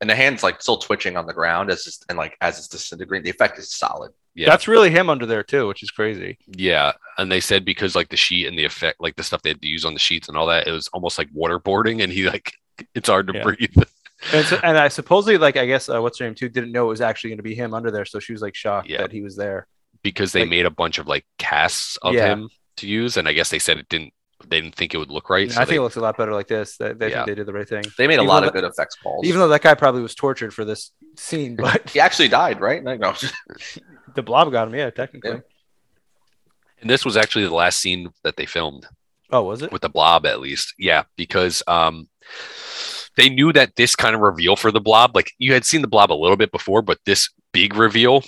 And 0.00 0.08
the 0.08 0.14
hand's 0.14 0.42
like 0.44 0.62
still 0.62 0.76
twitching 0.78 1.16
on 1.16 1.26
the 1.26 1.32
ground 1.32 1.70
as 1.70 1.86
it's, 1.86 2.00
and 2.08 2.16
like 2.16 2.36
as 2.40 2.58
it's 2.58 2.68
disintegrating. 2.68 3.24
The 3.24 3.30
effect 3.30 3.58
is 3.58 3.72
solid. 3.72 4.12
Yeah. 4.34 4.48
That's 4.48 4.68
really 4.68 4.90
him 4.90 5.10
under 5.10 5.26
there 5.26 5.42
too, 5.42 5.66
which 5.66 5.82
is 5.82 5.90
crazy. 5.90 6.38
Yeah, 6.46 6.92
and 7.18 7.32
they 7.32 7.40
said 7.40 7.64
because 7.64 7.96
like 7.96 8.08
the 8.08 8.16
sheet 8.16 8.46
and 8.46 8.56
the 8.56 8.64
effect, 8.64 9.00
like 9.00 9.16
the 9.16 9.24
stuff 9.24 9.42
they 9.42 9.50
had 9.50 9.60
to 9.62 9.66
use 9.68 9.84
on 9.84 9.94
the 9.94 9.98
sheets 9.98 10.28
and 10.28 10.36
all 10.36 10.46
that, 10.46 10.68
it 10.68 10.70
was 10.72 10.86
almost 10.92 11.18
like 11.18 11.28
waterboarding, 11.32 12.02
and 12.04 12.12
he 12.12 12.28
like 12.30 12.52
it's 12.94 13.08
hard 13.08 13.26
to 13.28 13.34
Yeah. 13.34 13.42
breathe. 13.42 13.74
And, 14.32 14.44
so, 14.44 14.58
and 14.64 14.76
I 14.76 14.88
supposedly 14.88 15.38
like 15.38 15.56
I 15.56 15.64
guess 15.64 15.88
uh, 15.88 16.00
what's 16.02 16.18
her 16.18 16.24
name 16.24 16.34
too 16.34 16.48
didn't 16.48 16.72
know 16.72 16.86
it 16.86 16.88
was 16.88 17.00
actually 17.00 17.30
going 17.30 17.36
to 17.38 17.44
be 17.44 17.54
him 17.54 17.72
under 17.72 17.92
there, 17.92 18.04
so 18.04 18.18
she 18.18 18.32
was 18.32 18.42
like 18.42 18.56
shocked 18.56 18.88
Yeah. 18.90 18.98
that 19.02 19.12
he 19.12 19.22
was 19.22 19.36
there. 19.36 19.68
because 20.02 20.32
they 20.32 20.40
Like- 20.40 20.50
made 20.50 20.66
a 20.66 20.70
bunch 20.70 20.98
of 20.98 21.06
like 21.06 21.24
casts 21.38 21.96
of 22.02 22.14
Yeah. 22.14 22.26
him 22.26 22.50
to 22.78 22.88
use, 22.88 23.16
and 23.16 23.28
I 23.28 23.32
guess 23.32 23.50
they 23.50 23.60
said 23.60 23.78
it 23.78 23.88
didn't. 23.88 24.12
They 24.46 24.60
didn't 24.60 24.76
think 24.76 24.94
it 24.94 24.98
would 24.98 25.10
look 25.10 25.30
right. 25.30 25.48
I 25.48 25.52
so 25.52 25.56
think 25.60 25.68
they- 25.70 25.76
it 25.76 25.80
looks 25.80 25.96
a 25.96 26.00
lot 26.00 26.16
better 26.16 26.32
like 26.32 26.46
this. 26.48 26.76
They, 26.76 26.92
they 26.92 27.10
Yeah. 27.10 27.16
think 27.24 27.26
they 27.26 27.34
did 27.34 27.46
the 27.46 27.52
right 27.52 27.68
thing. 27.68 27.82
They 27.98 28.06
made 28.06 28.14
a 28.14 28.22
Even 28.22 28.26
lot 28.28 28.40
though 28.40 28.46
of 28.48 28.52
good 28.52 28.64
effects 28.64 28.94
calls. 28.96 29.26
Even 29.26 29.40
though 29.40 29.48
that 29.48 29.62
guy 29.62 29.74
probably 29.74 30.00
was 30.02 30.14
tortured 30.14 30.54
for 30.54 30.64
this 30.64 30.92
scene, 31.16 31.56
but 31.58 31.90
he 31.90 31.98
actually 32.00 32.28
died, 32.28 32.60
right? 32.60 32.82
No, 32.82 32.94
no. 32.96 33.14
the 34.14 34.22
blob 34.22 34.50
got 34.52 34.68
him. 34.68 34.74
Yeah, 34.74 34.90
technically. 34.90 35.30
Yeah. 35.32 35.40
and 36.80 36.88
this 36.88 37.04
was 37.04 37.16
actually 37.16 37.44
the 37.46 37.54
last 37.54 37.80
scene 37.80 38.10
that 38.22 38.36
they 38.36 38.46
filmed. 38.46 38.86
Oh, 39.30 39.42
was 39.42 39.60
it? 39.62 39.70
with 39.72 39.82
the 39.82 39.90
blob 39.90 40.24
at 40.24 40.40
least 40.40 40.72
yeah 40.78 41.02
because 41.16 41.62
um 41.66 42.08
they 43.18 43.28
knew 43.28 43.52
that 43.52 43.76
this 43.76 43.94
kind 43.94 44.14
of 44.14 44.22
reveal 44.22 44.56
for 44.56 44.70
the 44.72 44.80
blob 44.80 45.14
like 45.14 45.32
you 45.36 45.52
had 45.52 45.66
seen 45.66 45.82
the 45.82 45.86
blob 45.88 46.10
a 46.10 46.14
little 46.14 46.36
bit 46.38 46.50
before 46.50 46.80
but 46.80 46.98
this 47.04 47.28
big 47.52 47.74
reveal 47.74 48.22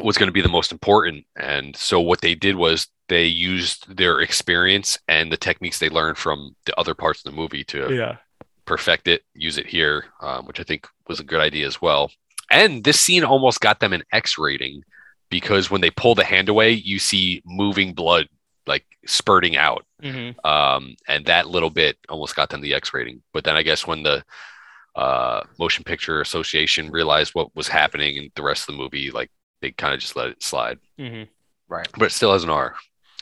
was 0.00 0.16
going 0.18 0.28
to 0.28 0.32
be 0.32 0.42
the 0.42 0.48
most 0.48 0.72
important 0.72 1.24
and 1.36 1.74
so 1.76 2.00
what 2.00 2.20
they 2.20 2.34
did 2.34 2.56
was 2.56 2.88
they 3.08 3.24
used 3.24 3.96
their 3.96 4.20
experience 4.20 4.98
and 5.08 5.30
the 5.32 5.36
techniques 5.36 5.78
they 5.78 5.88
learned 5.88 6.18
from 6.18 6.54
the 6.66 6.78
other 6.78 6.94
parts 6.94 7.20
of 7.24 7.30
the 7.30 7.36
movie 7.36 7.64
to 7.64 7.92
Yeah. 7.94 8.16
perfect 8.64 9.08
it 9.08 9.22
use 9.34 9.58
it 9.58 9.66
here 9.66 10.04
um, 10.20 10.44
which 10.46 10.60
i 10.60 10.62
think 10.62 10.86
was 11.08 11.20
a 11.20 11.24
good 11.24 11.40
idea 11.40 11.66
as 11.66 11.80
well 11.80 12.10
and 12.50 12.84
this 12.84 13.00
scene 13.00 13.24
almost 13.24 13.60
got 13.60 13.80
them 13.80 13.92
an 13.92 14.02
x 14.12 14.36
rating 14.38 14.82
because 15.30 15.70
when 15.70 15.80
they 15.80 15.90
pull 15.90 16.14
the 16.14 16.24
hand 16.24 16.48
away 16.48 16.70
you 16.72 16.98
see 16.98 17.42
moving 17.46 17.92
blood 17.94 18.28
like 18.66 18.84
spurting 19.06 19.56
out 19.56 19.84
Mm-hmm. 20.02 20.46
um, 20.46 20.94
and 21.08 21.24
that 21.24 21.48
little 21.48 21.70
bit 21.70 21.96
almost 22.10 22.36
got 22.36 22.50
them 22.50 22.60
the 22.60 22.74
X 22.74 22.92
rating. 22.92 23.22
But 23.32 23.44
then 23.44 23.56
I 23.56 23.62
guess 23.62 23.86
when 23.86 24.02
the 24.02 24.22
uh, 24.94 25.40
Motion 25.58 25.84
Picture 25.84 26.20
Association 26.20 26.90
realized 26.90 27.34
what 27.34 27.48
was 27.56 27.66
happening 27.66 28.16
in 28.16 28.30
the 28.34 28.42
rest 28.42 28.68
of 28.68 28.74
the 28.74 28.82
movie, 28.82 29.10
like 29.10 29.30
they 29.60 29.70
kind 29.72 29.94
of 29.94 30.00
just 30.00 30.16
let 30.16 30.28
it 30.28 30.42
slide. 30.42 30.78
Mm-hmm. 30.98 31.24
right. 31.68 31.88
But 31.98 32.06
it 32.06 32.12
still 32.12 32.32
has 32.32 32.44
an 32.44 32.50
R. 32.50 32.74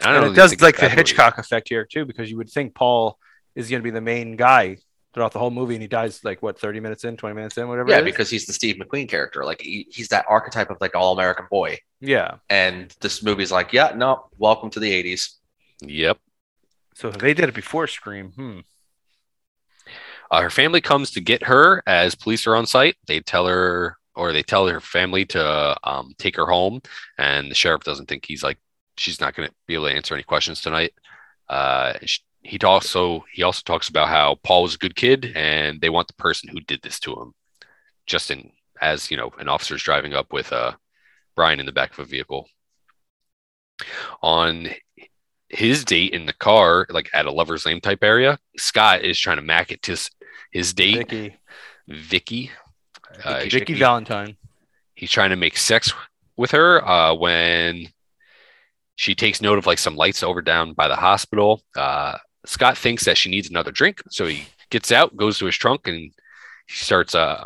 I 0.02 0.08
And 0.08 0.14
don't 0.14 0.24
know. 0.26 0.32
it 0.32 0.36
does 0.36 0.60
like 0.60 0.74
the 0.76 0.82
that 0.82 0.90
movie- 0.90 0.96
Hitchcock 0.96 1.38
effect 1.38 1.68
here 1.68 1.84
too, 1.84 2.04
because 2.04 2.30
you 2.30 2.36
would 2.36 2.50
think 2.50 2.74
Paul 2.74 3.18
is 3.54 3.70
going 3.70 3.80
to 3.80 3.84
be 3.84 3.90
the 3.90 4.00
main 4.00 4.36
guy 4.36 4.78
throughout 5.12 5.30
the 5.30 5.38
whole 5.38 5.52
movie, 5.52 5.74
and 5.74 5.82
he 5.82 5.86
dies 5.86 6.24
like 6.24 6.42
what 6.42 6.58
thirty 6.58 6.80
minutes 6.80 7.04
in, 7.04 7.16
twenty 7.16 7.36
minutes 7.36 7.56
in, 7.56 7.68
whatever. 7.68 7.88
Yeah, 7.90 7.98
it 7.98 8.00
is. 8.00 8.12
because 8.12 8.30
he's 8.30 8.46
the 8.46 8.52
Steve 8.52 8.76
McQueen 8.76 9.08
character. 9.08 9.44
Like 9.44 9.60
he, 9.60 9.86
he's 9.90 10.08
that 10.08 10.24
archetype 10.28 10.70
of 10.70 10.78
like 10.80 10.96
all 10.96 11.12
American 11.12 11.46
boy. 11.50 11.78
yeah. 12.00 12.38
And 12.50 12.92
this 13.00 13.22
movie's 13.22 13.52
like, 13.52 13.72
yeah, 13.72 13.92
no, 13.94 14.26
welcome 14.38 14.70
to 14.70 14.80
the 14.80 14.90
80s. 14.90 15.34
Yep. 15.82 16.18
So 16.96 17.10
they 17.12 17.32
did 17.34 17.48
it 17.48 17.54
before 17.54 17.86
Scream. 17.86 18.32
Hmm. 18.32 18.58
Uh, 20.30 20.40
her 20.42 20.50
family 20.50 20.80
comes 20.80 21.10
to 21.12 21.20
get 21.20 21.44
her 21.44 21.82
as 21.86 22.14
police 22.14 22.46
are 22.46 22.56
on 22.56 22.66
site. 22.66 22.96
They 23.06 23.20
tell 23.20 23.46
her, 23.46 23.96
or 24.14 24.32
they 24.32 24.42
tell 24.42 24.66
her 24.66 24.80
family 24.80 25.24
to 25.26 25.76
um, 25.84 26.14
take 26.18 26.36
her 26.36 26.46
home, 26.46 26.80
and 27.18 27.50
the 27.50 27.54
sheriff 27.54 27.84
doesn't 27.84 28.06
think 28.06 28.24
he's 28.26 28.42
like 28.42 28.58
she's 28.96 29.20
not 29.20 29.34
going 29.34 29.48
to 29.48 29.54
be 29.66 29.74
able 29.74 29.86
to 29.86 29.94
answer 29.94 30.14
any 30.14 30.22
questions 30.22 30.60
tonight. 30.60 30.92
Uh, 31.48 31.94
sh- 32.04 32.20
he 32.42 32.58
also 32.58 33.24
he 33.32 33.42
also 33.42 33.62
talks 33.64 33.88
about 33.88 34.08
how 34.08 34.36
Paul 34.42 34.62
was 34.62 34.74
a 34.74 34.78
good 34.78 34.96
kid, 34.96 35.32
and 35.34 35.80
they 35.80 35.90
want 35.90 36.08
the 36.08 36.14
person 36.14 36.48
who 36.48 36.60
did 36.60 36.82
this 36.82 37.00
to 37.00 37.12
him. 37.12 37.34
Just 38.06 38.30
in 38.30 38.50
as 38.80 39.10
you 39.10 39.16
know, 39.16 39.32
an 39.38 39.48
officer's 39.48 39.82
driving 39.82 40.14
up 40.14 40.32
with 40.32 40.52
uh, 40.52 40.72
Brian 41.34 41.60
in 41.60 41.66
the 41.66 41.72
back 41.72 41.92
of 41.92 42.00
a 42.00 42.04
vehicle. 42.04 42.48
On 44.22 44.68
his 45.48 45.84
date 45.84 46.12
in 46.12 46.26
the 46.26 46.32
car, 46.32 46.86
like 46.90 47.08
at 47.14 47.26
a 47.26 47.32
lover's 47.32 47.66
lane 47.66 47.80
type 47.80 48.02
area, 48.02 48.38
Scott 48.56 49.02
is 49.02 49.18
trying 49.18 49.36
to 49.36 49.42
mac 49.42 49.70
it 49.70 49.82
to 49.82 49.96
his 50.52 50.74
date, 50.74 51.08
Vicky, 51.08 51.36
Vicky. 51.88 52.50
Uh, 53.22 53.34
Vicky, 53.40 53.44
he- 53.50 53.58
Vicky 53.58 53.74
Valentine. 53.74 54.36
he's 54.94 55.10
trying 55.10 55.30
to 55.30 55.36
make 55.36 55.56
sex 55.56 55.92
with 56.36 56.50
her 56.52 56.86
uh, 56.86 57.14
when 57.14 57.88
she 58.96 59.14
takes 59.14 59.40
note 59.40 59.58
of 59.58 59.66
like 59.66 59.78
some 59.78 59.96
lights 59.96 60.22
over 60.22 60.40
down 60.42 60.72
by 60.72 60.88
the 60.88 60.96
hospital. 60.96 61.62
Uh, 61.76 62.16
Scott 62.46 62.76
thinks 62.78 63.04
that 63.04 63.16
she 63.16 63.30
needs 63.30 63.48
another 63.50 63.70
drink, 63.72 64.02
so 64.10 64.26
he 64.26 64.44
gets 64.70 64.92
out, 64.92 65.16
goes 65.16 65.38
to 65.38 65.46
his 65.46 65.56
trunk, 65.56 65.86
and 65.86 65.96
he 65.96 66.12
starts 66.68 67.14
uh, 67.14 67.44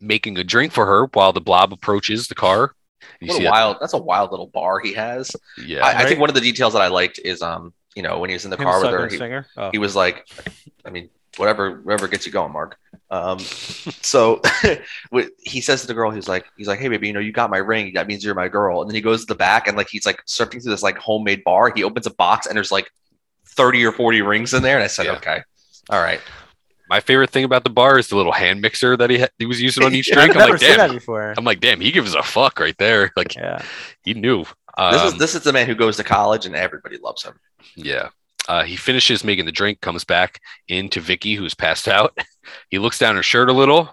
making 0.00 0.38
a 0.38 0.44
drink 0.44 0.72
for 0.72 0.86
her 0.86 1.06
while 1.14 1.32
the 1.32 1.40
blob 1.40 1.72
approaches 1.72 2.26
the 2.28 2.34
car. 2.34 2.74
You 3.20 3.28
What 3.28 3.36
see 3.36 3.42
a 3.42 3.44
that- 3.44 3.50
wild, 3.52 3.76
that's 3.80 3.92
a 3.94 3.98
wild 3.98 4.30
little 4.30 4.46
bar 4.48 4.80
he 4.80 4.92
has. 4.94 5.30
yeah, 5.64 5.84
I, 5.84 6.02
I 6.02 6.06
think 6.06 6.18
one 6.20 6.28
of 6.30 6.34
the 6.34 6.40
details 6.40 6.72
that 6.72 6.82
I 6.82 6.88
liked 6.88 7.20
is, 7.24 7.42
um, 7.42 7.72
you 7.94 8.02
know, 8.02 8.18
when 8.18 8.30
he 8.30 8.34
was 8.34 8.44
in 8.44 8.50
the 8.50 8.56
Him 8.56 8.64
car 8.64 8.80
with 8.80 8.90
her, 8.90 9.08
he. 9.08 9.46
Oh. 9.56 9.70
he 9.70 9.78
was 9.78 9.94
like, 9.94 10.26
I 10.84 10.90
mean, 10.90 11.08
whatever, 11.36 11.80
whatever 11.82 12.08
gets 12.08 12.26
you 12.26 12.32
going, 12.32 12.52
Mark. 12.52 12.78
Um, 13.10 13.38
so 14.02 14.40
he 15.38 15.60
says 15.60 15.80
to 15.82 15.86
the 15.86 15.94
girl, 15.94 16.10
he's 16.10 16.28
like, 16.28 16.44
he's 16.56 16.66
like, 16.68 16.78
hey, 16.78 16.88
baby, 16.88 17.06
you 17.08 17.12
know, 17.12 17.20
you 17.20 17.32
got 17.32 17.50
my 17.50 17.58
ring. 17.58 17.92
That 17.94 18.06
means 18.06 18.24
you're 18.24 18.34
my 18.34 18.48
girl. 18.48 18.80
And 18.82 18.90
then 18.90 18.94
he 18.94 19.00
goes 19.00 19.20
to 19.20 19.26
the 19.26 19.34
back 19.34 19.68
and 19.68 19.76
like 19.76 19.88
he's 19.88 20.06
like 20.06 20.24
surfing 20.26 20.62
through 20.62 20.72
this 20.72 20.82
like 20.82 20.98
homemade 20.98 21.44
bar. 21.44 21.72
He 21.74 21.84
opens 21.84 22.06
a 22.06 22.10
box 22.14 22.46
and 22.46 22.56
there's 22.56 22.72
like 22.72 22.90
30 23.50 23.84
or 23.84 23.92
40 23.92 24.22
rings 24.22 24.54
in 24.54 24.62
there. 24.62 24.76
And 24.76 24.84
I 24.84 24.88
said, 24.88 25.06
Yeah. 25.06 25.12
okay, 25.12 25.42
all 25.90 26.00
right. 26.00 26.20
my 26.90 27.00
favorite 27.00 27.30
thing 27.30 27.44
about 27.44 27.64
the 27.64 27.70
bar 27.70 27.98
is 27.98 28.08
the 28.08 28.16
little 28.16 28.32
hand 28.32 28.60
mixer 28.60 28.96
that 28.96 29.08
he 29.10 29.20
ha- 29.20 29.28
he 29.38 29.46
was 29.46 29.60
using 29.62 29.84
on 29.84 29.94
each 29.94 30.08
Yeah, 30.10 30.14
drink. 30.16 30.30
I've 30.30 30.36
I'm 30.36 30.40
never 30.40 30.52
like, 30.52 30.60
seen 30.60 30.76
that 30.76 30.86
damn. 30.88 30.94
before. 30.96 31.34
I'm 31.36 31.44
like, 31.44 31.60
damn. 31.60 31.80
He 31.80 31.90
gives 31.92 32.14
a 32.14 32.22
fuck 32.22 32.58
right 32.60 32.76
there. 32.78 33.12
Like 33.16 33.34
Yeah. 33.34 33.62
he 34.02 34.14
knew. 34.14 34.44
This 34.90 35.02
is 35.04 35.12
Um, 35.12 35.18
this 35.18 35.34
is 35.34 35.42
the 35.42 35.52
man 35.54 35.66
who 35.66 35.74
goes 35.74 35.96
to 35.96 36.04
college 36.04 36.44
and 36.44 36.54
everybody 36.54 36.98
loves 36.98 37.22
him. 37.22 37.32
Yeah. 37.76 38.08
Uh, 38.48 38.62
he 38.62 38.76
finishes 38.76 39.24
making 39.24 39.44
the 39.44 39.52
drink, 39.52 39.80
comes 39.80 40.04
back 40.04 40.40
into 40.68 41.00
Vicky, 41.00 41.34
who's 41.34 41.54
passed 41.54 41.88
out. 41.88 42.16
He 42.70 42.78
looks 42.78 42.96
down 43.00 43.16
her 43.16 43.24
shirt 43.24 43.48
a 43.48 43.52
little. 43.52 43.92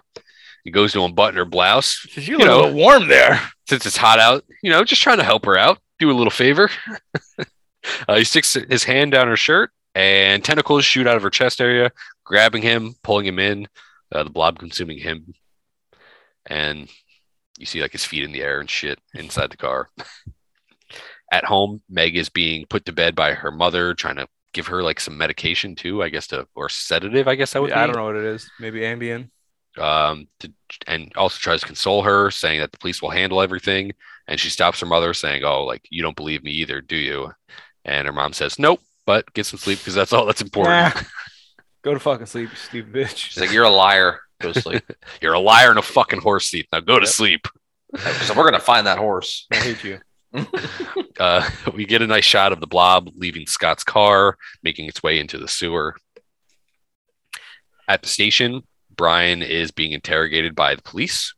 He 0.62 0.70
goes 0.70 0.92
to 0.92 1.02
unbutton 1.04 1.34
her 1.36 1.44
blouse. 1.44 2.06
You 2.16 2.22
You 2.22 2.38
look 2.38 2.46
a 2.46 2.50
know. 2.50 2.56
little 2.62 2.74
warm 2.74 3.08
there. 3.08 3.40
Since 3.68 3.84
it's 3.84 3.96
hot 3.96 4.20
out, 4.20 4.44
you 4.62 4.70
know, 4.70 4.84
just 4.84 5.02
trying 5.02 5.18
to 5.18 5.24
help 5.24 5.44
her 5.46 5.58
out, 5.58 5.78
do 5.98 6.08
a 6.08 6.14
little 6.14 6.30
favor. 6.30 6.70
uh, 8.08 8.14
he 8.14 8.22
sticks 8.22 8.54
his 8.54 8.84
hand 8.84 9.10
down 9.10 9.26
her 9.26 9.36
shirt, 9.36 9.72
and 9.96 10.44
tentacles 10.44 10.84
shoot 10.84 11.08
out 11.08 11.16
of 11.16 11.22
her 11.24 11.30
chest 11.30 11.60
area, 11.60 11.90
grabbing 12.22 12.62
him, 12.62 12.94
pulling 13.02 13.26
him 13.26 13.40
in, 13.40 13.66
uh, 14.12 14.22
the 14.22 14.30
blob 14.30 14.60
consuming 14.60 14.98
him. 14.98 15.34
And 16.46 16.88
you 17.58 17.66
see 17.66 17.82
like 17.82 17.90
his 17.92 18.04
feet 18.04 18.22
in 18.22 18.30
the 18.30 18.42
air 18.42 18.60
and 18.60 18.70
shit 18.70 19.00
inside 19.14 19.50
the 19.50 19.56
car. 19.56 19.88
At 21.32 21.44
home, 21.44 21.82
Meg 21.88 22.16
is 22.16 22.28
being 22.28 22.66
put 22.66 22.84
to 22.84 22.92
bed 22.92 23.16
by 23.16 23.32
her 23.34 23.50
mother, 23.50 23.94
trying 23.94 24.16
to 24.16 24.28
give 24.54 24.68
her 24.68 24.82
like 24.82 25.00
some 25.00 25.18
medication 25.18 25.74
too, 25.74 26.02
I 26.02 26.08
guess, 26.08 26.28
to 26.28 26.46
or 26.54 26.70
sedative, 26.70 27.28
I 27.28 27.34
guess 27.34 27.52
that 27.52 27.60
would 27.60 27.72
I 27.72 27.86
be. 27.86 27.92
don't 27.92 27.96
know 28.00 28.06
what 28.06 28.16
it 28.16 28.24
is. 28.24 28.50
Maybe 28.58 28.80
Ambien. 28.80 29.28
Um, 29.76 30.28
to, 30.38 30.52
and 30.86 31.12
also 31.16 31.38
tries 31.38 31.60
to 31.60 31.66
console 31.66 32.02
her, 32.04 32.30
saying 32.30 32.60
that 32.60 32.70
the 32.72 32.78
police 32.78 33.02
will 33.02 33.10
handle 33.10 33.42
everything. 33.42 33.92
And 34.26 34.40
she 34.40 34.48
stops 34.48 34.80
her 34.80 34.86
mother, 34.86 35.12
saying, 35.12 35.44
"Oh, 35.44 35.64
like 35.64 35.86
you 35.90 36.00
don't 36.00 36.16
believe 36.16 36.42
me 36.42 36.52
either, 36.52 36.80
do 36.80 36.96
you?" 36.96 37.32
And 37.84 38.06
her 38.06 38.12
mom 38.12 38.32
says, 38.32 38.58
"Nope, 38.58 38.80
but 39.04 39.30
get 39.34 39.44
some 39.44 39.58
sleep 39.58 39.80
because 39.80 39.94
that's 39.94 40.12
all 40.14 40.24
that's 40.24 40.40
important." 40.40 40.94
Nah. 40.94 41.02
Go 41.82 41.92
to 41.92 42.00
fucking 42.00 42.24
sleep, 42.24 42.48
you 42.48 42.56
stupid 42.56 42.92
bitch. 42.94 43.16
She's 43.16 43.38
like, 43.38 43.52
you're 43.52 43.64
a 43.64 43.68
liar. 43.68 44.20
Go 44.40 44.54
to 44.54 44.60
sleep. 44.60 44.82
You're 45.20 45.34
a 45.34 45.38
liar 45.38 45.70
in 45.70 45.76
a 45.76 45.82
fucking 45.82 46.20
horse 46.22 46.48
seat. 46.48 46.66
Now 46.72 46.80
go 46.80 46.98
to 46.98 47.06
sleep. 47.06 47.46
so 47.94 48.34
we're 48.34 48.44
gonna 48.50 48.58
find 48.58 48.86
that 48.86 48.96
horse. 48.98 49.46
I 49.52 49.56
hate 49.56 49.84
you. 49.84 50.00
Uh, 51.20 51.48
we 51.72 51.84
get 51.86 52.02
a 52.02 52.06
nice 52.08 52.24
shot 52.24 52.52
of 52.52 52.58
the 52.58 52.66
blob 52.66 53.08
leaving 53.14 53.46
Scott's 53.46 53.84
car, 53.84 54.36
making 54.64 54.86
its 54.86 55.00
way 55.00 55.20
into 55.20 55.38
the 55.38 55.46
sewer. 55.46 55.94
At 57.86 58.02
the 58.02 58.08
station, 58.08 58.62
Brian 58.96 59.42
is 59.42 59.70
being 59.70 59.92
interrogated 59.92 60.56
by 60.56 60.74
the 60.74 60.82
police, 60.82 61.32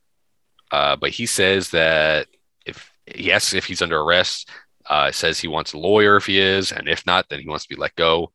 uh, 0.72 0.96
but 0.96 1.10
he 1.10 1.26
says 1.26 1.70
that 1.70 2.26
if 2.64 2.90
he 3.06 3.30
asks 3.30 3.52
if 3.52 3.66
he's 3.66 3.82
under 3.82 4.00
arrest, 4.00 4.48
uh, 4.88 5.12
says 5.12 5.38
he 5.38 5.48
wants 5.48 5.74
a 5.74 5.78
lawyer 5.78 6.16
if 6.16 6.24
he 6.24 6.38
is, 6.38 6.72
and 6.72 6.88
if 6.88 7.04
not, 7.04 7.28
then 7.28 7.40
he 7.40 7.48
wants 7.48 7.66
to 7.66 7.74
be 7.74 7.80
let 7.80 7.94
go. 7.96 8.32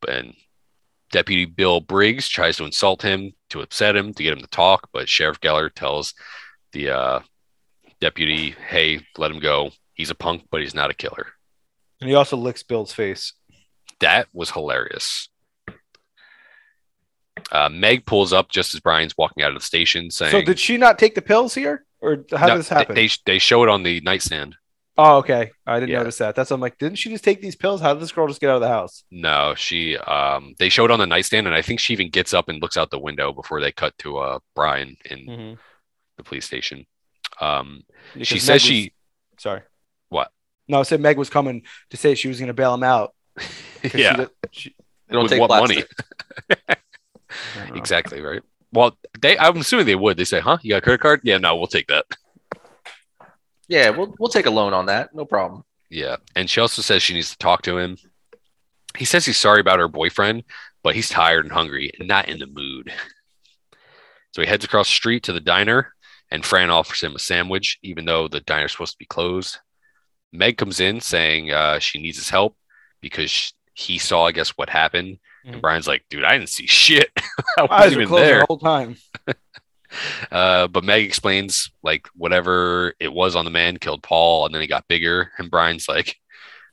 But 0.00 0.24
Deputy 1.10 1.44
Bill 1.44 1.80
Briggs 1.80 2.28
tries 2.28 2.56
to 2.56 2.64
insult 2.64 3.02
him 3.02 3.32
to 3.50 3.60
upset 3.60 3.94
him 3.94 4.14
to 4.14 4.22
get 4.22 4.32
him 4.32 4.40
to 4.40 4.46
talk, 4.46 4.88
but 4.92 5.08
Sheriff 5.08 5.40
Geller 5.40 5.70
tells 5.72 6.14
the 6.72 6.90
uh, 6.90 7.20
deputy, 8.00 8.54
"Hey, 8.68 9.00
let 9.18 9.30
him 9.30 9.40
go. 9.40 9.70
He's 9.98 10.08
a 10.10 10.14
punk, 10.14 10.44
but 10.50 10.62
he's 10.62 10.74
not 10.74 10.90
a 10.90 10.94
killer." 10.94 11.26
And 12.00 12.08
he 12.08 12.14
also 12.16 12.36
licks 12.38 12.62
Bill's 12.62 12.92
face. 12.94 13.34
That 14.00 14.28
was 14.32 14.50
hilarious. 14.52 15.28
Uh, 17.52 17.68
Meg 17.68 18.04
pulls 18.06 18.32
up 18.32 18.50
just 18.50 18.74
as 18.74 18.80
Brian's 18.80 19.16
walking 19.16 19.42
out 19.42 19.50
of 19.52 19.58
the 19.58 19.64
station, 19.64 20.10
saying, 20.10 20.32
So 20.32 20.42
did 20.42 20.58
she 20.58 20.76
not 20.76 20.98
take 20.98 21.14
the 21.14 21.22
pills 21.22 21.54
here, 21.54 21.84
or 22.00 22.24
how 22.36 22.46
No, 22.46 22.52
did 22.54 22.60
this 22.60 22.68
happen? 22.68 22.94
They, 22.94 23.08
they 23.26 23.38
show 23.38 23.62
it 23.62 23.68
on 23.68 23.82
the 23.84 24.00
nightstand. 24.00 24.56
Oh, 24.96 25.18
okay. 25.18 25.52
I 25.64 25.78
didn't 25.78 25.90
Yeah. 25.92 25.98
notice 25.98 26.18
that. 26.18 26.34
That's 26.34 26.50
I'm 26.50 26.60
like, 26.60 26.76
didn't 26.78 26.98
she 26.98 27.10
just 27.10 27.22
take 27.22 27.40
these 27.40 27.54
pills? 27.54 27.80
How 27.80 27.94
did 27.94 28.02
this 28.02 28.10
girl 28.10 28.26
just 28.26 28.40
get 28.40 28.50
out 28.50 28.56
of 28.56 28.62
the 28.62 28.68
house? 28.68 29.04
No, 29.12 29.54
she 29.56 29.96
um 29.96 30.54
they 30.58 30.68
showed 30.68 30.90
on 30.90 30.98
the 30.98 31.06
nightstand 31.06 31.46
and 31.46 31.54
I 31.54 31.62
think 31.62 31.78
she 31.78 31.92
even 31.92 32.10
gets 32.10 32.34
up 32.34 32.48
and 32.48 32.60
looks 32.60 32.76
out 32.76 32.90
the 32.90 32.98
window 32.98 33.32
before 33.32 33.60
they 33.60 33.70
cut 33.70 33.96
to 33.98 34.18
uh 34.18 34.38
Brian 34.56 34.96
in 35.04 35.18
Mm-hmm. 35.20 35.54
the 36.16 36.22
police 36.24 36.46
station. 36.46 36.84
Um 37.40 37.84
she 38.14 38.18
Because 38.20 38.42
says 38.42 38.48
Meg 38.48 38.54
was- 38.54 38.62
she 38.62 38.92
Sorry. 39.38 39.60
What? 40.68 40.72
No, 40.72 40.80
I 40.80 40.82
said 40.84 41.00
Meg 41.00 41.16
was 41.18 41.30
coming 41.30 41.62
to 41.90 41.96
say 41.96 42.14
she 42.14 42.28
was 42.28 42.38
going 42.38 42.48
to 42.48 42.54
bail 42.54 42.74
him 42.74 42.82
out. 42.82 43.14
yeah, 43.94 44.16
did- 44.16 44.30
she- 44.50 44.74
They 45.08 45.14
don't 45.14 45.22
with 45.24 45.32
take 45.32 45.40
what 45.40 45.48
money? 45.50 45.84
Exactly, 47.74 48.20
right? 48.20 48.42
Well, 48.72 48.96
they 49.20 49.38
I'm 49.38 49.56
assuming 49.58 49.86
they 49.86 49.94
would. 49.94 50.16
They 50.16 50.24
say, 50.24 50.40
"Huh? 50.40 50.58
You 50.62 50.70
got 50.70 50.78
a 50.78 50.80
credit 50.80 51.00
card?" 51.00 51.20
Yeah, 51.24 51.38
no, 51.38 51.56
we'll 51.56 51.66
take 51.66 51.86
that. 51.88 52.04
Yeah, 53.68 53.90
we'll 53.90 54.14
we'll 54.18 54.30
take 54.30 54.46
a 54.46 54.50
loan 54.50 54.72
on 54.72 54.86
that. 54.86 55.14
No 55.14 55.24
problem. 55.24 55.64
Yeah. 55.90 56.16
And 56.36 56.48
she 56.48 56.60
also 56.60 56.82
says 56.82 57.02
she 57.02 57.14
needs 57.14 57.30
to 57.30 57.38
talk 57.38 57.62
to 57.62 57.78
him. 57.78 57.96
He 58.96 59.04
says 59.04 59.24
he's 59.26 59.36
sorry 59.36 59.60
about 59.60 59.78
her 59.78 59.88
boyfriend, 59.88 60.44
but 60.82 60.94
he's 60.94 61.08
tired 61.08 61.44
and 61.44 61.52
hungry 61.52 61.90
and 61.98 62.08
not 62.08 62.28
in 62.28 62.38
the 62.38 62.46
mood. 62.46 62.92
So 64.32 64.42
he 64.42 64.48
heads 64.48 64.64
across 64.64 64.88
the 64.88 64.94
street 64.94 65.22
to 65.24 65.32
the 65.32 65.40
diner, 65.40 65.94
and 66.30 66.44
Fran 66.44 66.70
offers 66.70 67.00
him 67.02 67.14
a 67.14 67.18
sandwich, 67.18 67.78
even 67.82 68.04
though 68.04 68.28
the 68.28 68.40
diner's 68.40 68.72
supposed 68.72 68.92
to 68.94 68.98
be 68.98 69.06
closed. 69.06 69.58
Meg 70.32 70.56
comes 70.58 70.80
in 70.80 71.00
saying 71.00 71.50
uh, 71.52 71.78
she 71.78 71.98
needs 72.00 72.18
his 72.18 72.28
help 72.30 72.56
because 73.00 73.30
sh- 73.30 73.52
he 73.74 73.98
saw, 73.98 74.26
I 74.26 74.32
guess, 74.32 74.50
what 74.50 74.68
happened. 74.68 75.18
And 75.44 75.56
Mhm. 75.56 75.60
Brian's 75.60 75.86
like, 75.88 76.04
dude, 76.10 76.24
I 76.24 76.36
didn't 76.36 76.50
see 76.50 76.66
shit. 76.66 77.10
I 77.58 77.62
wasn't 77.62 77.96
were 77.96 78.02
even 78.02 78.08
closed 78.08 78.24
there. 78.24 78.40
the 78.40 78.46
whole 78.46 78.58
time. 78.58 78.96
Uh, 80.30 80.68
but 80.68 80.84
Meg 80.84 81.02
explains 81.06 81.70
like 81.82 82.08
whatever 82.14 82.92
it 83.00 83.10
was 83.10 83.34
on 83.34 83.46
the 83.46 83.50
man 83.50 83.78
killed 83.78 84.02
Paul, 84.02 84.44
and 84.44 84.54
then 84.54 84.60
he 84.60 84.68
got 84.68 84.86
bigger. 84.86 85.32
And 85.38 85.50
Brian's 85.50 85.88
like, 85.88 86.16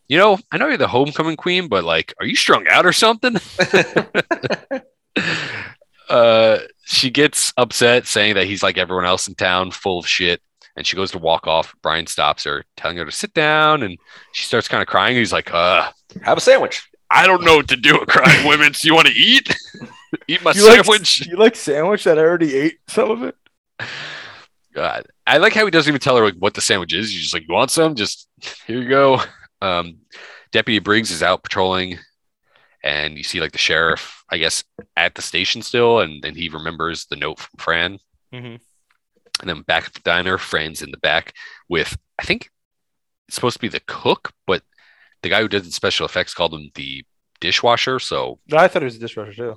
you 0.10 0.18
know, 0.18 0.38
I 0.52 0.58
know 0.58 0.68
you're 0.68 0.76
the 0.76 0.90
homecoming 0.90 1.38
queen, 1.38 1.70
but 1.70 1.86
like, 1.86 2.14
are 2.20 2.26
you 2.26 2.36
strung 2.36 2.68
out 2.68 2.86
or 2.86 2.92
something? 2.92 3.38
uh, 6.10 6.58
she 6.84 7.10
gets 7.10 7.54
upset, 7.58 8.06
saying 8.06 8.36
that 8.36 8.48
he's 8.48 8.62
like 8.64 8.78
everyone 8.78 9.06
else 9.06 9.28
in 9.28 9.36
town, 9.36 9.72
full 9.72 10.00
of 10.00 10.08
shit. 10.08 10.42
And 10.76 10.86
she 10.86 10.96
goes 10.96 11.12
to 11.12 11.18
walk 11.18 11.48
off. 11.48 11.74
Brian 11.82 12.06
stops 12.08 12.44
her, 12.44 12.64
telling 12.76 12.98
her 12.98 13.06
to 13.06 13.12
sit 13.12 13.34
down, 13.34 13.84
and 13.84 13.98
she 14.34 14.46
starts 14.46 14.68
kind 14.68 14.82
of 14.82 14.88
crying. 14.88 15.16
He's 15.16 15.32
like, 15.34 15.54
uh, 15.54 15.90
Have 16.24 16.38
a 16.38 16.42
sandwich. 16.42 16.88
I 17.10 17.28
don't 17.28 17.44
know 17.46 17.58
what 17.58 17.68
to 17.70 17.78
do 17.78 17.98
with 18.00 18.10
crying 18.10 18.48
women. 18.48 18.74
So 18.74 18.88
you 18.88 18.96
want 18.96 19.08
to 19.08 19.14
eat? 19.14 19.56
eat 20.28 20.44
my 20.44 20.52
You 20.52 20.66
like- 20.68 20.84
sandwich? 20.84 21.28
You 21.28 21.38
like 21.38 21.56
sandwich 21.56 22.04
that 22.04 22.18
I 22.20 22.22
already 22.24 22.56
ate 22.56 22.80
some 22.88 23.10
of 23.12 23.24
it? 23.24 23.36
God, 24.74 25.06
I 25.26 25.38
like 25.38 25.54
how 25.54 25.64
he 25.64 25.72
doesn't 25.72 25.90
even 25.90 26.02
tell 26.02 26.18
her 26.18 26.26
like 26.26 26.36
what 26.36 26.54
the 26.54 26.62
sandwich 26.62 26.94
is. 26.94 27.10
He's 27.10 27.22
just 27.22 27.34
like, 27.34 27.44
"You 27.48 27.54
want 27.54 27.72
some? 27.72 27.96
Just 27.96 28.28
here 28.68 28.82
you 28.82 28.90
go." 28.90 29.22
Um, 29.62 30.00
Deputy 30.52 30.80
Briggs 30.80 31.12
is 31.12 31.24
out 31.24 31.44
patrolling, 31.44 31.98
and 32.84 33.18
you 33.18 33.24
see 33.24 33.40
like 33.40 33.54
the 33.54 33.58
sheriff, 33.58 34.24
I 34.30 34.38
guess, 34.38 34.66
at 34.98 35.16
the 35.16 35.22
station 35.22 35.62
still, 35.62 36.02
and 36.02 36.22
then 36.22 36.36
he 36.36 36.50
remembers 36.50 37.06
the 37.06 37.16
note 37.16 37.40
from 37.40 37.58
Fran. 37.58 38.00
Mhm. 38.34 38.60
And 39.42 39.50
then 39.50 39.62
back 39.62 39.88
at 39.88 39.94
the 39.94 40.00
diner, 40.02 40.38
friends 40.38 40.82
in 40.82 40.92
the 40.92 40.98
back 40.98 41.34
with 41.70 41.98
I 42.18 42.24
think 42.24 42.50
it's 43.28 43.36
supposed 43.36 43.56
to 43.56 43.62
be 43.62 43.68
the 43.68 43.82
cook, 43.82 44.32
but 44.48 44.64
the 45.22 45.30
guy 45.30 45.42
who 45.42 45.48
did 45.48 45.64
the 45.66 45.72
special 45.72 46.06
effects 46.06 46.34
called 46.34 46.54
him 46.54 46.70
the 46.76 47.04
dishwasher. 47.42 48.00
So 48.00 48.40
No, 48.48 48.58
I 48.58 48.68
thought 48.68 48.84
it 48.84 48.86
was 48.86 48.96
a 48.96 49.00
dishwasher 49.00 49.34
too. 49.34 49.56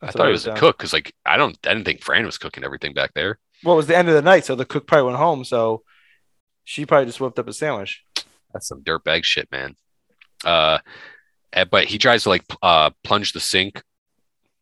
I 0.00 0.10
thought 0.10 0.28
it 0.28 0.32
was 0.32 0.46
a 0.46 0.54
cook 0.54 0.78
because 0.78 0.92
like 0.92 1.14
I 1.24 1.36
don't 1.36 1.56
I 1.64 1.74
didn't 1.74 1.84
think 1.84 2.02
Fran 2.02 2.26
was 2.26 2.38
cooking 2.38 2.64
everything 2.64 2.92
back 2.92 3.12
there. 3.14 3.38
Well, 3.62 3.74
it 3.74 3.76
was 3.76 3.86
the 3.86 3.96
end 3.96 4.08
of 4.08 4.14
the 4.14 4.22
night, 4.22 4.44
so 4.44 4.56
the 4.56 4.64
cook 4.64 4.86
probably 4.86 5.06
went 5.06 5.18
home. 5.18 5.44
So 5.44 5.82
she 6.64 6.86
probably 6.86 7.06
just 7.06 7.20
whipped 7.20 7.38
up 7.38 7.48
a 7.48 7.52
sandwich. 7.52 8.02
That's 8.52 8.66
some 8.66 8.82
dirtbag 8.82 9.24
shit, 9.24 9.50
man. 9.52 9.76
Uh, 10.44 10.78
eh, 11.52 11.64
but 11.64 11.84
he 11.84 11.98
tries 11.98 12.24
to 12.24 12.30
like 12.30 12.44
uh 12.62 12.90
plunge 13.04 13.32
the 13.32 13.40
sink, 13.40 13.82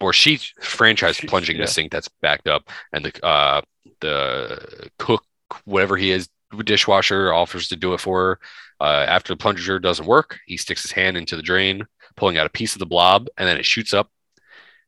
or 0.01 0.13
she 0.13 0.39
Fran 0.61 0.97
tries 0.97 1.17
She- 1.17 1.27
plunging 1.27 1.57
yeah. 1.57 1.65
the 1.65 1.71
sink 1.71 1.93
that's 1.93 2.09
backed 2.23 2.49
up, 2.49 2.69
and 2.93 3.05
the 3.05 3.25
uh 3.27 3.63
the 4.01 4.91
cook, 4.99 5.25
whatever 5.65 5.97
he 5.97 6.11
is, 6.11 6.29
dishwasher 6.65 7.33
offers 7.33 7.69
to 7.69 7.77
do 7.77 7.95
it 7.95 8.01
for 8.01 8.21
her. 8.21 8.39
Uh, 8.81 9.05
after 9.09 9.33
the 9.35 9.37
plunger 9.37 9.79
doesn't 9.79 10.07
work, 10.07 10.39
he 10.47 10.57
sticks 10.57 10.83
his 10.83 10.93
hand 10.93 11.17
into 11.17 11.37
the 11.37 11.43
drain, 11.43 11.85
pulling 12.17 12.39
out 12.39 12.47
a 12.47 12.51
piece 12.51 12.75
of 12.75 12.79
the 12.79 12.87
blob, 12.87 13.29
and 13.37 13.47
then 13.47 13.59
it 13.59 13.67
shoots 13.67 13.93
up 13.93 14.11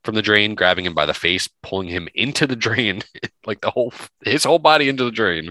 from 0.03 0.15
the 0.15 0.23
drain, 0.23 0.55
grabbing 0.55 0.87
him 0.87 0.95
by 0.95 1.05
the 1.07 1.13
face, 1.15 1.49
pulling 1.63 1.89
him 1.89 2.09
into 2.15 2.47
the 2.47 2.57
drain, 2.67 3.03
like 3.47 3.61
the 3.61 3.71
whole 3.71 3.93
his 4.25 4.45
whole 4.45 4.59
body 4.59 4.89
into 4.89 5.05
the 5.05 5.11
drain, 5.11 5.51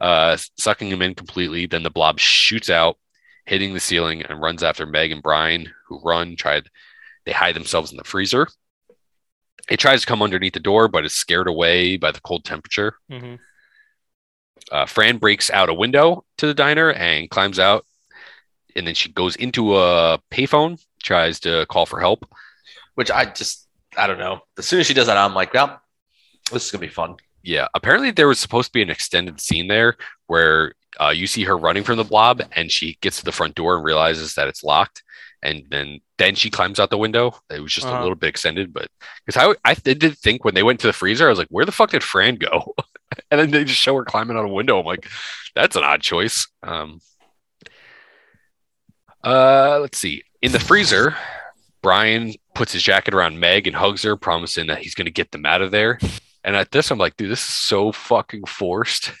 uh, 0.00 0.36
sucking 0.58 0.88
him 0.88 1.02
in 1.02 1.14
completely. 1.14 1.66
Then 1.66 1.82
the 1.82 1.90
blob 1.90 2.18
shoots 2.18 2.70
out, 2.70 2.96
hitting 3.44 3.74
the 3.74 3.80
ceiling, 3.80 4.22
and 4.22 4.40
runs 4.40 4.62
after 4.62 4.86
Meg 4.86 5.12
and 5.12 5.22
Brian, 5.22 5.70
who 5.86 6.00
run. 6.02 6.36
Tried 6.36 6.68
they 7.26 7.32
hide 7.32 7.54
themselves 7.54 7.90
in 7.90 7.98
the 7.98 8.04
freezer. 8.04 8.48
It 9.68 9.78
tries 9.78 10.02
to 10.02 10.06
come 10.06 10.22
underneath 10.22 10.52
the 10.52 10.60
door, 10.60 10.88
but 10.88 11.04
is 11.04 11.14
scared 11.14 11.48
away 11.48 11.96
by 11.96 12.10
the 12.10 12.20
cold 12.20 12.44
temperature. 12.44 12.96
Mhm. 13.10 13.38
Uh, 14.70 14.86
Fran 14.86 15.18
breaks 15.18 15.50
out 15.50 15.68
a 15.68 15.74
window 15.74 16.24
to 16.38 16.46
the 16.46 16.54
diner 16.54 16.90
and 16.92 17.30
climbs 17.30 17.58
out, 17.58 17.86
and 18.76 18.86
then 18.86 18.94
she 18.94 19.10
goes 19.10 19.36
into 19.36 19.76
a 19.76 20.18
payphone, 20.30 20.82
tries 21.02 21.40
to 21.40 21.66
call 21.66 21.86
for 21.86 22.00
help. 22.00 22.28
Which 22.94 23.10
I 23.10 23.26
just 23.26 23.66
I 23.96 24.06
don't 24.06 24.18
know. 24.18 24.40
As 24.58 24.66
soon 24.66 24.80
as 24.80 24.86
she 24.86 24.94
does 24.94 25.06
that, 25.06 25.16
I'm 25.16 25.34
like, 25.34 25.54
well, 25.54 25.80
this 26.50 26.64
is 26.64 26.70
gonna 26.70 26.80
be 26.80 26.88
fun. 26.88 27.16
Yeah, 27.42 27.68
apparently 27.74 28.10
there 28.10 28.28
was 28.28 28.40
supposed 28.40 28.68
to 28.68 28.72
be 28.72 28.82
an 28.82 28.90
extended 28.90 29.40
scene 29.40 29.68
there 29.68 29.96
where 30.26 30.74
uh, 31.00 31.10
you 31.10 31.26
see 31.26 31.44
her 31.44 31.56
running 31.56 31.84
from 31.84 31.96
the 31.96 32.04
blob, 32.04 32.42
and 32.52 32.70
she 32.70 32.96
gets 33.00 33.18
to 33.18 33.24
the 33.24 33.32
front 33.32 33.54
door 33.54 33.76
and 33.76 33.84
realizes 33.84 34.34
that 34.34 34.48
it's 34.48 34.64
locked, 34.64 35.02
and 35.44 35.62
then 35.70 36.00
then 36.18 36.34
she 36.34 36.50
climbs 36.50 36.80
out 36.80 36.90
the 36.90 36.98
window. 36.98 37.36
It 37.50 37.60
was 37.60 37.72
just 37.72 37.86
a 37.86 37.90
Uh-huh. 37.90 38.00
little 38.02 38.16
bit 38.16 38.28
extended, 38.28 38.72
but 38.72 38.88
because 39.26 39.54
I 39.64 39.70
I 39.70 39.74
did 39.74 40.16
think 40.18 40.44
when 40.44 40.54
they 40.54 40.62
went 40.62 40.80
to 40.80 40.86
the 40.88 40.92
freezer, 40.92 41.26
I 41.26 41.30
was 41.30 41.38
like, 41.38 41.48
where 41.50 41.64
the 41.66 41.72
fuck 41.72 41.90
did 41.90 42.02
Fran 42.02 42.36
go? 42.36 42.74
and 43.30 43.40
then 43.40 43.50
they 43.50 43.64
just 43.64 43.80
show 43.80 43.94
her 43.96 44.04
climbing 44.04 44.36
out 44.36 44.44
a 44.44 44.48
window. 44.48 44.80
I'm 44.80 44.86
like, 44.86 45.06
that's 45.54 45.76
an 45.76 45.84
odd 45.84 46.00
choice. 46.02 46.48
Um, 46.62 47.00
uh, 49.22 49.78
let's 49.80 49.98
see. 49.98 50.22
In 50.42 50.52
the 50.52 50.60
freezer, 50.60 51.16
Brian 51.82 52.34
puts 52.54 52.72
his 52.72 52.82
jacket 52.82 53.14
around 53.14 53.40
Meg 53.40 53.66
and 53.66 53.76
hugs 53.76 54.02
her, 54.02 54.16
promising 54.16 54.66
that 54.66 54.78
he's 54.78 54.94
going 54.94 55.06
to 55.06 55.10
get 55.10 55.30
them 55.32 55.46
out 55.46 55.62
of 55.62 55.70
there. 55.70 55.98
And 56.42 56.54
at 56.56 56.70
this, 56.72 56.90
I'm 56.90 56.98
like, 56.98 57.16
dude, 57.16 57.30
this 57.30 57.42
is 57.42 57.54
so 57.54 57.90
fucking 57.92 58.44
forced. 58.46 59.12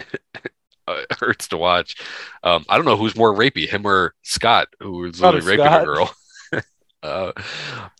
Uh, 0.88 1.02
it 1.10 1.18
hurts 1.18 1.48
to 1.48 1.56
watch. 1.56 1.96
Um, 2.42 2.64
I 2.68 2.76
don't 2.76 2.86
know 2.86 2.96
who's 2.96 3.16
more 3.16 3.34
rapey, 3.34 3.68
him 3.68 3.86
or 3.86 4.14
Scott, 4.22 4.68
who 4.80 5.04
is 5.04 5.12
was 5.12 5.20
Probably 5.20 5.40
literally 5.40 5.58
raping 5.58 5.72
Scott. 5.72 5.82
a 5.82 5.84
girl. 5.84 6.14
uh, 7.02 7.32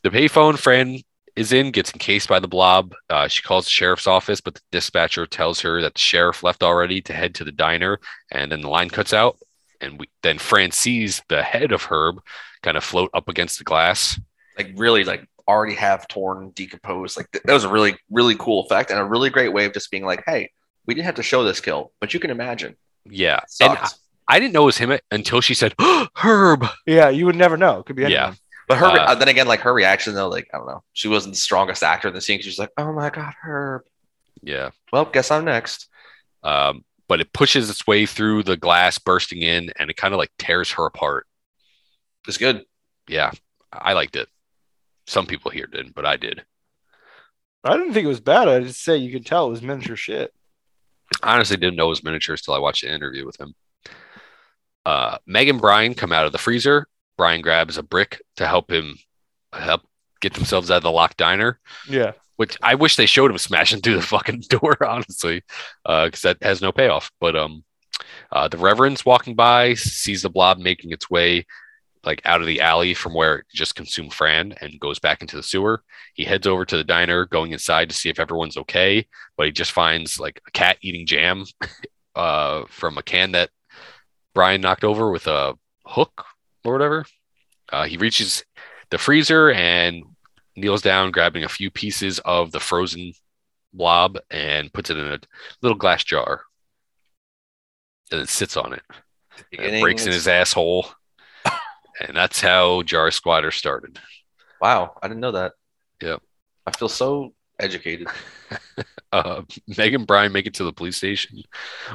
the 0.03 0.11
payphone 0.11 0.59
Fran 0.59 0.99
is 1.36 1.53
in, 1.53 1.70
gets 1.70 1.93
encased 1.93 2.28
by 2.28 2.41
the 2.41 2.49
blob. 2.49 2.95
Uh, 3.09 3.28
she 3.28 3.43
calls 3.43 3.64
the 3.64 3.70
sheriff's 3.70 4.07
office, 4.07 4.41
but 4.41 4.55
the 4.55 4.61
dispatcher 4.72 5.26
tells 5.26 5.61
her 5.61 5.80
that 5.82 5.95
the 5.95 6.01
sheriff 6.01 6.43
left 6.43 6.62
already 6.62 7.01
to 7.03 7.12
head 7.12 7.34
to 7.36 7.45
the 7.45 7.53
diner, 7.53 8.01
and 8.32 8.51
then 8.51 8.62
the 8.62 8.68
line 8.68 8.91
cuts 8.91 9.12
out. 9.12 9.39
And 9.80 10.01
we, 10.01 10.09
then 10.22 10.39
Fran 10.39 10.72
sees 10.72 11.22
the 11.28 11.43
head 11.43 11.70
of 11.70 11.84
Herb 11.84 12.20
kind 12.62 12.76
of 12.76 12.82
float 12.82 13.11
up 13.14 13.28
against 13.28 13.59
the 13.59 13.64
glass. 13.64 14.18
Like 14.57 14.72
really, 14.74 15.05
like 15.05 15.28
already 15.47 15.74
have 15.74 16.09
torn, 16.09 16.51
decomposed. 16.51 17.16
Like 17.16 17.30
th- 17.30 17.45
that 17.45 17.55
was 17.55 17.64
a 17.64 17.70
really, 17.70 17.97
really 18.11 18.34
cool 18.34 18.64
effect 18.64 18.91
and 18.91 18.99
a 18.99 19.05
really 19.05 19.30
great 19.30 19.53
way 19.53 19.64
of 19.66 19.72
just 19.72 19.91
being 19.93 20.05
like, 20.05 20.24
hey, 20.26 20.51
we 20.89 20.95
didn't 20.95 21.05
have 21.07 21.16
to 21.16 21.22
show 21.22 21.45
this 21.45 21.61
kill, 21.61 21.93
but 22.01 22.14
you 22.14 22.18
can 22.18 22.30
imagine. 22.30 22.74
Yeah, 23.05 23.41
and 23.61 23.72
I, 23.78 23.89
I 24.26 24.41
didn't 24.41 24.55
know 24.55 24.62
it 24.62 24.66
was 24.66 24.78
him 24.78 24.99
until 25.11 25.41
she 25.41 25.55
said 25.55 25.74
Herb. 26.16 26.64
Yeah, 26.86 27.11
you 27.11 27.26
would 27.26 27.36
never 27.36 27.57
know. 27.57 27.80
It 27.80 27.86
could 27.86 27.95
be 27.95 28.05
anyone. 28.07 28.22
Yeah. 28.22 28.34
But 28.66 28.78
her, 28.78 28.86
Uh, 28.86 29.12
uh, 29.12 29.14
then 29.14 29.28
again, 29.28 29.47
like 29.47 29.61
her 29.61 29.72
reaction 29.72 30.14
though, 30.14 30.28
like 30.28 30.49
I 30.53 30.57
don't 30.59 30.66
know, 30.66 30.82
she 30.95 31.09
wasn't 31.09 31.34
the 31.34 31.41
strongest 31.41 31.82
actor 31.82 32.09
in 32.09 32.14
the 32.14 32.20
scene. 32.20 32.41
She's 32.41 32.59
like, 32.59 32.70
"Oh 32.76 32.93
my 32.93 33.11
god, 33.11 33.34
Herb. 33.43 33.82
Yeah. 34.43 34.70
Well, 34.93 35.05
guess 35.05 35.30
I'm 35.30 35.45
next." 35.45 35.89
um, 36.43 36.84
but 37.09 37.20
it 37.20 37.32
pushes 37.32 37.70
its 37.70 37.86
way 37.86 38.05
through 38.07 38.43
the 38.43 38.57
glass, 38.57 38.99
bursting 38.99 39.43
in, 39.43 39.70
and 39.78 39.91
it 39.91 39.97
kind 39.97 40.12
of 40.12 40.18
like 40.18 40.30
tears 40.39 40.70
her 40.72 40.86
apart. 40.86 41.26
It's 42.26 42.36
good. 42.36 42.64
Yeah, 43.09 43.30
I 43.72 43.95
liked 43.95 44.16
it. 44.16 44.28
Some 45.07 45.26
people 45.26 45.51
here 45.51 45.66
didn't, 45.66 45.95
but 45.95 46.05
I 46.05 46.16
did. 46.16 46.45
I 47.64 47.76
didn't 47.76 47.95
think 47.95 48.05
it 48.05 48.09
was 48.09 48.20
bad. 48.20 48.49
I 48.49 48.61
just 48.61 48.82
say 48.82 48.99
you 48.99 49.11
could 49.11 49.26
tell 49.26 49.47
it 49.47 49.51
was 49.51 49.62
miniature 49.62 49.97
shit. 49.97 50.32
I 51.22 51.34
honestly 51.34 51.56
didn't 51.56 51.76
know 51.76 51.88
was 51.88 52.04
miniatures 52.04 52.42
till 52.42 52.54
I 52.54 52.59
watched 52.59 52.82
the 52.82 52.92
interview 52.92 53.24
with 53.26 53.40
him. 53.40 53.54
Uh, 54.84 55.18
Meg 55.26 55.48
and 55.48 55.61
Brian 55.61 55.94
come 55.94 56.12
out 56.12 56.26
of 56.26 56.32
the 56.32 56.38
freezer. 56.38 56.86
Brian 57.16 57.40
grabs 57.42 57.76
a 57.78 57.82
brick 57.82 58.22
to 58.36 58.46
help 58.46 58.70
him 58.70 58.96
help 59.52 59.82
get 60.20 60.34
themselves 60.34 60.70
out 60.70 60.78
of 60.78 60.82
the 60.82 60.90
locked 60.90 61.16
diner. 61.16 61.59
Yeah. 61.88 62.12
which 62.36 62.56
I 62.62 62.74
wish 62.76 62.96
they 62.96 63.06
showed 63.06 63.30
him 63.30 63.38
smashing 63.38 63.80
through 63.80 63.96
the 63.96 64.02
fucking 64.02 64.44
door, 64.48 64.76
honestly, 64.84 65.42
because 65.84 66.22
that 66.22 66.42
has 66.42 66.62
no 66.62 66.72
payoff. 66.72 67.11
But 67.20 67.34
um, 67.36 67.64
uh, 68.30 68.48
the 68.48 68.59
Reverend's 68.59 69.04
walking 69.04 69.34
by, 69.34 69.74
sees 69.74 70.22
the 70.22 70.30
blob 70.30 70.59
making 70.59 70.92
its 70.92 71.11
way 71.11 71.46
like 72.05 72.22
out 72.24 72.40
of 72.40 72.46
the 72.46 72.61
alley 72.61 72.94
from 72.94 73.14
where 73.14 73.36
it 73.36 73.46
just 73.53 73.74
consumed 73.74 74.12
Fran, 74.12 74.55
and 74.61 74.80
goes 74.80 74.99
back 74.99 75.20
into 75.20 75.36
the 75.36 75.42
sewer. 75.42 75.82
He 76.14 76.24
heads 76.24 76.46
over 76.46 76.64
to 76.64 76.76
the 76.76 76.84
diner, 76.84 77.26
going 77.26 77.53
inside 77.53 77.88
to 77.90 77.94
see 77.94 78.09
if 78.09 78.20
everyone's 78.20 78.57
okay, 78.57 79.07
but 79.36 79.46
he 79.46 79.53
just 79.53 79.72
finds 79.72 80.18
like 80.20 80.40
a 80.46 80.51
cat 80.51 80.78
eating 80.80 81.07
jam 81.07 81.44
uh, 82.14 82.64
from 82.68 82.99
a 82.99 83.03
can 83.03 83.32
that 83.32 83.51
Brian 84.34 84.61
knocked 84.61 84.84
over 84.84 85.11
with 85.11 85.26
a 85.26 85.55
hook 85.84 86.24
or 86.64 86.72
whatever. 86.72 87.05
Uh, 87.70 87.84
he 87.84 87.96
reaches 87.96 88.44
the 88.90 88.99
freezer 88.99 89.51
and 89.51 90.05
kneels 90.57 90.82
down, 90.82 91.11
grabbing 91.11 91.44
a 91.44 91.49
few 91.49 91.70
pieces 91.70 92.18
of 92.20 92.53
the 92.53 92.61
frozen 92.61 93.12
blob 93.72 94.18
and 94.30 94.72
puts 94.72 94.90
it 94.90 94.96
in 94.96 95.07
a 95.07 95.18
little 95.62 95.76
glass 95.76 96.05
jar. 96.05 96.42
And 98.11 98.20
it 98.22 98.28
sits 98.28 98.57
on 98.57 98.72
it. 98.72 98.82
And 99.57 99.76
it 99.76 99.80
breaks 99.82 100.07
in 100.07 100.12
his 100.12 100.26
asshole. 100.26 100.86
And 102.01 102.16
that's 102.16 102.40
how 102.40 102.82
Jar 102.82 103.11
Squatter 103.11 103.51
started. 103.51 103.99
Wow, 104.61 104.96
I 105.03 105.09
didn't 105.09 105.20
know 105.20 105.32
that. 105.32 105.53
Yep. 106.03 106.22
I 106.66 106.70
feel 106.72 106.88
so 106.88 107.32
educated. 107.61 108.09
uh, 109.12 109.42
Meg 109.76 109.94
and 109.94 110.07
Brian 110.07 110.32
make 110.32 110.46
it 110.46 110.55
to 110.55 110.64
the 110.64 110.72
police 110.72 110.96
station 110.96 111.42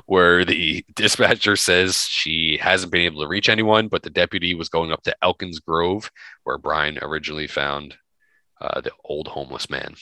where 0.06 0.46
the 0.46 0.86
dispatcher 0.96 1.56
says 1.56 1.98
she 1.98 2.58
hasn't 2.62 2.92
been 2.92 3.02
able 3.02 3.22
to 3.22 3.28
reach 3.28 3.50
anyone, 3.50 3.88
but 3.88 4.04
the 4.04 4.10
deputy 4.10 4.54
was 4.54 4.70
going 4.70 4.92
up 4.92 5.04
to 5.04 5.16
Elkins 5.22 5.60
Grove 5.60 6.10
where 6.44 6.58
Brian 6.58 6.98
originally 7.02 7.48
found 7.48 7.96
uh, 8.62 8.82
the 8.82 8.92
old 9.04 9.28
homeless 9.28 9.70
man. 9.70 9.96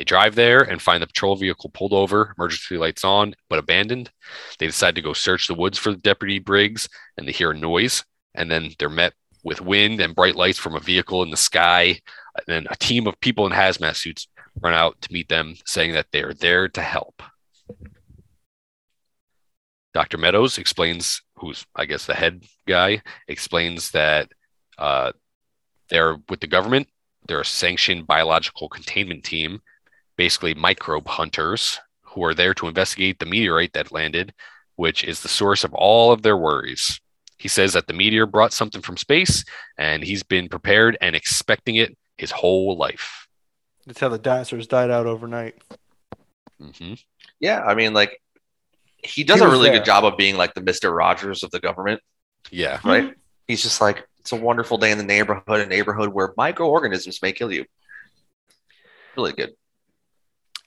They 0.00 0.04
drive 0.04 0.34
there 0.34 0.62
and 0.62 0.80
find 0.80 1.02
the 1.02 1.06
patrol 1.06 1.36
vehicle 1.36 1.68
pulled 1.74 1.92
over, 1.92 2.34
emergency 2.38 2.78
lights 2.78 3.04
on, 3.04 3.34
but 3.50 3.58
abandoned. 3.58 4.10
They 4.58 4.64
decide 4.64 4.94
to 4.94 5.02
go 5.02 5.12
search 5.12 5.46
the 5.46 5.52
woods 5.52 5.76
for 5.76 5.90
the 5.90 5.98
deputy 5.98 6.38
Briggs 6.38 6.88
and 7.18 7.28
they 7.28 7.32
hear 7.32 7.50
a 7.50 7.54
noise. 7.54 8.02
And 8.34 8.50
then 8.50 8.70
they're 8.78 8.88
met 8.88 9.12
with 9.44 9.60
wind 9.60 10.00
and 10.00 10.14
bright 10.14 10.36
lights 10.36 10.56
from 10.56 10.74
a 10.74 10.80
vehicle 10.80 11.22
in 11.22 11.28
the 11.28 11.36
sky. 11.36 12.00
And 12.34 12.46
then 12.46 12.66
a 12.70 12.76
team 12.76 13.06
of 13.06 13.20
people 13.20 13.44
in 13.44 13.52
hazmat 13.52 13.94
suits 13.94 14.26
run 14.62 14.72
out 14.72 14.98
to 15.02 15.12
meet 15.12 15.28
them, 15.28 15.56
saying 15.66 15.92
that 15.92 16.06
they 16.12 16.22
are 16.22 16.32
there 16.32 16.66
to 16.68 16.80
help. 16.80 17.22
Dr. 19.92 20.16
Meadows 20.16 20.56
explains, 20.56 21.20
who's, 21.36 21.66
I 21.76 21.84
guess, 21.84 22.06
the 22.06 22.14
head 22.14 22.42
guy, 22.66 23.02
explains 23.28 23.90
that 23.90 24.32
uh, 24.78 25.12
they're 25.90 26.16
with 26.30 26.40
the 26.40 26.46
government. 26.46 26.88
They're 27.28 27.42
a 27.42 27.44
sanctioned 27.44 28.06
biological 28.06 28.70
containment 28.70 29.24
team, 29.24 29.60
basically 30.20 30.52
microbe 30.52 31.08
hunters 31.08 31.80
who 32.02 32.22
are 32.22 32.34
there 32.34 32.52
to 32.52 32.68
investigate 32.68 33.18
the 33.18 33.24
meteorite 33.24 33.72
that 33.72 33.90
landed, 33.90 34.34
which 34.76 35.02
is 35.02 35.22
the 35.22 35.28
source 35.40 35.64
of 35.64 35.72
all 35.72 36.12
of 36.12 36.20
their 36.20 36.36
worries. 36.36 37.00
He 37.38 37.48
says 37.48 37.72
that 37.72 37.86
the 37.86 37.94
meteor 37.94 38.26
brought 38.26 38.52
something 38.52 38.82
from 38.82 38.98
space 38.98 39.46
and 39.78 40.04
he's 40.04 40.22
been 40.22 40.50
prepared 40.50 40.98
and 41.00 41.16
expecting 41.16 41.76
it 41.76 41.96
his 42.18 42.32
whole 42.32 42.76
life. 42.76 43.26
That's 43.86 43.98
how 43.98 44.10
the 44.10 44.18
dinosaurs 44.18 44.66
died 44.66 44.90
out 44.90 45.06
overnight. 45.06 45.54
hmm 46.60 46.94
Yeah, 47.40 47.62
I 47.62 47.74
mean, 47.74 47.94
like 47.94 48.20
he 49.02 49.24
does 49.24 49.40
He 49.40 49.46
a 49.46 49.48
really 49.48 49.70
there. 49.70 49.78
good 49.78 49.86
job 49.86 50.04
of 50.04 50.18
being 50.18 50.36
like 50.36 50.52
the 50.52 50.60
Mister 50.60 50.92
Rogers 50.92 51.42
of 51.42 51.50
the 51.50 51.60
government, 51.60 52.02
Yeah. 52.50 52.78
right? 52.84 53.14
He's 53.48 53.62
just 53.62 53.80
like 53.80 54.06
it's 54.18 54.32
a 54.32 54.36
wonderful 54.36 54.76
day 54.76 54.90
in 54.90 54.98
the 54.98 55.10
neighborhood, 55.14 55.60
a 55.60 55.66
neighborhood 55.66 56.10
where 56.12 56.34
microorganisms 56.36 57.22
may 57.22 57.32
kill 57.32 57.50
you. 57.50 57.64
Really 59.16 59.32
good. 59.32 59.52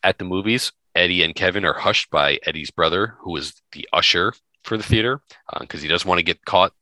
At 0.03 0.17
the 0.17 0.25
movies, 0.25 0.71
Eddie 0.95 1.23
and 1.23 1.33
Kevin 1.33 1.65
are 1.65 1.73
hushed 1.73 2.09
by 2.09 2.39
Eddie's 2.45 2.71
brother, 2.71 3.15
who 3.21 3.35
is 3.37 3.53
the 3.71 3.87
usher 3.93 4.33
for 4.63 4.77
the 4.77 4.83
theater, 4.83 5.21
because 5.59 5.81
he 5.81 5.87
doesn't 5.87 6.07
want 6.07 6.19
to 6.19 6.23
get 6.23 6.43
caught 6.45 6.73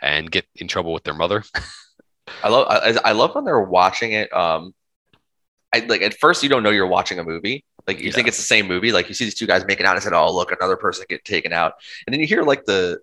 and 0.00 0.30
get 0.30 0.46
in 0.56 0.66
trouble 0.66 0.92
with 0.92 1.04
their 1.04 1.14
mother. 1.14 1.44
I 2.42 2.48
love 2.48 2.66
I, 2.68 2.96
I 3.10 3.12
love 3.12 3.34
when 3.34 3.44
they're 3.44 3.60
watching 3.60 4.12
it. 4.12 4.32
Um, 4.32 4.74
I 5.74 5.80
like 5.80 6.02
at 6.02 6.14
first 6.18 6.42
you 6.42 6.48
don't 6.48 6.62
know 6.62 6.70
you're 6.70 6.86
watching 6.86 7.18
a 7.18 7.24
movie. 7.24 7.64
Like 7.86 7.98
you 7.98 8.06
Yeah. 8.06 8.12
think 8.12 8.28
it's 8.28 8.36
the 8.36 8.42
same 8.42 8.66
movie. 8.66 8.92
Like 8.92 9.08
you 9.08 9.14
see 9.14 9.24
these 9.24 9.34
two 9.34 9.46
guys 9.46 9.64
making 9.66 9.86
out 9.86 9.94
and 9.94 10.02
said, 10.02 10.12
"Oh, 10.12 10.34
look, 10.34 10.50
another 10.52 10.76
person 10.76 11.04
get 11.08 11.24
taken 11.24 11.52
out," 11.52 11.74
and 12.06 12.12
then 12.14 12.20
you 12.20 12.26
hear 12.26 12.42
like 12.42 12.64
the 12.64 12.98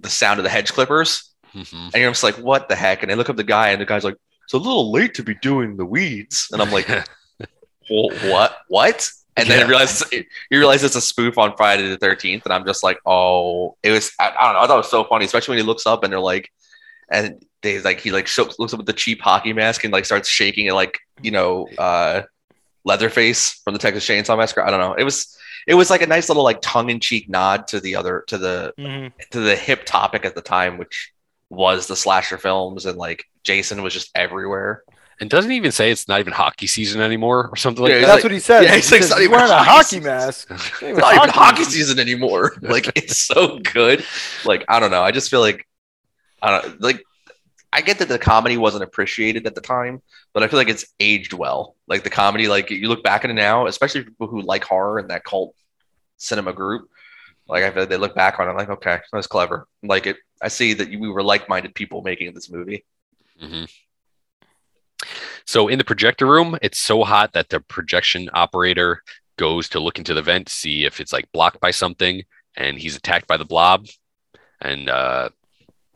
the 0.00 0.10
sound 0.10 0.38
of 0.38 0.44
the 0.44 0.50
hedge 0.50 0.72
clippers, 0.72 1.32
Mhm. 1.54 1.90
and 1.92 1.94
you're 1.96 2.10
just 2.10 2.22
like, 2.22 2.36
"What 2.36 2.68
the 2.68 2.76
heck?" 2.76 3.02
And 3.02 3.10
they 3.10 3.14
look 3.14 3.30
up 3.30 3.36
the 3.36 3.44
guy, 3.44 3.70
and 3.70 3.80
the 3.80 3.86
guy's 3.86 4.04
like, 4.04 4.16
"It's 4.44 4.52
a 4.54 4.58
little 4.58 4.90
late 4.92 5.14
to 5.14 5.22
be 5.22 5.34
doing 5.36 5.76
the 5.76 5.84
weeds," 5.86 6.48
and 6.52 6.60
I'm 6.60 6.70
like, 6.72 6.86
"Wh- 6.86 7.04
"What? 7.88 8.56
What?" 8.68 9.10
And 9.36 9.48
then 9.48 9.58
Yeah. 9.58 9.64
I 9.64 9.68
realize 9.68 10.04
you 10.12 10.24
realize 10.58 10.84
it's 10.84 10.94
a 10.96 11.00
spoof 11.00 11.38
on 11.38 11.56
Friday 11.56 11.88
the 11.88 11.98
13th, 11.98 12.44
and 12.44 12.52
I'm 12.54 12.64
just 12.64 12.82
like, 12.84 12.98
"Oh, 13.04 13.76
it 13.82 13.90
was." 13.90 14.12
I, 14.20 14.28
I 14.38 14.44
don't 14.44 14.54
know. 14.54 14.60
I 14.60 14.66
thought 14.66 14.74
it 14.74 14.78
was 14.78 14.90
so 14.90 15.04
funny, 15.04 15.24
especially 15.24 15.52
when 15.52 15.58
he 15.64 15.66
looks 15.66 15.86
up 15.86 16.04
and 16.04 16.12
they're 16.12 16.20
like, 16.20 16.50
and 17.10 17.44
they 17.62 17.80
like 17.80 18.00
he 18.00 18.10
like 18.12 18.26
shows, 18.26 18.56
looks 18.58 18.72
up 18.72 18.78
with 18.78 18.86
the 18.86 18.92
cheap 18.92 19.20
hockey 19.22 19.52
mask 19.52 19.82
and 19.84 19.92
like 19.92 20.04
starts 20.04 20.28
shaking 20.28 20.66
it 20.66 20.74
like 20.74 20.98
you 21.22 21.30
know 21.30 21.66
uh 21.78 22.22
Leatherface 22.84 23.60
from 23.64 23.72
the 23.72 23.78
Texas 23.78 24.06
Chainsaw 24.06 24.36
Massacre. 24.36 24.62
I 24.62 24.70
don't 24.70 24.80
know. 24.80 24.92
It 24.94 25.04
was 25.04 25.36
it 25.66 25.74
was 25.74 25.88
like 25.88 26.02
a 26.02 26.06
nice 26.06 26.28
little 26.28 26.44
like 26.44 26.58
tongue 26.60 26.90
in 26.90 27.00
cheek 27.00 27.28
nod 27.30 27.66
to 27.68 27.80
the 27.80 27.96
other 27.96 28.24
to 28.28 28.36
the 28.36 28.74
Mhm. 28.78 29.10
to 29.30 29.40
the 29.40 29.56
hip 29.56 29.84
topic 29.86 30.26
at 30.26 30.34
the 30.34 30.42
time, 30.42 30.76
which 30.76 31.12
was 31.48 31.86
the 31.86 31.96
slasher 31.96 32.36
films 32.36 32.84
and 32.84 32.98
like 32.98 33.24
Jason 33.42 33.82
was 33.82 33.94
just 33.94 34.10
everywhere. 34.14 34.82
And 35.20 35.30
doesn't 35.30 35.50
he 35.50 35.56
even 35.56 35.72
say 35.72 35.90
it's 35.90 36.08
not 36.08 36.20
even 36.20 36.32
hockey 36.32 36.66
season 36.66 37.00
anymore 37.00 37.48
or 37.52 37.56
something 37.56 37.82
like 37.82 37.92
Yeah, 37.92 38.00
that. 38.00 38.06
That's 38.06 38.16
like- 38.16 38.24
what 38.24 38.32
he 38.32 38.40
said. 38.40 38.62
yeah, 38.64 38.70
he 38.70 38.76
he's 38.76 38.90
like, 38.92 39.00
says, 39.02 39.10
not 39.10 39.18
he's 39.18 39.24
even 39.26 39.36
wearing 39.36 39.50
a 39.52 39.56
hockey 39.62 39.96
hockey 39.96 40.00
mask. 40.00 40.50
It's 40.82 40.98
not 40.98 41.14
even 41.16 41.28
hockey 41.30 41.64
season 41.64 41.98
anymore. 41.98 42.54
Like 42.62 42.90
it's 42.96 43.18
so 43.18 43.58
good. 43.60 44.04
Like 44.44 44.64
I 44.68 44.80
don't 44.80 44.90
know. 44.90 45.02
I 45.02 45.10
just 45.12 45.30
feel 45.30 45.40
like 45.40 45.66
I 46.42 46.60
don't 46.60 46.80
like. 46.80 47.02
I 47.72 47.80
get 47.80 47.98
that 47.98 48.08
the 48.08 48.18
comedy 48.20 48.56
wasn't 48.56 48.84
appreciated 48.84 49.46
at 49.48 49.54
the 49.56 49.60
time, 49.60 50.00
but 50.32 50.42
I 50.44 50.48
feel 50.48 50.58
like 50.58 50.68
it's 50.68 50.86
aged 51.00 51.32
well. 51.32 51.74
Like 51.88 52.04
the 52.04 52.10
comedy, 52.10 52.46
like 52.46 52.70
you 52.70 52.88
look 52.88 53.02
back 53.02 53.24
at 53.24 53.30
it 53.30 53.34
now, 53.34 53.66
especially 53.66 54.04
people 54.04 54.28
who 54.28 54.42
like 54.42 54.62
horror 54.62 54.98
and 55.00 55.10
that 55.10 55.24
cult 55.24 55.54
cinema 56.16 56.52
group. 56.52 56.88
Like 57.48 57.64
I 57.64 57.70
feel 57.72 57.82
like 57.82 57.88
they 57.90 57.96
look 57.96 58.14
back 58.14 58.38
on 58.38 58.48
it 58.48 58.52
like, 58.52 58.68
okay, 58.70 58.96
that 59.10 59.16
was 59.16 59.26
clever. 59.26 59.66
Like 59.82 60.06
it, 60.06 60.16
I 60.40 60.48
see 60.48 60.72
that 60.74 60.88
we 60.88 61.08
were 61.08 61.22
like-minded 61.22 61.74
people 61.74 62.00
making 62.02 62.32
this 62.32 62.48
movie. 62.48 62.84
Mhm. 63.42 63.68
So 65.46 65.68
in 65.68 65.78
the 65.78 65.84
projector 65.84 66.26
room, 66.26 66.56
it's 66.62 66.78
so 66.78 67.04
hot 67.04 67.32
that 67.32 67.50
the 67.50 67.60
projection 67.60 68.30
operator 68.32 69.02
goes 69.36 69.68
to 69.70 69.80
look 69.80 69.98
into 69.98 70.14
the 70.14 70.22
vent 70.22 70.48
see 70.48 70.84
if 70.84 71.00
it's 71.00 71.12
like 71.12 71.30
blocked 71.32 71.60
by 71.60 71.70
something, 71.70 72.22
and 72.56 72.78
he's 72.78 72.96
attacked 72.96 73.26
by 73.26 73.36
the 73.36 73.44
blob. 73.44 73.86
And 74.60 74.88
uh, 74.88 75.28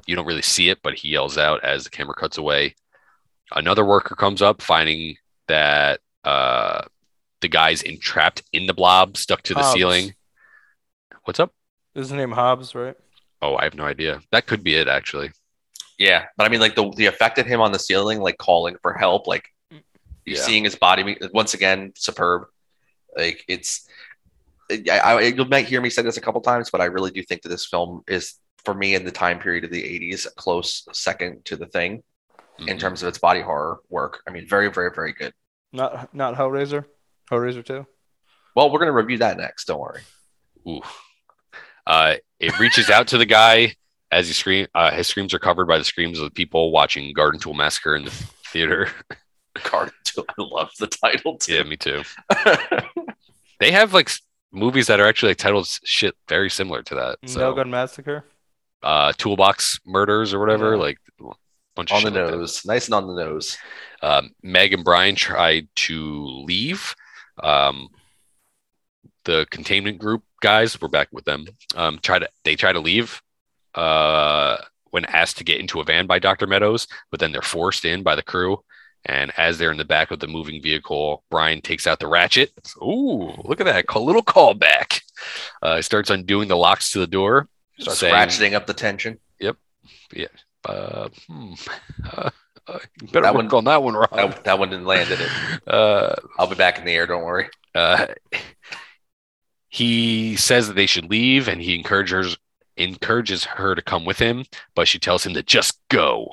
you 0.07 0.17
don't 0.17 0.27
really 0.27 0.43
see 0.43 0.69
it, 0.69 0.79
but 0.83 0.95
he 0.95 1.09
yells 1.09 1.39
out 1.39 1.65
as 1.65 1.85
the 1.85 1.91
camera 1.91 2.15
cuts 2.15 2.39
away. 2.39 2.75
Another 3.53 3.85
worker 3.85 4.15
comes 4.15 4.43
up, 4.43 4.61
finding 4.61 5.17
that 5.47 6.01
uh, 6.25 6.83
the 7.41 7.49
guy's 7.49 7.83
entrapped 7.83 8.43
in 8.53 8.67
the 8.67 8.75
blob, 8.75 9.17
stuck 9.17 9.43
to 9.43 9.55
the 9.55 9.61
Hobbs. 9.61 9.75
ceiling. 9.75 10.15
What's 11.25 11.41
up? 11.41 11.53
Is 11.95 12.11
his 12.11 12.17
name 12.17 12.33
Hobbs, 12.33 12.75
right? 12.75 12.97
Oh, 13.41 13.57
I 13.57 13.65
have 13.65 13.75
no 13.75 13.85
idea. 13.85 14.21
That 14.33 14.47
could 14.47 14.63
be 14.63 14.75
it, 14.75 14.89
actually. 14.89 15.31
Yeah, 15.99 16.27
but 16.37 16.47
I 16.47 16.49
mean, 16.49 16.61
like 16.61 16.75
the 16.77 16.91
the 16.91 17.07
effect 17.07 17.39
of 17.39 17.47
him 17.47 17.61
on 17.61 17.73
the 17.73 17.79
ceiling, 17.79 18.21
like 18.21 18.39
calling 18.39 18.77
for 18.83 18.93
help, 18.95 19.27
like 19.27 19.49
you're 19.71 20.37
Yeah. 20.37 20.43
seeing 20.43 20.65
his 20.65 20.77
body 20.77 21.17
once 21.33 21.55
again, 21.55 21.93
superb. 21.97 22.45
Like 23.17 23.45
it's, 23.49 23.89
I, 24.71 25.01
I 25.01 25.21
you 25.23 25.45
might 25.47 25.67
hear 25.67 25.81
me 25.81 25.91
say 25.91 26.03
this 26.03 26.17
a 26.17 26.21
couple 26.21 26.41
times, 26.41 26.71
but 26.71 26.81
I 26.81 26.85
really 26.85 27.11
do 27.11 27.23
think 27.25 27.43
that 27.43 27.49
this 27.49 27.67
film 27.67 28.03
is 28.07 28.35
for 28.65 28.75
me 28.75 28.95
in 28.95 29.05
the 29.05 29.11
time 29.11 29.41
period 29.41 29.65
of 29.65 29.71
the 29.73 29.83
'80s, 29.83 30.27
a 30.27 30.31
close 30.31 30.87
second 30.93 31.45
to 31.47 31.57
the 31.57 31.67
thing 31.67 32.03
in 32.59 32.77
Mhm. 32.77 32.81
terms 32.81 33.03
of 33.03 33.09
its 33.09 33.19
body 33.19 33.41
horror 33.41 33.79
work. 33.89 34.21
I 34.27 34.31
mean, 34.31 34.47
very, 34.49 34.71
very, 34.71 34.91
very 34.95 35.13
good. 35.13 35.33
Not 35.73 36.15
not 36.15 36.35
Hellraiser. 36.37 36.85
Hellraiser 37.31 37.65
two. 37.65 37.87
Well, 38.55 38.71
we're 38.71 38.79
gonna 38.81 38.93
review 38.93 39.19
that 39.19 39.37
next. 39.37 39.65
Don't 39.67 39.81
worry. 39.81 40.03
Ooh. 40.69 40.81
Uh, 41.87 42.17
it 42.39 42.57
reaches 42.61 42.89
out 42.91 43.09
to 43.09 43.19
the 43.19 43.27
guy 43.27 43.75
as 44.11 44.27
he 44.29 44.33
scream. 44.35 44.67
Uh, 44.75 44.91
his 44.91 45.07
screams 45.07 45.33
are 45.35 45.39
covered 45.39 45.67
by 45.67 45.79
the 45.79 45.85
screams 45.85 46.19
of 46.19 46.25
the 46.25 46.31
people 46.31 46.71
watching 46.73 47.13
Garden 47.13 47.41
Tool 47.41 47.55
Massacre 47.55 47.97
in 47.97 48.05
the 48.05 48.11
theater. 48.53 48.89
Card 49.55 49.91
two. 50.05 50.25
I 50.29 50.33
love 50.39 50.71
the 50.79 50.87
title 50.87 51.37
too. 51.37 51.55
yeah, 51.55 51.63
me 51.65 51.77
too. 51.77 52.03
They 53.61 53.73
have 53.73 53.93
like 53.93 54.09
movies 54.53 54.87
that 54.87 55.01
are 55.01 55.07
actually 55.07 55.31
like 55.31 55.39
titled 55.39 55.67
shit 55.85 56.15
very 56.29 56.49
similar 56.49 56.81
to 56.85 56.95
that. 56.95 57.19
No 57.25 57.29
So, 57.29 57.55
Gun 57.55 57.71
Massacre. 57.71 58.25
uh, 58.85 59.13
Toolbox 59.19 59.81
Murders 59.85 60.33
or 60.33 60.39
whatever, 60.39 60.77
Yeah. 60.77 60.81
like 60.83 60.99
a 61.21 61.25
bunch 61.75 61.91
of 61.91 61.97
on 61.97 62.05
the 62.05 62.11
shit 62.13 62.25
like 62.25 62.35
nose, 62.35 62.65
nice 62.65 62.87
and 62.87 62.95
on 62.95 63.09
the 63.09 63.15
nose. 63.15 63.59
um, 64.01 64.31
Meg 64.45 64.73
and 64.75 64.85
Brian 64.85 65.17
tried 65.17 65.67
to 65.75 66.25
leave. 66.47 66.95
Um, 67.43 67.89
the 69.25 69.45
containment 69.51 69.99
group 69.99 70.23
guys, 70.41 70.81
we're 70.81 70.87
back 70.89 71.09
with 71.11 71.25
them. 71.25 71.47
Um, 71.75 71.99
try 72.01 72.21
to 72.21 72.29
they 72.45 72.55
try 72.55 72.73
to 72.73 72.81
leave 72.81 73.21
uh, 73.79 74.57
when 74.91 75.05
asked 75.05 75.39
to 75.39 75.45
get 75.45 75.61
into 75.61 75.81
a 75.81 75.85
van 75.85 76.07
by 76.07 76.19
Dr. 76.19 76.47
Meadows, 76.47 76.87
but 77.11 77.21
then 77.21 77.33
they're 77.33 77.43
forced 77.43 77.85
in 77.85 78.03
by 78.03 78.15
the 78.15 78.23
crew. 78.23 78.63
And 79.05 79.33
as 79.39 79.57
they're 79.59 79.71
in 79.71 79.77
the 79.79 79.85
back 79.85 80.11
of 80.11 80.19
the 80.19 80.27
moving 80.27 80.61
vehicle, 80.61 81.23
Brian 81.31 81.61
takes 81.61 81.87
out 81.87 82.01
the 82.01 82.09
ratchet. 82.09 82.51
Ooh, 82.83 83.33
look 83.45 83.61
at 83.61 83.65
that! 83.67 83.85
A 83.95 83.99
little 84.01 84.23
callback. 84.25 85.01
Uh, 85.63 85.77
he 85.77 85.83
starts 85.83 86.11
undoing 86.11 86.49
the 86.49 86.57
locks 86.57 86.91
to 86.93 86.99
the 86.99 87.07
door. 87.07 87.49
Starts 87.79 88.01
saying- 88.01 88.15
ratcheting 88.15 88.55
up 88.55 88.67
the 88.67 88.75
tension. 88.75 89.19
Uh, 90.65 91.09
hmm, 91.29 91.53
uh, 92.13 92.31
uh, 92.67 92.79
better 93.13 93.23
That 93.23 93.35
work 93.35 93.53
one- 93.53 93.55
on 93.55 93.65
that 93.65 93.83
one, 93.83 93.95
Rob. 93.95 94.11
That, 94.13 94.45
that 94.45 94.59
one 94.59 94.71
didn't 94.71 94.87
land, 94.87 95.09
did 95.09 95.21
it? 95.21 95.31
Uh, 95.69 96.15
I'll 96.39 96.49
be 96.49 96.57
back 96.57 96.79
in 96.79 96.85
the 96.85 96.93
air. 96.93 97.07
Don't 97.07 97.23
worry. 97.23 97.49
uh, 97.75 98.07
he 99.69 100.35
says 100.37 100.67
that 100.69 100.75
they 100.75 100.87
should 100.87 101.09
leave 101.11 101.47
and 101.49 101.61
he 101.61 101.75
encourages 101.75 102.37
encourages 102.79 103.45
her 103.45 103.75
to 103.75 103.83
come 103.83 104.05
with 104.05 104.19
him, 104.19 104.45
but 104.75 104.89
she 104.89 104.99
tells 104.99 105.25
him 105.27 105.35
to 105.35 105.43
just 105.43 105.81
go. 105.89 106.29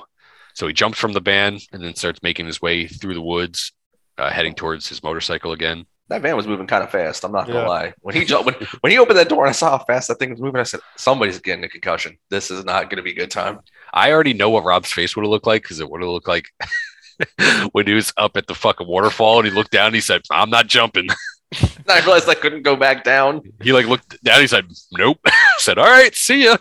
So 0.53 0.67
he 0.67 0.73
jumps 0.73 0.97
from 0.97 1.13
the 1.13 1.19
van 1.21 1.59
and 1.71 1.83
then 1.83 1.95
starts 1.95 2.23
making 2.23 2.45
his 2.45 2.61
way 2.61 2.87
through 2.87 3.13
the 3.13 3.21
woods, 3.21 3.71
uh, 4.17 4.29
heading 4.29 4.55
towards 4.55 4.87
his 4.87 5.03
motorcycle 5.03 5.51
again. 5.51 5.85
That 6.07 6.21
van 6.21 6.35
was 6.37 6.45
moving 6.47 6.67
kind 6.67 6.83
of 6.83 6.91
fast. 6.91 7.23
I'm 7.25 7.31
not 7.31 7.47
gonna 7.47 7.61
Yeah. 7.61 7.67
lie. 7.67 7.93
When 8.01 8.15
he 8.15 8.23
jumped, 8.25 8.45
when, 8.45 8.55
when 8.81 8.91
he 8.91 8.99
opened 8.99 9.17
that 9.17 9.27
door 9.27 9.43
and 9.43 9.49
I 9.49 9.53
saw 9.53 9.77
how 9.77 9.83
fast 9.83 10.07
that 10.07 10.19
thing 10.19 10.29
was 10.29 10.39
moving, 10.39 10.59
I 10.61 10.63
said, 10.63 10.79
"Somebody's 10.97 11.39
getting 11.39 11.63
a 11.65 11.69
concussion. 11.69 12.17
This 12.29 12.51
is 12.51 12.63
not 12.63 12.89
gonna 12.89 13.01
be 13.01 13.11
a 13.11 13.15
good 13.15 13.31
time." 13.31 13.59
I 13.91 14.11
already 14.11 14.33
know 14.33 14.49
what 14.51 14.63
Rob's 14.63 14.91
face 14.91 15.15
would 15.15 15.23
have 15.25 15.31
looked 15.31 15.47
like 15.47 15.63
because 15.63 15.79
it 15.79 15.89
would 15.89 16.01
have 16.01 16.09
looked 16.09 16.27
like 16.27 16.45
when 17.71 17.87
he 17.87 17.93
was 17.93 18.13
up 18.17 18.37
at 18.37 18.45
the 18.47 18.53
fucking 18.55 18.87
waterfall 18.87 19.39
and 19.39 19.47
he 19.47 19.53
looked 19.53 19.71
down 19.71 19.87
and 19.87 19.95
he 19.95 20.01
said, 20.01 20.21
I'm 20.31 20.49
not 20.49 20.67
jumping. 20.67 21.07
And 21.61 21.89
I 21.89 21.99
realized 22.01 22.27
I 22.27 22.33
couldn't 22.35 22.63
go 22.63 22.75
back 22.75 23.03
down. 23.03 23.41
He 23.61 23.71
like 23.71 23.85
looked 23.85 24.21
down, 24.23 24.41
he 24.41 24.47
said, 24.47 24.65
Nope. 24.91 25.19
said, 25.57 25.77
All 25.77 25.85
right, 25.85 26.13
see 26.15 26.45
ya. 26.45 26.57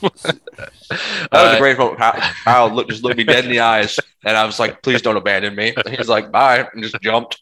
That 0.00 0.12
was 0.12 0.24
Uh, 1.32 1.54
a 1.56 1.58
great 1.58 1.78
moment. 1.78 1.98
Kyle, 1.98 2.20
Kyle 2.44 2.70
looked, 2.74 2.90
just 2.90 3.02
looked 3.02 3.16
me 3.18 3.24
dead 3.24 3.44
in 3.44 3.50
the 3.50 3.60
eyes, 3.60 3.98
and 4.24 4.36
I 4.36 4.44
was 4.44 4.58
like, 4.58 4.82
"Please 4.82 5.02
don't 5.02 5.16
abandon 5.16 5.54
me." 5.54 5.74
He's 5.90 6.08
like, 6.08 6.30
"Bye," 6.32 6.66
and 6.72 6.82
just 6.82 7.00
jumped. 7.02 7.40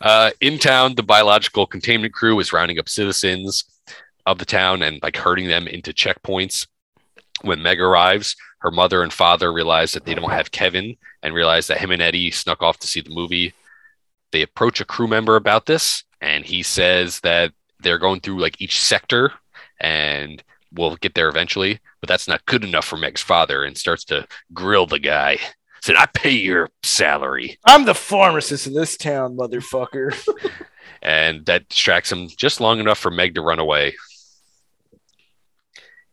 Uh, 0.00 0.30
in 0.40 0.58
town, 0.58 0.94
the 0.94 1.02
biological 1.02 1.66
containment 1.66 2.12
crew 2.12 2.38
is 2.40 2.52
rounding 2.52 2.78
up 2.78 2.88
citizens 2.88 3.64
of 4.26 4.38
the 4.38 4.44
town 4.44 4.82
and 4.82 5.02
like 5.02 5.16
herding 5.16 5.48
them 5.48 5.66
into 5.66 5.92
checkpoints. 5.92 6.66
When 7.42 7.62
Meg 7.62 7.80
arrives, 7.80 8.36
her 8.58 8.70
mother 8.70 9.02
and 9.02 9.12
father 9.12 9.52
realize 9.52 9.92
that 9.92 10.04
they 10.04 10.14
don't 10.14 10.30
have 10.30 10.50
Kevin 10.50 10.96
and 11.22 11.34
realize 11.34 11.66
that 11.66 11.78
him 11.78 11.90
and 11.90 12.00
Eddie 12.02 12.30
snuck 12.30 12.62
off 12.62 12.78
to 12.78 12.86
see 12.86 13.00
the 13.00 13.10
movie. 13.10 13.52
They 14.34 14.42
approach 14.42 14.80
a 14.80 14.84
crew 14.84 15.06
member 15.06 15.36
about 15.36 15.66
this, 15.66 16.02
and 16.20 16.44
he 16.44 16.64
says 16.64 17.20
that 17.20 17.52
they're 17.78 18.00
going 18.00 18.18
through 18.18 18.40
like 18.40 18.60
each 18.60 18.80
sector 18.80 19.32
and 19.78 20.42
we'll 20.72 20.96
get 20.96 21.14
there 21.14 21.28
eventually, 21.28 21.78
but 22.00 22.08
that's 22.08 22.26
not 22.26 22.44
good 22.44 22.64
enough 22.64 22.84
for 22.84 22.96
Meg's 22.96 23.22
father 23.22 23.62
and 23.62 23.78
starts 23.78 24.02
to 24.06 24.26
grill 24.52 24.86
the 24.86 24.98
guy. 24.98 25.38
Said, 25.82 25.94
I 25.94 26.06
pay 26.06 26.32
your 26.32 26.68
salary. 26.82 27.60
I'm 27.64 27.84
the 27.84 27.94
pharmacist 27.94 28.66
in 28.66 28.74
this 28.74 28.96
town, 28.96 29.36
motherfucker. 29.36 30.20
and 31.02 31.46
that 31.46 31.68
distracts 31.68 32.10
him 32.10 32.28
just 32.36 32.60
long 32.60 32.80
enough 32.80 32.98
for 32.98 33.12
Meg 33.12 33.36
to 33.36 33.40
run 33.40 33.60
away. 33.60 33.94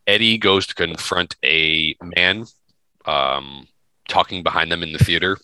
Eddie 0.06 0.38
goes 0.38 0.68
to 0.68 0.76
confront 0.76 1.38
a 1.44 1.96
man 2.04 2.46
um, 3.06 3.68
talking 4.08 4.44
behind 4.44 4.72
them 4.72 4.84
in 4.84 4.92
the 4.92 5.04
theater. 5.04 5.40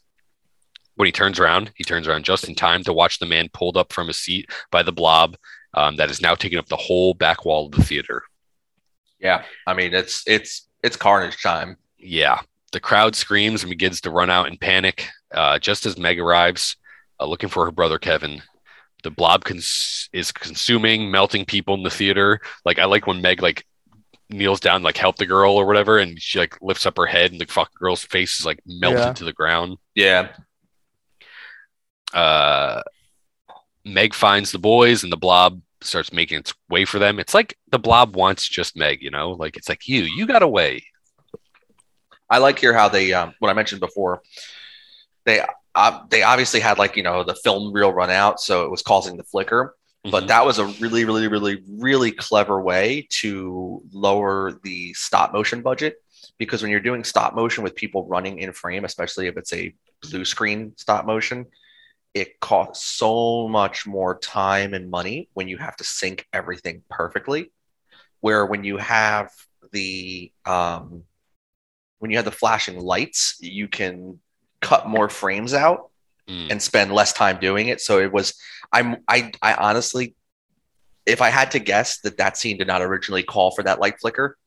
When 0.97 1.05
he 1.07 1.11
turns 1.11 1.39
around, 1.39 1.71
he 1.75 1.83
turns 1.83 2.07
around 2.07 2.25
just 2.25 2.47
in 2.47 2.53
time 2.55 2.83
to 2.83 2.93
watch 2.93 3.17
the 3.19 3.25
man 3.25 3.49
pulled 3.53 3.77
up 3.77 3.93
from 3.93 4.07
his 4.07 4.19
seat 4.19 4.49
by 4.71 4.83
the 4.83 4.91
blob 4.91 5.37
um, 5.73 5.95
that 5.95 6.11
is 6.11 6.21
now 6.21 6.35
taking 6.35 6.59
up 6.59 6.67
the 6.67 6.75
whole 6.75 7.13
back 7.13 7.45
wall 7.45 7.67
of 7.67 7.71
the 7.71 7.83
theater. 7.83 8.23
Yeah, 9.19 9.43
I 9.65 9.73
mean, 9.73 9.93
it's 9.93 10.23
it's 10.27 10.67
it's 10.83 10.95
carnage 10.97 11.41
time. 11.41 11.77
Yeah, 11.97 12.41
the 12.71 12.79
crowd 12.79 13.15
screams 13.15 13.63
and 13.63 13.69
begins 13.69 14.01
to 14.01 14.11
run 14.11 14.29
out 14.29 14.47
in 14.47 14.57
panic. 14.57 15.07
Uh, 15.33 15.57
just 15.59 15.85
as 15.85 15.97
Meg 15.97 16.19
arrives, 16.19 16.75
uh, 17.19 17.25
looking 17.25 17.49
for 17.49 17.65
her 17.65 17.71
brother 17.71 17.97
Kevin, 17.99 18.41
the 19.03 19.11
blob 19.11 19.43
cons- 19.43 20.09
is 20.13 20.31
consuming, 20.31 21.09
melting 21.11 21.45
people 21.45 21.73
in 21.75 21.83
the 21.83 21.89
theater. 21.89 22.39
Like 22.65 22.79
I 22.79 22.85
like 22.85 23.07
when 23.07 23.21
Meg 23.21 23.41
like 23.41 23.65
kneels 24.29 24.59
down, 24.59 24.83
like 24.83 24.97
help 24.97 25.17
the 25.17 25.25
girl 25.25 25.53
or 25.53 25.65
whatever, 25.65 25.97
and 25.97 26.21
she 26.21 26.39
like 26.39 26.57
lifts 26.61 26.85
up 26.85 26.97
her 26.97 27.05
head, 27.05 27.31
and 27.31 27.41
the 27.41 27.45
fuck 27.47 27.71
girl's 27.73 28.03
face 28.03 28.39
is 28.39 28.45
like 28.45 28.59
melted 28.65 28.99
Yeah. 28.99 29.13
to 29.13 29.23
the 29.25 29.33
ground. 29.33 29.77
Yeah, 29.95 30.29
Uh, 32.13 32.81
Meg 33.85 34.13
finds 34.13 34.51
the 34.51 34.59
boys, 34.59 35.03
and 35.03 35.11
the 35.11 35.17
blob 35.17 35.61
starts 35.81 36.11
making 36.11 36.39
its 36.39 36.53
way 36.69 36.85
for 36.85 36.99
them. 36.99 37.19
It's 37.19 37.33
like 37.33 37.57
the 37.69 37.79
blob 37.79 38.15
wants 38.15 38.47
just 38.47 38.75
Meg, 38.75 39.01
you 39.01 39.11
know, 39.11 39.31
like 39.31 39.55
it's 39.57 39.69
like 39.69 39.87
you, 39.87 40.03
you 40.03 40.25
got 40.25 40.41
away. 40.41 40.83
I 42.29 42.39
like 42.39 42.59
here 42.59 42.73
how 42.73 42.89
they 42.89 43.13
um, 43.13 43.33
what 43.39 43.49
I 43.49 43.53
mentioned 43.53 43.79
before. 43.79 44.21
They 45.25 45.41
uh, 45.75 46.01
they 46.09 46.23
obviously 46.23 46.59
had 46.59 46.77
like 46.77 46.95
you 46.97 47.03
know 47.03 47.23
the 47.23 47.35
film 47.35 47.71
reel 47.71 47.93
run 47.93 48.09
out, 48.09 48.39
so 48.39 48.65
it 48.65 48.71
was 48.71 48.81
causing 48.81 49.17
the 49.17 49.23
flicker. 49.23 49.75
But 50.03 50.23
Mhm. 50.23 50.27
that 50.27 50.45
was 50.45 50.57
a 50.59 50.65
really, 50.65 51.03
really, 51.05 51.27
really, 51.27 51.63
really 51.69 52.11
clever 52.11 52.61
way 52.61 53.07
to 53.21 53.81
lower 53.91 54.57
the 54.63 54.93
stop 54.93 55.33
motion 55.33 55.61
budget 55.61 55.97
because 56.37 56.61
when 56.61 56.71
you're 56.71 56.79
doing 56.79 57.03
stop 57.03 57.35
motion 57.35 57.63
with 57.63 57.75
people 57.75 58.07
running 58.07 58.39
in 58.39 58.53
frame, 58.53 58.85
especially 58.85 59.27
if 59.27 59.35
it's 59.37 59.51
a 59.53 59.73
blue 60.01 60.23
screen 60.23 60.73
stop 60.77 61.05
motion, 61.05 61.45
it 62.13 62.39
costs 62.39 62.85
so 62.85 63.47
much 63.47 63.85
more 63.85 64.17
time 64.17 64.73
and 64.73 64.89
money 64.89 65.29
when 65.33 65.47
you 65.47 65.57
have 65.57 65.75
to 65.77 65.83
sync 65.83 66.27
everything 66.33 66.83
perfectly. 66.89 67.51
Where 68.21 68.45
when 68.45 68.63
you 68.63 68.77
have 68.77 69.31
the 69.71 70.31
um, 70.45 71.03
when 71.99 72.11
you 72.11 72.17
have 72.17 72.25
the 72.25 72.31
flashing 72.31 72.79
lights, 72.79 73.37
you 73.39 73.67
can 73.67 74.19
cut 74.61 74.87
more 74.87 75.09
frames 75.09 75.53
out 75.53 75.91
Mm. 76.29 76.51
and 76.51 76.61
spend 76.61 76.91
less 76.91 77.13
time 77.13 77.39
doing 77.39 77.69
it. 77.69 77.79
So 77.79 77.99
it 77.99 78.11
was, 78.11 78.33
I'm, 78.73 78.97
I, 79.07 79.31
I 79.41 79.53
honestly, 79.53 80.13
if 81.05 81.21
I 81.21 81.29
had 81.29 81.51
to 81.51 81.59
guess 81.59 82.01
that 82.01 82.17
that 82.17 82.37
scene 82.37 82.57
did 82.57 82.67
not 82.67 82.81
originally 82.81 83.23
call 83.23 83.51
for 83.51 83.63
that 83.63 83.79
light 83.79 83.97
flicker, 84.01 84.37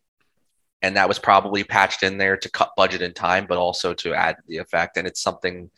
and 0.83 0.97
that 0.97 1.09
was 1.09 1.19
probably 1.19 1.65
patched 1.65 2.03
in 2.03 2.19
there 2.19 2.37
to 2.37 2.51
cut 2.51 2.73
budget 2.77 3.01
and 3.01 3.17
time, 3.17 3.47
but 3.49 3.57
also 3.57 3.95
to 3.95 4.13
add 4.13 4.37
the 4.47 4.59
effect. 4.59 4.99
And 4.99 5.07
it's 5.07 5.23
something, 5.23 5.71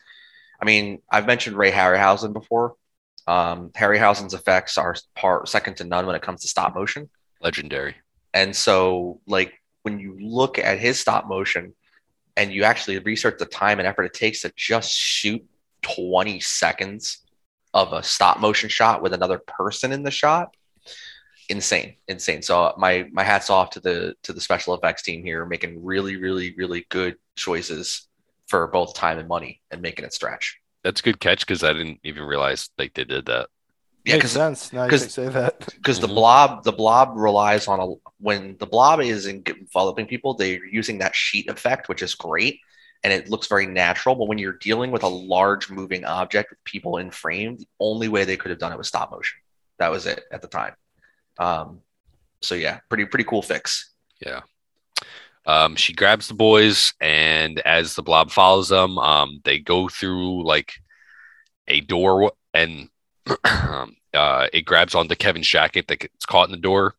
I 0.61 0.65
mean, 0.65 1.01
I've 1.09 1.25
mentioned 1.25 1.57
Ray 1.57 1.71
Harryhausen 1.71 2.33
before. 2.33 2.75
Um, 3.27 3.69
Harryhausen's 3.69 4.33
effects 4.33 4.77
are 4.77 4.95
part 5.15 5.47
second 5.47 5.77
to 5.77 5.83
none 5.83 6.05
when 6.05 6.15
it 6.15 6.21
comes 6.21 6.41
to 6.41 6.47
stop 6.47 6.75
motion. 6.75 7.09
legendary. 7.41 7.95
And 8.33 8.55
so, 8.55 9.21
like, 9.27 9.53
when 9.83 9.99
you 9.99 10.17
look 10.19 10.57
at 10.57 10.79
his 10.79 10.99
stop 10.99 11.27
motion 11.27 11.73
and 12.35 12.51
you 12.51 12.63
actually 12.63 12.97
research 12.99 13.37
the 13.37 13.45
time 13.45 13.79
and 13.79 13.87
effort 13.87 14.05
it 14.05 14.13
takes 14.13 14.41
to 14.41 14.51
just 14.55 14.91
shoot 14.91 15.45
20 15.83 16.39
seconds 16.39 17.19
of 17.73 17.93
a 17.93 18.03
stop 18.03 18.39
motion 18.39 18.69
shot 18.69 19.01
with 19.01 19.13
another 19.13 19.39
person 19.39 19.91
in 19.91 20.03
the 20.03 20.11
shot, 20.11 20.55
insane, 21.49 21.95
insane. 22.07 22.41
So 22.41 22.73
my 22.77 23.07
my 23.11 23.23
hats 23.23 23.49
off 23.49 23.71
to 23.71 23.79
the 23.79 24.15
to 24.23 24.33
the 24.33 24.41
special 24.41 24.73
effects 24.73 25.03
team 25.03 25.23
here, 25.23 25.45
making 25.45 25.83
really, 25.83 26.15
really, 26.15 26.53
really 26.55 26.85
good 26.89 27.17
choices 27.35 28.07
for 28.47 28.67
both 28.67 28.93
time 28.93 29.17
and 29.19 29.27
money 29.27 29.61
and 29.71 29.81
making 29.81 30.05
it 30.05 30.13
stretch. 30.13 30.59
That's 30.83 30.99
a 30.99 31.03
good 31.03 31.19
catch 31.19 31.41
because 31.45 31.63
I 31.63 31.73
didn't 31.73 31.99
even 32.03 32.23
realize 32.23 32.69
like 32.77 32.93
they 32.93 33.03
did 33.05 33.25
that. 33.27 33.47
Yeah, 34.05 34.15
Makes 34.15 34.23
because 34.23 34.31
sense. 34.31 34.73
Now 34.73 34.83
you 34.83 34.89
'cause- 34.89 35.01
can 35.01 35.09
say 35.09 35.29
that. 35.29 35.59
because 35.75 35.99
the 36.01 36.07
Mhm. 36.07 36.15
blob 36.15 36.63
the 36.65 36.73
blob 36.73 37.13
relies 37.15 37.67
on 37.69 37.79
a 37.79 37.87
when 38.17 38.57
the 38.57 38.65
blob 38.67 38.99
is 39.01 39.25
in- 39.27 39.43
enveloping 39.47 40.05
people 40.07 40.33
they're 40.33 40.65
using 40.65 40.97
that 40.99 41.15
sheet 41.15 41.49
effect 41.49 41.87
which 41.87 42.01
is 42.03 42.13
great 42.15 42.59
and 43.05 43.11
it 43.13 43.29
looks 43.29 43.47
very 43.47 43.65
natural 43.65 44.15
but 44.15 44.25
when 44.27 44.37
you're 44.37 44.57
dealing 44.69 44.91
with 44.91 45.03
a 45.03 45.07
large 45.07 45.69
moving 45.69 46.03
object 46.03 46.49
with 46.49 46.61
people 46.65 46.97
in 46.97 47.11
frame 47.11 47.55
the 47.57 47.67
only 47.79 48.07
way 48.09 48.25
they 48.25 48.35
could 48.37 48.49
have 48.49 48.59
done 48.59 48.71
it 48.73 48.77
was 48.77 48.87
stop 48.89 49.09
motion 49.11 49.39
that 49.79 49.89
was 49.89 50.05
it 50.05 50.23
at 50.31 50.41
the 50.41 50.47
time 50.49 50.73
um 51.39 51.79
so 52.41 52.55
yeah 52.55 52.79
pretty 52.89 53.05
pretty 53.05 53.23
cool 53.25 53.41
fix 53.41 53.91
Yeah. 54.19 54.41
Um, 55.45 55.75
she 55.75 55.93
grabs 55.93 56.27
the 56.27 56.33
boys, 56.33 56.93
and 57.01 57.59
as 57.59 57.95
the 57.95 58.03
blob 58.03 58.31
follows 58.31 58.69
them, 58.69 58.97
um, 58.97 59.41
they 59.43 59.59
go 59.59 59.89
through 59.89 60.45
like 60.45 60.73
a 61.67 61.81
door, 61.81 62.31
and 62.53 62.89
um, 63.43 63.95
uh, 64.13 64.47
it 64.53 64.61
grabs 64.65 64.95
onto 64.95 65.15
Kevin's 65.15 65.47
jacket 65.47 65.87
that 65.87 65.99
gets 65.99 66.25
caught 66.25 66.47
in 66.47 66.51
the 66.51 66.57
door. 66.57 66.95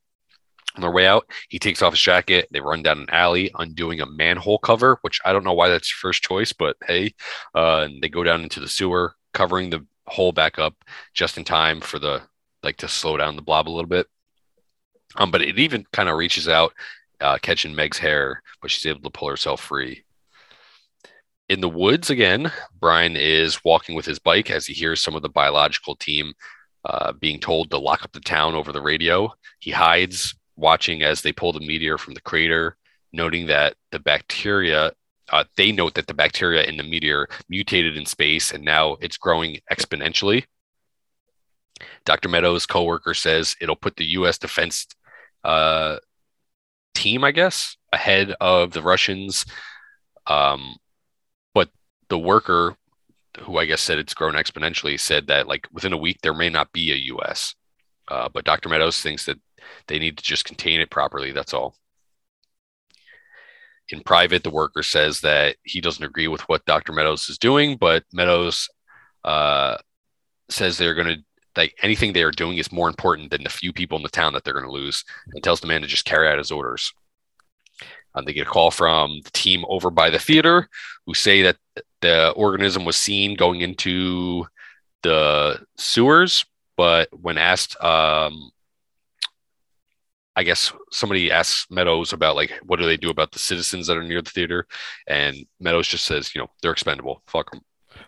On 0.76 0.80
their 0.80 0.90
way 0.90 1.06
out, 1.06 1.30
he 1.48 1.60
takes 1.60 1.82
off 1.82 1.92
his 1.92 2.00
jacket. 2.00 2.48
They 2.50 2.60
run 2.60 2.82
down 2.82 2.98
an 2.98 3.10
alley, 3.10 3.50
undoing 3.56 4.00
a 4.00 4.06
manhole 4.06 4.58
cover, 4.58 4.98
which 5.02 5.20
I 5.24 5.32
don't 5.32 5.44
know 5.44 5.52
why 5.52 5.68
that's 5.68 5.90
your 5.90 5.98
first 6.08 6.24
choice, 6.24 6.52
but 6.52 6.76
hey. 6.86 7.14
Uh, 7.54 7.82
and 7.82 8.02
they 8.02 8.08
go 8.08 8.24
down 8.24 8.42
into 8.42 8.58
the 8.58 8.68
sewer, 8.68 9.14
covering 9.32 9.70
the 9.70 9.86
hole 10.06 10.32
back 10.32 10.58
up 10.58 10.74
just 11.14 11.38
in 11.38 11.44
time 11.44 11.80
for 11.80 12.00
the 12.00 12.22
like 12.64 12.76
to 12.78 12.88
slow 12.88 13.16
down 13.16 13.36
the 13.36 13.42
blob 13.42 13.68
a 13.68 13.70
little 13.70 13.88
bit. 13.88 14.08
Um, 15.16 15.30
but 15.30 15.42
it 15.42 15.58
even 15.58 15.86
kind 15.92 16.08
of 16.08 16.16
reaches 16.16 16.48
out 16.48 16.72
uh, 17.24 17.38
catching 17.38 17.74
Meg's 17.74 17.98
hair, 17.98 18.42
but 18.60 18.70
she's 18.70 18.84
able 18.84 19.00
to 19.00 19.10
pull 19.10 19.28
herself 19.28 19.60
free. 19.60 20.04
In 21.48 21.60
the 21.60 21.68
woods 21.68 22.10
again, 22.10 22.52
Brian 22.78 23.16
is 23.16 23.64
walking 23.64 23.94
with 23.94 24.04
his 24.04 24.18
bike 24.18 24.50
as 24.50 24.66
he 24.66 24.74
hears 24.74 25.00
some 25.00 25.14
of 25.14 25.22
the 25.22 25.28
biological 25.30 25.96
team 25.96 26.34
uh, 26.84 27.12
being 27.12 27.40
told 27.40 27.70
to 27.70 27.78
lock 27.78 28.04
up 28.04 28.12
the 28.12 28.20
town 28.20 28.54
over 28.54 28.72
the 28.72 28.82
radio. 28.82 29.32
He 29.58 29.70
hides, 29.70 30.34
watching 30.56 31.02
as 31.02 31.22
they 31.22 31.32
pull 31.32 31.52
the 31.52 31.60
meteor 31.60 31.96
from 31.96 32.14
the 32.14 32.20
crater, 32.20 32.76
noting 33.12 33.46
that 33.46 33.74
the 33.90 33.98
bacteria. 33.98 34.92
Uh, 35.32 35.44
they 35.56 35.72
note 35.72 35.94
that 35.94 36.06
the 36.06 36.12
bacteria 36.12 36.64
in 36.64 36.76
the 36.76 36.82
meteor 36.82 37.26
mutated 37.48 37.96
in 37.96 38.04
space 38.04 38.52
and 38.52 38.62
now 38.62 38.96
it's 39.00 39.16
growing 39.16 39.58
exponentially. 39.72 40.44
Dr. 42.04 42.28
Meadows' 42.28 42.66
coworker 42.66 43.14
says 43.14 43.56
it'll 43.58 43.74
put 43.74 43.96
the 43.96 44.04
U.S. 44.18 44.36
defense 44.36 44.86
uh, 45.42 45.96
team, 46.94 47.24
I 47.24 47.32
guess, 47.32 47.76
ahead 47.92 48.34
of 48.40 48.72
the 48.72 48.82
Russians. 48.82 49.44
Um, 50.26 50.76
but 51.54 51.70
the 52.08 52.18
worker, 52.18 52.76
who 53.40 53.58
I 53.58 53.66
guess 53.66 53.82
said 53.82 53.98
it's 53.98 54.14
grown 54.14 54.34
exponentially, 54.34 54.98
said 54.98 55.26
that 55.28 55.48
like 55.48 55.68
within 55.72 55.92
a 55.92 55.98
week 55.98 56.20
there 56.22 56.34
may 56.34 56.48
not 56.50 56.72
be 56.72 56.92
a 56.92 56.96
U.S. 57.14 57.54
Uh, 58.08 58.28
but 58.32 58.44
Dr. 58.44 58.68
Meadows 58.68 59.00
thinks 59.00 59.26
that 59.26 59.38
they 59.88 59.98
need 59.98 60.16
to 60.18 60.24
just 60.24 60.44
contain 60.44 60.80
it 60.80 60.90
properly. 60.90 61.32
That's 61.32 61.54
all. 61.54 61.76
in 63.90 64.00
private, 64.02 64.42
the 64.42 64.50
worker 64.50 64.82
says 64.82 65.20
that 65.20 65.56
he 65.62 65.80
doesn't 65.80 66.04
agree 66.04 66.28
with 66.28 66.42
what 66.48 66.64
Dr. 66.64 66.92
Meadows 66.92 67.28
is 67.28 67.38
doing, 67.38 67.76
but 67.76 68.04
Meadows 68.12 68.68
uh, 69.24 69.76
says 70.48 70.78
they're 70.78 70.94
going 70.94 71.06
to 71.16 71.24
like 71.56 71.74
anything 71.82 72.12
they 72.12 72.22
are 72.22 72.30
doing 72.30 72.58
is 72.58 72.72
more 72.72 72.88
important 72.88 73.30
than 73.30 73.44
the 73.44 73.50
few 73.50 73.72
people 73.72 73.96
in 73.96 74.02
the 74.02 74.08
town 74.08 74.32
that 74.32 74.44
they're 74.44 74.54
going 74.54 74.66
to 74.66 74.70
lose, 74.72 75.04
and 75.32 75.42
tells 75.42 75.60
the 75.60 75.66
man 75.66 75.80
to 75.82 75.86
just 75.86 76.04
carry 76.04 76.28
out 76.28 76.38
his 76.38 76.50
orders. 76.50 76.92
Um, 78.14 78.24
they 78.24 78.32
get 78.32 78.46
a 78.46 78.50
call 78.50 78.70
from 78.70 79.20
the 79.24 79.30
team 79.30 79.64
over 79.68 79.90
by 79.90 80.10
the 80.10 80.18
theater, 80.18 80.68
who 81.06 81.14
say 81.14 81.42
that 81.42 81.56
the 82.00 82.30
organism 82.30 82.84
was 82.84 82.96
seen 82.96 83.34
going 83.34 83.60
into 83.60 84.46
the 85.02 85.64
sewers, 85.76 86.44
but 86.76 87.08
when 87.12 87.38
asked, 87.38 87.82
um, 87.82 88.50
I 90.36 90.42
guess 90.42 90.72
somebody 90.90 91.30
asks 91.30 91.66
Meadows 91.70 92.12
about 92.12 92.36
like 92.36 92.52
what 92.64 92.80
do 92.80 92.86
they 92.86 92.96
do 92.96 93.10
about 93.10 93.32
the 93.32 93.38
citizens 93.38 93.86
that 93.86 93.96
are 93.96 94.02
near 94.02 94.22
the 94.22 94.30
theater, 94.30 94.66
and 95.06 95.36
Meadows 95.60 95.88
just 95.88 96.04
says, 96.04 96.34
you 96.34 96.40
know, 96.40 96.48
they're 96.62 96.72
expendable. 96.72 97.22
Fuck 97.26 97.50
them. 97.52 97.60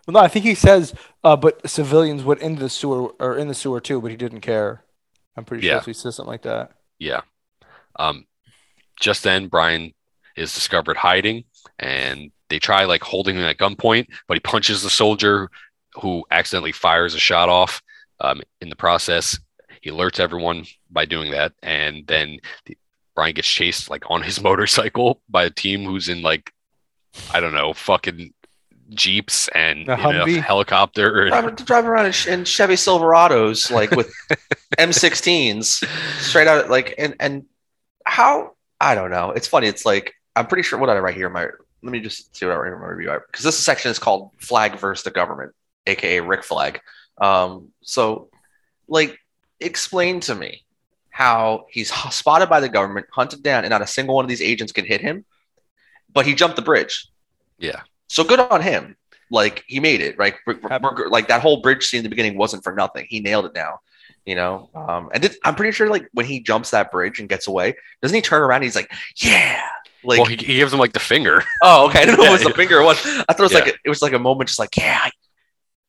Well, 0.06 0.12
no, 0.14 0.20
I 0.20 0.28
think 0.28 0.44
he 0.44 0.54
says, 0.54 0.94
uh, 1.24 1.36
but 1.36 1.68
civilians 1.68 2.22
went 2.22 2.40
into 2.40 2.62
the 2.62 2.68
sewer 2.68 3.08
or 3.18 3.36
in 3.36 3.48
the 3.48 3.54
sewer 3.54 3.80
too, 3.80 4.00
but 4.00 4.10
he 4.10 4.16
didn't 4.16 4.40
care. 4.40 4.84
I'm 5.36 5.44
pretty 5.44 5.66
Yeah. 5.66 5.80
sure 5.80 5.86
he 5.86 5.92
says 5.92 6.14
something 6.16 6.30
like 6.30 6.42
that. 6.42 6.72
Yeah. 6.98 7.22
Um, 7.98 8.26
just 9.00 9.22
then, 9.24 9.48
Brian 9.48 9.92
is 10.36 10.54
discovered 10.54 10.96
hiding, 10.96 11.44
and 11.78 12.30
they 12.48 12.58
try 12.58 12.84
like 12.84 13.02
holding 13.02 13.36
him 13.36 13.42
at 13.42 13.58
gunpoint, 13.58 14.06
but 14.28 14.34
he 14.34 14.40
punches 14.40 14.82
the 14.82 14.90
soldier 14.90 15.50
who 16.00 16.24
accidentally 16.30 16.72
fires 16.72 17.14
a 17.14 17.18
shot 17.18 17.48
off. 17.48 17.82
Um, 18.20 18.40
in 18.60 18.70
the 18.70 18.76
process, 18.76 19.38
he 19.82 19.90
alerts 19.90 20.20
everyone 20.20 20.64
by 20.90 21.04
doing 21.04 21.32
that, 21.32 21.52
and 21.62 22.06
then 22.06 22.38
the, 22.64 22.78
Brian 23.14 23.34
gets 23.34 23.48
chased 23.48 23.90
like 23.90 24.04
on 24.10 24.22
his 24.22 24.40
motorcycle 24.48 25.20
by 25.28 25.44
a 25.44 25.50
team 25.50 25.84
who's 25.84 26.08
in 26.08 26.22
like 26.22 26.52
I 27.32 27.40
don't 27.40 27.54
know, 27.54 27.72
fucking 27.72 28.32
jeeps 28.90 29.48
and 29.48 29.88
A 29.88 29.92
in 29.94 30.38
a 30.38 30.40
helicopter. 30.42 31.22
and- 31.22 31.30
Driving, 31.30 31.54
driving 31.56 31.90
around 31.90 32.06
in, 32.06 32.32
in 32.40 32.44
Chevy 32.44 32.74
Silverados, 32.74 33.70
like 33.70 33.90
with 33.92 34.12
M16s, 34.78 35.84
straight 36.20 36.46
out. 36.46 36.70
Like, 36.70 36.94
and 36.98 37.14
and 37.20 37.44
how 38.04 38.52
I 38.80 38.94
don't 38.94 39.10
know. 39.10 39.30
It's 39.30 39.48
funny. 39.48 39.66
It's 39.66 39.84
like 39.84 40.14
I'm 40.34 40.46
pretty 40.46 40.62
sure. 40.62 40.78
What 40.78 40.86
did 40.86 40.96
I 40.96 41.00
write 41.00 41.14
here? 41.16 41.28
My 41.30 41.46
let 41.82 41.92
me 41.92 42.00
just 42.00 42.34
see 42.36 42.46
what 42.46 42.52
I 42.52 42.56
write 42.58 42.72
in 42.72 42.80
my 42.80 42.86
review 42.88 43.18
because 43.30 43.44
this 43.44 43.58
section 43.58 43.90
is 43.90 43.98
called 43.98 44.30
"Flagg 44.38 44.78
versus 44.78 45.04
the 45.04 45.10
Government," 45.10 45.52
aka 45.86 46.20
Rick 46.20 46.44
Flag. 46.44 46.80
Um, 47.18 47.68
so, 47.82 48.28
like, 48.88 49.18
explain 49.60 50.20
to 50.20 50.34
me 50.34 50.62
how 51.10 51.66
he's 51.70 51.90
spotted 52.14 52.48
by 52.48 52.60
the 52.60 52.68
government, 52.68 53.06
hunted 53.10 53.42
down, 53.42 53.64
and 53.64 53.70
not 53.70 53.80
a 53.82 53.86
single 53.86 54.14
one 54.14 54.24
of 54.24 54.28
these 54.28 54.42
agents 54.42 54.72
can 54.72 54.84
hit 54.84 55.00
him, 55.00 55.24
but 56.12 56.26
he 56.26 56.34
jumped 56.34 56.56
the 56.56 56.62
bridge. 56.62 57.08
yeah, 57.58 57.80
So 58.08 58.24
good 58.24 58.40
on 58.40 58.62
him. 58.62 58.96
Like 59.30 59.64
he 59.66 59.80
made 59.80 60.00
it, 60.00 60.16
right? 60.18 60.34
We're- 60.46 60.58
we're- 60.62 60.70
Happy. 60.72 60.84
we're- 60.94 61.08
like 61.10 61.28
that 61.28 61.42
whole 61.42 61.60
bridge 61.60 61.84
scene 61.86 61.98
in 61.98 62.04
the 62.04 62.10
beginning 62.10 62.36
wasn't 62.38 62.62
for 62.64 62.72
nothing. 62.72 63.06
He 63.08 63.20
nailed 63.20 63.46
it 63.46 63.54
now, 63.54 63.80
you 64.24 64.34
know. 64.36 64.70
Um, 64.74 65.10
and 65.12 65.24
it, 65.24 65.36
I'm 65.44 65.54
pretty 65.56 65.72
sure, 65.72 65.88
like 65.90 66.08
when 66.12 66.26
he 66.26 66.38
jumps 66.40 66.70
that 66.70 66.92
bridge 66.92 67.18
and 67.18 67.28
gets 67.28 67.48
away, 67.48 67.74
doesn't 68.02 68.14
he 68.14 68.22
turn 68.22 68.42
around? 68.42 68.56
And 68.58 68.64
he's 68.64 68.76
like, 68.76 68.92
"Yeah!" 69.16 69.60
Like, 70.04 70.18
well, 70.20 70.26
he, 70.26 70.36
he 70.36 70.54
gives 70.56 70.72
him 70.72 70.78
like 70.78 70.92
the 70.92 71.00
finger. 71.00 71.42
oh, 71.64 71.88
okay. 71.88 72.02
I 72.02 72.04
didn't 72.04 72.18
know 72.18 72.24
Yeah, 72.24 72.30
it 72.30 72.32
was 72.34 72.44
the 72.44 72.50
finger. 72.54 72.78
It 72.80 72.84
was. 72.84 72.98
I 73.04 73.32
thought 73.32 73.40
it 73.40 73.42
was 73.42 73.52
Yeah. 73.52 73.58
like 73.58 73.68
a, 73.68 73.74
it 73.84 73.88
was 73.88 74.02
like 74.02 74.12
a 74.12 74.18
moment, 74.20 74.48
just 74.48 74.60
like, 74.60 74.76
"Yeah." 74.76 75.00
I, 75.02 75.10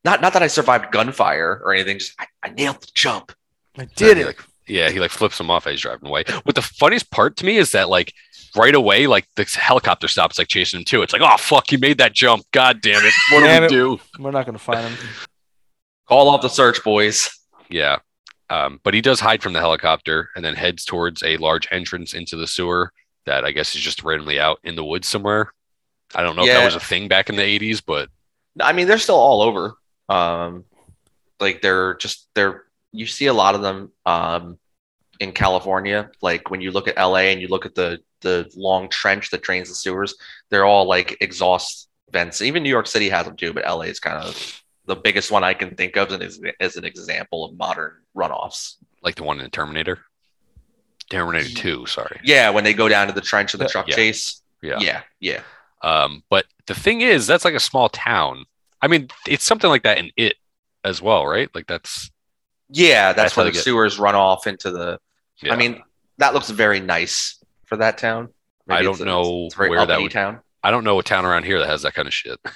not 0.04 0.20
not 0.20 0.32
that 0.32 0.42
I 0.42 0.46
survived 0.48 0.90
gunfire 0.90 1.60
or 1.64 1.72
anything. 1.74 1.98
Just 2.00 2.14
I, 2.18 2.26
I 2.42 2.50
nailed 2.50 2.80
the 2.82 2.88
jump. 2.94 3.32
I 3.76 3.84
did 3.96 4.16
He, 4.16 4.22
it. 4.24 4.26
Like, 4.26 4.44
yeah, 4.66 4.90
he 4.90 4.98
like 4.98 5.10
flips 5.12 5.38
him 5.38 5.50
off 5.50 5.66
as 5.68 5.72
he's 5.74 5.80
driving 5.80 6.08
away. 6.08 6.24
What 6.42 6.54
the 6.56 6.62
funniest 6.62 7.10
part 7.12 7.36
to 7.38 7.46
me 7.46 7.56
is 7.56 7.70
that 7.72 7.88
like 7.88 8.12
right 8.56 8.74
away, 8.74 9.06
like 9.06 9.26
the 9.36 9.44
helicopter 9.44 10.08
stops 10.08 10.38
like 10.38 10.48
chasing 10.48 10.80
him 10.80 10.84
too. 10.84 11.02
It's 11.02 11.12
like, 11.12 11.22
oh 11.22 11.36
fuck, 11.36 11.68
he 11.68 11.76
made 11.76 11.98
that 11.98 12.12
jump. 12.12 12.44
God 12.52 12.80
damn 12.80 13.04
it. 13.04 13.12
What 13.32 13.40
Damn 13.40 13.68
do 13.68 13.90
we 13.90 13.96
do? 13.96 14.02
We're 14.22 14.30
not 14.30 14.46
gonna 14.46 14.58
find 14.58 14.88
him. 14.88 15.08
Call 16.06 16.28
off 16.28 16.42
the 16.42 16.48
search, 16.48 16.82
boys. 16.82 17.30
Yeah. 17.68 17.98
Um, 18.50 18.80
but 18.82 18.94
he 18.94 19.02
does 19.02 19.20
hide 19.20 19.42
from 19.42 19.52
the 19.52 19.60
helicopter 19.60 20.30
and 20.34 20.44
then 20.44 20.54
heads 20.54 20.84
towards 20.84 21.22
a 21.22 21.36
large 21.36 21.68
entrance 21.70 22.14
into 22.14 22.36
the 22.36 22.46
sewer 22.46 22.92
that 23.26 23.44
I 23.44 23.52
guess 23.52 23.74
is 23.74 23.82
just 23.82 24.02
randomly 24.02 24.40
out 24.40 24.58
in 24.64 24.74
the 24.74 24.84
woods 24.84 25.06
somewhere. 25.06 25.52
I 26.14 26.22
don't 26.22 26.34
know 26.34 26.42
if 26.44 26.48
that 26.48 26.64
was 26.64 26.74
a 26.74 26.80
thing 26.80 27.08
back 27.08 27.28
in 27.28 27.36
the 27.36 27.42
80s, 27.42 27.82
but 27.84 28.08
I 28.58 28.72
mean, 28.72 28.88
they're 28.88 28.98
still 28.98 29.16
all 29.16 29.42
over. 29.42 29.74
Um, 30.08 30.64
like 31.38 31.60
they're 31.60 31.94
just 31.96 32.26
they're 32.34 32.64
you 32.92 33.06
see 33.06 33.26
a 33.26 33.32
lot 33.32 33.54
of 33.54 33.62
them 33.62 33.92
um, 34.06 34.58
in 35.20 35.32
California. 35.32 36.10
Like 36.22 36.50
when 36.50 36.60
you 36.60 36.70
look 36.70 36.88
at 36.88 36.96
LA 36.96 37.28
and 37.28 37.40
you 37.40 37.48
look 37.48 37.66
at 37.66 37.74
the 37.74 38.00
the 38.20 38.50
long 38.56 38.88
trench 38.88 39.30
that 39.30 39.42
drains 39.42 39.68
the 39.68 39.74
sewers, 39.74 40.14
they're 40.50 40.64
all 40.64 40.86
like 40.86 41.16
exhaust 41.20 41.88
vents. 42.10 42.42
Even 42.42 42.62
New 42.62 42.68
York 42.70 42.86
City 42.86 43.08
has 43.08 43.26
them 43.26 43.36
too, 43.36 43.52
but 43.52 43.64
LA 43.64 43.82
is 43.82 44.00
kind 44.00 44.22
of 44.22 44.62
the 44.86 44.96
biggest 44.96 45.30
one 45.30 45.44
I 45.44 45.54
can 45.54 45.74
think 45.76 45.96
of 45.96 46.10
as, 46.12 46.40
as 46.60 46.76
an 46.76 46.84
example 46.84 47.44
of 47.44 47.56
modern 47.56 47.92
runoffs. 48.16 48.76
like 49.02 49.14
the 49.16 49.22
one 49.24 49.38
in 49.38 49.44
the 49.44 49.50
Terminator. 49.50 49.98
Terminator 51.10 51.48
2, 51.54 51.86
sorry. 51.86 52.20
Yeah, 52.22 52.50
when 52.50 52.64
they 52.64 52.74
go 52.74 52.88
down 52.88 53.06
to 53.06 53.12
the 53.12 53.20
trench 53.20 53.54
of 53.54 53.60
the 53.60 53.68
truck 53.68 53.88
Yeah. 53.88 53.94
chase. 53.96 54.42
Yeah. 54.62 54.78
yeah, 54.80 55.02
yeah. 55.20 55.40
Um, 55.82 56.22
but 56.28 56.44
the 56.66 56.74
thing 56.74 57.00
is, 57.00 57.26
that's 57.26 57.44
like 57.44 57.54
a 57.54 57.60
small 57.60 57.88
town. 57.88 58.44
I 58.82 58.88
mean, 58.88 59.08
it's 59.26 59.44
something 59.44 59.70
like 59.70 59.84
that 59.84 59.98
in 59.98 60.10
it 60.16 60.34
as 60.84 61.00
well, 61.00 61.26
right? 61.26 61.48
Like 61.54 61.66
that's 61.66 62.10
Yeah, 62.70 63.12
that's 63.12 63.16
That's 63.16 63.36
where 63.36 63.44
the 63.46 63.52
get- 63.52 63.62
sewers 63.64 63.98
run 63.98 64.14
off 64.14 64.46
into 64.46 64.70
the. 64.70 64.98
yeah. 65.42 65.52
I 65.52 65.56
mean, 65.56 65.82
that 66.18 66.34
looks 66.34 66.50
very 66.50 66.80
nice 66.80 67.42
for 67.68 67.76
that 67.76 67.98
town. 67.98 68.28
I 68.68 68.82
don't 68.82 69.00
a- 69.00 69.04
know 69.04 69.46
it's 69.46 69.54
a 69.54 69.58
very 69.58 69.70
where 69.70 69.86
that 69.86 70.00
would- 70.00 70.10
town. 70.10 70.40
I 70.62 70.70
don't 70.72 70.84
know 70.84 70.98
a 70.98 71.02
town 71.04 71.24
around 71.24 71.44
here 71.44 71.58
that 71.60 71.68
has 71.68 71.82
that 71.82 71.94
kind 71.94 72.08
of 72.08 72.14
shit. 72.14 72.38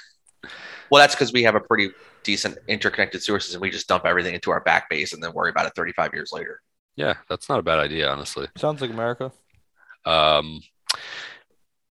Well, 0.91 1.01
that's 1.01 1.15
because 1.15 1.33
we 1.33 1.41
have 1.43 1.55
a 1.55 1.59
pretty 1.59 1.89
decent 2.21 2.59
interconnected 2.67 3.23
sewer 3.23 3.39
system. 3.39 3.61
We 3.61 3.71
just 3.71 3.87
dump 3.87 4.05
everything 4.05 4.35
into 4.35 4.51
our 4.51 4.59
back 4.59 4.91
base 4.91 5.11
and 5.13 5.23
then 5.23 5.33
worry 5.33 5.49
about 5.49 5.65
it 5.65 5.73
35 5.75 6.13
years 6.13 6.31
later. 6.31 6.61
Yeah, 6.95 7.15
that's 7.27 7.49
not 7.49 7.57
a 7.57 7.63
bad 7.63 7.79
idea, 7.79 8.09
honestly. 8.11 8.47
Sounds 8.57 8.79
like 8.79 8.91
America. 8.91 9.31
Um, 10.05 10.61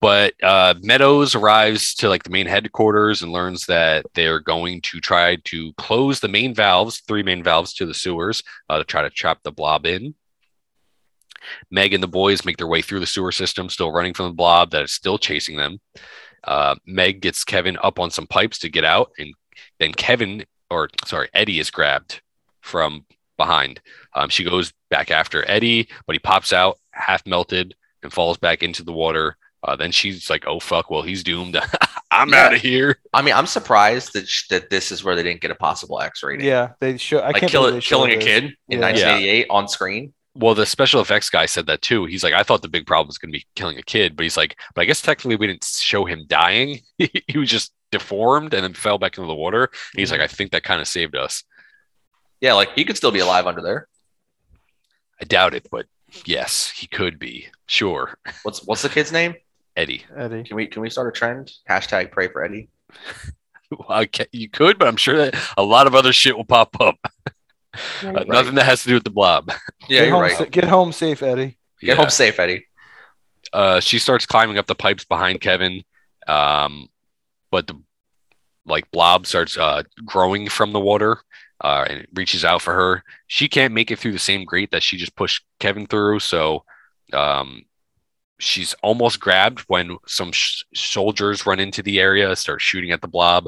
but 0.03 0.35
uh, 0.43 0.75
Meadows 0.83 1.35
arrives 1.35 1.95
to 1.97 2.11
like 2.11 2.25
the 2.25 2.31
main 2.31 2.47
headquarters 2.47 3.23
and 3.23 3.33
learns 3.33 3.65
that 3.67 4.05
they're 4.15 4.41
going 4.41 4.83
to 4.83 5.01
try 5.01 5.37
to 5.45 5.73
close 5.75 6.21
the 6.21 6.29
main 6.29 6.55
valves, 6.55 7.01
three 7.01 7.23
main 7.23 7.43
valves 7.43 7.73
to 7.75 7.87
the 7.87 7.95
sewers, 7.95 8.43
uh, 8.69 8.79
to 8.79 8.85
try 8.85 9.01
to 9.03 9.11
trap 9.11 9.39
the 9.45 9.53
blob 9.53 9.87
in. 9.87 10.15
Meg 11.71 11.93
and 11.95 12.03
the 12.03 12.09
boys 12.09 12.45
make 12.45 12.57
their 12.57 12.67
way 12.67 12.83
through 12.83 13.01
the 13.01 13.07
sewer 13.07 13.33
system, 13.33 13.69
still 13.69 13.93
running 13.93 14.15
from 14.15 14.27
the 14.27 14.35
blob 14.35 14.71
that 14.71 14.83
is 14.83 14.93
still 14.93 15.19
chasing 15.19 15.57
them. 15.57 15.79
Uh, 16.45 16.75
Meg 16.87 17.21
gets 17.21 17.45
Kevin 17.45 17.79
up 17.83 17.99
on 17.99 18.11
some 18.11 18.27
pipes 18.27 18.59
to 18.61 18.69
get 18.69 18.85
out, 18.85 19.11
and 19.19 19.33
then 19.79 19.93
Kevin, 19.93 20.45
or 20.71 20.89
sorry, 21.05 21.29
Eddie 21.35 21.59
is 21.59 21.71
grabbed 21.71 22.23
from 22.63 23.05
behind. 23.37 23.81
Um, 24.15 24.29
she 24.29 24.45
goes 24.45 24.73
back 24.91 25.11
after 25.11 25.49
Eddie, 25.49 25.89
but 26.07 26.15
he 26.15 26.19
pops 26.19 26.53
out 26.53 26.79
half 26.93 27.27
melted 27.27 27.75
and 28.03 28.13
falls 28.13 28.39
back 28.39 28.63
into 28.63 28.83
the 28.83 28.93
water. 28.93 29.37
Uh, 29.63 29.77
then 29.77 29.93
she's 29.93 30.31
like, 30.31 30.47
"Oh 30.47 30.59
fuck! 30.59 30.91
Well, 30.91 31.03
he's 31.03 31.23
doomed. 31.23 31.61
I'm 32.11 32.31
Yeah. 32.31 32.47
out 32.47 32.55
of 32.55 32.63
here." 32.63 32.97
I 33.13 33.21
mean, 33.21 33.35
I'm 33.35 33.45
surprised 33.47 34.15
that 34.15 34.27
sh- 34.27 34.49
that 34.49 34.71
this 34.71 34.91
is 34.91 35.05
where 35.05 35.15
they 35.15 35.23
didn't 35.23 35.43
get 35.43 35.51
a 35.51 35.55
possible 35.55 36.01
X 36.01 36.23
rating. 36.23 36.47
Yeah, 36.47 36.71
they 36.81 36.97
show. 36.97 37.19
I 37.19 37.27
like 37.27 37.37
can't 37.41 37.53
kill 37.53 37.63
believe 37.65 37.75
they 37.75 37.79
it, 37.79 37.85
killing 37.85 38.11
a 38.11 38.15
showed 38.15 38.21
this. 38.21 38.27
kid 38.27 38.45
in 38.71 38.79
Yeah. 38.81 38.87
1988 38.87 39.47
on 39.51 39.69
screen. 39.69 40.15
Well, 40.35 40.55
the 40.55 40.67
special 40.67 41.01
effects 41.01 41.29
guy 41.29 41.47
said 41.47 41.67
that 41.67 41.83
too. 41.83 42.05
He's 42.05 42.23
like, 42.23 42.35
"I 42.35 42.43
thought 42.43 42.63
the 42.63 42.69
big 42.69 42.87
problem 42.87 43.09
was 43.09 43.19
going 43.19 43.33
to 43.33 43.39
be 43.39 43.47
killing 43.57 43.79
a 43.79 43.83
kid," 43.83 44.17
but 44.17 44.23
he's 44.23 44.37
like, 44.37 44.59
"But 44.75 44.83
I 44.83 44.85
guess 44.85 45.03
technically 45.03 45.37
we 45.37 45.49
didn't 45.49 45.65
show 45.65 46.05
him 46.05 46.25
dying. 46.29 46.81
he 46.99 47.39
was 47.39 47.51
just 47.51 47.73
deformed 47.91 48.55
and 48.55 48.63
then 48.63 48.75
fell 48.75 48.99
back 48.99 49.19
into 49.19 49.27
the 49.27 49.35
water." 49.35 49.65
And 49.65 50.01
he's 50.01 50.11
like, 50.11 50.21
mm-hmm. 50.21 50.25
"I 50.25 50.37
think 50.37 50.53
that 50.53 50.63
kind 50.63 50.81
of 50.81 50.89
saved 50.89 51.17
us." 51.17 51.43
Yeah, 52.41 52.55
like 52.55 52.73
he 52.75 52.85
could 52.85 52.97
still 52.97 53.11
be 53.11 53.19
alive 53.19 53.47
under 53.47 53.61
there. 53.61 53.89
I 55.21 55.25
doubt 55.25 55.55
it, 55.55 55.67
but 55.71 55.87
yes, 56.25 56.71
he 56.71 56.87
could 56.87 57.19
be. 57.19 57.49
Sure, 57.67 58.17
What's 58.43 58.65
what's 58.65 58.83
the 58.83 58.89
kid's 58.89 59.13
name? 59.13 59.35
Eddie. 59.77 60.05
Eddie. 60.17 60.45
Can 60.45 60.57
we 60.57 60.67
can 60.67 60.83
we 60.83 60.91
start 60.91 61.09
a 61.09 61.19
trend? 61.19 61.53
Hashtag 61.69 62.13
pray 62.13 62.29
for 62.29 62.45
Eddie. 62.45 62.69
Well, 63.71 63.87
I 63.89 64.07
ca- 64.07 64.25
you 64.33 64.51
could, 64.51 64.81
but 64.81 64.89
I'm 64.89 64.97
sure 64.97 65.17
that 65.17 65.37
a 65.57 65.63
lot 65.63 65.87
of 65.87 65.95
other 65.95 66.13
shit 66.13 66.37
will 66.37 66.45
pop 66.45 66.77
up. 66.81 66.99
Uh, 68.05 68.25
Nothing 68.27 68.55
that 68.57 68.65
has 68.67 68.83
to 68.83 68.89
do 68.89 68.95
with 68.95 69.05
the 69.05 69.11
blob. 69.11 69.51
Yeah, 69.89 70.01
get 70.01 70.05
you're 70.07 70.13
home, 70.15 70.23
right. 70.23 70.37
sa- 70.37 70.45
get 70.45 70.65
home 70.65 70.93
safe, 70.93 71.23
Eddie. 71.23 71.57
Get 71.81 71.89
Yeah. 71.89 71.95
home 71.97 72.11
safe, 72.11 72.39
Eddie. 72.39 72.67
uh, 73.53 73.81
she 73.81 73.99
starts 73.99 74.27
climbing 74.27 74.59
up 74.59 74.67
the 74.67 74.75
pipes 74.75 75.05
behind 75.05 75.41
Kevin, 75.41 75.83
um, 76.29 76.89
but 77.51 77.67
the 77.67 77.75
like 78.67 78.91
blob 78.93 79.27
starts 79.27 79.57
uh, 79.57 79.83
growing 80.05 80.49
from 80.49 80.73
the 80.73 80.79
water 80.81 81.19
uh, 81.63 81.85
and 81.89 82.01
it 82.01 82.09
reaches 82.15 82.45
out 82.45 82.63
for 82.63 82.73
her. 82.75 83.03
She 83.27 83.49
can't 83.49 83.75
make 83.75 83.91
it 83.91 83.99
through 83.99 84.13
the 84.13 84.19
same 84.19 84.45
grate 84.45 84.71
that 84.71 84.83
she 84.83 84.97
just 84.97 85.17
pushed 85.17 85.45
Kevin 85.59 85.87
through, 85.87 86.21
so 86.21 86.65
um, 87.13 87.65
she's 88.39 88.75
almost 88.83 89.19
grabbed 89.19 89.61
when 89.67 89.97
some 90.07 90.31
sh- 90.33 90.63
soldiers 90.75 91.47
run 91.47 91.59
into 91.61 91.83
the 91.83 91.99
area, 91.99 92.37
start 92.37 92.61
shooting 92.61 92.93
at 92.93 93.01
the 93.01 93.09
blob 93.09 93.45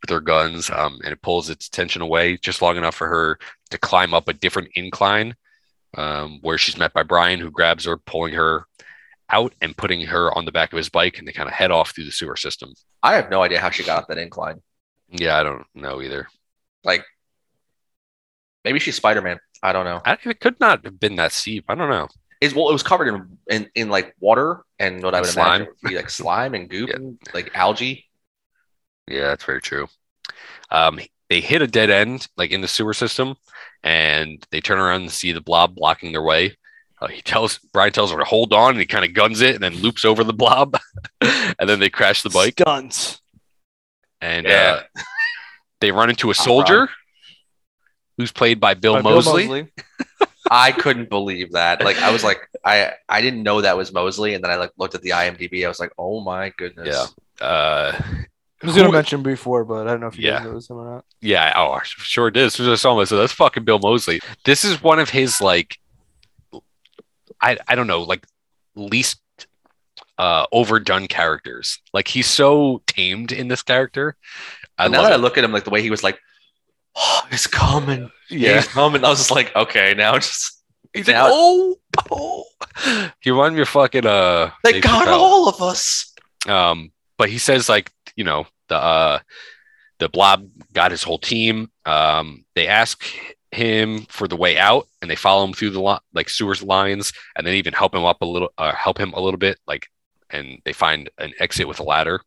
with 0.00 0.08
their 0.08 0.20
guns, 0.20 0.70
um, 0.70 0.98
and 1.04 1.12
it 1.12 1.22
pulls 1.22 1.50
its 1.50 1.66
attention 1.68 2.00
away 2.02 2.36
just 2.38 2.62
long 2.62 2.76
enough 2.76 2.94
for 2.94 3.08
her 3.08 3.38
to 3.72 3.78
climb 3.78 4.14
up 4.14 4.28
a 4.28 4.32
different 4.32 4.68
incline 4.74 5.34
um, 5.96 6.38
where 6.42 6.56
she's 6.58 6.76
met 6.78 6.92
by 6.92 7.02
Brian, 7.02 7.40
who 7.40 7.50
grabs 7.50 7.84
her, 7.84 7.96
pulling 7.98 8.34
her 8.34 8.66
out 9.30 9.52
and 9.60 9.76
putting 9.76 10.02
her 10.06 10.32
on 10.36 10.44
the 10.44 10.52
back 10.52 10.72
of 10.72 10.76
his 10.76 10.88
bike, 10.88 11.18
and 11.18 11.26
they 11.26 11.32
kind 11.32 11.48
of 11.48 11.54
head 11.54 11.70
off 11.70 11.94
through 11.94 12.04
the 12.04 12.12
sewer 12.12 12.36
system. 12.36 12.72
I 13.02 13.14
have 13.14 13.30
no 13.30 13.42
idea 13.42 13.60
how 13.60 13.70
she 13.70 13.82
got 13.82 13.98
up 13.98 14.08
that 14.08 14.18
incline. 14.18 14.60
Yeah, 15.10 15.38
I 15.38 15.42
don't 15.42 15.64
know 15.74 16.00
either. 16.00 16.28
Like, 16.84 17.04
maybe 18.64 18.78
she's 18.78 18.96
Spider 18.96 19.20
Man. 19.22 19.38
I 19.62 19.72
don't 19.72 19.84
know. 19.84 20.00
I, 20.04 20.16
it 20.24 20.40
could 20.40 20.58
not 20.60 20.84
have 20.84 20.98
been 20.98 21.16
that 21.16 21.32
steep. 21.32 21.64
I 21.68 21.74
don't 21.74 21.90
know. 21.90 22.08
Is 22.40 22.54
well, 22.54 22.68
it 22.68 22.72
was 22.72 22.82
covered 22.82 23.08
in 23.08 23.38
in, 23.48 23.70
in 23.74 23.88
like 23.88 24.14
water 24.18 24.62
and 24.78 25.02
what 25.02 25.14
I 25.14 25.20
would 25.20 25.30
Slime. 25.30 25.46
imagine 25.62 25.74
would 25.82 25.88
be 25.90 25.96
like 25.96 26.10
slime 26.10 26.54
and 26.54 26.68
goop 26.68 26.88
Yeah. 26.90 26.96
and 26.96 27.18
like 27.32 27.50
algae. 27.54 28.04
Yeah, 29.06 29.28
that's 29.28 29.44
very 29.44 29.60
true. 29.60 29.86
Um, 30.70 30.98
they 31.32 31.40
hit 31.40 31.62
a 31.62 31.66
dead 31.66 31.88
end, 31.88 32.28
like 32.36 32.50
in 32.50 32.60
the 32.60 32.68
sewer 32.68 32.92
system, 32.92 33.34
and 33.82 34.46
they 34.50 34.60
turn 34.60 34.78
around 34.78 35.00
and 35.00 35.10
see 35.10 35.32
the 35.32 35.40
blob 35.40 35.74
blocking 35.74 36.12
their 36.12 36.22
way. 36.22 36.56
Uh, 37.00 37.06
he 37.08 37.22
tells 37.22 37.58
Brian 37.72 37.90
tells 37.90 38.12
her 38.12 38.18
to 38.18 38.24
hold 38.24 38.52
on, 38.52 38.72
and 38.72 38.78
he 38.80 38.84
kind 38.84 39.04
of 39.04 39.14
guns 39.14 39.40
it, 39.40 39.54
and 39.54 39.64
then 39.64 39.74
loops 39.76 40.04
over 40.04 40.24
the 40.24 40.34
blob, 40.34 40.78
and 41.22 41.68
then 41.68 41.80
they 41.80 41.88
crash 41.88 42.22
the 42.22 42.28
bike, 42.30 42.56
guns 42.56 43.18
and 44.20 44.46
Yeah. 44.46 44.82
uh, 44.96 45.00
they 45.80 45.90
run 45.90 46.10
into 46.10 46.28
a 46.28 46.30
I'm 46.30 46.34
soldier 46.34 46.88
who's 48.16 48.30
played 48.30 48.60
by 48.60 48.74
Bill, 48.74 48.94
By 48.94 49.00
Moseley. 49.02 49.72
I 50.50 50.70
couldn't 50.70 51.08
believe 51.08 51.52
that. 51.52 51.82
Like 51.82 51.96
I 51.98 52.10
was 52.12 52.22
like 52.22 52.46
I 52.64 52.92
I 53.08 53.22
didn't 53.22 53.42
know 53.42 53.62
that 53.62 53.76
was 53.76 53.90
Moseley, 53.90 54.34
and 54.34 54.44
then 54.44 54.50
I 54.50 54.56
like 54.56 54.70
looked 54.76 54.94
at 54.94 55.00
the 55.02 55.10
IMDb. 55.10 55.64
I 55.64 55.68
was 55.68 55.80
like, 55.80 55.92
oh 55.98 56.20
my 56.20 56.52
goodness. 56.58 57.14
Yeah. 57.40 57.46
Uh, 57.46 58.00
I 58.62 58.66
was 58.66 58.76
gonna 58.76 58.92
mention 58.92 59.22
before, 59.22 59.64
but 59.64 59.86
I 59.86 59.90
don't 59.90 60.00
know 60.00 60.06
if 60.06 60.18
you 60.18 60.28
Yeah. 60.28 60.38
guys 60.38 60.44
know 60.46 60.54
this 60.54 60.70
or 60.70 60.84
not. 60.94 61.04
Yeah, 61.20 61.52
oh, 61.56 61.72
I 61.72 61.80
sure 61.84 62.30
did. 62.30 62.44
As 62.44 62.54
soon 62.54 62.66
as 62.66 62.72
I 62.72 62.76
saw 62.80 62.92
him, 62.94 63.00
I 63.00 63.04
said, 63.04 63.16
"That's 63.18 63.32
fucking 63.32 63.64
Bill 63.64 63.78
Moseley." 63.78 64.20
This 64.44 64.64
is 64.64 64.82
one 64.82 64.98
of 64.98 65.10
his 65.10 65.40
like, 65.40 65.78
I 67.40 67.56
I 67.68 67.74
don't 67.74 67.86
know, 67.86 68.02
like 68.02 68.24
least 68.74 69.20
uh 70.18 70.46
overdone 70.52 71.06
characters. 71.08 71.78
Like 71.92 72.08
he's 72.08 72.26
so 72.26 72.82
tamed 72.86 73.32
in 73.32 73.48
this 73.48 73.62
character. 73.62 74.16
I 74.78 74.84
And 74.84 74.92
now 74.92 75.00
love 75.02 75.10
that 75.10 75.14
I 75.14 75.16
look 75.22 75.38
at 75.38 75.44
him, 75.44 75.52
like 75.52 75.64
the 75.64 75.70
way 75.70 75.82
he 75.82 75.90
was 75.90 76.02
like, 76.02 76.18
oh, 76.96 77.22
it's 77.30 77.46
coming. 77.46 78.10
Yeah, 78.30 78.56
He's 78.56 78.68
coming. 78.68 79.04
I 79.04 79.08
was 79.10 79.18
just 79.18 79.30
like, 79.30 79.54
okay, 79.56 79.94
now 79.94 80.14
just 80.18 80.62
he's 80.94 81.08
like, 81.08 81.16
oh, 81.18 81.76
oh. 82.10 82.44
He 83.20 83.30
reminded 83.30 83.56
me 83.56 83.62
of 83.62 83.68
fucking 83.68 84.06
uh. 84.06 84.50
they 84.64 84.72
Dave 84.72 84.82
got 84.82 85.06
Chappelle. 85.08 85.18
all 85.18 85.48
of 85.48 85.60
us. 85.60 86.14
Um, 86.48 86.92
but 87.18 87.28
he 87.28 87.38
says 87.38 87.68
like 87.68 87.90
you 88.16 88.24
know 88.24 88.46
the 88.68 88.76
uh, 88.76 89.18
the 89.98 90.08
blob 90.08 90.48
got 90.72 90.90
his 90.90 91.02
whole 91.02 91.18
team. 91.18 91.70
Um, 91.84 92.44
they 92.54 92.66
ask 92.66 93.04
him 93.52 94.06
for 94.08 94.26
the 94.26 94.36
way 94.36 94.58
out, 94.58 94.88
and 95.00 95.10
they 95.10 95.16
follow 95.16 95.44
him 95.44 95.52
through 95.52 95.70
the 95.70 95.82
li- 95.82 95.98
like 96.14 96.28
sewers 96.28 96.62
lines, 96.62 97.12
and 97.36 97.46
then 97.46 97.54
even 97.54 97.72
help 97.72 97.94
him 97.94 98.04
up 98.04 98.22
a 98.22 98.26
little, 98.26 98.52
uh, 98.58 98.72
help 98.72 98.98
him 98.98 99.12
a 99.12 99.20
little 99.20 99.38
bit, 99.38 99.58
like, 99.66 99.88
and 100.30 100.58
they 100.64 100.72
find 100.72 101.10
an 101.18 101.32
exit 101.38 101.68
with 101.68 101.78
a 101.78 101.84
ladder. 101.84 102.20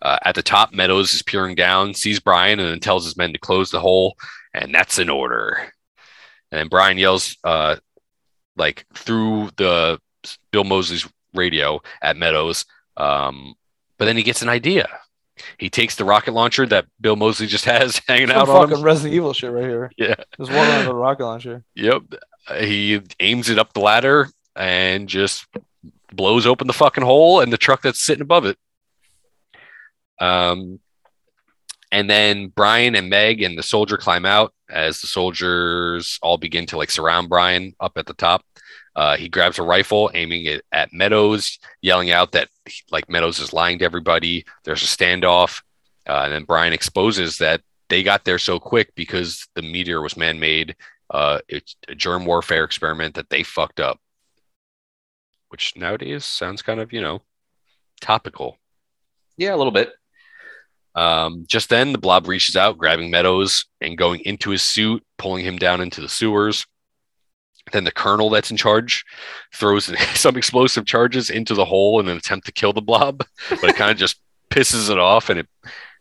Uh, 0.00 0.18
at 0.24 0.34
the 0.34 0.42
top, 0.42 0.72
Meadows 0.72 1.12
is 1.12 1.22
peering 1.22 1.54
down, 1.54 1.92
sees 1.92 2.20
Brian, 2.20 2.60
and 2.60 2.68
then 2.68 2.80
tells 2.80 3.04
his 3.04 3.16
men 3.16 3.32
to 3.32 3.38
close 3.38 3.70
the 3.70 3.80
hole, 3.80 4.16
and 4.54 4.74
that's 4.74 4.98
an 4.98 5.10
order. 5.10 5.72
And 6.50 6.60
then 6.60 6.68
Brian 6.68 6.98
yells, 6.98 7.36
uh, 7.44 7.76
like 8.56 8.86
through 8.94 9.50
the 9.56 10.00
Bill 10.50 10.64
Moseley's 10.64 11.06
radio 11.34 11.80
at 12.02 12.16
Meadows. 12.16 12.64
Um, 12.96 13.54
but 13.98 14.06
then 14.06 14.16
he 14.16 14.22
gets 14.22 14.42
an 14.42 14.48
idea. 14.48 14.88
He 15.58 15.70
takes 15.70 15.94
the 15.94 16.04
rocket 16.04 16.32
launcher 16.32 16.66
that 16.66 16.86
Bill 17.00 17.16
Moseley 17.16 17.46
just 17.46 17.64
has 17.64 18.00
hanging 18.08 18.28
Some 18.28 18.36
out 18.38 18.48
on 18.48 18.62
fucking 18.62 18.78
him. 18.78 18.84
Resident 18.84 19.14
Evil 19.14 19.32
shit 19.32 19.52
right 19.52 19.64
here. 19.64 19.90
Yeah. 19.96 20.14
Just 20.36 20.50
walking 20.50 20.56
around 20.56 20.78
with 20.80 20.88
a 20.88 20.94
rocket 20.94 21.24
launcher. 21.24 21.64
Yep. 21.74 22.02
He 22.58 23.00
aims 23.20 23.50
it 23.50 23.58
up 23.58 23.72
the 23.72 23.80
ladder 23.80 24.28
and 24.56 25.08
just 25.08 25.46
blows 26.12 26.46
open 26.46 26.66
the 26.66 26.72
fucking 26.72 27.04
hole 27.04 27.40
and 27.40 27.52
the 27.52 27.58
truck 27.58 27.82
that's 27.82 28.00
sitting 28.00 28.22
above 28.22 28.46
it. 28.46 28.56
Um, 30.20 30.80
and 31.92 32.08
then 32.08 32.48
Brian 32.48 32.94
and 32.94 33.08
Meg 33.08 33.42
and 33.42 33.56
the 33.56 33.62
soldier 33.62 33.96
climb 33.96 34.26
out 34.26 34.52
as 34.68 35.00
the 35.00 35.06
soldiers 35.06 36.18
all 36.22 36.36
begin 36.36 36.66
to 36.66 36.76
like 36.76 36.90
surround 36.90 37.28
Brian 37.28 37.74
up 37.80 37.96
at 37.96 38.06
the 38.06 38.14
top. 38.14 38.44
Uh, 38.98 39.16
he 39.16 39.28
grabs 39.28 39.60
a 39.60 39.62
rifle, 39.62 40.10
aiming 40.12 40.46
it 40.46 40.64
at 40.72 40.92
Meadows, 40.92 41.60
yelling 41.80 42.10
out 42.10 42.32
that 42.32 42.48
like 42.90 43.08
Meadows 43.08 43.38
is 43.38 43.52
lying 43.52 43.78
to 43.78 43.84
everybody. 43.84 44.44
There's 44.64 44.82
a 44.82 44.86
standoff, 44.86 45.62
uh, 46.08 46.22
and 46.24 46.32
then 46.32 46.42
Brian 46.42 46.72
exposes 46.72 47.38
that 47.38 47.60
they 47.88 48.02
got 48.02 48.24
there 48.24 48.40
so 48.40 48.58
quick 48.58 48.92
because 48.96 49.46
the 49.54 49.62
meteor 49.62 50.00
was 50.00 50.16
man-made. 50.16 50.74
Uh, 51.08 51.38
it's 51.46 51.76
a 51.86 51.94
germ 51.94 52.26
warfare 52.26 52.64
experiment 52.64 53.14
that 53.14 53.30
they 53.30 53.44
fucked 53.44 53.78
up, 53.78 54.00
which 55.50 55.74
nowadays 55.76 56.24
sounds 56.24 56.60
kind 56.60 56.80
of 56.80 56.92
you 56.92 57.00
know 57.00 57.22
topical. 58.00 58.58
Yeah, 59.36 59.54
a 59.54 59.58
little 59.58 59.70
bit. 59.70 59.92
Um, 60.96 61.44
just 61.46 61.68
then, 61.68 61.92
the 61.92 61.98
blob 61.98 62.26
reaches 62.26 62.56
out, 62.56 62.78
grabbing 62.78 63.12
Meadows 63.12 63.66
and 63.80 63.96
going 63.96 64.22
into 64.22 64.50
his 64.50 64.62
suit, 64.62 65.06
pulling 65.18 65.44
him 65.44 65.56
down 65.56 65.80
into 65.80 66.00
the 66.00 66.08
sewers. 66.08 66.66
Then 67.72 67.84
the 67.84 67.92
colonel 67.92 68.30
that's 68.30 68.50
in 68.50 68.56
charge 68.56 69.04
throws 69.54 69.86
some 70.18 70.36
explosive 70.36 70.84
charges 70.86 71.30
into 71.30 71.54
the 71.54 71.64
hole 71.64 72.00
in 72.00 72.08
an 72.08 72.16
attempt 72.16 72.46
to 72.46 72.52
kill 72.52 72.72
the 72.72 72.80
blob, 72.82 73.24
but 73.50 73.64
it 73.64 73.76
kind 73.76 73.90
of 73.90 73.96
just 73.96 74.20
pisses 74.50 74.90
it 74.90 74.98
off 74.98 75.28
and 75.30 75.38
it 75.40 75.46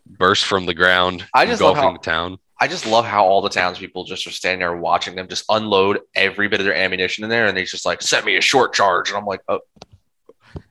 bursts 0.05 0.45
from 0.45 0.65
the 0.65 0.73
ground, 0.73 1.25
I 1.33 1.45
just 1.45 1.61
love 1.61 1.75
how- 1.77 1.91
the 1.93 1.99
town. 1.99 2.37
I 2.59 2.67
just 2.67 2.87
love 2.87 3.05
how 3.05 3.23
all 3.23 3.41
the 3.43 3.49
townspeople 3.49 4.05
just 4.05 4.25
are 4.25 4.31
standing 4.31 4.59
there 4.61 4.75
watching 4.75 5.15
them 5.15 5.27
just 5.27 5.45
unload 5.47 5.99
every 6.15 6.47
bit 6.47 6.59
of 6.59 6.65
their 6.65 6.75
ammunition 6.75 7.23
in 7.23 7.29
there, 7.29 7.45
and 7.45 7.55
he's 7.55 7.69
just 7.69 7.85
like, 7.85 8.01
"Send 8.01 8.25
me 8.25 8.35
a 8.35 8.41
short 8.41 8.73
charge," 8.73 9.09
and 9.09 9.17
I'm 9.19 9.27
like, 9.27 9.41
"Oh, 9.47 9.59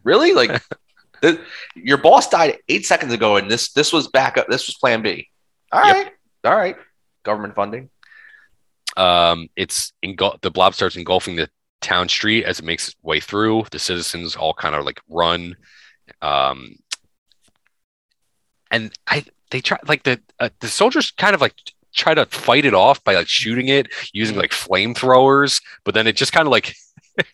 really? 0.03 0.33
Like, 0.33 0.61
th- 1.23 1.39
your 1.77 1.99
boss 1.99 2.29
died 2.29 2.59
eight 2.69 2.87
seconds 2.87 3.13
ago, 3.13 3.37
and 3.37 3.49
this 3.49 3.71
this 3.73 3.93
was 3.93 4.09
backup. 4.09 4.49
This 4.49 4.67
was 4.67 4.75
Plan 4.77 5.01
B. 5.03 5.29
All 5.71 5.85
Yep. 5.87 5.95
right, 5.95 6.13
all 6.45 6.57
right. 6.57 6.77
Government 7.25 7.55
funding. 7.55 7.89
Um, 8.97 9.49
it's 9.57 9.93
engul- 10.05 10.41
the 10.41 10.51
blob 10.51 10.75
starts 10.75 10.97
engulfing 10.97 11.37
the 11.37 11.49
town 11.81 12.09
street 12.09 12.45
as 12.45 12.59
it 12.59 12.65
makes 12.65 12.89
its 12.89 12.97
way 13.03 13.21
through. 13.21 13.67
The 13.71 13.79
citizens 13.79 14.37
all 14.37 14.55
kind 14.55 14.75
of 14.75 14.85
like 14.85 15.01
run. 15.09 15.57
Um, 16.23 16.77
and 18.71 18.93
I 19.07 19.25
they 19.51 19.61
try 19.61 19.79
like 19.87 20.03
the 20.03 20.21
uh, 20.41 20.49
the 20.61 20.69
soldiers 20.69 21.13
kind 21.13 21.35
of 21.35 21.41
like 21.41 21.55
try 21.95 22.15
to 22.15 22.27
fight 22.27 22.65
it 22.65 22.75
off 22.75 23.03
by 23.05 23.15
like 23.15 23.29
shooting 23.29 23.69
it 23.69 23.89
using 24.13 24.37
like 24.37 24.51
flamethrowers, 24.51 25.63
but 25.85 25.95
then 25.95 26.07
it 26.07 26.17
just 26.17 26.33
kind 26.33 26.47
of 26.47 26.53
like 26.53 26.75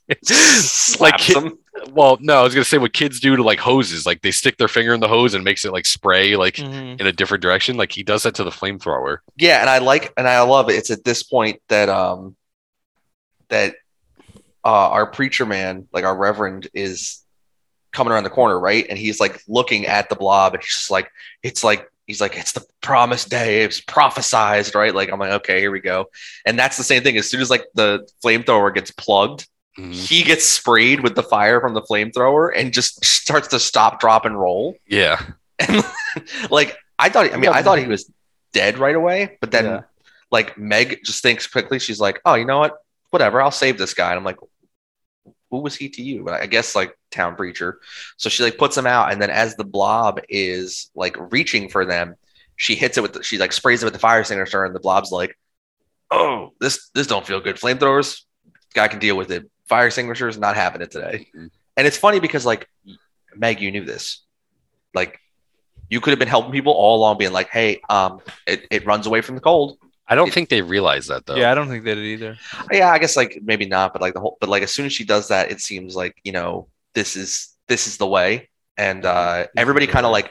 like 0.09 0.19
Slaps 0.25 1.27
kid- 1.27 1.37
them. 1.37 1.59
well 1.93 2.19
no 2.21 2.41
I 2.41 2.43
was 2.43 2.55
gonna 2.55 2.65
say 2.65 2.79
what 2.79 2.93
kids 2.93 3.19
do 3.21 3.37
to 3.37 3.43
like 3.43 3.59
hoses 3.59 4.07
like 4.07 4.23
they 4.23 4.31
stick 4.31 4.57
their 4.57 4.69
finger 4.69 4.95
in 4.95 5.01
the 5.01 5.09
hose 5.09 5.35
and 5.35 5.43
makes 5.45 5.65
it 5.65 5.73
like 5.73 5.87
spray 5.87 6.37
like 6.37 6.57
Mhm. 6.57 7.01
in 7.01 7.07
a 7.07 7.13
different 7.13 7.43
direction 7.43 7.77
like 7.77 7.93
he 7.93 8.03
does 8.03 8.23
that 8.23 8.35
to 8.37 8.45
the 8.45 8.51
flamethrower 8.51 9.19
Yeah, 9.37 9.61
and 9.61 9.69
I 9.71 9.79
like 9.79 10.13
and 10.17 10.29
I 10.29 10.41
love 10.43 10.69
it. 10.71 10.75
It's 10.75 10.91
at 10.91 11.05
this 11.05 11.23
point 11.23 11.61
that 11.69 11.89
um 11.89 12.37
that 13.49 13.75
uh 14.65 14.69
our 14.91 15.07
preacher 15.11 15.45
man, 15.47 15.89
like 15.93 16.05
our 16.05 16.17
reverend, 16.17 16.69
is 16.75 17.19
coming 17.93 18.13
around 18.13 18.25
the 18.25 18.31
corner, 18.31 18.59
right? 18.59 18.87
And 18.89 18.99
he's 18.99 19.21
like 19.21 19.43
looking 19.49 19.87
at 19.87 20.09
the 20.09 20.17
blob, 20.17 20.55
and 20.55 20.63
he's 20.63 20.75
just 20.75 20.91
like, 20.91 21.11
it's 21.43 21.63
like 21.65 21.89
he's 22.07 22.21
like, 22.21 22.37
it's 22.37 22.53
the 22.53 22.65
promised 22.81 23.29
day, 23.31 23.63
it's 23.65 23.81
prophesized, 23.81 24.75
right? 24.75 24.95
Like 24.95 25.11
I'm 25.11 25.19
like, 25.21 25.33
okay, 25.33 25.61
here 25.61 25.71
we 25.71 25.81
go. 25.81 26.07
And 26.47 26.59
that's 26.59 26.77
the 26.77 26.85
same 26.85 27.03
thing. 27.03 27.17
As 27.17 27.29
soon 27.31 27.41
as 27.41 27.51
like 27.51 27.65
the 27.75 28.09
flamethrower 28.25 28.73
gets 28.75 28.91
plugged, 28.93 29.47
Mhm. 29.79 29.95
he 29.95 30.23
gets 30.23 30.45
sprayed 30.45 31.01
with 31.01 31.15
the 31.15 31.23
fire 31.23 31.59
from 31.61 31.73
the 31.73 31.81
flamethrower 31.83 32.51
and 32.55 32.73
just 32.75 33.03
starts 33.05 33.49
to 33.49 33.59
stop, 33.59 34.01
drop, 34.01 34.25
and 34.27 34.39
roll. 34.39 34.77
yeah 34.87 35.19
And 35.59 35.83
like 36.51 36.77
I 36.99 37.09
thought, 37.09 37.33
I 37.33 37.37
mean, 37.39 37.51
I 37.51 37.63
thought 37.63 37.79
he 37.79 37.87
was 37.87 38.11
dead 38.53 38.79
right 38.79 38.95
away, 38.95 39.39
but 39.41 39.51
then 39.51 39.65
Yeah. 39.65 39.81
like 40.31 40.59
Meg 40.59 41.01
just 41.05 41.23
thinks 41.23 41.47
quickly. 41.47 41.79
She's 41.79 41.99
like, 42.01 42.21
"Oh, 42.27 42.35
you 42.35 42.45
know 42.45 42.59
what? 42.59 42.77
Whatever. 43.11 43.41
I'll 43.41 43.51
save 43.51 43.79
this 43.79 43.95
guy." 43.95 44.11
And 44.11 44.19
I'm 44.19 44.25
like, 44.25 44.39
"Who 45.51 45.59
was 45.63 45.75
he 45.75 45.89
to 45.89 46.03
you?" 46.03 46.23
But 46.25 46.41
I 46.41 46.47
guess 46.47 46.75
like 46.77 46.97
town 47.11 47.35
preacher. 47.37 47.81
So 48.19 48.29
she 48.29 48.43
like 48.43 48.59
puts 48.59 48.77
him 48.77 48.87
out, 48.87 49.11
and 49.11 49.21
then 49.23 49.31
as 49.31 49.57
the 49.57 49.65
blob 49.65 50.21
is 50.29 50.91
like 50.95 51.17
reaching 51.33 51.69
for 51.71 51.85
them, 51.87 52.15
she 52.57 52.75
hits 52.75 52.99
it 52.99 53.01
with. 53.03 53.15
The, 53.15 53.23
she 53.23 53.39
like 53.39 53.53
sprays 53.53 53.83
it 53.83 53.87
with 53.87 53.95
the 53.95 53.99
fire 54.01 54.21
extinguisher, 54.21 54.65
and 54.65 54.75
the 54.75 54.81
blob's 54.81 55.11
like, 55.11 55.37
"Oh, 56.11 56.53
this 56.61 56.91
this 56.95 57.07
don't 57.07 57.27
feel 57.27 57.41
good. 57.41 57.57
Flamethrowers, 57.57 58.23
guy 58.75 58.89
can 58.89 58.99
deal 59.01 59.17
with 59.17 59.31
it. 59.31 59.49
Fire 59.73 59.87
extinguishers, 59.87 60.35
not 60.47 60.55
happening 60.63 60.87
it 60.87 60.91
today." 60.97 61.17
Mhm. 61.37 61.51
And 61.77 61.87
it's 61.89 61.97
funny 62.05 62.21
because 62.27 62.45
like 62.53 62.63
Meg, 63.35 63.61
you 63.65 63.71
knew 63.75 63.85
this, 63.85 64.05
like. 64.95 65.19
You 65.93 66.01
could 66.01 66.13
have 66.13 66.19
been 66.25 66.29
helping 66.37 66.53
people 66.53 66.73
all 66.73 66.97
along, 67.01 67.19
being 67.19 67.33
like, 67.41 67.51
"Hey, 67.51 67.71
um, 67.91 68.21
it, 68.47 68.59
it 68.71 68.87
runs 68.87 69.07
away 69.07 69.21
from 69.21 69.35
the 69.35 69.43
cold." 69.43 69.77
I 70.09 70.15
don't 70.15 70.29
It- 70.29 70.35
think 70.35 70.49
they 70.49 70.63
realize 70.63 71.07
that 71.09 71.27
though. 71.27 71.37
Yeah, 71.37 71.51
I 71.53 71.55
don't 71.55 71.69
think 71.69 71.85
they 71.85 71.95
did 71.95 72.05
either. 72.17 72.33
yeah 72.79 72.91
i 72.91 72.99
guess 72.99 73.15
like 73.21 73.33
maybe 73.51 73.67
not 73.67 73.93
but 73.93 74.01
like 74.05 74.15
the 74.15 74.21
whole 74.21 74.37
but 74.41 74.49
like 74.55 74.63
as 74.63 74.73
soon 74.77 74.87
as 74.87 74.93
she 74.99 75.05
does 75.05 75.29
that 75.29 75.51
it 75.55 75.61
seems 75.61 75.91
like 76.03 76.15
you 76.25 76.33
know 76.33 76.51
this 76.95 77.11
is 77.23 77.31
this 77.69 77.87
is 77.87 77.95
the 78.03 78.07
way 78.17 78.49
and 78.79 79.05
uh 79.05 79.47
everybody 79.63 79.87
kind 79.87 80.05
of 80.09 80.13
like 80.19 80.29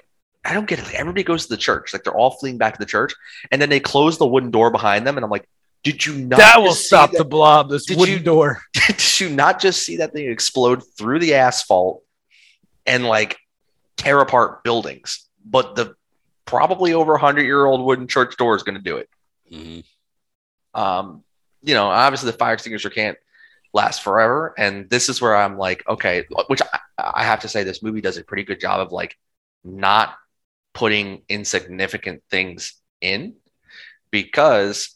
i 0.49 0.51
don't 0.55 0.68
get 0.72 0.77
it 0.80 0.85
like, 0.85 0.95
everybody 1.03 1.23
goes 1.31 1.43
to 1.45 1.49
the 1.55 1.61
church 1.68 1.93
like 1.93 2.03
they're 2.03 2.19
all 2.22 2.31
fleeing 2.39 2.57
back 2.63 2.73
to 2.73 2.80
the 2.85 2.91
church 2.95 3.13
and 3.51 3.57
then 3.61 3.69
they 3.69 3.80
close 3.80 4.18
the 4.18 4.27
wooden 4.34 4.51
door 4.57 4.69
behind 4.72 5.05
them 5.07 5.15
and 5.18 5.23
i'm 5.23 5.31
like 5.38 5.47
Did 5.83 6.05
you 6.05 6.15
not? 6.15 6.37
that 6.37 6.61
will 6.61 6.73
stop 6.73 7.11
that- 7.11 7.17
the 7.17 7.25
blob. 7.25 7.69
This 7.69 7.85
wooden 7.89 8.15
you- 8.15 8.19
door. 8.19 8.61
did 8.87 9.19
you 9.19 9.29
not 9.29 9.59
just 9.59 9.83
see 9.83 9.97
that 9.97 10.13
thing 10.13 10.29
explode 10.29 10.81
through 10.97 11.19
the 11.19 11.35
asphalt 11.35 12.03
and 12.85 13.05
like 13.05 13.37
tear 13.97 14.19
apart 14.19 14.63
buildings? 14.63 15.27
But 15.43 15.75
the 15.75 15.95
probably 16.45 16.93
over 16.93 17.13
100 17.13 17.43
year 17.43 17.65
old 17.65 17.81
wooden 17.85 18.07
church 18.07 18.37
door 18.37 18.55
is 18.55 18.63
going 18.63 18.77
to 18.77 18.81
do 18.83 18.97
it. 18.97 19.09
Mhm. 19.51 19.83
Um, 20.73 21.23
you 21.63 21.73
know, 21.73 21.87
obviously 21.87 22.31
the 22.31 22.37
fire 22.37 22.53
extinguisher 22.53 22.89
can't 22.89 23.17
last 23.73 24.03
forever. 24.03 24.53
And 24.57 24.89
this 24.89 25.09
is 25.09 25.21
where 25.21 25.35
I'm 25.35 25.57
like, 25.57 25.87
okay, 25.87 26.25
which 26.47 26.61
I, 26.61 26.79
I 26.97 27.23
have 27.23 27.41
to 27.41 27.47
say, 27.47 27.63
this 27.63 27.81
movie 27.81 28.01
does 28.01 28.17
a 28.17 28.23
pretty 28.23 28.43
good 28.43 28.59
job 28.59 28.79
of 28.81 28.91
like 28.91 29.17
not 29.63 30.13
putting 30.73 31.21
insignificant 31.29 32.23
things 32.29 32.73
in 33.01 33.35
because 34.11 34.95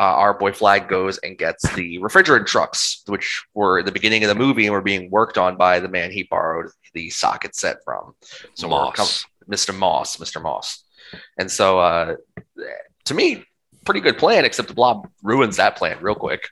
uh, 0.00 0.02
our 0.02 0.32
boy 0.32 0.50
Flagg 0.50 0.88
goes 0.88 1.18
and 1.18 1.36
gets 1.36 1.62
the 1.74 1.98
refrigerant 1.98 2.46
trucks, 2.46 3.02
which 3.06 3.44
were 3.52 3.80
at 3.80 3.84
the 3.84 3.92
beginning 3.92 4.24
of 4.24 4.28
the 4.28 4.34
movie 4.34 4.64
and 4.64 4.72
were 4.72 4.80
being 4.80 5.10
worked 5.10 5.36
on 5.36 5.58
by 5.58 5.78
the 5.78 5.88
man 5.88 6.10
he 6.10 6.22
borrowed 6.22 6.70
the 6.94 7.10
socket 7.10 7.54
set 7.54 7.84
from. 7.84 8.14
So 8.54 8.66
Moss. 8.66 8.96
com- 8.96 9.52
Mr. 9.54 9.76
Moss, 9.76 10.16
Mr. 10.16 10.40
Moss. 10.40 10.82
And 11.38 11.50
so 11.50 11.78
uh, 11.78 12.16
to 13.04 13.14
me, 13.14 13.44
pretty 13.84 14.00
good 14.00 14.16
plan, 14.16 14.46
except 14.46 14.68
the 14.68 14.74
blob 14.74 15.06
ruins 15.22 15.56
that 15.58 15.76
plan 15.76 15.98
real 16.00 16.14
quick. 16.14 16.48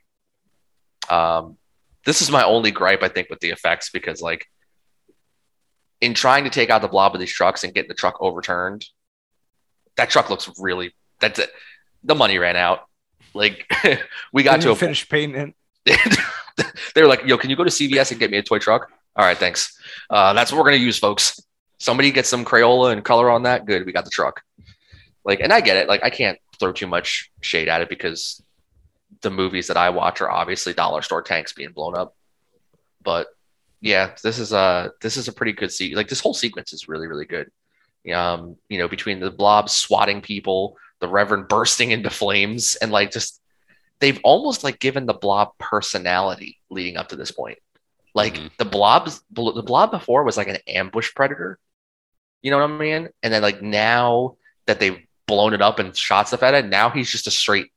Um, 1.08 1.56
this 2.04 2.20
is 2.20 2.30
my 2.30 2.44
only 2.44 2.70
gripe, 2.70 3.02
I 3.02 3.08
think, 3.08 3.30
with 3.30 3.40
the 3.40 3.50
effects 3.50 3.88
because, 3.90 4.20
like, 4.20 4.44
in 6.02 6.12
trying 6.12 6.44
to 6.44 6.50
take 6.50 6.68
out 6.68 6.82
the 6.82 6.88
blob 6.88 7.14
of 7.14 7.20
these 7.20 7.32
trucks 7.32 7.64
and 7.64 7.72
get 7.72 7.88
the 7.88 7.94
truck 7.94 8.18
overturned, 8.20 8.84
that 9.96 10.10
truck 10.10 10.28
looks 10.28 10.50
really. 10.58 10.94
That's 11.20 11.38
it. 11.38 11.50
The 12.04 12.14
money 12.14 12.38
ran 12.38 12.56
out. 12.56 12.87
Like, 13.38 13.70
we 14.32 14.42
got 14.42 14.60
to 14.62 14.72
a 14.72 14.76
finish 14.76 15.08
painting 15.08 15.54
it. 15.86 16.18
they 16.94 17.00
were 17.02 17.08
like, 17.08 17.24
"Yo, 17.24 17.38
can 17.38 17.50
you 17.50 17.56
go 17.56 17.64
to 17.64 17.70
CVS 17.70 18.10
and 18.10 18.20
get 18.20 18.30
me 18.30 18.38
a 18.38 18.42
toy 18.42 18.58
truck?" 18.58 18.90
All 19.14 19.24
right, 19.24 19.38
thanks. 19.38 19.78
Uh, 20.10 20.32
that's 20.32 20.50
what 20.50 20.58
we're 20.58 20.70
gonna 20.70 20.76
use, 20.76 20.98
folks. 20.98 21.40
Somebody 21.78 22.10
get 22.10 22.26
some 22.26 22.44
Crayola 22.44 22.92
and 22.92 23.04
color 23.04 23.30
on 23.30 23.44
that. 23.44 23.64
Good, 23.64 23.86
we 23.86 23.92
got 23.92 24.04
the 24.04 24.10
truck. 24.10 24.42
Like, 25.24 25.40
and 25.40 25.52
I 25.52 25.60
get 25.60 25.76
it. 25.76 25.88
Like, 25.88 26.04
I 26.04 26.10
can't 26.10 26.38
throw 26.58 26.72
too 26.72 26.88
much 26.88 27.30
shade 27.40 27.68
at 27.68 27.80
it 27.80 27.88
because 27.88 28.42
the 29.20 29.30
movies 29.30 29.68
that 29.68 29.76
I 29.76 29.90
watch 29.90 30.20
are 30.20 30.30
obviously 30.30 30.74
dollar 30.74 31.02
store 31.02 31.22
tanks 31.22 31.52
being 31.52 31.70
blown 31.70 31.96
up. 31.96 32.16
But 33.02 33.28
yeah, 33.80 34.14
this 34.22 34.40
is 34.40 34.52
a 34.52 34.92
this 35.00 35.16
is 35.16 35.28
a 35.28 35.32
pretty 35.32 35.52
good 35.52 35.72
se 35.72 35.94
Like, 35.94 36.08
this 36.08 36.20
whole 36.20 36.34
sequence 36.34 36.72
is 36.72 36.88
really 36.88 37.06
really 37.06 37.26
good. 37.26 37.50
Um, 38.12 38.56
you 38.68 38.78
know, 38.78 38.88
between 38.88 39.20
the 39.20 39.30
blob 39.30 39.70
swatting 39.70 40.22
people, 40.22 40.76
the 41.00 41.08
Reverend 41.08 41.48
bursting 41.48 41.90
into 41.90 42.10
flames, 42.10 42.76
and 42.76 42.90
like 42.92 43.10
just 43.12 43.40
they've 44.00 44.20
almost 44.24 44.62
like 44.64 44.78
given 44.78 45.06
the 45.06 45.14
blob 45.14 45.52
personality 45.58 46.58
leading 46.70 46.96
up 46.96 47.08
to 47.08 47.16
this 47.16 47.30
point. 47.30 47.58
Like 48.14 48.34
Mhm. 48.34 48.50
the 48.58 48.64
blobs, 48.64 49.20
the 49.30 49.62
blob 49.62 49.90
before 49.90 50.24
was 50.24 50.36
like 50.36 50.48
an 50.48 50.58
ambush 50.66 51.14
predator. 51.14 51.58
You 52.42 52.50
know 52.50 52.58
what 52.58 52.70
I 52.70 52.78
mean? 52.78 53.08
And 53.22 53.32
then 53.32 53.42
like 53.42 53.60
now 53.62 54.36
that 54.66 54.78
they've 54.80 54.98
blown 55.26 55.52
it 55.54 55.62
up 55.62 55.78
and 55.78 55.96
shot 55.96 56.28
stuff 56.28 56.42
at 56.42 56.54
it, 56.54 56.66
now 56.66 56.90
he's 56.90 57.10
just 57.10 57.26
a 57.26 57.30
straight 57.30 57.72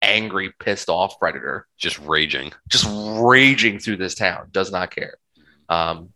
angry, 0.00 0.52
pissed 0.58 0.88
off 0.88 1.18
predator, 1.20 1.66
Just 1.76 1.98
raging. 2.00 2.52
just 2.68 2.86
raging 2.90 3.78
through 3.78 3.96
this 3.98 4.14
town. 4.14 4.48
Does 4.50 4.72
not 4.72 4.90
care. 4.90 5.16
Um, 5.68 6.12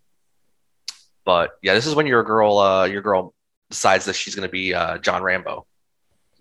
but 1.24 1.52
yeah, 1.62 1.74
this 1.74 1.86
is 1.86 1.94
when 1.94 2.06
your 2.06 2.22
girl, 2.22 2.58
uh, 2.58 2.84
your 2.86 3.02
girl 3.02 3.34
decides 3.70 4.04
that 4.06 4.14
she's 4.14 4.34
going 4.34 4.46
to 4.48 4.52
be 4.52 4.74
uh, 4.74 4.98
John 4.98 5.22
Rambo 5.22 5.66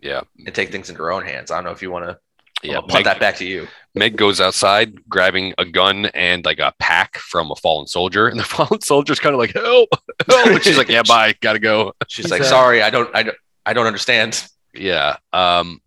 Yeah. 0.02 0.22
and 0.46 0.54
take 0.54 0.72
things 0.72 0.90
into 0.90 1.02
her 1.02 1.12
own 1.12 1.26
hands. 1.26 1.52
I 1.52 1.56
don't 1.56 1.66
know 1.66 1.72
if 1.72 1.82
you 1.82 1.92
want 1.92 2.06
to. 2.06 2.20
Yeah. 2.64 2.80
punt 2.80 2.94
Meg, 2.94 3.04
that 3.06 3.20
back 3.20 3.36
to 3.38 3.46
you. 3.46 3.68
Meg 3.94 4.18
goes 4.18 4.42
outside 4.42 5.08
grabbing 5.10 5.54
a 5.58 5.66
gun 5.66 6.06
and 6.08 6.44
like 6.46 6.60
a 6.60 6.74
pack 6.80 7.18
from 7.18 7.52
a 7.52 7.56
fallen 7.56 7.88
soldier. 7.88 8.28
And 8.28 8.40
the 8.40 8.44
fallen 8.46 8.82
soldier's 8.82 9.20
kind 9.20 9.34
of 9.34 9.40
like, 9.40 9.54
help, 9.54 9.90
help. 10.28 10.48
And 10.48 10.64
she's 10.64 10.78
like, 10.78 10.90
yeah, 10.90 11.04
bye. 11.04 11.36
Gotta 11.42 11.60
go. 11.60 11.94
She's 12.08 12.26
He's, 12.26 12.32
like, 12.32 12.42
uh, 12.42 12.46
sorry, 12.46 12.82
I 12.82 12.90
don't, 12.90 13.14
I 13.16 13.24
don't, 13.24 13.38
I 13.66 13.74
don't 13.74 13.88
understand. 13.88 14.48
Yeah. 14.74 15.18
Um, 15.34 15.82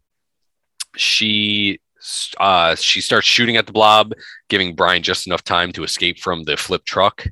she 0.96 1.80
uh, 2.38 2.74
she 2.74 3.00
starts 3.00 3.26
shooting 3.26 3.56
at 3.56 3.66
the 3.66 3.72
blob, 3.72 4.12
giving 4.48 4.74
Brian 4.74 5.02
just 5.02 5.26
enough 5.26 5.44
time 5.44 5.72
to 5.72 5.84
escape 5.84 6.18
from 6.18 6.44
the 6.44 6.56
flip 6.56 6.84
truck. 6.84 7.26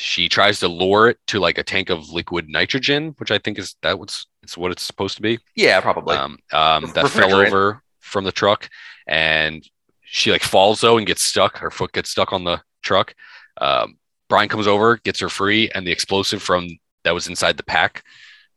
She 0.00 0.28
tries 0.28 0.60
to 0.60 0.68
lure 0.68 1.08
it 1.08 1.18
to 1.26 1.40
like 1.40 1.58
a 1.58 1.64
tank 1.64 1.90
of 1.90 2.08
liquid 2.08 2.48
nitrogen, 2.48 3.16
which 3.18 3.32
I 3.32 3.38
think 3.38 3.58
is 3.58 3.74
that 3.82 3.98
what's 3.98 4.26
it's 4.44 4.56
what 4.56 4.70
it's 4.70 4.84
supposed 4.84 5.16
to 5.16 5.22
be. 5.22 5.40
Yeah, 5.56 5.80
probably. 5.80 6.16
Um, 6.16 6.38
um, 6.52 6.92
that 6.94 7.08
fell 7.10 7.34
over 7.34 7.82
from 7.98 8.22
the 8.22 8.30
truck, 8.30 8.68
and 9.08 9.68
she 10.04 10.30
like 10.30 10.44
falls 10.44 10.80
though 10.80 10.98
and 10.98 11.06
gets 11.06 11.24
stuck. 11.24 11.58
Her 11.58 11.72
foot 11.72 11.92
gets 11.92 12.10
stuck 12.10 12.32
on 12.32 12.44
the 12.44 12.62
truck. 12.82 13.12
Um, 13.60 13.98
Brian 14.28 14.48
comes 14.48 14.68
over, 14.68 14.98
gets 14.98 15.18
her 15.18 15.28
free, 15.28 15.68
and 15.74 15.84
the 15.84 15.90
explosive 15.90 16.42
from 16.42 16.68
that 17.02 17.12
was 17.12 17.26
inside 17.26 17.56
the 17.56 17.64
pack 17.64 18.04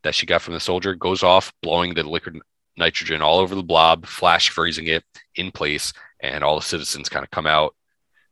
that 0.04 0.14
she 0.14 0.28
got 0.28 0.44
from 0.44 0.54
the 0.54 0.60
soldier 0.60 0.94
goes 0.94 1.24
off, 1.24 1.52
blowing 1.64 1.96
the 1.96 2.04
liquid 2.04 2.38
nitrogen 2.78 3.24
all 3.24 3.40
over 3.40 3.56
the 3.56 3.64
blob, 3.64 4.06
flash 4.06 4.50
freezing 4.50 4.86
it 4.86 5.04
in 5.36 5.52
place, 5.52 5.92
and 6.20 6.44
all 6.44 6.56
the 6.56 6.62
citizens 6.62 7.10
kind 7.10 7.24
of 7.24 7.32
come 7.32 7.48
out. 7.48 7.76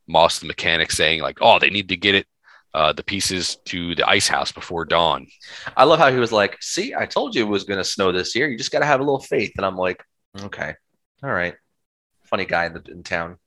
Moss, 0.08 0.38
the 0.38 0.48
mechanic, 0.48 0.92
saying 0.92 1.22
like, 1.22 1.40
"Oh, 1.42 1.58
they 1.58 1.72
need 1.72 1.90
to 1.90 1.98
get 1.98 2.14
it." 2.14 2.28
Uh, 2.72 2.94
the 2.94 3.04
pieces 3.04 3.58
to 3.66 3.96
the 3.96 4.08
ice 4.08 4.28
house 4.28 4.52
before 4.52 4.86
dawn. 4.86 5.26
I 5.76 5.86
love 5.86 5.98
how 5.98 6.12
he 6.12 6.20
was 6.20 6.32
like, 6.32 6.56
"See, 6.62 6.94
I 6.94 7.08
told 7.08 7.34
you 7.36 7.44
it 7.44 7.50
was 7.50 7.64
going 7.64 7.80
to 7.80 7.84
snow 7.84 8.12
this 8.12 8.36
year. 8.36 8.48
You 8.48 8.58
just 8.60 8.72
got 8.72 8.80
to 8.80 8.86
have 8.86 9.00
a 9.00 9.04
little 9.04 9.20
faith." 9.22 9.54
And 9.58 9.66
I'm 9.66 9.76
like, 9.76 10.04
"Okay, 10.40 10.76
all 11.24 11.32
right." 11.32 11.56
Funny 12.26 12.46
guy 12.46 12.68
in, 12.68 12.74
the, 12.74 12.84
in 12.92 13.02
town. 13.02 13.38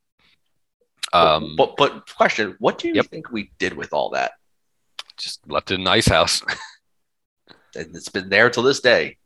Um, 1.13 1.55
but, 1.55 1.77
but 1.77 1.95
but 2.05 2.13
question: 2.15 2.57
What 2.59 2.79
do 2.79 2.89
you 2.89 2.95
Yep. 2.95 3.05
think 3.05 3.31
we 3.31 3.51
did 3.59 3.73
with 3.73 3.93
all 3.93 4.09
that? 4.09 4.33
just 5.15 5.47
left 5.49 5.71
it 5.71 5.75
in 5.75 5.83
the 5.85 5.91
ice 5.91 6.07
house. 6.07 6.41
And 7.75 7.95
It's 7.95 8.09
been 8.09 8.29
there 8.29 8.49
till 8.49 8.63
this 8.63 8.81
day. 8.81 9.17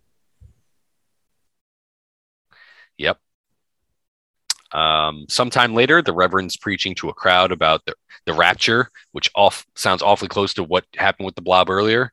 Yep. 2.97 3.19
Um, 4.73 5.25
sometime 5.29 5.73
later, 5.73 6.01
the 6.01 6.13
Reverend's 6.13 6.57
preaching 6.57 6.95
to 6.95 7.09
a 7.09 7.13
crowd 7.13 7.51
about 7.51 7.85
the, 7.85 7.95
the 8.25 8.33
rapture, 8.33 8.89
which 9.11 9.31
off 9.35 9.65
sounds 9.75 10.01
awfully 10.01 10.27
close 10.27 10.53
to 10.55 10.63
what 10.63 10.85
happened 10.95 11.25
with 11.25 11.35
the 11.35 11.41
blob 11.41 11.69
earlier. 11.69 12.11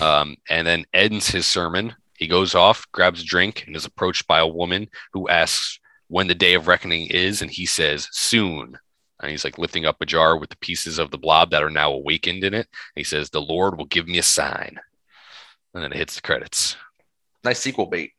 Um, 0.00 0.36
and 0.48 0.66
then 0.66 0.84
ends 0.92 1.28
his 1.28 1.46
sermon. 1.46 1.94
He 2.16 2.26
goes 2.26 2.54
off, 2.54 2.86
grabs 2.92 3.22
a 3.22 3.24
drink, 3.24 3.64
and 3.66 3.76
is 3.76 3.84
approached 3.84 4.26
by 4.26 4.38
a 4.38 4.46
woman 4.46 4.88
who 5.12 5.28
asks 5.28 5.78
when 6.08 6.28
the 6.28 6.34
day 6.34 6.54
of 6.54 6.66
reckoning 6.66 7.08
is, 7.08 7.42
and 7.42 7.50
he 7.50 7.66
says, 7.66 8.08
"Soon." 8.12 8.78
And 9.20 9.30
he's 9.30 9.44
like 9.44 9.58
lifting 9.58 9.86
up 9.86 9.96
a 10.00 10.06
jar 10.06 10.36
with 10.36 10.50
the 10.50 10.56
pieces 10.58 10.98
of 10.98 11.10
the 11.10 11.18
blob 11.18 11.50
that 11.50 11.62
are 11.62 11.70
now 11.70 11.92
awakened 11.92 12.44
in 12.44 12.54
it. 12.54 12.68
he 12.94 13.04
says, 13.04 13.30
"The 13.30 13.40
Lord 13.40 13.76
will 13.76 13.86
give 13.86 14.08
me 14.08 14.18
a 14.18 14.22
sign." 14.22 14.78
And 15.74 15.82
then 15.82 15.92
it 15.92 15.98
hits 15.98 16.16
the 16.16 16.22
credits. 16.22 16.76
Nice 17.44 17.60
sequel 17.60 17.86
bait. 17.86 18.12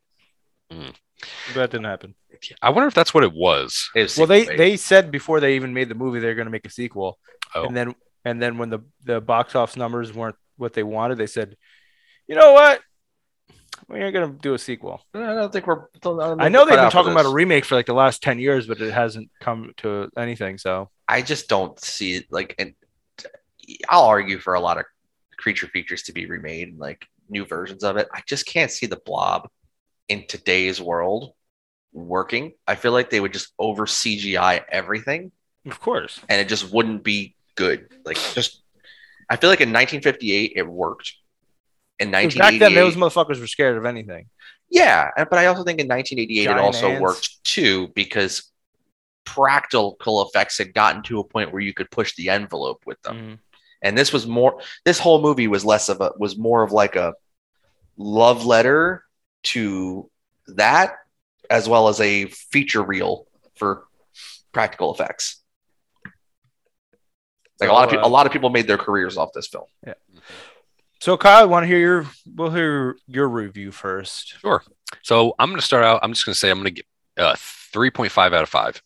That 1.56 1.72
didn't 1.72 1.86
happen. 1.86 2.16
I 2.62 2.70
wonder 2.70 2.88
if 2.88 2.94
that's 2.94 3.14
what 3.14 3.24
it 3.24 3.34
was. 3.34 3.90
It 3.96 4.04
was 4.04 4.18
Well, 4.18 4.28
they 4.28 4.46
bait. 4.46 4.58
they 4.58 4.78
said 4.78 5.10
before 5.12 5.40
they 5.40 5.56
even 5.56 5.74
made 5.74 5.90
the 5.90 5.96
movie 5.96 6.20
they're 6.20 6.36
going 6.36 6.46
to 6.46 6.52
make 6.52 6.66
a 6.66 6.70
sequel, 6.70 7.18
Oh. 7.56 7.66
and 7.66 7.76
then 7.76 7.96
and 8.26 8.42
then 8.42 8.58
when 8.58 8.70
the 8.70 8.80
the 9.04 9.20
box 9.22 9.56
office 9.56 9.76
numbers 9.78 10.14
weren't 10.14 10.36
what 10.58 10.74
they 10.74 10.84
wanted, 10.84 11.18
they 11.18 11.28
said, 11.28 11.56
you 12.28 12.36
know 12.36 12.54
what, 12.54 12.82
we 13.88 14.00
ain't 14.00 14.14
going 14.14 14.32
to 14.32 14.38
do 14.40 14.54
a 14.54 14.60
sequel. 14.60 15.02
I 15.14 15.20
don't 15.20 15.52
think 15.52 15.66
we're. 15.66 15.84
I, 15.84 15.88
think 16.02 16.42
I 16.42 16.50
know 16.50 16.64
we're 16.64 16.72
they've 16.72 16.80
been 16.80 16.92
talking 16.92 17.12
about 17.12 17.26
a 17.26 17.30
remake 17.34 17.66
for 17.66 17.76
like 17.76 17.86
the 17.88 17.94
last 17.94 18.22
ten 18.22 18.38
years, 18.40 18.68
but 18.68 18.80
it 18.82 18.94
hasn't 18.94 19.30
come 19.40 19.72
to 19.78 20.10
anything. 20.18 20.58
So 20.60 20.90
I 21.08 21.22
just 21.24 21.48
don't 21.50 21.80
see 21.80 22.16
it 22.16 22.26
like, 22.30 22.54
and 22.60 22.74
I'll 23.90 24.04
argue 24.06 24.40
for 24.40 24.54
a 24.54 24.60
lot 24.60 24.78
of 24.78 24.86
creature 25.38 25.68
features 25.68 26.04
to 26.04 26.14
be 26.14 26.26
remade 26.26 26.70
and 26.70 26.80
like 26.80 27.06
new 27.30 27.46
versions 27.46 27.84
of 27.84 27.98
it. 27.98 28.08
I 28.14 28.22
just 28.28 28.46
can't 28.46 28.72
see 28.72 28.86
the 28.86 29.00
blob 29.06 29.50
in 30.08 30.26
today's 30.28 30.82
world 30.82 31.34
working. 31.94 32.54
I 32.68 32.76
feel 32.76 32.92
like 32.92 33.10
they 33.10 33.20
would 33.20 33.34
just 33.34 33.54
over 33.58 33.86
CGI 33.86 34.64
everything 34.70 35.32
of 35.68 35.80
course, 35.82 36.20
and 36.30 36.40
it 36.40 36.48
just 36.48 36.72
wouldn't 36.72 37.04
be 37.04 37.36
good. 37.56 37.90
Like, 38.06 38.18
just, 38.34 38.62
I 39.30 39.36
feel 39.36 39.50
like 39.50 39.62
in 39.62 39.70
1958 39.70 40.54
it 40.56 40.68
worked. 40.68 41.14
In 42.00 42.12
back 42.12 42.30
then 42.32 42.40
1988, 42.40 42.76
those 42.76 42.96
motherfuckers 42.96 43.40
were 43.40 43.48
scared 43.48 43.78
of 43.78 43.86
anything. 43.86 44.28
yeah, 44.70 45.10
but 45.18 45.34
I 45.34 45.48
also 45.48 45.64
think 45.64 45.80
in 45.80 45.88
1988 45.88 46.50
it 46.50 46.58
also 46.58 46.90
ants. 46.90 47.02
worked 47.02 47.44
too 47.44 47.90
because 47.96 48.52
practical 49.26 49.98
effects 50.26 50.58
had 50.58 50.74
gotten 50.74 51.04
to 51.04 51.20
a 51.20 51.24
point 51.24 51.52
where 51.52 51.62
you 51.62 51.74
could 51.74 51.92
push 51.92 52.16
the 52.16 52.30
envelope 52.30 52.84
with 52.86 53.02
them. 53.02 53.18
Mhm. 53.18 53.40
And 53.82 53.98
this 53.98 54.14
was 54.14 54.26
more 54.26 54.62
this 54.86 55.00
whole 55.00 55.22
movie 55.22 55.48
was 55.48 55.66
less 55.66 55.90
of 55.90 56.00
a 56.02 56.12
was 56.18 56.38
more 56.38 56.64
of 56.64 56.72
like 56.72 56.96
a 56.96 57.14
love 57.98 58.46
letter 58.46 59.04
to 59.54 60.10
that 60.48 60.96
as 61.50 61.68
well 61.70 61.88
as 61.88 62.00
a 62.02 62.26
feature 62.26 62.82
reel 62.82 63.28
for 63.56 63.86
practical 64.52 64.94
effects. 64.94 65.42
Like 67.60 67.70
a 67.70 67.74
lot 67.74 67.86
of 67.86 67.90
So, 67.90 67.96
people 67.98 68.06
uh, 68.06 68.10
a 68.10 68.12
lot 68.12 68.26
of 68.26 68.32
people 68.32 68.50
made 68.50 68.68
their 68.68 68.78
careers 68.78 69.18
off 69.18 69.30
this 69.34 69.48
film. 69.48 69.66
Yeah. 69.86 69.94
So 71.00 71.18
Kyle, 71.18 71.42
I 71.42 71.46
want 71.46 71.64
to 71.64 71.68
hear 71.68 71.80
your 71.80 72.06
we'll 72.36 72.52
hear 72.52 72.98
your 73.08 73.28
review 73.28 73.72
first. 73.72 74.40
Sure. 74.40 74.64
So 75.02 75.34
I'm 75.40 75.50
going 75.50 75.60
to 75.60 75.66
start 75.66 75.84
out. 75.84 76.00
I'm 76.04 76.14
just 76.14 76.26
going 76.26 76.34
to 76.34 76.40
say 76.40 76.50
I'm 76.50 76.58
going 76.62 76.74
to 76.76 76.82
get 76.82 76.86
uh, 77.18 77.34
3.5 77.34 78.18
out 78.18 78.44
of 78.44 78.50
5. 78.50 78.82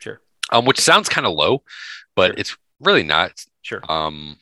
Sure. 0.00 0.20
Um, 0.50 0.64
which 0.64 0.80
sounds 0.80 1.08
kind 1.08 1.26
of 1.26 1.32
low, 1.34 1.62
but 2.14 2.28
Sure. 2.30 2.34
it's 2.38 2.56
really 2.80 3.02
not. 3.02 3.44
Sure. 3.62 3.80
Um, 3.88 4.36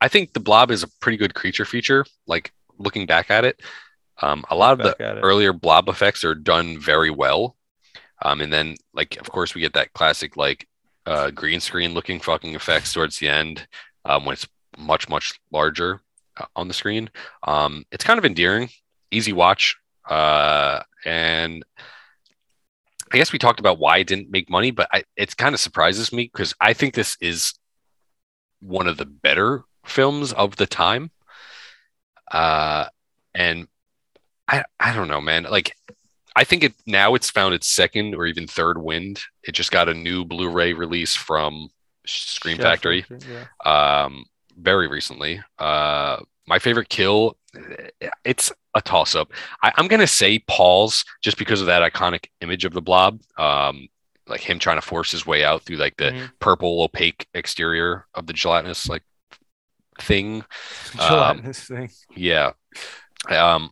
I 0.00 0.08
think 0.08 0.32
the 0.32 0.40
blob 0.40 0.70
is 0.70 0.82
a 0.82 0.88
pretty 1.00 1.16
good 1.16 1.34
creature 1.34 1.64
feature. 1.64 2.04
Like 2.26 2.52
looking 2.78 3.06
back 3.06 3.30
at 3.30 3.44
it, 3.44 3.60
um, 4.22 4.44
a 4.50 4.56
lot 4.56 4.72
of 4.72 4.78
the 4.78 4.94
Back 4.98 5.00
at 5.00 5.16
it. 5.18 5.20
earlier 5.20 5.52
blob 5.52 5.88
effects 5.88 6.24
are 6.24 6.34
done 6.34 6.78
very 6.78 7.10
well. 7.10 7.56
Um, 8.22 8.40
and 8.40 8.52
then 8.52 8.76
like 8.94 9.16
of 9.20 9.30
course 9.30 9.54
we 9.54 9.60
get 9.60 9.74
that 9.74 9.92
classic 9.92 10.36
like 10.36 10.68
uh, 11.06 11.30
green 11.30 11.60
screen 11.60 11.94
looking 11.94 12.20
fucking 12.20 12.54
effects 12.54 12.92
towards 12.92 13.18
the 13.18 13.28
end 13.28 13.66
um, 14.04 14.24
when 14.24 14.34
it's 14.34 14.46
much 14.78 15.08
much 15.08 15.38
larger 15.50 16.00
uh, 16.36 16.46
on 16.56 16.68
the 16.68 16.74
screen. 16.74 17.10
Um, 17.42 17.84
it's 17.90 18.04
kind 18.04 18.18
of 18.18 18.24
endearing, 18.24 18.70
easy 19.10 19.32
watch, 19.32 19.76
uh, 20.08 20.80
and 21.04 21.64
I 23.12 23.16
guess 23.16 23.32
we 23.32 23.38
talked 23.38 23.60
about 23.60 23.78
why 23.78 23.98
it 23.98 24.06
didn't 24.06 24.30
make 24.30 24.50
money, 24.50 24.70
but 24.70 24.88
I, 24.92 25.04
it 25.16 25.36
kind 25.36 25.54
of 25.54 25.60
surprises 25.60 26.12
me 26.12 26.30
because 26.32 26.54
I 26.60 26.72
think 26.72 26.94
this 26.94 27.16
is 27.20 27.54
one 28.60 28.88
of 28.88 28.96
the 28.96 29.04
better 29.06 29.62
films 29.84 30.32
of 30.32 30.56
the 30.56 30.66
time. 30.66 31.10
Uh, 32.30 32.86
and 33.34 33.68
I 34.48 34.62
I 34.80 34.94
don't 34.94 35.08
know, 35.08 35.20
man. 35.20 35.44
Like 35.44 35.76
I 36.36 36.44
think 36.44 36.64
it 36.64 36.74
now 36.86 37.14
it's 37.14 37.30
found 37.30 37.54
its 37.54 37.68
second 37.68 38.14
or 38.14 38.26
even 38.26 38.46
third 38.46 38.78
wind. 38.78 39.22
It 39.44 39.52
just 39.52 39.70
got 39.70 39.88
a 39.88 39.94
new 39.94 40.24
Blu-ray 40.24 40.72
release 40.72 41.14
from 41.14 41.68
Screen 42.06 42.56
Chef 42.56 42.64
Factory 42.64 43.04
Yeah. 43.28 43.46
um, 44.04 44.24
very 44.56 44.88
recently. 44.88 45.40
Uh, 45.58 46.18
my 46.46 46.58
favorite 46.58 46.88
kill, 46.90 47.36
it's 48.24 48.52
a 48.74 48.82
toss 48.82 49.14
up. 49.14 49.32
I'm 49.62 49.86
going 49.88 50.00
to 50.00 50.06
say 50.06 50.40
Paul's 50.40 51.04
just 51.22 51.38
because 51.38 51.60
of 51.60 51.66
that 51.68 51.90
iconic 51.90 52.26
image 52.42 52.64
of 52.66 52.72
the 52.74 52.82
blob, 52.82 53.20
um, 53.38 53.88
like 54.26 54.40
him 54.40 54.58
trying 54.58 54.76
to 54.76 54.82
force 54.86 55.10
his 55.12 55.24
way 55.24 55.44
out 55.44 55.62
through 55.62 55.76
like 55.76 55.96
the 55.96 56.10
Mhm. 56.10 56.30
purple 56.40 56.82
opaque 56.82 57.26
exterior 57.32 58.06
of 58.12 58.26
the 58.26 58.32
gelatinous 58.34 58.88
like 58.88 59.02
thing. 60.00 60.44
Um, 60.98 61.08
Gelatinous 61.08 61.60
thing. 61.68 61.90
Yeah. 62.14 62.52
Um, 63.30 63.70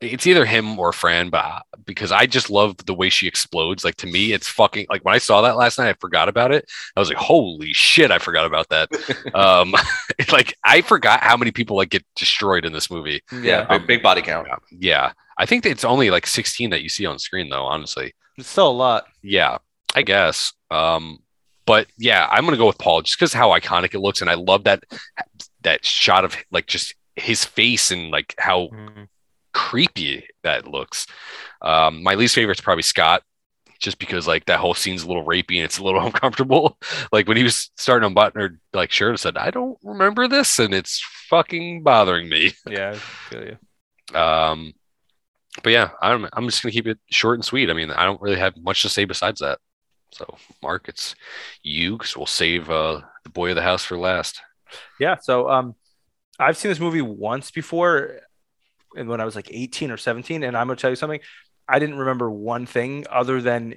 it's 0.00 0.26
either 0.26 0.44
him 0.44 0.78
or 0.78 0.92
Fran, 0.92 1.28
but 1.28 1.62
because 1.84 2.12
I 2.12 2.26
just 2.26 2.50
love 2.50 2.76
the 2.86 2.94
way 2.94 3.08
she 3.08 3.26
explodes. 3.26 3.84
Like 3.84 3.96
to 3.96 4.06
me, 4.06 4.32
it's 4.32 4.48
fucking 4.48 4.86
like 4.88 5.04
when 5.04 5.14
I 5.14 5.18
saw 5.18 5.42
that 5.42 5.56
last 5.56 5.78
night, 5.78 5.88
I 5.88 5.94
forgot 5.94 6.28
about 6.28 6.52
it. 6.52 6.70
I 6.96 7.00
was 7.00 7.08
like, 7.08 7.18
holy 7.18 7.72
shit, 7.72 8.10
I 8.10 8.18
forgot 8.18 8.46
about 8.46 8.68
that. 8.68 8.90
um, 9.34 9.74
like 10.32 10.54
I 10.64 10.82
forgot 10.82 11.22
how 11.22 11.36
many 11.36 11.50
people 11.50 11.76
like 11.76 11.90
get 11.90 12.04
destroyed 12.16 12.64
in 12.64 12.72
this 12.72 12.90
movie. 12.90 13.22
Yeah, 13.32 13.64
big, 13.64 13.86
big 13.86 14.02
body 14.02 14.22
count. 14.22 14.48
Yeah. 14.70 15.12
I 15.38 15.46
think 15.46 15.64
it's 15.66 15.84
only 15.84 16.10
like 16.10 16.26
16 16.26 16.70
that 16.70 16.82
you 16.82 16.88
see 16.88 17.06
on 17.06 17.18
screen 17.18 17.48
though, 17.48 17.64
honestly. 17.64 18.14
It's 18.36 18.48
still 18.48 18.70
a 18.70 18.72
lot. 18.72 19.06
Yeah, 19.22 19.58
I 19.94 20.02
guess. 20.02 20.52
Um, 20.70 21.20
but 21.66 21.86
yeah, 21.98 22.28
I'm 22.30 22.44
gonna 22.44 22.56
go 22.56 22.66
with 22.66 22.78
Paul 22.78 23.02
just 23.02 23.18
because 23.18 23.32
how 23.32 23.50
iconic 23.50 23.94
it 23.94 24.00
looks, 24.00 24.20
and 24.20 24.30
I 24.30 24.34
love 24.34 24.64
that 24.64 24.84
that 25.62 25.84
shot 25.84 26.24
of 26.24 26.36
like 26.50 26.66
just 26.66 26.94
his 27.16 27.44
face 27.44 27.90
and 27.90 28.10
like 28.10 28.34
how 28.38 28.70
creepy 29.58 30.24
that 30.44 30.68
looks. 30.68 31.06
Um, 31.60 32.02
my 32.04 32.14
least 32.14 32.36
favorite 32.36 32.58
is 32.58 32.62
probably 32.62 32.84
Scott, 32.84 33.22
just 33.80 33.98
because 33.98 34.26
like 34.26 34.44
that 34.46 34.60
whole 34.60 34.74
scene's 34.74 35.02
a 35.02 35.08
little 35.08 35.24
rapey 35.24 35.56
and 35.56 35.64
it's 35.64 35.78
a 35.78 35.84
little 35.84 36.00
uncomfortable. 36.06 36.78
like 37.12 37.26
when 37.26 37.36
he 37.36 37.42
was 37.42 37.70
starting 37.76 38.02
to 38.02 38.06
unbutton 38.06 38.40
her 38.40 38.60
like 38.72 38.92
shirt, 38.92 39.14
I 39.14 39.16
said, 39.16 39.36
"I 39.36 39.50
don't 39.50 39.76
remember 39.82 40.28
this," 40.28 40.58
and 40.60 40.72
it's 40.72 41.04
fucking 41.28 41.82
bothering 41.82 42.28
me. 42.28 42.52
Yeah, 42.70 42.90
I 42.90 42.94
feel 42.94 43.44
you. 43.44 44.18
Um, 44.18 44.72
but 45.62 45.70
yeah, 45.70 45.90
I'm 46.00 46.28
I'm 46.32 46.46
just 46.46 46.62
gonna 46.62 46.72
keep 46.72 46.86
it 46.86 46.98
short 47.10 47.34
and 47.36 47.44
sweet. 47.44 47.68
I 47.68 47.74
mean, 47.74 47.90
I 47.90 48.04
don't 48.04 48.20
really 48.22 48.38
have 48.38 48.56
much 48.56 48.82
to 48.82 48.88
say 48.88 49.04
besides 49.04 49.40
that. 49.40 49.58
So, 50.12 50.36
Mark, 50.62 50.88
it's 50.88 51.14
you 51.62 51.98
because 51.98 52.16
we'll 52.16 52.26
save 52.26 52.70
uh, 52.70 53.00
the 53.24 53.30
boy 53.30 53.50
of 53.50 53.56
the 53.56 53.62
house 53.62 53.84
for 53.84 53.98
last. 53.98 54.40
Yeah. 55.00 55.16
So 55.16 55.50
um, 55.50 55.74
I've 56.38 56.56
seen 56.56 56.70
this 56.70 56.80
movie 56.80 57.02
once 57.02 57.50
before, 57.50 58.20
and 58.96 59.08
when 59.08 59.20
I 59.20 59.24
was 59.24 59.36
like 59.36 59.50
18 59.50 59.90
or 59.90 59.96
17, 59.96 60.42
and 60.42 60.56
I'm 60.56 60.66
gonna 60.66 60.76
tell 60.76 60.90
you 60.90 60.96
something. 60.96 61.20
I 61.68 61.78
didn't 61.78 61.98
remember 61.98 62.30
one 62.30 62.64
thing 62.66 63.04
other 63.10 63.42
than 63.42 63.74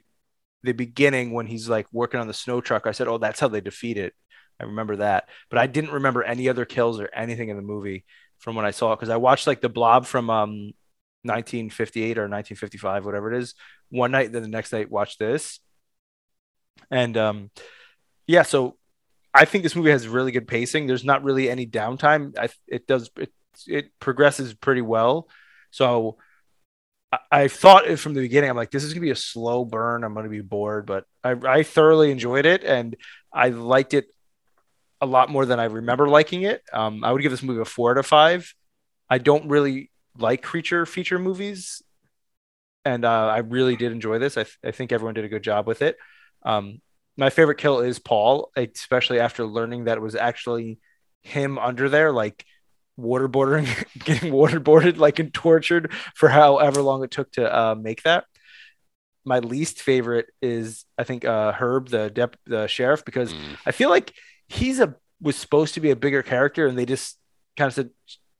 the 0.64 0.72
beginning 0.72 1.34
when 1.34 1.46
he's 1.48 1.68
like 1.68 1.88
working 1.92 2.20
on 2.20 2.28
the 2.28 2.34
snow 2.34 2.62
truck. 2.62 2.88
I 2.88 2.92
said, 2.92 3.08
"Oh, 3.08 3.18
that's 3.18 3.40
how 3.40 3.48
they 3.48 3.62
defeat 3.62 3.98
it." 3.98 4.14
I 4.60 4.66
remember 4.66 4.98
that, 4.98 5.28
but 5.50 5.60
I 5.60 5.68
didn't 5.68 5.92
remember 5.92 6.24
any 6.24 6.48
other 6.48 6.66
kills 6.66 7.00
or 7.00 7.10
anything 7.14 7.50
in 7.50 7.58
the 7.58 7.64
movie 7.64 8.06
from 8.40 8.56
when 8.56 8.66
I 8.66 8.72
saw 8.72 8.94
it 8.94 8.98
because 8.98 9.10
I 9.10 9.18
watched 9.18 9.48
like 9.48 9.62
the 9.62 9.70
Blob 9.70 10.06
from 10.06 10.30
um 10.30 10.74
1958 11.24 12.18
or 12.18 12.24
1955, 12.24 13.06
whatever 13.06 13.34
it 13.34 13.40
is, 13.40 13.56
one 13.90 14.12
night. 14.12 14.32
Then 14.32 14.42
the 14.42 14.48
next 14.48 14.72
night, 14.72 14.92
watched 14.92 15.20
this, 15.20 15.60
and 16.90 17.18
um, 17.18 17.52
yeah. 18.28 18.44
So 18.44 18.78
I 19.34 19.46
think 19.46 19.64
this 19.64 19.76
movie 19.76 19.92
has 19.92 20.08
really 20.08 20.32
good 20.32 20.48
pacing. 20.48 20.88
There's 20.88 21.06
not 21.06 21.24
really 21.24 21.50
any 21.50 21.68
downtime. 21.68 22.38
I, 22.38 22.50
it 22.68 22.88
does 22.88 23.10
it, 23.18 23.32
it 23.68 23.91
progresses 23.99 24.53
pretty 24.53 24.82
well. 24.82 25.28
So 25.72 26.18
I, 27.11 27.19
I 27.32 27.48
thought 27.48 27.88
from 27.99 28.14
the 28.14 28.22
beginning. 28.22 28.49
I'm 28.49 28.56
like, 28.56 28.72
this 28.72 28.84
is 28.84 28.94
gonna 28.94 29.02
be 29.02 29.11
a 29.11 29.15
slow 29.15 29.65
burn. 29.65 30.03
I'm 30.03 30.14
gonna 30.14 30.30
be 30.30 30.41
bored, 30.41 30.86
but 30.86 31.06
I, 31.23 31.32
I 31.32 31.64
thoroughly 31.64 32.11
enjoyed 32.11 32.45
it 32.45 32.64
and 32.64 32.95
I 33.34 33.49
liked 33.49 33.94
it 33.94 34.07
a 35.02 35.06
lot 35.06 35.30
more 35.30 35.45
than 35.45 35.60
I 35.60 35.65
remember 35.65 36.07
liking 36.07 36.44
it. 36.44 36.61
Um, 36.72 37.03
I 37.03 37.11
would 37.11 37.22
give 37.22 37.32
this 37.32 37.44
movie 37.44 37.61
a 37.61 37.65
four 37.65 37.91
out 37.91 37.98
of 37.98 38.06
five. 38.06 38.53
I 39.10 39.18
don't 39.18 39.49
really 39.49 39.90
like 40.18 40.41
creature 40.44 40.86
feature 40.86 41.18
movies, 41.19 41.82
and 42.86 43.03
uh, 43.03 43.28
I 43.28 43.40
really 43.40 43.76
did 43.76 43.91
enjoy 43.91 44.19
this. 44.19 44.38
I, 44.38 44.44
th- 44.44 44.57
I 44.64 44.72
think 44.72 44.91
everyone 44.91 45.15
did 45.15 45.26
a 45.26 45.30
good 45.30 45.44
job 45.44 45.68
with 45.68 45.82
it. 45.82 45.98
Um, 46.44 46.82
my 47.18 47.30
favorite 47.30 47.57
kill 47.57 47.80
is 47.80 47.99
Paul, 47.99 48.52
especially 48.56 49.19
after 49.19 49.45
learning 49.45 49.86
that 49.86 49.98
it 49.98 50.02
was 50.02 50.15
actually 50.15 50.80
him 51.23 51.57
under 51.57 51.90
there, 51.90 52.11
like 52.11 52.45
waterboarding, 53.02 53.65
getting 54.06 54.32
waterboarded, 54.32 54.98
like 54.98 55.19
and 55.19 55.34
tortured 55.34 55.91
for 56.15 56.30
however 56.30 56.82
long 56.82 57.03
it 57.03 57.11
took 57.11 57.32
to 57.34 57.53
uh, 57.53 57.76
make 57.76 58.03
that. 58.03 58.26
My 59.23 59.40
least 59.40 59.82
favorite 59.82 60.28
is 60.41 60.86
I 60.98 61.03
think 61.03 61.26
uh, 61.26 61.52
Herb, 61.52 61.90
the 61.90 62.10
dep- 62.10 62.38
the 62.45 62.68
sheriff, 62.68 63.06
because 63.06 63.34
Mm. 63.34 63.57
I 63.65 63.72
feel 63.72 63.90
like 63.90 64.14
he's 64.48 64.80
a 64.80 64.95
was 65.22 65.36
supposed 65.36 65.76
to 65.76 65.80
be 65.80 65.91
a 65.91 65.95
bigger 65.95 66.23
character, 66.23 66.65
and 66.65 66.78
they 66.78 66.86
just 66.86 67.18
kind 67.56 67.68
of 67.68 67.73
said, 67.73 67.90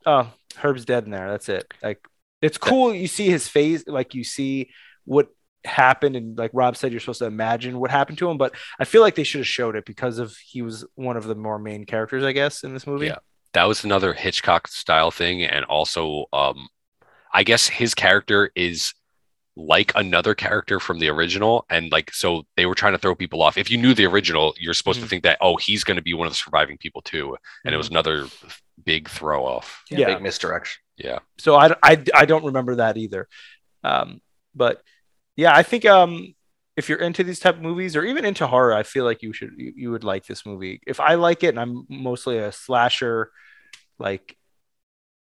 "Oh, 0.05 0.31
Herb's 0.57 0.85
dead 0.85 1.05
in 1.05 1.11
there. 1.11 1.29
That's 1.29 1.49
it." 1.49 1.71
Like 1.83 1.99
it's 2.41 2.57
cool. 2.57 2.93
You 2.95 3.07
see 3.07 3.29
his 3.29 3.47
face, 3.47 3.83
like 3.85 4.15
you 4.15 4.23
see 4.23 4.71
what 5.05 5.27
happened, 5.63 6.15
and 6.15 6.35
like 6.35 6.49
Rob 6.53 6.75
said, 6.75 6.91
you're 6.91 6.99
supposed 6.99 7.19
to 7.19 7.25
imagine 7.25 7.79
what 7.79 7.91
happened 7.91 8.17
to 8.17 8.27
him. 8.31 8.39
But 8.39 8.55
I 8.79 8.85
feel 8.85 9.01
like 9.01 9.13
they 9.13 9.23
should 9.23 9.41
have 9.41 9.47
showed 9.47 9.75
it 9.75 9.85
because 9.85 10.17
of 10.17 10.35
he 10.38 10.63
was 10.63 10.83
one 10.95 11.17
of 11.17 11.25
the 11.25 11.35
more 11.35 11.59
main 11.59 11.85
characters, 11.85 12.23
I 12.23 12.31
guess, 12.31 12.63
in 12.63 12.73
this 12.73 12.88
movie. 12.88 13.05
Yeah. 13.07 13.19
That 13.53 13.65
was 13.65 13.83
another 13.83 14.13
Hitchcock 14.13 14.67
style 14.67 15.11
thing, 15.11 15.43
and 15.43 15.65
also, 15.65 16.25
um, 16.33 16.67
I 17.33 17.43
guess 17.43 17.67
his 17.67 17.93
character 17.93 18.51
is 18.55 18.93
like 19.57 19.91
another 19.95 20.33
character 20.33 20.79
from 20.79 20.99
the 20.99 21.09
original, 21.09 21.65
and 21.69 21.91
like 21.91 22.13
so 22.13 22.43
they 22.55 22.65
were 22.65 22.75
trying 22.75 22.93
to 22.93 22.97
throw 22.97 23.13
people 23.15 23.41
off. 23.41 23.57
If 23.57 23.69
you 23.69 23.77
knew 23.77 23.93
the 23.93 24.05
original, 24.05 24.53
you're 24.57 24.73
supposed 24.73 24.99
Mhm. 24.99 25.03
to 25.03 25.09
think 25.09 25.23
that 25.23 25.37
oh, 25.41 25.57
he's 25.57 25.83
going 25.83 25.97
to 25.97 26.01
be 26.01 26.13
one 26.13 26.25
of 26.27 26.31
the 26.33 26.37
surviving 26.37 26.77
people 26.77 27.01
too, 27.01 27.37
and 27.65 27.73
it 27.73 27.75
Mhm. 27.75 27.79
was 27.79 27.89
another 27.89 28.27
big 28.83 29.09
throw 29.09 29.45
off. 29.45 29.83
Yeah. 29.91 30.07
Big 30.07 30.21
misdirection. 30.21 30.81
Yeah. 30.97 31.19
so 31.37 31.55
I, 31.55 31.75
I, 31.83 32.03
I 32.13 32.25
don't 32.25 32.45
remember 32.45 32.75
that 32.75 32.95
either. 32.95 33.27
Um, 33.83 34.21
but 34.55 34.81
yeah, 35.35 35.53
I 35.55 35.63
think 35.63 35.85
um, 35.85 36.35
if 36.77 36.88
you're 36.88 36.99
into 36.99 37.23
these 37.23 37.39
type 37.39 37.56
of 37.56 37.61
movies 37.61 37.95
or 37.95 38.03
even 38.03 38.26
into 38.26 38.48
horror, 38.48 38.73
I 38.73 38.84
feel 38.84 39.06
like 39.06 39.22
you 39.22 39.34
should 39.34 39.52
you, 39.57 39.73
you 39.76 39.91
would 39.91 40.03
like 40.03 40.26
this 40.26 40.45
movie. 40.45 40.81
If 40.88 40.99
I 40.99 41.15
like 41.15 41.43
it, 41.43 41.49
and 41.49 41.60
I'm 41.60 41.85
mostly 41.89 42.38
a 42.38 42.52
slasher 42.52 43.31
like 43.99 44.38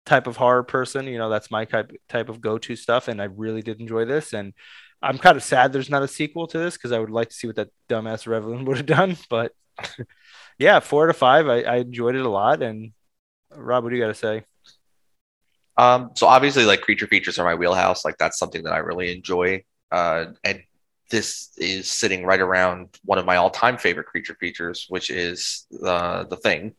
type 0.05 0.27
of 0.27 0.37
horror 0.37 0.63
person, 0.63 1.07
you 1.07 1.17
know, 1.17 1.29
that's 1.29 1.51
my 1.51 1.65
type 1.65 1.91
type 2.09 2.29
of 2.29 2.41
go 2.41 2.57
to 2.59 2.75
stuff, 2.75 3.07
and 3.07 3.21
I 3.21 3.25
really 3.25 3.61
did 3.61 3.79
enjoy 3.79 4.05
this. 4.05 4.33
And 4.33 4.53
I'm 5.01 5.17
kind 5.17 5.35
of 5.35 5.43
sad 5.43 5.73
there's 5.73 5.89
not 5.89 6.03
a 6.03 6.07
sequel 6.07 6.47
to 6.47 6.59
this 6.59 6.75
because 6.75 6.91
I 6.91 6.99
would 6.99 7.09
like 7.09 7.29
to 7.29 7.35
see 7.35 7.47
what 7.47 7.55
that 7.55 7.69
dumbass 7.89 8.27
Revlin 8.27 8.65
would 8.67 8.77
have 8.77 8.85
done. 8.85 9.17
But 9.29 9.53
yeah, 10.59 10.79
four 10.79 11.09
of 11.09 11.17
five. 11.17 11.47
I, 11.47 11.61
I 11.61 11.75
enjoyed 11.77 12.15
it 12.15 12.25
a 12.25 12.29
lot. 12.29 12.61
And 12.61 12.93
Rob, 13.55 13.83
what 13.83 13.89
do 13.89 13.95
you 13.95 14.01
got 14.01 14.09
to 14.09 14.13
say? 14.13 14.43
Um, 15.77 16.11
so 16.15 16.27
obviously, 16.27 16.65
like 16.65 16.81
creature 16.81 17.07
features 17.07 17.39
are 17.39 17.45
my 17.45 17.55
wheelhouse. 17.55 18.05
Like 18.05 18.17
that's 18.17 18.37
something 18.37 18.63
that 18.63 18.73
I 18.73 18.77
really 18.77 19.15
enjoy. 19.15 19.63
Uh, 19.91 20.25
and 20.43 20.61
this 21.11 21.51
is 21.57 21.89
sitting 21.89 22.25
right 22.25 22.39
around 22.39 22.97
one 23.05 23.19
of 23.19 23.25
my 23.25 23.35
all-time 23.35 23.77
favorite 23.77 24.07
creature 24.07 24.35
features, 24.39 24.87
which 24.89 25.09
is 25.09 25.67
the 25.69 26.25
the 26.29 26.37
thing, 26.37 26.73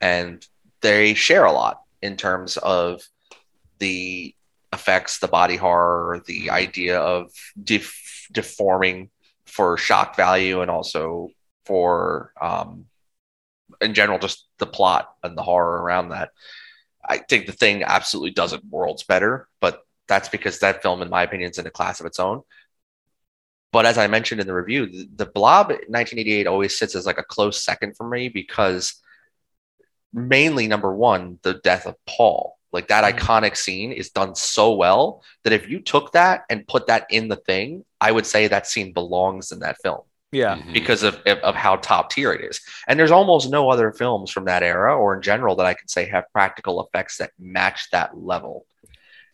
and 0.00 0.46
they 0.82 1.14
share 1.14 1.44
a 1.46 1.52
lot 1.52 1.82
in 2.00 2.16
terms 2.16 2.56
of 2.58 3.02
the 3.78 4.34
effects, 4.72 5.18
the 5.18 5.28
body 5.28 5.56
horror, 5.56 6.22
the 6.26 6.50
idea 6.50 7.00
of 7.00 7.32
def- 7.62 8.28
deforming 8.30 9.10
for 9.46 9.76
shock 9.76 10.14
value, 10.14 10.60
and 10.60 10.70
also 10.70 11.28
for 11.64 12.32
um, 12.40 12.84
in 13.80 13.94
general 13.94 14.18
just 14.18 14.46
the 14.58 14.66
plot 14.66 15.12
and 15.22 15.36
the 15.36 15.42
horror 15.42 15.82
around 15.82 16.10
that. 16.10 16.30
I 17.04 17.18
think 17.18 17.46
the 17.46 17.52
thing 17.52 17.82
absolutely 17.82 18.30
does 18.32 18.52
it 18.52 18.64
worlds 18.68 19.02
better, 19.02 19.48
but 19.60 19.82
that's 20.06 20.28
because 20.28 20.58
that 20.58 20.82
film, 20.82 21.02
in 21.02 21.08
my 21.08 21.22
opinion, 21.22 21.50
is 21.50 21.58
in 21.58 21.66
a 21.66 21.70
class 21.70 22.00
of 22.00 22.06
its 22.06 22.20
own. 22.20 22.42
But 23.72 23.86
as 23.86 23.98
I 23.98 24.06
mentioned 24.06 24.40
in 24.40 24.46
the 24.46 24.54
review, 24.54 24.86
the, 24.86 25.08
the 25.24 25.26
Blob 25.26 25.68
1988 25.68 26.46
always 26.46 26.78
sits 26.78 26.94
as 26.94 27.06
like 27.06 27.18
a 27.18 27.22
close 27.24 27.62
second 27.62 27.96
for 27.96 28.08
me 28.08 28.28
because 28.28 28.94
mainly 30.12 30.66
number 30.66 30.94
one, 30.94 31.38
the 31.42 31.54
death 31.54 31.86
of 31.86 31.94
Paul. 32.06 32.56
Like 32.72 32.88
that 32.88 33.02
Mhm. 33.04 33.18
iconic 33.18 33.56
scene 33.56 33.92
is 33.92 34.10
done 34.10 34.34
so 34.34 34.72
well 34.74 35.22
that 35.42 35.52
if 35.52 35.68
you 35.68 35.80
took 35.80 36.12
that 36.12 36.44
and 36.48 36.66
put 36.68 36.86
that 36.86 37.06
in 37.10 37.28
the 37.28 37.36
thing, 37.36 37.84
I 38.00 38.12
would 38.12 38.26
say 38.26 38.46
that 38.48 38.66
scene 38.66 38.92
belongs 38.92 39.50
in 39.50 39.58
that 39.60 39.76
film 39.82 40.02
Yeah. 40.30 40.56
Mhm. 40.56 40.72
because 40.72 41.02
of, 41.02 41.16
of, 41.26 41.38
of 41.38 41.54
how 41.56 41.76
top 41.76 42.10
tier 42.10 42.32
it 42.32 42.44
is. 42.44 42.60
And 42.86 42.98
there's 42.98 43.10
almost 43.10 43.50
no 43.50 43.70
other 43.70 43.92
films 43.92 44.30
from 44.30 44.44
that 44.44 44.62
era 44.62 44.96
or 44.96 45.16
in 45.16 45.22
general 45.22 45.56
that 45.56 45.66
I 45.66 45.74
can 45.74 45.88
say 45.88 46.04
have 46.06 46.24
practical 46.32 46.84
effects 46.84 47.16
that 47.18 47.32
match 47.40 47.90
that 47.90 48.16
level. 48.16 48.66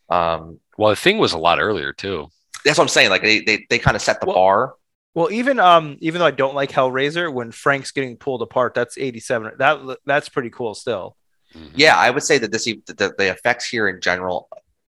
Um, 0.09 0.61
well, 0.79 0.91
the 0.91 0.97
thing 0.97 1.19
was 1.19 1.33
a 1.33 1.39
lot 1.39 1.59
earlier 1.61 1.93
too. 1.93 2.29
That's 2.67 2.79
what 2.79 2.85
I'm 2.85 2.89
saying. 2.89 3.09
Like 3.11 3.23
they, 3.23 3.41
they, 3.41 3.67
they 3.71 3.79
kind 3.79 3.97
of 3.97 4.03
set 4.03 4.21
the 4.21 4.27
Well- 4.27 4.37
bar. 4.37 4.75
Well, 5.15 5.31
even 5.33 5.59
um, 5.59 5.97
even 6.01 6.19
though 6.19 6.27
I 6.27 6.31
don't 6.31 6.55
like 6.55 6.71
Hellraiser, 6.71 7.33
when 7.33 7.51
Frank's 7.51 7.91
getting 7.91 8.19
pulled 8.19 8.43
apart, 8.43 8.75
that's 8.75 8.99
'87. 8.99 9.53
That 9.59 9.99
that's 10.05 10.29
pretty 10.29 10.51
cool 10.51 10.75
still. 10.75 11.17
Mhm. 11.55 11.71
Yeah, 11.75 11.97
I 11.97 12.11
would 12.11 12.23
say 12.23 12.37
that 12.37 12.53
this 12.53 12.65
the, 12.67 13.15
the 13.17 13.31
effects 13.31 13.67
here 13.67 13.89
in 13.89 14.03
general 14.03 14.51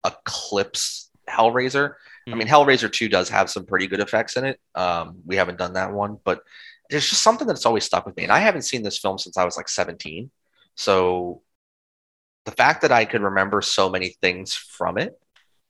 eclipse 0.05 1.09
Hellraiser. 1.29 1.93
I 2.27 2.35
mean, 2.35 2.47
Hellraiser 2.47 2.91
2 2.91 3.09
does 3.09 3.29
have 3.29 3.49
some 3.49 3.65
pretty 3.65 3.87
good 3.87 4.01
effects 4.01 4.37
in 4.37 4.45
it. 4.45 4.59
Um, 4.75 5.21
we 5.25 5.35
haven't 5.37 5.57
done 5.57 5.73
that 5.73 5.91
one, 5.93 6.19
but 6.23 6.43
there's 6.91 7.09
just 7.09 7.23
something 7.23 7.47
that's 7.47 7.65
always 7.65 7.85
stuck 7.85 8.05
with 8.05 8.15
me. 8.17 8.23
And 8.23 8.31
I 8.31 8.37
haven't 8.37 8.63
seen 8.63 8.83
this 8.83 8.99
film 8.99 9.17
since 9.17 9.35
I 9.35 9.45
was 9.45 9.57
like 9.57 9.67
17. 9.67 10.29
So 10.75 11.41
the 12.45 12.51
fact 12.51 12.83
that 12.83 12.91
I 12.91 13.05
could 13.05 13.21
remember 13.23 13.63
so 13.63 13.89
many 13.89 14.09
things 14.21 14.53
from 14.53 14.99
it 14.99 15.19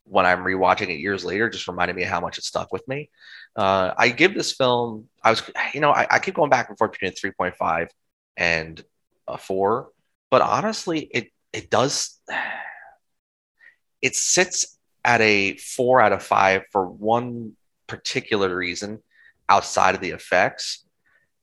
when 0.09 0.25
I'm 0.25 0.39
rewatching 0.39 0.89
it 0.89 0.99
years 0.99 1.23
later 1.23 1.49
just 1.49 1.67
reminded 1.67 1.95
me 1.95 2.03
how 2.03 2.19
much 2.19 2.37
it 2.37 2.43
stuck 2.43 2.73
with 2.73 2.87
me. 2.87 3.09
Uh, 3.55 3.93
I 3.97 4.09
give 4.09 4.33
this 4.33 4.53
film, 4.53 5.07
I 5.23 5.29
was, 5.29 5.43
you 5.73 5.81
know, 5.81 5.91
I, 5.91 6.07
I 6.09 6.19
keep 6.19 6.35
going 6.35 6.49
back 6.49 6.69
and 6.69 6.77
forth 6.77 6.93
between 6.93 7.11
3.5 7.11 7.89
and 8.35 8.83
a 9.27 9.37
four, 9.37 9.89
but 10.31 10.41
honestly, 10.41 10.99
it, 10.99 11.31
it 11.53 11.69
does, 11.69 12.19
it 14.01 14.15
sits 14.15 14.77
at 15.05 15.21
a 15.21 15.57
four 15.57 16.01
out 16.01 16.11
of 16.11 16.23
five 16.23 16.63
for 16.71 16.87
one 16.87 17.53
particular 17.87 18.55
reason 18.55 19.01
outside 19.47 19.95
of 19.95 20.01
the 20.01 20.11
effects. 20.11 20.83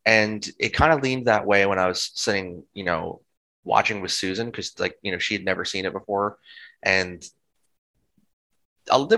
And 0.05 0.49
it 0.59 0.71
kind 0.71 0.93
of 0.93 1.03
leaned 1.03 1.27
that 1.27 1.47
way 1.47 1.67
when 1.67 1.79
I 1.79 1.89
was 1.89 2.11
sitting, 2.15 2.65
you 2.75 2.85
know, 2.85 3.23
watching 3.65 4.01
with 4.01 4.13
Susan 4.13 4.47
because, 4.47 4.79
like, 4.79 4.97
you 5.03 5.11
know, 5.11 5.19
she 5.19 5.35
had 5.35 5.45
never 5.45 5.65
seen 5.65 5.85
it 5.85 5.93
before. 5.93 6.39
And 6.83 7.25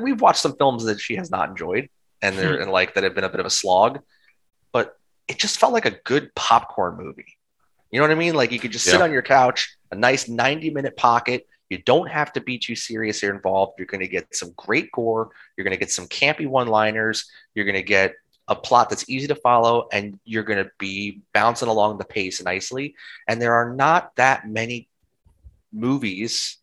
we've 0.01 0.21
watched 0.21 0.41
some 0.41 0.57
films 0.57 0.85
that 0.85 1.01
she 1.01 1.17
has 1.17 1.31
not 1.31 1.51
enjoyed 1.51 1.89
and 2.23 2.37
they're 2.37 2.57
hmm. 2.57 2.63
and 2.63 2.73
like 2.73 2.95
that 2.95 3.05
have 3.05 3.15
been 3.15 3.25
a 3.25 3.29
bit 3.29 3.41
of 3.41 3.47
a 3.47 3.51
slog, 3.51 4.01
but 4.73 4.97
it 5.27 5.39
just 5.39 5.59
felt 5.59 5.73
like 5.73 5.87
a 5.87 5.99
good 6.05 6.35
popcorn 6.35 6.97
movie. 6.97 7.37
You 7.91 7.99
know 7.99 8.05
what 8.05 8.13
I 8.13 8.17
mean? 8.17 8.35
Like 8.35 8.53
you 8.53 8.59
could 8.59 8.73
just 8.73 8.85
sit 8.85 8.99
Yeah. 8.99 9.05
on 9.05 9.13
your 9.13 9.23
couch, 9.23 9.77
a 9.91 9.97
nice 9.97 10.29
90 10.29 10.71
minute 10.71 10.97
pocket. 10.97 11.47
You 11.71 11.79
don't 11.79 12.09
have 12.09 12.33
to 12.33 12.41
be 12.41 12.59
too 12.59 12.75
serious 12.75 13.23
or 13.23 13.35
involved. 13.35 13.75
You're 13.79 13.87
going 13.87 14.01
to 14.01 14.09
get 14.09 14.35
some 14.35 14.53
great 14.57 14.91
gore. 14.93 15.31
You're 15.57 15.65
going 15.65 15.77
to 15.77 15.79
get 15.79 15.91
some 15.91 16.07
campy 16.07 16.47
one 16.47 16.69
liners. 16.69 17.31
You're 17.55 17.67
going 17.67 17.75
to 17.75 17.83
get 17.83 18.15
a 18.49 18.55
plot 18.55 18.89
that's 18.89 19.09
easy 19.09 19.27
to 19.27 19.35
follow 19.35 19.89
and 19.93 20.19
you're 20.25 20.43
going 20.43 20.65
to 20.65 20.71
be 20.79 21.21
bouncing 21.35 21.69
along 21.69 21.99
the 21.99 22.05
pace 22.05 22.43
nicely. 22.43 22.95
And 23.29 23.41
there 23.41 23.55
are 23.55 23.75
not 23.75 24.17
that 24.17 24.49
many 24.49 24.89
movies 25.71 26.57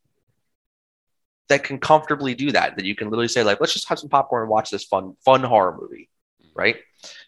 that 1.50 1.64
can 1.64 1.80
comfortably 1.80 2.34
do 2.34 2.52
that, 2.52 2.76
that 2.76 2.86
you 2.86 2.96
can 2.96 3.10
literally 3.10 3.28
say, 3.28 3.44
like, 3.44 3.60
let's 3.60 3.74
just 3.74 3.88
have 3.90 4.00
some 4.00 4.10
popcorn 4.10 4.44
and 4.44 4.50
watch 4.50 4.70
this 4.70 4.84
fun, 4.84 5.16
fun 5.24 5.44
horror 5.44 5.78
movie. 5.80 6.10
Right. 6.56 6.78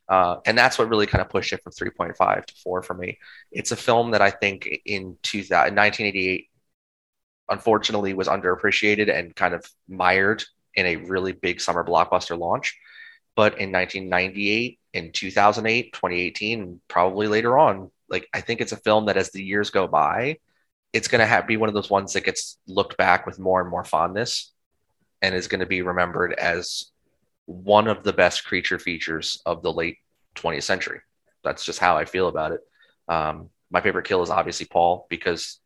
Uh, 0.07 0.37
and 0.45 0.57
that's 0.57 0.79
what 0.79 0.89
really 0.89 1.05
kind 1.05 1.21
of 1.21 1.29
pushed 1.29 1.51
it 1.51 1.61
from 1.61 1.73
3.5 1.73 2.45
to 2.45 2.53
4 2.63 2.81
for 2.81 2.93
me. 2.93 3.19
It's 3.51 3.71
a 3.71 3.75
film 3.75 4.11
that 4.11 4.21
I 4.21 4.31
think 4.31 4.67
in 4.85 5.17
2000, 5.21 5.75
1988 5.75 6.49
unfortunately 7.49 8.13
was 8.13 8.27
underappreciated 8.27 9.13
and 9.13 9.35
kind 9.35 9.53
of 9.53 9.65
mired 9.87 10.43
in 10.73 10.85
a 10.85 10.95
really 10.95 11.31
big 11.33 11.59
summer 11.59 11.83
blockbuster 11.83 12.37
launch. 12.37 12.77
But 13.35 13.59
in 13.59 13.71
1998, 13.71 14.79
in 14.93 15.11
2008, 15.11 15.93
2018, 15.93 16.61
and 16.61 16.81
probably 16.87 17.27
later 17.27 17.57
on, 17.57 17.91
like 18.09 18.27
I 18.33 18.41
think 18.41 18.61
it's 18.61 18.71
a 18.71 18.77
film 18.77 19.05
that 19.05 19.17
as 19.17 19.31
the 19.31 19.43
years 19.43 19.69
go 19.69 19.87
by, 19.87 20.37
it's 20.93 21.07
going 21.07 21.19
to 21.19 21.25
have 21.25 21.47
be 21.47 21.57
one 21.57 21.69
of 21.69 21.75
those 21.75 21.89
ones 21.89 22.13
that 22.13 22.23
gets 22.25 22.57
looked 22.67 22.97
back 22.97 23.25
with 23.25 23.39
more 23.39 23.61
and 23.61 23.69
more 23.69 23.83
fondness 23.83 24.51
and 25.21 25.35
is 25.35 25.47
going 25.47 25.59
to 25.59 25.65
be 25.65 25.81
remembered 25.81 26.33
as 26.33 26.91
one 27.45 27.87
of 27.87 28.03
the 28.03 28.13
best 28.13 28.45
creature 28.45 28.79
features 28.79 29.41
of 29.45 29.61
the 29.63 29.71
late 29.71 29.97
20th 30.35 30.63
century. 30.63 30.99
That's 31.43 31.65
just 31.65 31.79
how 31.79 31.97
I 31.97 32.05
feel 32.05 32.27
about 32.27 32.51
it. 32.51 32.61
Um, 33.07 33.49
my 33.71 33.81
favorite 33.81 34.05
kill 34.05 34.21
is 34.21 34.29
obviously 34.29 34.65
Paul 34.65 35.07
because, 35.09 35.59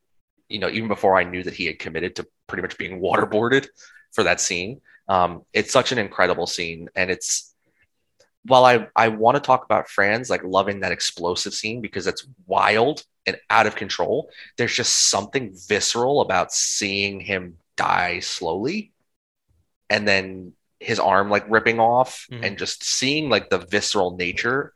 you 0.48 0.60
know, 0.60 0.70
even 0.70 0.88
before 0.88 1.18
I 1.18 1.24
knew 1.24 1.44
that 1.44 1.54
he 1.54 1.66
had 1.66 1.80
committed 1.80 2.16
to 2.16 2.28
pretty 2.48 2.62
much 2.62 2.78
being 2.78 3.02
waterboarded 3.02 3.68
for 4.12 4.24
that 4.24 4.42
scene, 4.42 4.82
um, 5.08 5.44
it's 5.54 5.74
such 5.74 5.92
an 5.92 5.98
incredible 5.98 6.48
scene. 6.48 6.90
And 6.96 7.12
it's, 7.12 7.54
while 8.44 8.66
I, 8.66 8.88
I 8.96 9.10
want 9.10 9.36
to 9.36 9.42
talk 9.42 9.66
about 9.66 9.90
Franz, 9.90 10.30
like 10.30 10.44
loving 10.44 10.80
that 10.80 10.92
explosive 10.92 11.54
scene 11.54 11.82
because 11.82 12.08
it's 12.08 12.28
wild 12.48 13.04
and 13.26 13.38
out 13.50 13.68
of 13.68 13.76
control, 13.76 14.30
there's 14.58 14.76
just 14.76 15.10
something 15.10 15.54
visceral 15.68 16.22
about 16.22 16.52
seeing 16.52 17.20
him 17.20 17.58
die 17.78 18.20
slowly 18.20 18.92
and 19.90 20.08
then 20.08 20.54
his 20.80 21.00
arm 21.00 21.30
like 21.30 21.46
ripping 21.50 21.80
off 21.80 22.26
Mhm. 22.32 22.46
and 22.46 22.58
just 22.58 22.84
seeing 22.84 23.30
like 23.30 23.50
the 23.50 23.60
visceral 23.60 24.16
nature 24.18 24.74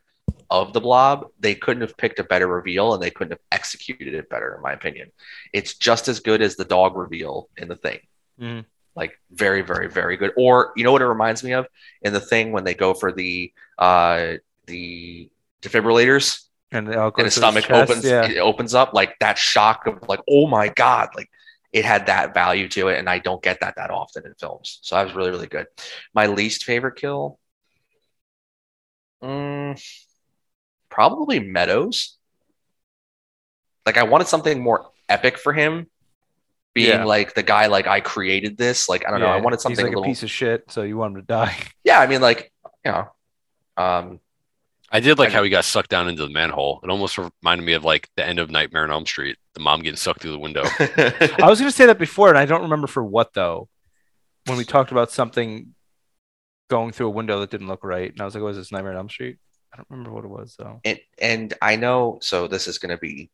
of 0.52 0.74
the 0.74 0.80
blob 0.82 1.32
they 1.40 1.56
couldn't 1.56 1.82
have 1.82 1.98
picked 1.98 2.20
a 2.20 2.24
better 2.24 2.48
reveal 2.48 2.94
and 2.94 3.02
they 3.02 3.10
couldn't 3.10 3.32
have 3.32 3.42
executed 3.52 4.14
it 4.14 4.30
better 4.30 4.56
in 4.56 4.62
my 4.62 4.74
opinion. 4.74 5.12
It's 5.54 5.74
just 5.76 6.08
as 6.08 6.20
good 6.20 6.42
as 6.42 6.56
the 6.56 6.66
dog 6.66 6.96
reveal 6.96 7.50
in 7.58 7.68
the 7.68 7.76
thing. 7.76 8.00
Mhm. 8.40 8.66
like 8.98 9.20
very 9.32 9.62
very 9.62 9.90
very 9.90 10.16
good. 10.16 10.32
Or 10.38 10.72
you 10.78 10.84
know 10.86 10.92
what 10.94 11.02
it 11.02 11.08
reminds 11.08 11.44
me 11.44 11.52
of? 11.54 11.68
In 12.02 12.14
the 12.14 12.22
thing 12.22 12.52
when 12.54 12.64
they 12.64 12.74
go 12.74 12.94
for 12.94 13.12
the 13.12 13.52
uh 13.78 14.36
the 14.68 15.30
defibrillators 15.62 16.46
And, 16.76 16.88
and 16.90 17.26
his 17.26 17.36
stomach 17.36 17.66
chest, 17.66 17.90
opens 17.92 18.06
Yeah. 18.06 18.26
it 18.26 18.38
opens 18.40 18.74
up 18.74 18.94
like 18.94 19.16
that 19.20 19.38
shock 19.38 19.88
of 19.88 20.08
like 20.08 20.20
oh 20.30 20.48
my 20.48 20.68
god 20.70 21.10
like 21.16 21.30
it 21.74 21.86
had 21.86 22.06
that 22.08 22.34
value 22.34 22.68
to 22.70 22.88
it 22.90 23.00
and 23.00 23.10
i 23.10 23.20
don't 23.20 23.42
get 23.42 23.60
that 23.62 23.76
that 23.78 23.90
often 23.90 24.26
in 24.26 24.34
films 24.36 24.80
so 24.82 24.96
that 24.96 25.04
was 25.06 25.14
really 25.16 25.32
really 25.32 25.48
good 25.48 25.68
my 26.14 26.28
least 26.28 26.64
favorite 26.66 26.96
kill 26.98 27.40
Mm, 29.24 29.82
probably 30.90 31.40
Meddows 31.40 32.12
like 33.86 33.98
i 33.98 34.04
wanted 34.04 34.28
something 34.28 34.62
more 34.62 34.92
epic 35.10 35.38
for 35.38 35.54
him 35.54 35.88
being 36.74 37.00
Yeah. 37.00 37.06
like 37.06 37.34
the 37.34 37.42
guy 37.44 37.68
like 37.68 37.88
i 37.88 38.02
created 38.02 38.58
this 38.58 38.90
like 38.90 39.08
i 39.08 39.12
don't 39.12 39.20
know 39.22 39.28
i 39.28 39.38
Yeah, 39.38 39.42
wanted 39.44 39.62
something 39.62 39.84
like 39.84 39.94
a 39.94 39.96
a, 39.96 40.00
little 40.00 40.12
piece 40.12 40.24
of 40.24 40.30
shit, 40.30 40.66
so 40.70 40.84
you 40.84 40.98
want 40.98 41.16
him 41.16 41.22
to 41.22 41.26
die. 41.28 41.56
yeah 41.84 42.00
i 42.00 42.08
mean 42.08 42.22
like 42.22 42.52
you 42.84 42.92
know 42.92 43.08
um 43.78 44.20
I 44.92 45.00
did 45.00 45.18
like 45.20 45.30
I- 45.30 45.34
how 45.34 45.44
he 45.44 45.50
got 45.50 45.66
sucked 45.66 45.90
down 45.90 46.08
into 46.08 46.24
the 46.24 46.30
manhole. 46.32 46.80
It 46.84 46.90
almost 46.90 47.18
reminded 47.18 47.64
me 47.66 47.74
of 47.74 47.84
like 47.84 48.10
the 48.16 48.26
end 48.26 48.40
of 48.40 48.50
Nightmare 48.50 48.84
on 48.84 48.92
Elm 48.92 49.06
Street. 49.06 49.38
The 49.54 49.60
mom 49.60 49.82
getting 49.82 49.98
sucked 49.98 50.22
through 50.22 50.32
the 50.32 50.40
window. 50.40 50.64
I 50.80 51.48
was 51.50 51.60
going 51.60 51.72
to 51.72 51.76
say 51.76 51.86
that 51.88 51.98
before, 52.00 52.30
and 52.30 52.38
I 52.38 52.46
don't 52.46 52.62
remember 52.64 52.88
for 52.88 53.04
what 53.04 53.34
though. 53.34 53.70
When 54.46 54.58
we 54.58 54.64
talked 54.64 54.92
about 54.92 55.12
something 55.12 55.74
going 56.70 56.92
through 56.92 57.08
a 57.08 57.12
window 57.12 57.40
that 57.40 57.50
didn't 57.50 57.68
look 57.68 57.84
right, 57.84 58.12
and 58.12 58.22
I 58.22 58.26
was 58.26 58.36
like, 58.36 58.44
"Was 58.44 58.58
this 58.58 58.72
Nightmare 58.72 58.92
on 58.92 58.98
Elm 58.98 59.10
Street?" 59.10 59.38
I 59.74 59.78
don't 59.78 59.88
remember 59.90 60.12
what 60.12 60.24
it 60.24 60.30
was 60.30 60.56
though. 60.58 60.80
and 60.86 61.00
and 61.18 61.54
I 61.62 61.76
know 61.76 62.20
so 62.22 62.48
this 62.48 62.68
is 62.68 62.78
going 62.78 62.92
to 62.92 62.98
be 62.98 63.30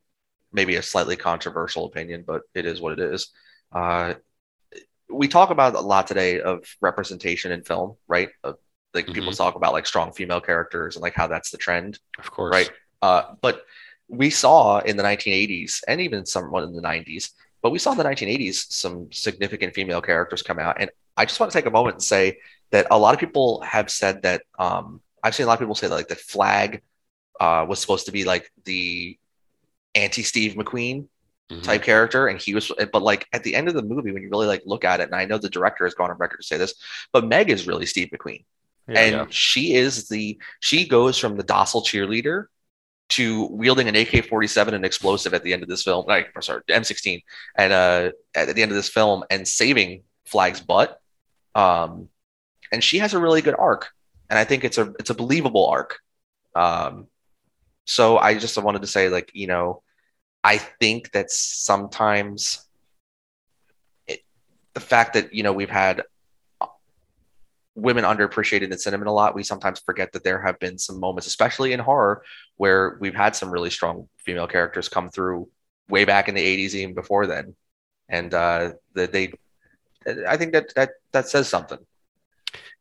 maybe 0.53 0.75
a 0.75 0.81
slightly 0.81 1.15
controversial 1.15 1.85
opinion, 1.85 2.23
but 2.25 2.43
it 2.55 2.65
is 2.65 2.81
what 2.81 2.93
it 2.93 2.99
is. 2.99 3.29
Uh, 3.71 4.15
we 5.09 5.27
talk 5.27 5.49
about 5.49 5.75
a 5.75 5.81
lot 5.81 6.07
today 6.07 6.39
of 6.39 6.65
representation 6.81 7.51
in 7.51 7.63
film, 7.63 7.95
right? 8.07 8.29
Of, 8.43 8.55
like 8.93 9.07
people 9.13 9.31
talk 9.31 9.55
about 9.55 9.73
like 9.73 9.85
strong 9.85 10.11
female 10.11 10.41
characters 10.41 10.95
and 10.95 11.03
like 11.03 11.13
how 11.13 11.27
that's 11.27 11.49
the 11.51 11.57
trend, 11.57 11.99
Of 12.19 12.29
course. 12.31 12.51
right? 12.51 12.69
Uh, 13.01 13.33
but 13.41 13.63
we 14.07 14.29
saw 14.29 14.79
in 14.79 14.97
the 14.97 15.03
1980s 15.03 15.81
and 15.87 16.01
even 16.01 16.25
somewhat 16.25 16.63
in 16.63 16.73
the 16.73 16.81
90s, 16.81 17.31
but 17.61 17.71
we 17.71 17.79
saw 17.79 17.91
in 17.93 17.97
the 17.97 18.03
1980s 18.03 18.71
some 18.71 19.11
significant 19.11 19.73
female 19.73 20.01
characters 20.01 20.41
come 20.41 20.59
out, 20.59 20.77
and 20.79 20.89
I 21.15 21.25
just 21.25 21.39
want 21.39 21.51
to 21.51 21.57
take 21.57 21.65
a 21.65 21.71
moment 21.71 21.95
and 21.95 22.03
say 22.03 22.39
that 22.71 22.87
a 22.91 22.97
lot 22.97 23.13
of 23.13 23.19
people 23.19 23.61
have 23.61 23.89
said 23.89 24.21
that 24.23 24.43
um, 24.59 25.01
I've 25.23 25.35
seen 25.35 25.45
a 25.45 25.47
lot 25.47 25.53
of 25.53 25.59
people 25.59 25.75
say 25.75 25.87
that 25.87 25.95
like 25.95 26.07
the 26.07 26.15
Flagg 26.15 26.81
uh, 27.39 27.65
was 27.67 27.79
supposed 27.79 28.05
to 28.07 28.11
be 28.11 28.23
like 28.23 28.51
the 28.65 29.17
anti 29.95 30.23
Steve 30.23 30.53
McQueen 30.55 31.07
Mhm. 31.51 31.63
type 31.63 31.83
character, 31.83 32.27
and 32.27 32.39
he 32.39 32.53
was, 32.55 32.71
but 32.93 33.01
like 33.01 33.27
at 33.33 33.43
the 33.43 33.55
end 33.55 33.67
of 33.67 33.73
the 33.73 33.81
movie, 33.81 34.13
when 34.13 34.23
you 34.23 34.29
really 34.29 34.47
like 34.47 34.61
look 34.65 34.85
at 34.85 35.01
it, 35.01 35.07
and 35.07 35.15
I 35.15 35.25
know 35.25 35.37
the 35.37 35.49
director 35.49 35.83
has 35.85 35.93
gone 35.93 36.09
on 36.09 36.17
record 36.17 36.37
to 36.37 36.43
say 36.43 36.57
this, 36.57 36.73
but 37.11 37.25
Meg 37.27 37.49
is 37.49 37.67
really 37.67 37.85
Steve 37.85 38.07
McQueen, 38.13 38.45
Yeah. 38.91 38.99
and 38.99 39.15
Yeah. 39.15 39.25
she 39.29 39.73
is 39.73 40.09
the 40.09 40.39
she 40.59 40.87
goes 40.87 41.17
from 41.17 41.37
the 41.37 41.43
docile 41.43 41.83
cheerleader 41.83 42.45
to 43.09 43.47
wielding 43.47 43.89
an 43.89 43.95
AK-47 43.95 44.73
and 44.73 44.85
explosive 44.85 45.33
at 45.33 45.43
the 45.43 45.51
end 45.51 45.63
of 45.63 45.69
this 45.69 45.83
film, 45.83 46.05
like 46.07 46.31
or 46.35 46.41
sorry, 46.41 46.61
M16, 46.69 47.21
and 47.57 47.73
uh, 47.73 48.11
at 48.35 48.55
the 48.55 48.61
end 48.61 48.71
of 48.71 48.75
this 48.75 48.87
film, 48.87 49.23
and 49.29 49.45
saving 49.47 50.03
Flagg's 50.25 50.61
butt. 50.61 50.97
Um, 51.55 52.07
and 52.71 52.81
she 52.81 52.99
has 52.99 53.13
a 53.13 53.19
really 53.19 53.41
good 53.41 53.55
arc 53.57 53.89
and 54.31 54.39
I 54.39 54.45
think 54.45 54.63
it's 54.63 54.77
a 54.77 54.93
it's 54.97 55.09
a 55.09 55.13
believable 55.13 55.67
arc. 55.67 55.99
Um, 56.55 57.07
so 57.85 58.17
I 58.17 58.37
just 58.37 58.57
wanted 58.57 58.81
to 58.81 58.87
say, 58.87 59.09
like, 59.09 59.29
you 59.33 59.45
know, 59.45 59.83
I 60.41 60.57
think 60.57 61.11
that 61.11 61.29
sometimes 61.29 62.65
it, 64.07 64.21
the 64.73 64.79
fact 64.79 65.15
that 65.15 65.33
you 65.33 65.43
know 65.43 65.51
we've 65.51 65.69
had 65.69 66.03
women 67.81 68.03
underappreciated 68.03 68.71
in 68.71 68.77
cinema 68.77 69.09
a 69.09 69.11
lot, 69.11 69.33
we 69.33 69.43
sometimes 69.43 69.79
forget 69.79 70.11
that 70.11 70.23
there 70.23 70.39
have 70.39 70.59
been 70.59 70.77
some 70.77 70.99
moments, 70.99 71.25
especially 71.27 71.73
in 71.73 71.79
horror, 71.79 72.23
where 72.57 72.97
we've 73.01 73.15
had 73.15 73.35
some 73.35 73.49
really 73.49 73.71
strong 73.71 74.07
female 74.17 74.47
characters 74.47 74.87
come 74.87 75.09
through 75.09 75.49
way 75.89 76.05
back 76.05 76.29
in 76.29 76.35
the 76.35 76.67
80s, 76.67 76.75
even 76.75 76.93
before 76.93 77.25
then. 77.25 77.55
And 78.07 78.33
uh, 78.33 78.73
that 78.93 79.11
they, 79.11 79.33
I 80.27 80.37
think 80.37 80.53
that 80.53 80.73
that 80.75 80.91
that 81.11 81.27
says 81.27 81.47
something. 81.47 81.79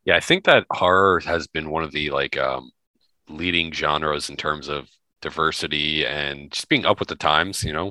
Yeah, 0.04 0.16
I 0.16 0.20
think 0.20 0.44
that 0.44 0.66
horror 0.70 1.20
has 1.20 1.46
been 1.46 1.70
one 1.70 1.84
of 1.84 1.92
the 1.92 2.10
like 2.10 2.36
um, 2.36 2.70
leading 3.28 3.72
genres 3.72 4.28
in 4.28 4.36
terms 4.36 4.68
of 4.68 4.88
diversity 5.22 6.04
and 6.04 6.50
just 6.50 6.68
being 6.68 6.84
up 6.84 6.98
with 6.98 7.08
the 7.08 7.16
times. 7.16 7.62
You 7.62 7.72
know, 7.72 7.86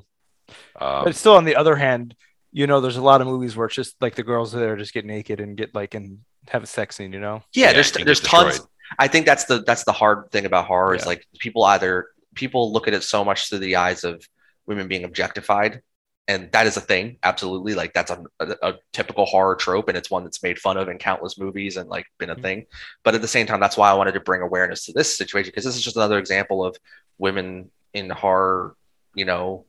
um, 0.80 1.06
But 1.06 1.16
still, 1.16 1.36
on 1.36 1.46
the 1.46 1.56
other 1.56 1.76
hand, 1.76 2.16
you 2.52 2.68
know, 2.68 2.82
there's 2.82 2.98
a 2.98 3.02
lot 3.02 3.22
of 3.22 3.28
movies 3.28 3.56
where 3.56 3.68
it's 3.68 3.76
just 3.76 3.96
like 4.02 4.16
the 4.16 4.24
girls 4.24 4.52
there 4.52 4.76
just 4.76 4.94
get 4.94 5.06
naked 5.06 5.40
and 5.40 5.58
get 5.58 5.74
like 5.74 5.94
and 5.94 6.20
have 6.50 6.64
a 6.64 6.68
sex 6.68 6.96
scene. 6.98 7.14
You 7.14 7.20
know, 7.20 7.44
Yeah, 7.54 7.68
Yeah, 7.68 7.74
there's 7.74 7.92
there's 7.92 8.20
tons. 8.22 8.50
destroyed. 8.52 8.68
I 8.98 9.08
think 9.08 9.26
that's 9.26 9.46
the 9.46 9.62
that's 9.62 9.84
the 9.84 9.92
hard 9.92 10.32
thing 10.32 10.46
about 10.46 10.66
horror 10.66 10.96
is 10.96 11.06
like 11.06 11.26
people 11.40 11.64
either 11.64 12.08
people 12.36 12.72
look 12.74 12.88
at 12.88 12.94
it 12.94 13.04
so 13.04 13.24
much 13.24 13.50
through 13.50 13.60
the 13.60 13.76
eyes 13.76 14.04
of 14.04 14.28
women 14.66 14.88
being 14.88 15.04
objectified, 15.04 15.82
and 16.28 16.52
that 16.52 16.66
is 16.68 16.76
a 16.78 16.82
thing, 16.82 17.18
absolutely. 17.24 17.74
Like 17.76 17.94
that's 17.94 18.10
a, 18.12 18.24
a, 18.40 18.56
a 18.64 18.74
typical 18.94 19.26
horror 19.26 19.56
trope, 19.56 19.90
and 19.90 19.98
it's 19.98 20.10
one 20.10 20.24
that's 20.24 20.42
made 20.42 20.58
fun 20.60 20.78
of 20.78 20.88
in 20.90 20.98
countless 20.98 21.38
movies 21.38 21.78
and 21.78 21.88
like 21.90 22.06
been 22.18 22.30
a 22.32 22.36
Mhm. 22.36 22.42
thing. 22.42 22.66
But 23.04 23.14
at 23.16 23.22
the 23.22 23.28
same 23.28 23.46
time, 23.46 23.60
that's 23.60 23.78
why 23.78 23.90
I 23.92 23.94
wanted 23.94 24.14
to 24.14 24.20
bring 24.22 24.42
awareness 24.42 24.86
to 24.86 24.94
this 24.94 25.16
situation 25.16 25.50
because 25.52 25.66
this 25.66 25.76
is 25.76 25.84
just 25.84 25.96
another 25.96 26.18
example 26.18 26.66
of 26.66 26.76
women 27.20 27.70
in 27.94 28.10
horror, 28.10 28.76
you 29.14 29.26
know, 29.26 29.66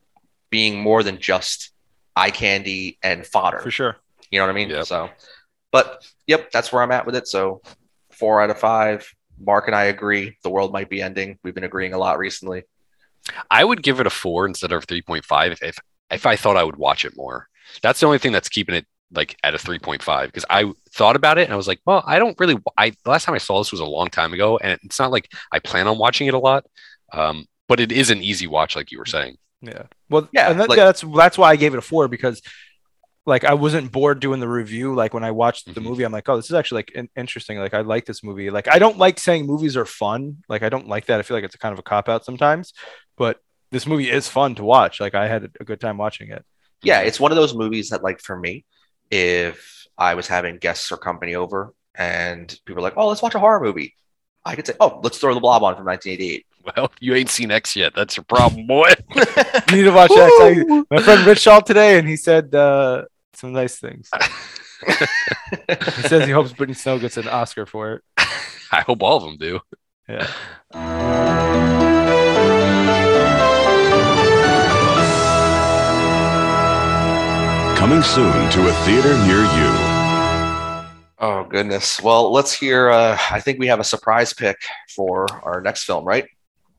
being 0.51 0.81
more 0.81 1.03
than 1.03 1.19
just 1.19 1.73
eye 2.17 2.31
candy 2.31 2.99
and 3.03 3.27
fodder. 3.27 3.59
for 3.61 3.71
sure. 3.71 3.97
You 4.31 4.39
know 4.39 4.47
what 4.47 4.51
I 4.53 4.55
mean? 4.55 4.71
Yep. 4.71 4.87
So, 4.87 5.11
but 5.73 6.07
yep, 6.27 6.51
that's 6.51 6.73
where 6.73 6.83
I'm 6.83 6.93
at 6.93 7.07
with 7.07 7.17
it. 7.17 7.29
So, 7.29 7.63
four 8.11 8.41
out 8.41 8.51
of 8.51 8.59
five. 8.59 9.09
Mark 9.43 9.67
and 9.69 9.75
I 9.75 9.85
agree. 9.85 10.37
The 10.43 10.51
world 10.51 10.73
might 10.73 10.91
be 10.91 11.01
ending. 11.01 11.39
We've 11.43 11.55
been 11.55 11.65
agreeing 11.65 11.95
a 11.95 11.99
lot 11.99 12.19
recently. 12.19 12.65
I 13.51 13.65
would 13.65 13.83
give 13.83 14.01
it 14.01 14.07
a 14.07 14.11
four 14.11 14.47
instead 14.47 14.73
of 14.73 14.85
three 14.85 15.03
point 15.03 15.25
five 15.25 15.59
if 15.63 15.79
if 16.11 16.27
I 16.27 16.37
thought 16.37 16.57
I 16.57 16.65
would 16.65 16.77
watch 16.77 17.05
it 17.05 17.17
more. 17.17 17.49
That's 17.83 18.01
the 18.01 18.07
only 18.07 18.19
thing 18.19 18.33
that's 18.33 18.49
keeping 18.49 18.75
it 18.75 18.87
like 19.13 19.37
at 19.43 19.55
a 19.55 19.59
three 19.59 19.79
point 19.79 20.03
five 20.03 20.29
because 20.29 20.45
I 20.51 20.73
thought 20.93 21.17
about 21.17 21.39
it 21.39 21.45
and 21.45 21.53
I 21.53 21.57
was 21.57 21.69
like, 21.69 21.81
well, 21.87 22.03
I 22.07 22.19
don't 22.19 22.39
really. 22.39 22.57
I 22.77 22.91
the 22.91 23.11
last 23.11 23.25
time 23.25 23.35
I 23.35 23.39
saw 23.39 23.59
this 23.59 23.73
was 23.73 23.81
a 23.81 23.85
long 23.85 24.09
time 24.09 24.33
ago, 24.33 24.59
and 24.59 24.79
it's 24.85 24.99
not 24.99 25.11
like 25.11 25.31
I 25.53 25.59
plan 25.59 25.87
on 25.87 25.99
watching 25.99 26.27
it 26.27 26.35
a 26.35 26.39
lot. 26.39 26.65
Um, 27.13 27.47
but 27.69 27.81
it 27.81 27.93
is 27.93 28.11
an 28.11 28.23
easy 28.23 28.47
watch, 28.47 28.77
like 28.77 28.91
you 28.91 28.99
were 28.99 29.07
saying. 29.07 29.37
Yeah. 29.63 29.85
Well, 30.09 30.29
Yeah, 30.33 30.47
yeah, 30.47 30.51
and 30.51 30.61
that, 30.61 30.69
like- 30.69 30.77
that's 30.77 31.05
that's 31.17 31.39
why 31.39 31.51
I 31.51 31.57
gave 31.57 31.73
it 31.75 31.79
a 31.79 31.83
four 31.83 32.09
because 32.09 32.43
like 33.27 33.45
I 33.45 33.55
wasn't 33.55 33.93
bored 33.93 34.21
doing 34.21 34.41
the 34.41 34.49
review. 34.49 34.95
Like 34.95 35.13
when 35.15 35.25
I 35.25 35.31
watched 35.31 35.67
the 35.73 35.81
Mhm. 35.81 35.85
movie, 35.85 36.05
I'm 36.05 36.13
like, 36.13 36.29
oh, 36.29 36.37
this 36.37 36.47
is 36.47 36.55
actually 36.55 36.79
like 36.79 36.91
in- 36.93 37.09
interesting. 37.17 37.59
Like 37.59 37.75
I 37.75 37.83
like 37.83 38.07
this 38.07 38.25
movie. 38.25 38.51
Like 38.51 38.67
I 38.69 38.79
don't 38.79 38.99
like 38.99 39.19
saying 39.19 39.47
movies 39.47 39.77
are 39.77 39.85
fun. 39.87 40.39
Like 40.49 40.63
I 40.63 40.69
don't 40.69 40.89
like 40.89 41.07
that. 41.07 41.21
I 41.21 41.23
feel 41.23 41.37
like 41.37 41.45
it's 41.45 41.55
a 41.55 41.59
kind 41.59 41.73
of 41.73 41.79
a 41.79 41.83
cop 41.83 42.09
out 42.09 42.25
sometimes. 42.25 42.73
But 43.17 43.39
this 43.71 43.87
movie 43.87 44.11
is 44.11 44.27
fun 44.29 44.55
to 44.57 44.65
watch. 44.65 45.01
Like 45.01 45.15
I 45.15 45.29
had 45.29 45.51
a 45.61 45.65
good 45.65 45.81
time 45.81 45.99
watching 45.99 46.31
it. 46.31 46.45
Yeah, 46.83 47.01
it's 47.01 47.21
one 47.21 47.31
of 47.31 47.37
those 47.37 47.55
movies 47.55 47.91
that, 47.91 48.03
like, 48.03 48.21
for 48.23 48.39
me, 48.39 48.65
if 49.11 49.87
I 49.99 50.15
was 50.15 50.27
having 50.27 50.57
guests 50.57 50.91
or 50.91 50.97
company 50.97 51.35
over 51.35 51.75
and 51.95 52.49
people 52.65 52.81
are 52.81 52.83
like, 52.83 52.95
"Oh, 52.97 53.09
let's 53.09 53.21
watch 53.21 53.35
a 53.35 53.39
horror 53.39 53.61
movie," 53.61 53.95
I 54.47 54.57
could 54.57 54.67
say, 54.67 54.73
"Oh, 54.81 54.99
let's 55.05 55.19
throw 55.19 55.35
the 55.35 55.41
Blob 55.41 55.63
on 55.63 55.77
from 55.77 55.85
1988." 55.85 56.47
Well, 56.77 56.93
you 57.01 57.15
ain't 57.15 57.31
seen 57.31 57.51
X 57.51 57.75
yet. 57.75 57.95
That's 57.95 58.17
your 58.17 58.25
problem, 58.25 58.67
boy. 58.67 58.91
You 59.71 59.77
need 59.77 59.83
to 59.85 59.91
watch 59.93 60.11
X. 60.11 60.33
I, 60.41 60.85
my 60.91 61.03
friend 61.03 61.27
Rich 61.27 61.41
Shaw 61.41 61.61
today, 61.61 61.99
and 61.99 62.07
he 62.09 62.17
said 62.17 62.55
uh, 62.55 63.05
some 63.35 63.53
nice 63.53 63.79
things. 63.79 64.11
He 64.87 66.03
says 66.09 66.27
he 66.27 66.33
hopes 66.33 66.53
Brittany 66.53 66.75
Snow 66.75 66.99
gets 66.99 67.17
an 67.17 67.29
Oscar 67.29 67.67
for 67.67 67.95
it. 67.95 68.03
I 68.73 68.83
hope 68.83 69.03
all 69.03 69.17
of 69.17 69.23
them 69.25 69.37
do. 69.37 69.61
Yeah. 70.09 71.31
Coming 77.77 78.03
soon 78.03 78.51
to 78.51 78.69
a 78.69 78.73
theater 78.85 79.17
near 79.27 79.41
you. 79.41 79.71
oh 81.19 81.47
goodness. 81.49 82.01
Well, 82.03 82.31
let's 82.31 82.53
hear. 82.53 82.91
Uh, 82.91 83.17
I 83.31 83.41
think 83.41 83.59
we 83.59 83.69
have 83.69 83.81
a 83.81 83.85
surprise 83.85 84.35
pick 84.35 84.59
for 84.95 85.27
our 85.43 85.63
next 85.63 85.85
film, 85.85 86.05
right? 86.05 86.27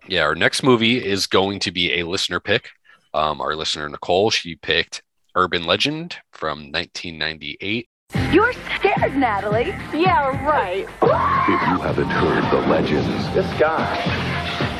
Yeah, 0.07 0.23
our 0.23 0.36
next 0.36 0.64
movie 0.64 1.03
is 1.03 1.28
going 1.28 1.60
to 1.60 1.72
be 1.72 1.99
a 1.99 2.03
listener 2.07 2.40
pick. 2.40 2.69
Um, 3.14 3.41
our 3.41 3.56
listener 3.56 3.88
Nicole, 3.90 4.30
she 4.32 4.56
picked 4.56 5.03
Urban 5.36 5.65
Legend 5.65 6.18
from 6.32 6.72
1998. 6.72 7.88
You're 8.32 8.53
scared, 8.78 9.15
Natalie. 9.15 9.68
Yeah, 9.94 10.45
right. 10.45 10.86
If 11.02 11.61
you 11.69 11.78
haven't 11.82 12.10
heard 12.10 12.44
the 12.52 12.68
legends, 12.68 13.34
This 13.34 13.48
guy 13.60 13.95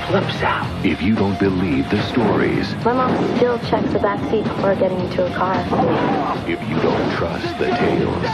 flips 0.08 0.42
out. 0.42 0.86
if 0.86 1.02
you 1.02 1.16
don't 1.16 1.40
believe 1.40 1.90
the 1.90 2.02
stories, 2.12 2.74
My 2.84 2.92
mom 2.94 3.38
still 3.38 3.58
checks 3.60 3.92
the 3.94 4.00
back 4.00 4.20
seat 4.30 4.44
before 4.44 4.76
getting 4.76 5.00
into 5.00 5.26
a 5.26 5.34
car. 5.36 5.56
if 6.50 6.60
you 6.68 6.76
don't 6.82 7.16
trust 7.16 7.58
the 7.58 7.68
tales, 7.68 8.26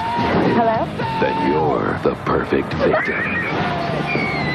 Hello? 0.57 0.85
then 1.21 1.51
you're 1.51 1.99
the 2.01 2.15
perfect 2.25 2.73
victim. 2.73 4.46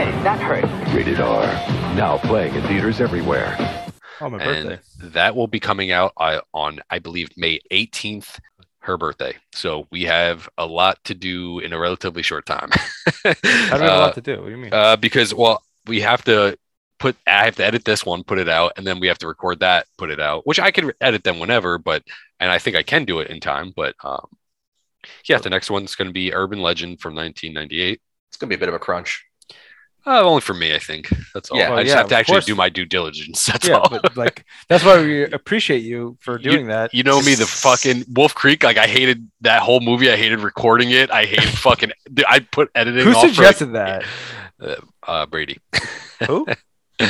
Hey, 0.00 0.10
that 0.22 0.40
hurt. 0.40 0.94
rated 0.94 1.20
R. 1.20 1.42
Now 1.94 2.16
playing 2.16 2.54
in 2.54 2.62
theaters 2.62 3.02
everywhere. 3.02 3.54
Oh, 4.22 4.30
my 4.30 4.38
and 4.42 4.68
birthday. 4.70 5.08
that 5.10 5.36
will 5.36 5.46
be 5.46 5.60
coming 5.60 5.90
out 5.92 6.14
uh, 6.16 6.40
on, 6.54 6.80
I 6.88 7.00
believe, 7.00 7.28
May 7.36 7.60
18th, 7.70 8.38
her 8.78 8.96
birthday. 8.96 9.36
So 9.52 9.86
we 9.90 10.04
have 10.04 10.48
a 10.56 10.64
lot 10.64 11.04
to 11.04 11.14
do 11.14 11.58
in 11.58 11.74
a 11.74 11.78
relatively 11.78 12.22
short 12.22 12.46
time. 12.46 12.70
I 13.26 13.34
don't 13.34 13.44
have 13.44 13.80
a 13.82 13.84
Uh, 13.92 13.98
lot 13.98 14.14
to 14.14 14.22
do. 14.22 14.36
What 14.38 14.46
do 14.46 14.50
you 14.52 14.56
mean? 14.56 14.72
uh, 14.72 14.96
because, 14.96 15.34
well, 15.34 15.62
we 15.86 16.00
have 16.00 16.24
to 16.24 16.56
put, 16.98 17.14
I 17.26 17.44
have 17.44 17.56
to 17.56 17.64
edit 17.66 17.84
this 17.84 18.06
one, 18.06 18.24
put 18.24 18.38
it 18.38 18.48
out, 18.48 18.72
and 18.78 18.86
then 18.86 19.00
we 19.00 19.06
have 19.08 19.18
to 19.18 19.28
record 19.28 19.60
that, 19.60 19.84
put 19.98 20.10
it 20.10 20.18
out, 20.18 20.46
which 20.46 20.58
I 20.58 20.70
can 20.70 20.92
edit 21.02 21.24
them 21.24 21.38
whenever, 21.38 21.76
but, 21.76 22.04
and 22.38 22.50
I 22.50 22.58
think 22.58 22.74
I 22.74 22.82
can 22.82 23.04
do 23.04 23.18
it 23.20 23.28
in 23.28 23.38
time, 23.38 23.74
but, 23.76 23.96
um, 24.02 24.28
yeah, 25.28 25.36
the 25.36 25.50
next 25.50 25.70
one's 25.70 25.94
going 25.94 26.08
to 26.08 26.14
be 26.14 26.32
Urban 26.32 26.62
Legend 26.62 27.00
from 27.02 27.14
1998. 27.14 28.00
It's 28.28 28.36
gonna 28.38 28.48
be 28.48 28.54
a 28.54 28.58
bit 28.58 28.68
of 28.68 28.74
a 28.74 28.78
crunch. 28.78 29.26
Uh, 30.06 30.22
only 30.22 30.40
for 30.40 30.54
me, 30.54 30.74
I 30.74 30.78
think. 30.78 31.08
That's 31.34 31.50
all. 31.50 31.58
Yeah, 31.58 31.74
I 31.74 31.82
just 31.82 31.94
yeah, 31.94 31.98
have 31.98 32.08
to 32.08 32.16
actually 32.16 32.34
course. 32.36 32.46
do 32.46 32.54
my 32.54 32.68
due 32.68 32.86
diligence. 32.86 33.44
That's 33.52 33.68
yeah, 33.68 33.74
all. 33.74 33.88
but 33.90 34.16
like 34.16 34.44
that's 34.68 34.84
why 34.84 35.00
we 35.02 35.24
appreciate 35.24 35.82
you 35.82 36.16
for 36.20 36.38
doing 36.38 36.68
that. 36.68 36.94
You 36.94 37.02
know 37.02 37.20
me, 37.20 37.34
the 37.34 37.46
fucking 37.46 38.04
Wolf 38.14 38.34
Creek. 38.34 38.62
Like 38.62 38.78
I 38.78 38.86
hated 38.86 39.30
that 39.42 39.62
whole 39.62 39.80
movie. 39.80 40.10
I 40.10 40.16
hated 40.16 40.40
recording 40.40 40.90
it. 40.90 41.10
I 41.10 41.24
hated 41.26 41.48
fucking. 41.58 41.92
I 42.26 42.40
put 42.40 42.70
editing. 42.74 43.04
Who 43.04 43.10
off 43.10 43.16
for, 43.16 43.26
like, 43.26 43.34
suggested 43.34 43.66
that? 43.74 44.04
Uh, 44.60 44.76
uh, 45.06 45.26
Brady. 45.26 45.58
Who? 46.26 46.46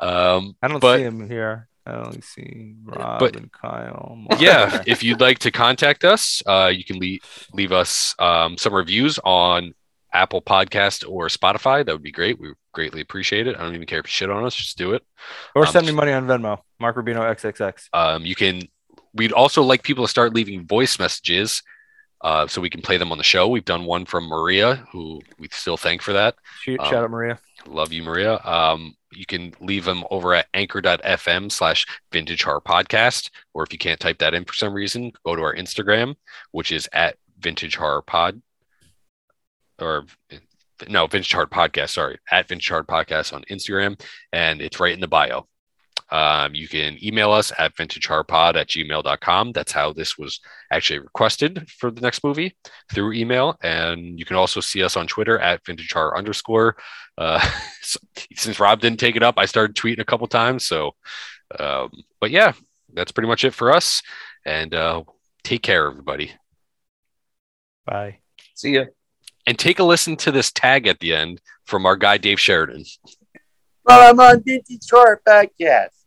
um, 0.00 0.56
I 0.62 0.68
don't 0.68 0.80
but- 0.80 0.98
see 0.98 1.04
him 1.04 1.28
here. 1.28 1.68
I 1.84 1.94
only 1.94 2.20
see 2.20 2.76
Rob 2.84 3.18
But- 3.18 3.34
and 3.34 3.50
Kyle. 3.50 4.24
yeah, 4.38 4.84
if 4.86 5.02
you'd 5.02 5.20
like 5.20 5.40
to 5.40 5.50
contact 5.50 6.04
us, 6.04 6.40
uh, 6.46 6.70
you 6.72 6.84
can 6.84 7.00
leave 7.00 7.22
leave 7.52 7.72
us 7.72 8.14
um, 8.20 8.56
some 8.56 8.72
reviews 8.72 9.18
on 9.24 9.74
Apple 10.12 10.42
Podcast 10.42 11.08
or 11.08 11.28
Spotify. 11.28 11.84
That 11.84 11.92
would 11.92 12.02
be 12.02 12.12
great. 12.12 12.38
We 12.40 12.52
greatly 12.72 13.00
appreciate 13.00 13.46
it. 13.46 13.56
I 13.56 13.62
don't 13.62 13.74
even 13.74 13.86
care 13.86 14.00
if 14.00 14.06
you 14.06 14.10
shit 14.10 14.30
on 14.30 14.44
us. 14.44 14.54
Just 14.54 14.78
do 14.78 14.92
it. 14.92 15.02
or 15.54 15.66
um, 15.66 15.72
send 15.72 15.86
me 15.86 15.92
money 15.92 16.12
on 16.12 16.26
Venmo. 16.26 16.58
Mark 16.80 16.96
Rubino 16.96 17.20
XXX. 17.20 17.88
Um, 17.92 18.24
you 18.24 18.34
can. 18.34 18.62
We'd 19.14 19.32
also 19.32 19.62
like 19.62 19.82
people 19.82 20.04
to 20.04 20.10
start 20.10 20.34
leaving 20.34 20.66
voice 20.66 20.98
messages, 20.98 21.62
uh, 22.22 22.46
so 22.46 22.60
we 22.60 22.70
can 22.70 22.80
play 22.80 22.96
them 22.96 23.12
on 23.12 23.18
the 23.18 23.24
show. 23.24 23.46
We've 23.48 23.64
done 23.64 23.84
one 23.84 24.06
from 24.06 24.26
Maria, 24.26 24.76
who 24.90 25.20
we 25.38 25.48
still 25.50 25.76
thank 25.76 26.00
for 26.00 26.14
that. 26.14 26.34
Shoot, 26.62 26.80
um, 26.80 26.86
shout 26.86 27.04
out 27.04 27.10
Maria. 27.10 27.38
Love 27.66 27.92
you, 27.92 28.02
Maria. 28.02 28.40
Um, 28.42 28.94
you 29.12 29.26
can 29.26 29.54
leave 29.60 29.84
them 29.84 30.04
over 30.10 30.34
at 30.34 30.46
anchor.fm 30.54 31.52
slash 31.52 31.86
vintage 32.10 32.42
horror 32.42 32.60
podcast. 32.62 33.30
Or 33.54 33.62
if 33.62 33.72
you 33.72 33.78
can't 33.78 34.00
type 34.00 34.18
that 34.18 34.34
in 34.34 34.44
for 34.44 34.54
some 34.54 34.72
reason, 34.72 35.12
go 35.24 35.36
to 35.36 35.42
our 35.42 35.54
Instagram, 35.54 36.14
which 36.52 36.72
is 36.72 36.88
at 36.92 37.16
vintage 37.38 37.76
horror 37.76 38.02
pod. 38.02 38.40
Or 39.82 40.06
no, 40.88 41.06
vintage 41.06 41.32
horror 41.32 41.46
podcast, 41.46 41.90
sorry, 41.90 42.18
at 42.30 42.48
vintage 42.48 42.68
horror 42.68 42.84
podcast 42.84 43.32
on 43.32 43.44
Instagram. 43.50 44.00
And 44.32 44.60
it's 44.60 44.80
right 44.80 44.94
in 44.94 45.00
the 45.00 45.08
bio. 45.08 45.46
Um, 46.10 46.54
you 46.54 46.68
can 46.68 47.02
email 47.02 47.32
us 47.32 47.52
at 47.58 47.74
vintagehorrorpod 47.74 48.56
at 48.56 48.68
gmail.com. 48.68 49.52
That's 49.52 49.72
how 49.72 49.94
this 49.94 50.18
was 50.18 50.40
actually 50.70 50.98
requested 50.98 51.70
for 51.70 51.90
the 51.90 52.02
next 52.02 52.22
movie 52.22 52.54
through 52.92 53.14
email. 53.14 53.56
And 53.62 54.18
you 54.18 54.26
can 54.26 54.36
also 54.36 54.60
see 54.60 54.82
us 54.82 54.96
on 54.96 55.06
Twitter 55.06 55.38
at 55.38 55.64
vintage 55.64 55.90
horror 55.90 56.16
underscore. 56.16 56.76
Uh, 57.16 57.40
since 58.34 58.60
Rob 58.60 58.80
didn't 58.80 59.00
take 59.00 59.16
it 59.16 59.22
up, 59.22 59.36
I 59.38 59.46
started 59.46 59.74
tweeting 59.74 60.00
a 60.00 60.04
couple 60.04 60.26
times. 60.26 60.66
So, 60.66 60.92
um, 61.58 61.90
but 62.20 62.30
yeah, 62.30 62.52
that's 62.92 63.12
pretty 63.12 63.28
much 63.28 63.44
it 63.44 63.54
for 63.54 63.72
us. 63.72 64.02
And 64.44 64.74
uh, 64.74 65.04
take 65.44 65.62
care, 65.62 65.86
everybody. 65.86 66.32
Bye. 67.86 68.18
See 68.54 68.74
ya. 68.74 68.84
And 69.46 69.58
take 69.58 69.78
a 69.78 69.84
listen 69.84 70.16
to 70.18 70.30
this 70.30 70.52
tag 70.52 70.86
at 70.86 71.00
the 71.00 71.14
end 71.14 71.40
from 71.64 71.84
our 71.86 71.96
guy 71.96 72.18
Dave 72.18 72.38
Sheridan. 72.38 72.84
Well, 73.84 74.10
I'm 74.10 74.20
on 74.20 74.42
Vintage 74.42 74.84
Short 74.84 75.24
Podcast. 75.24 76.01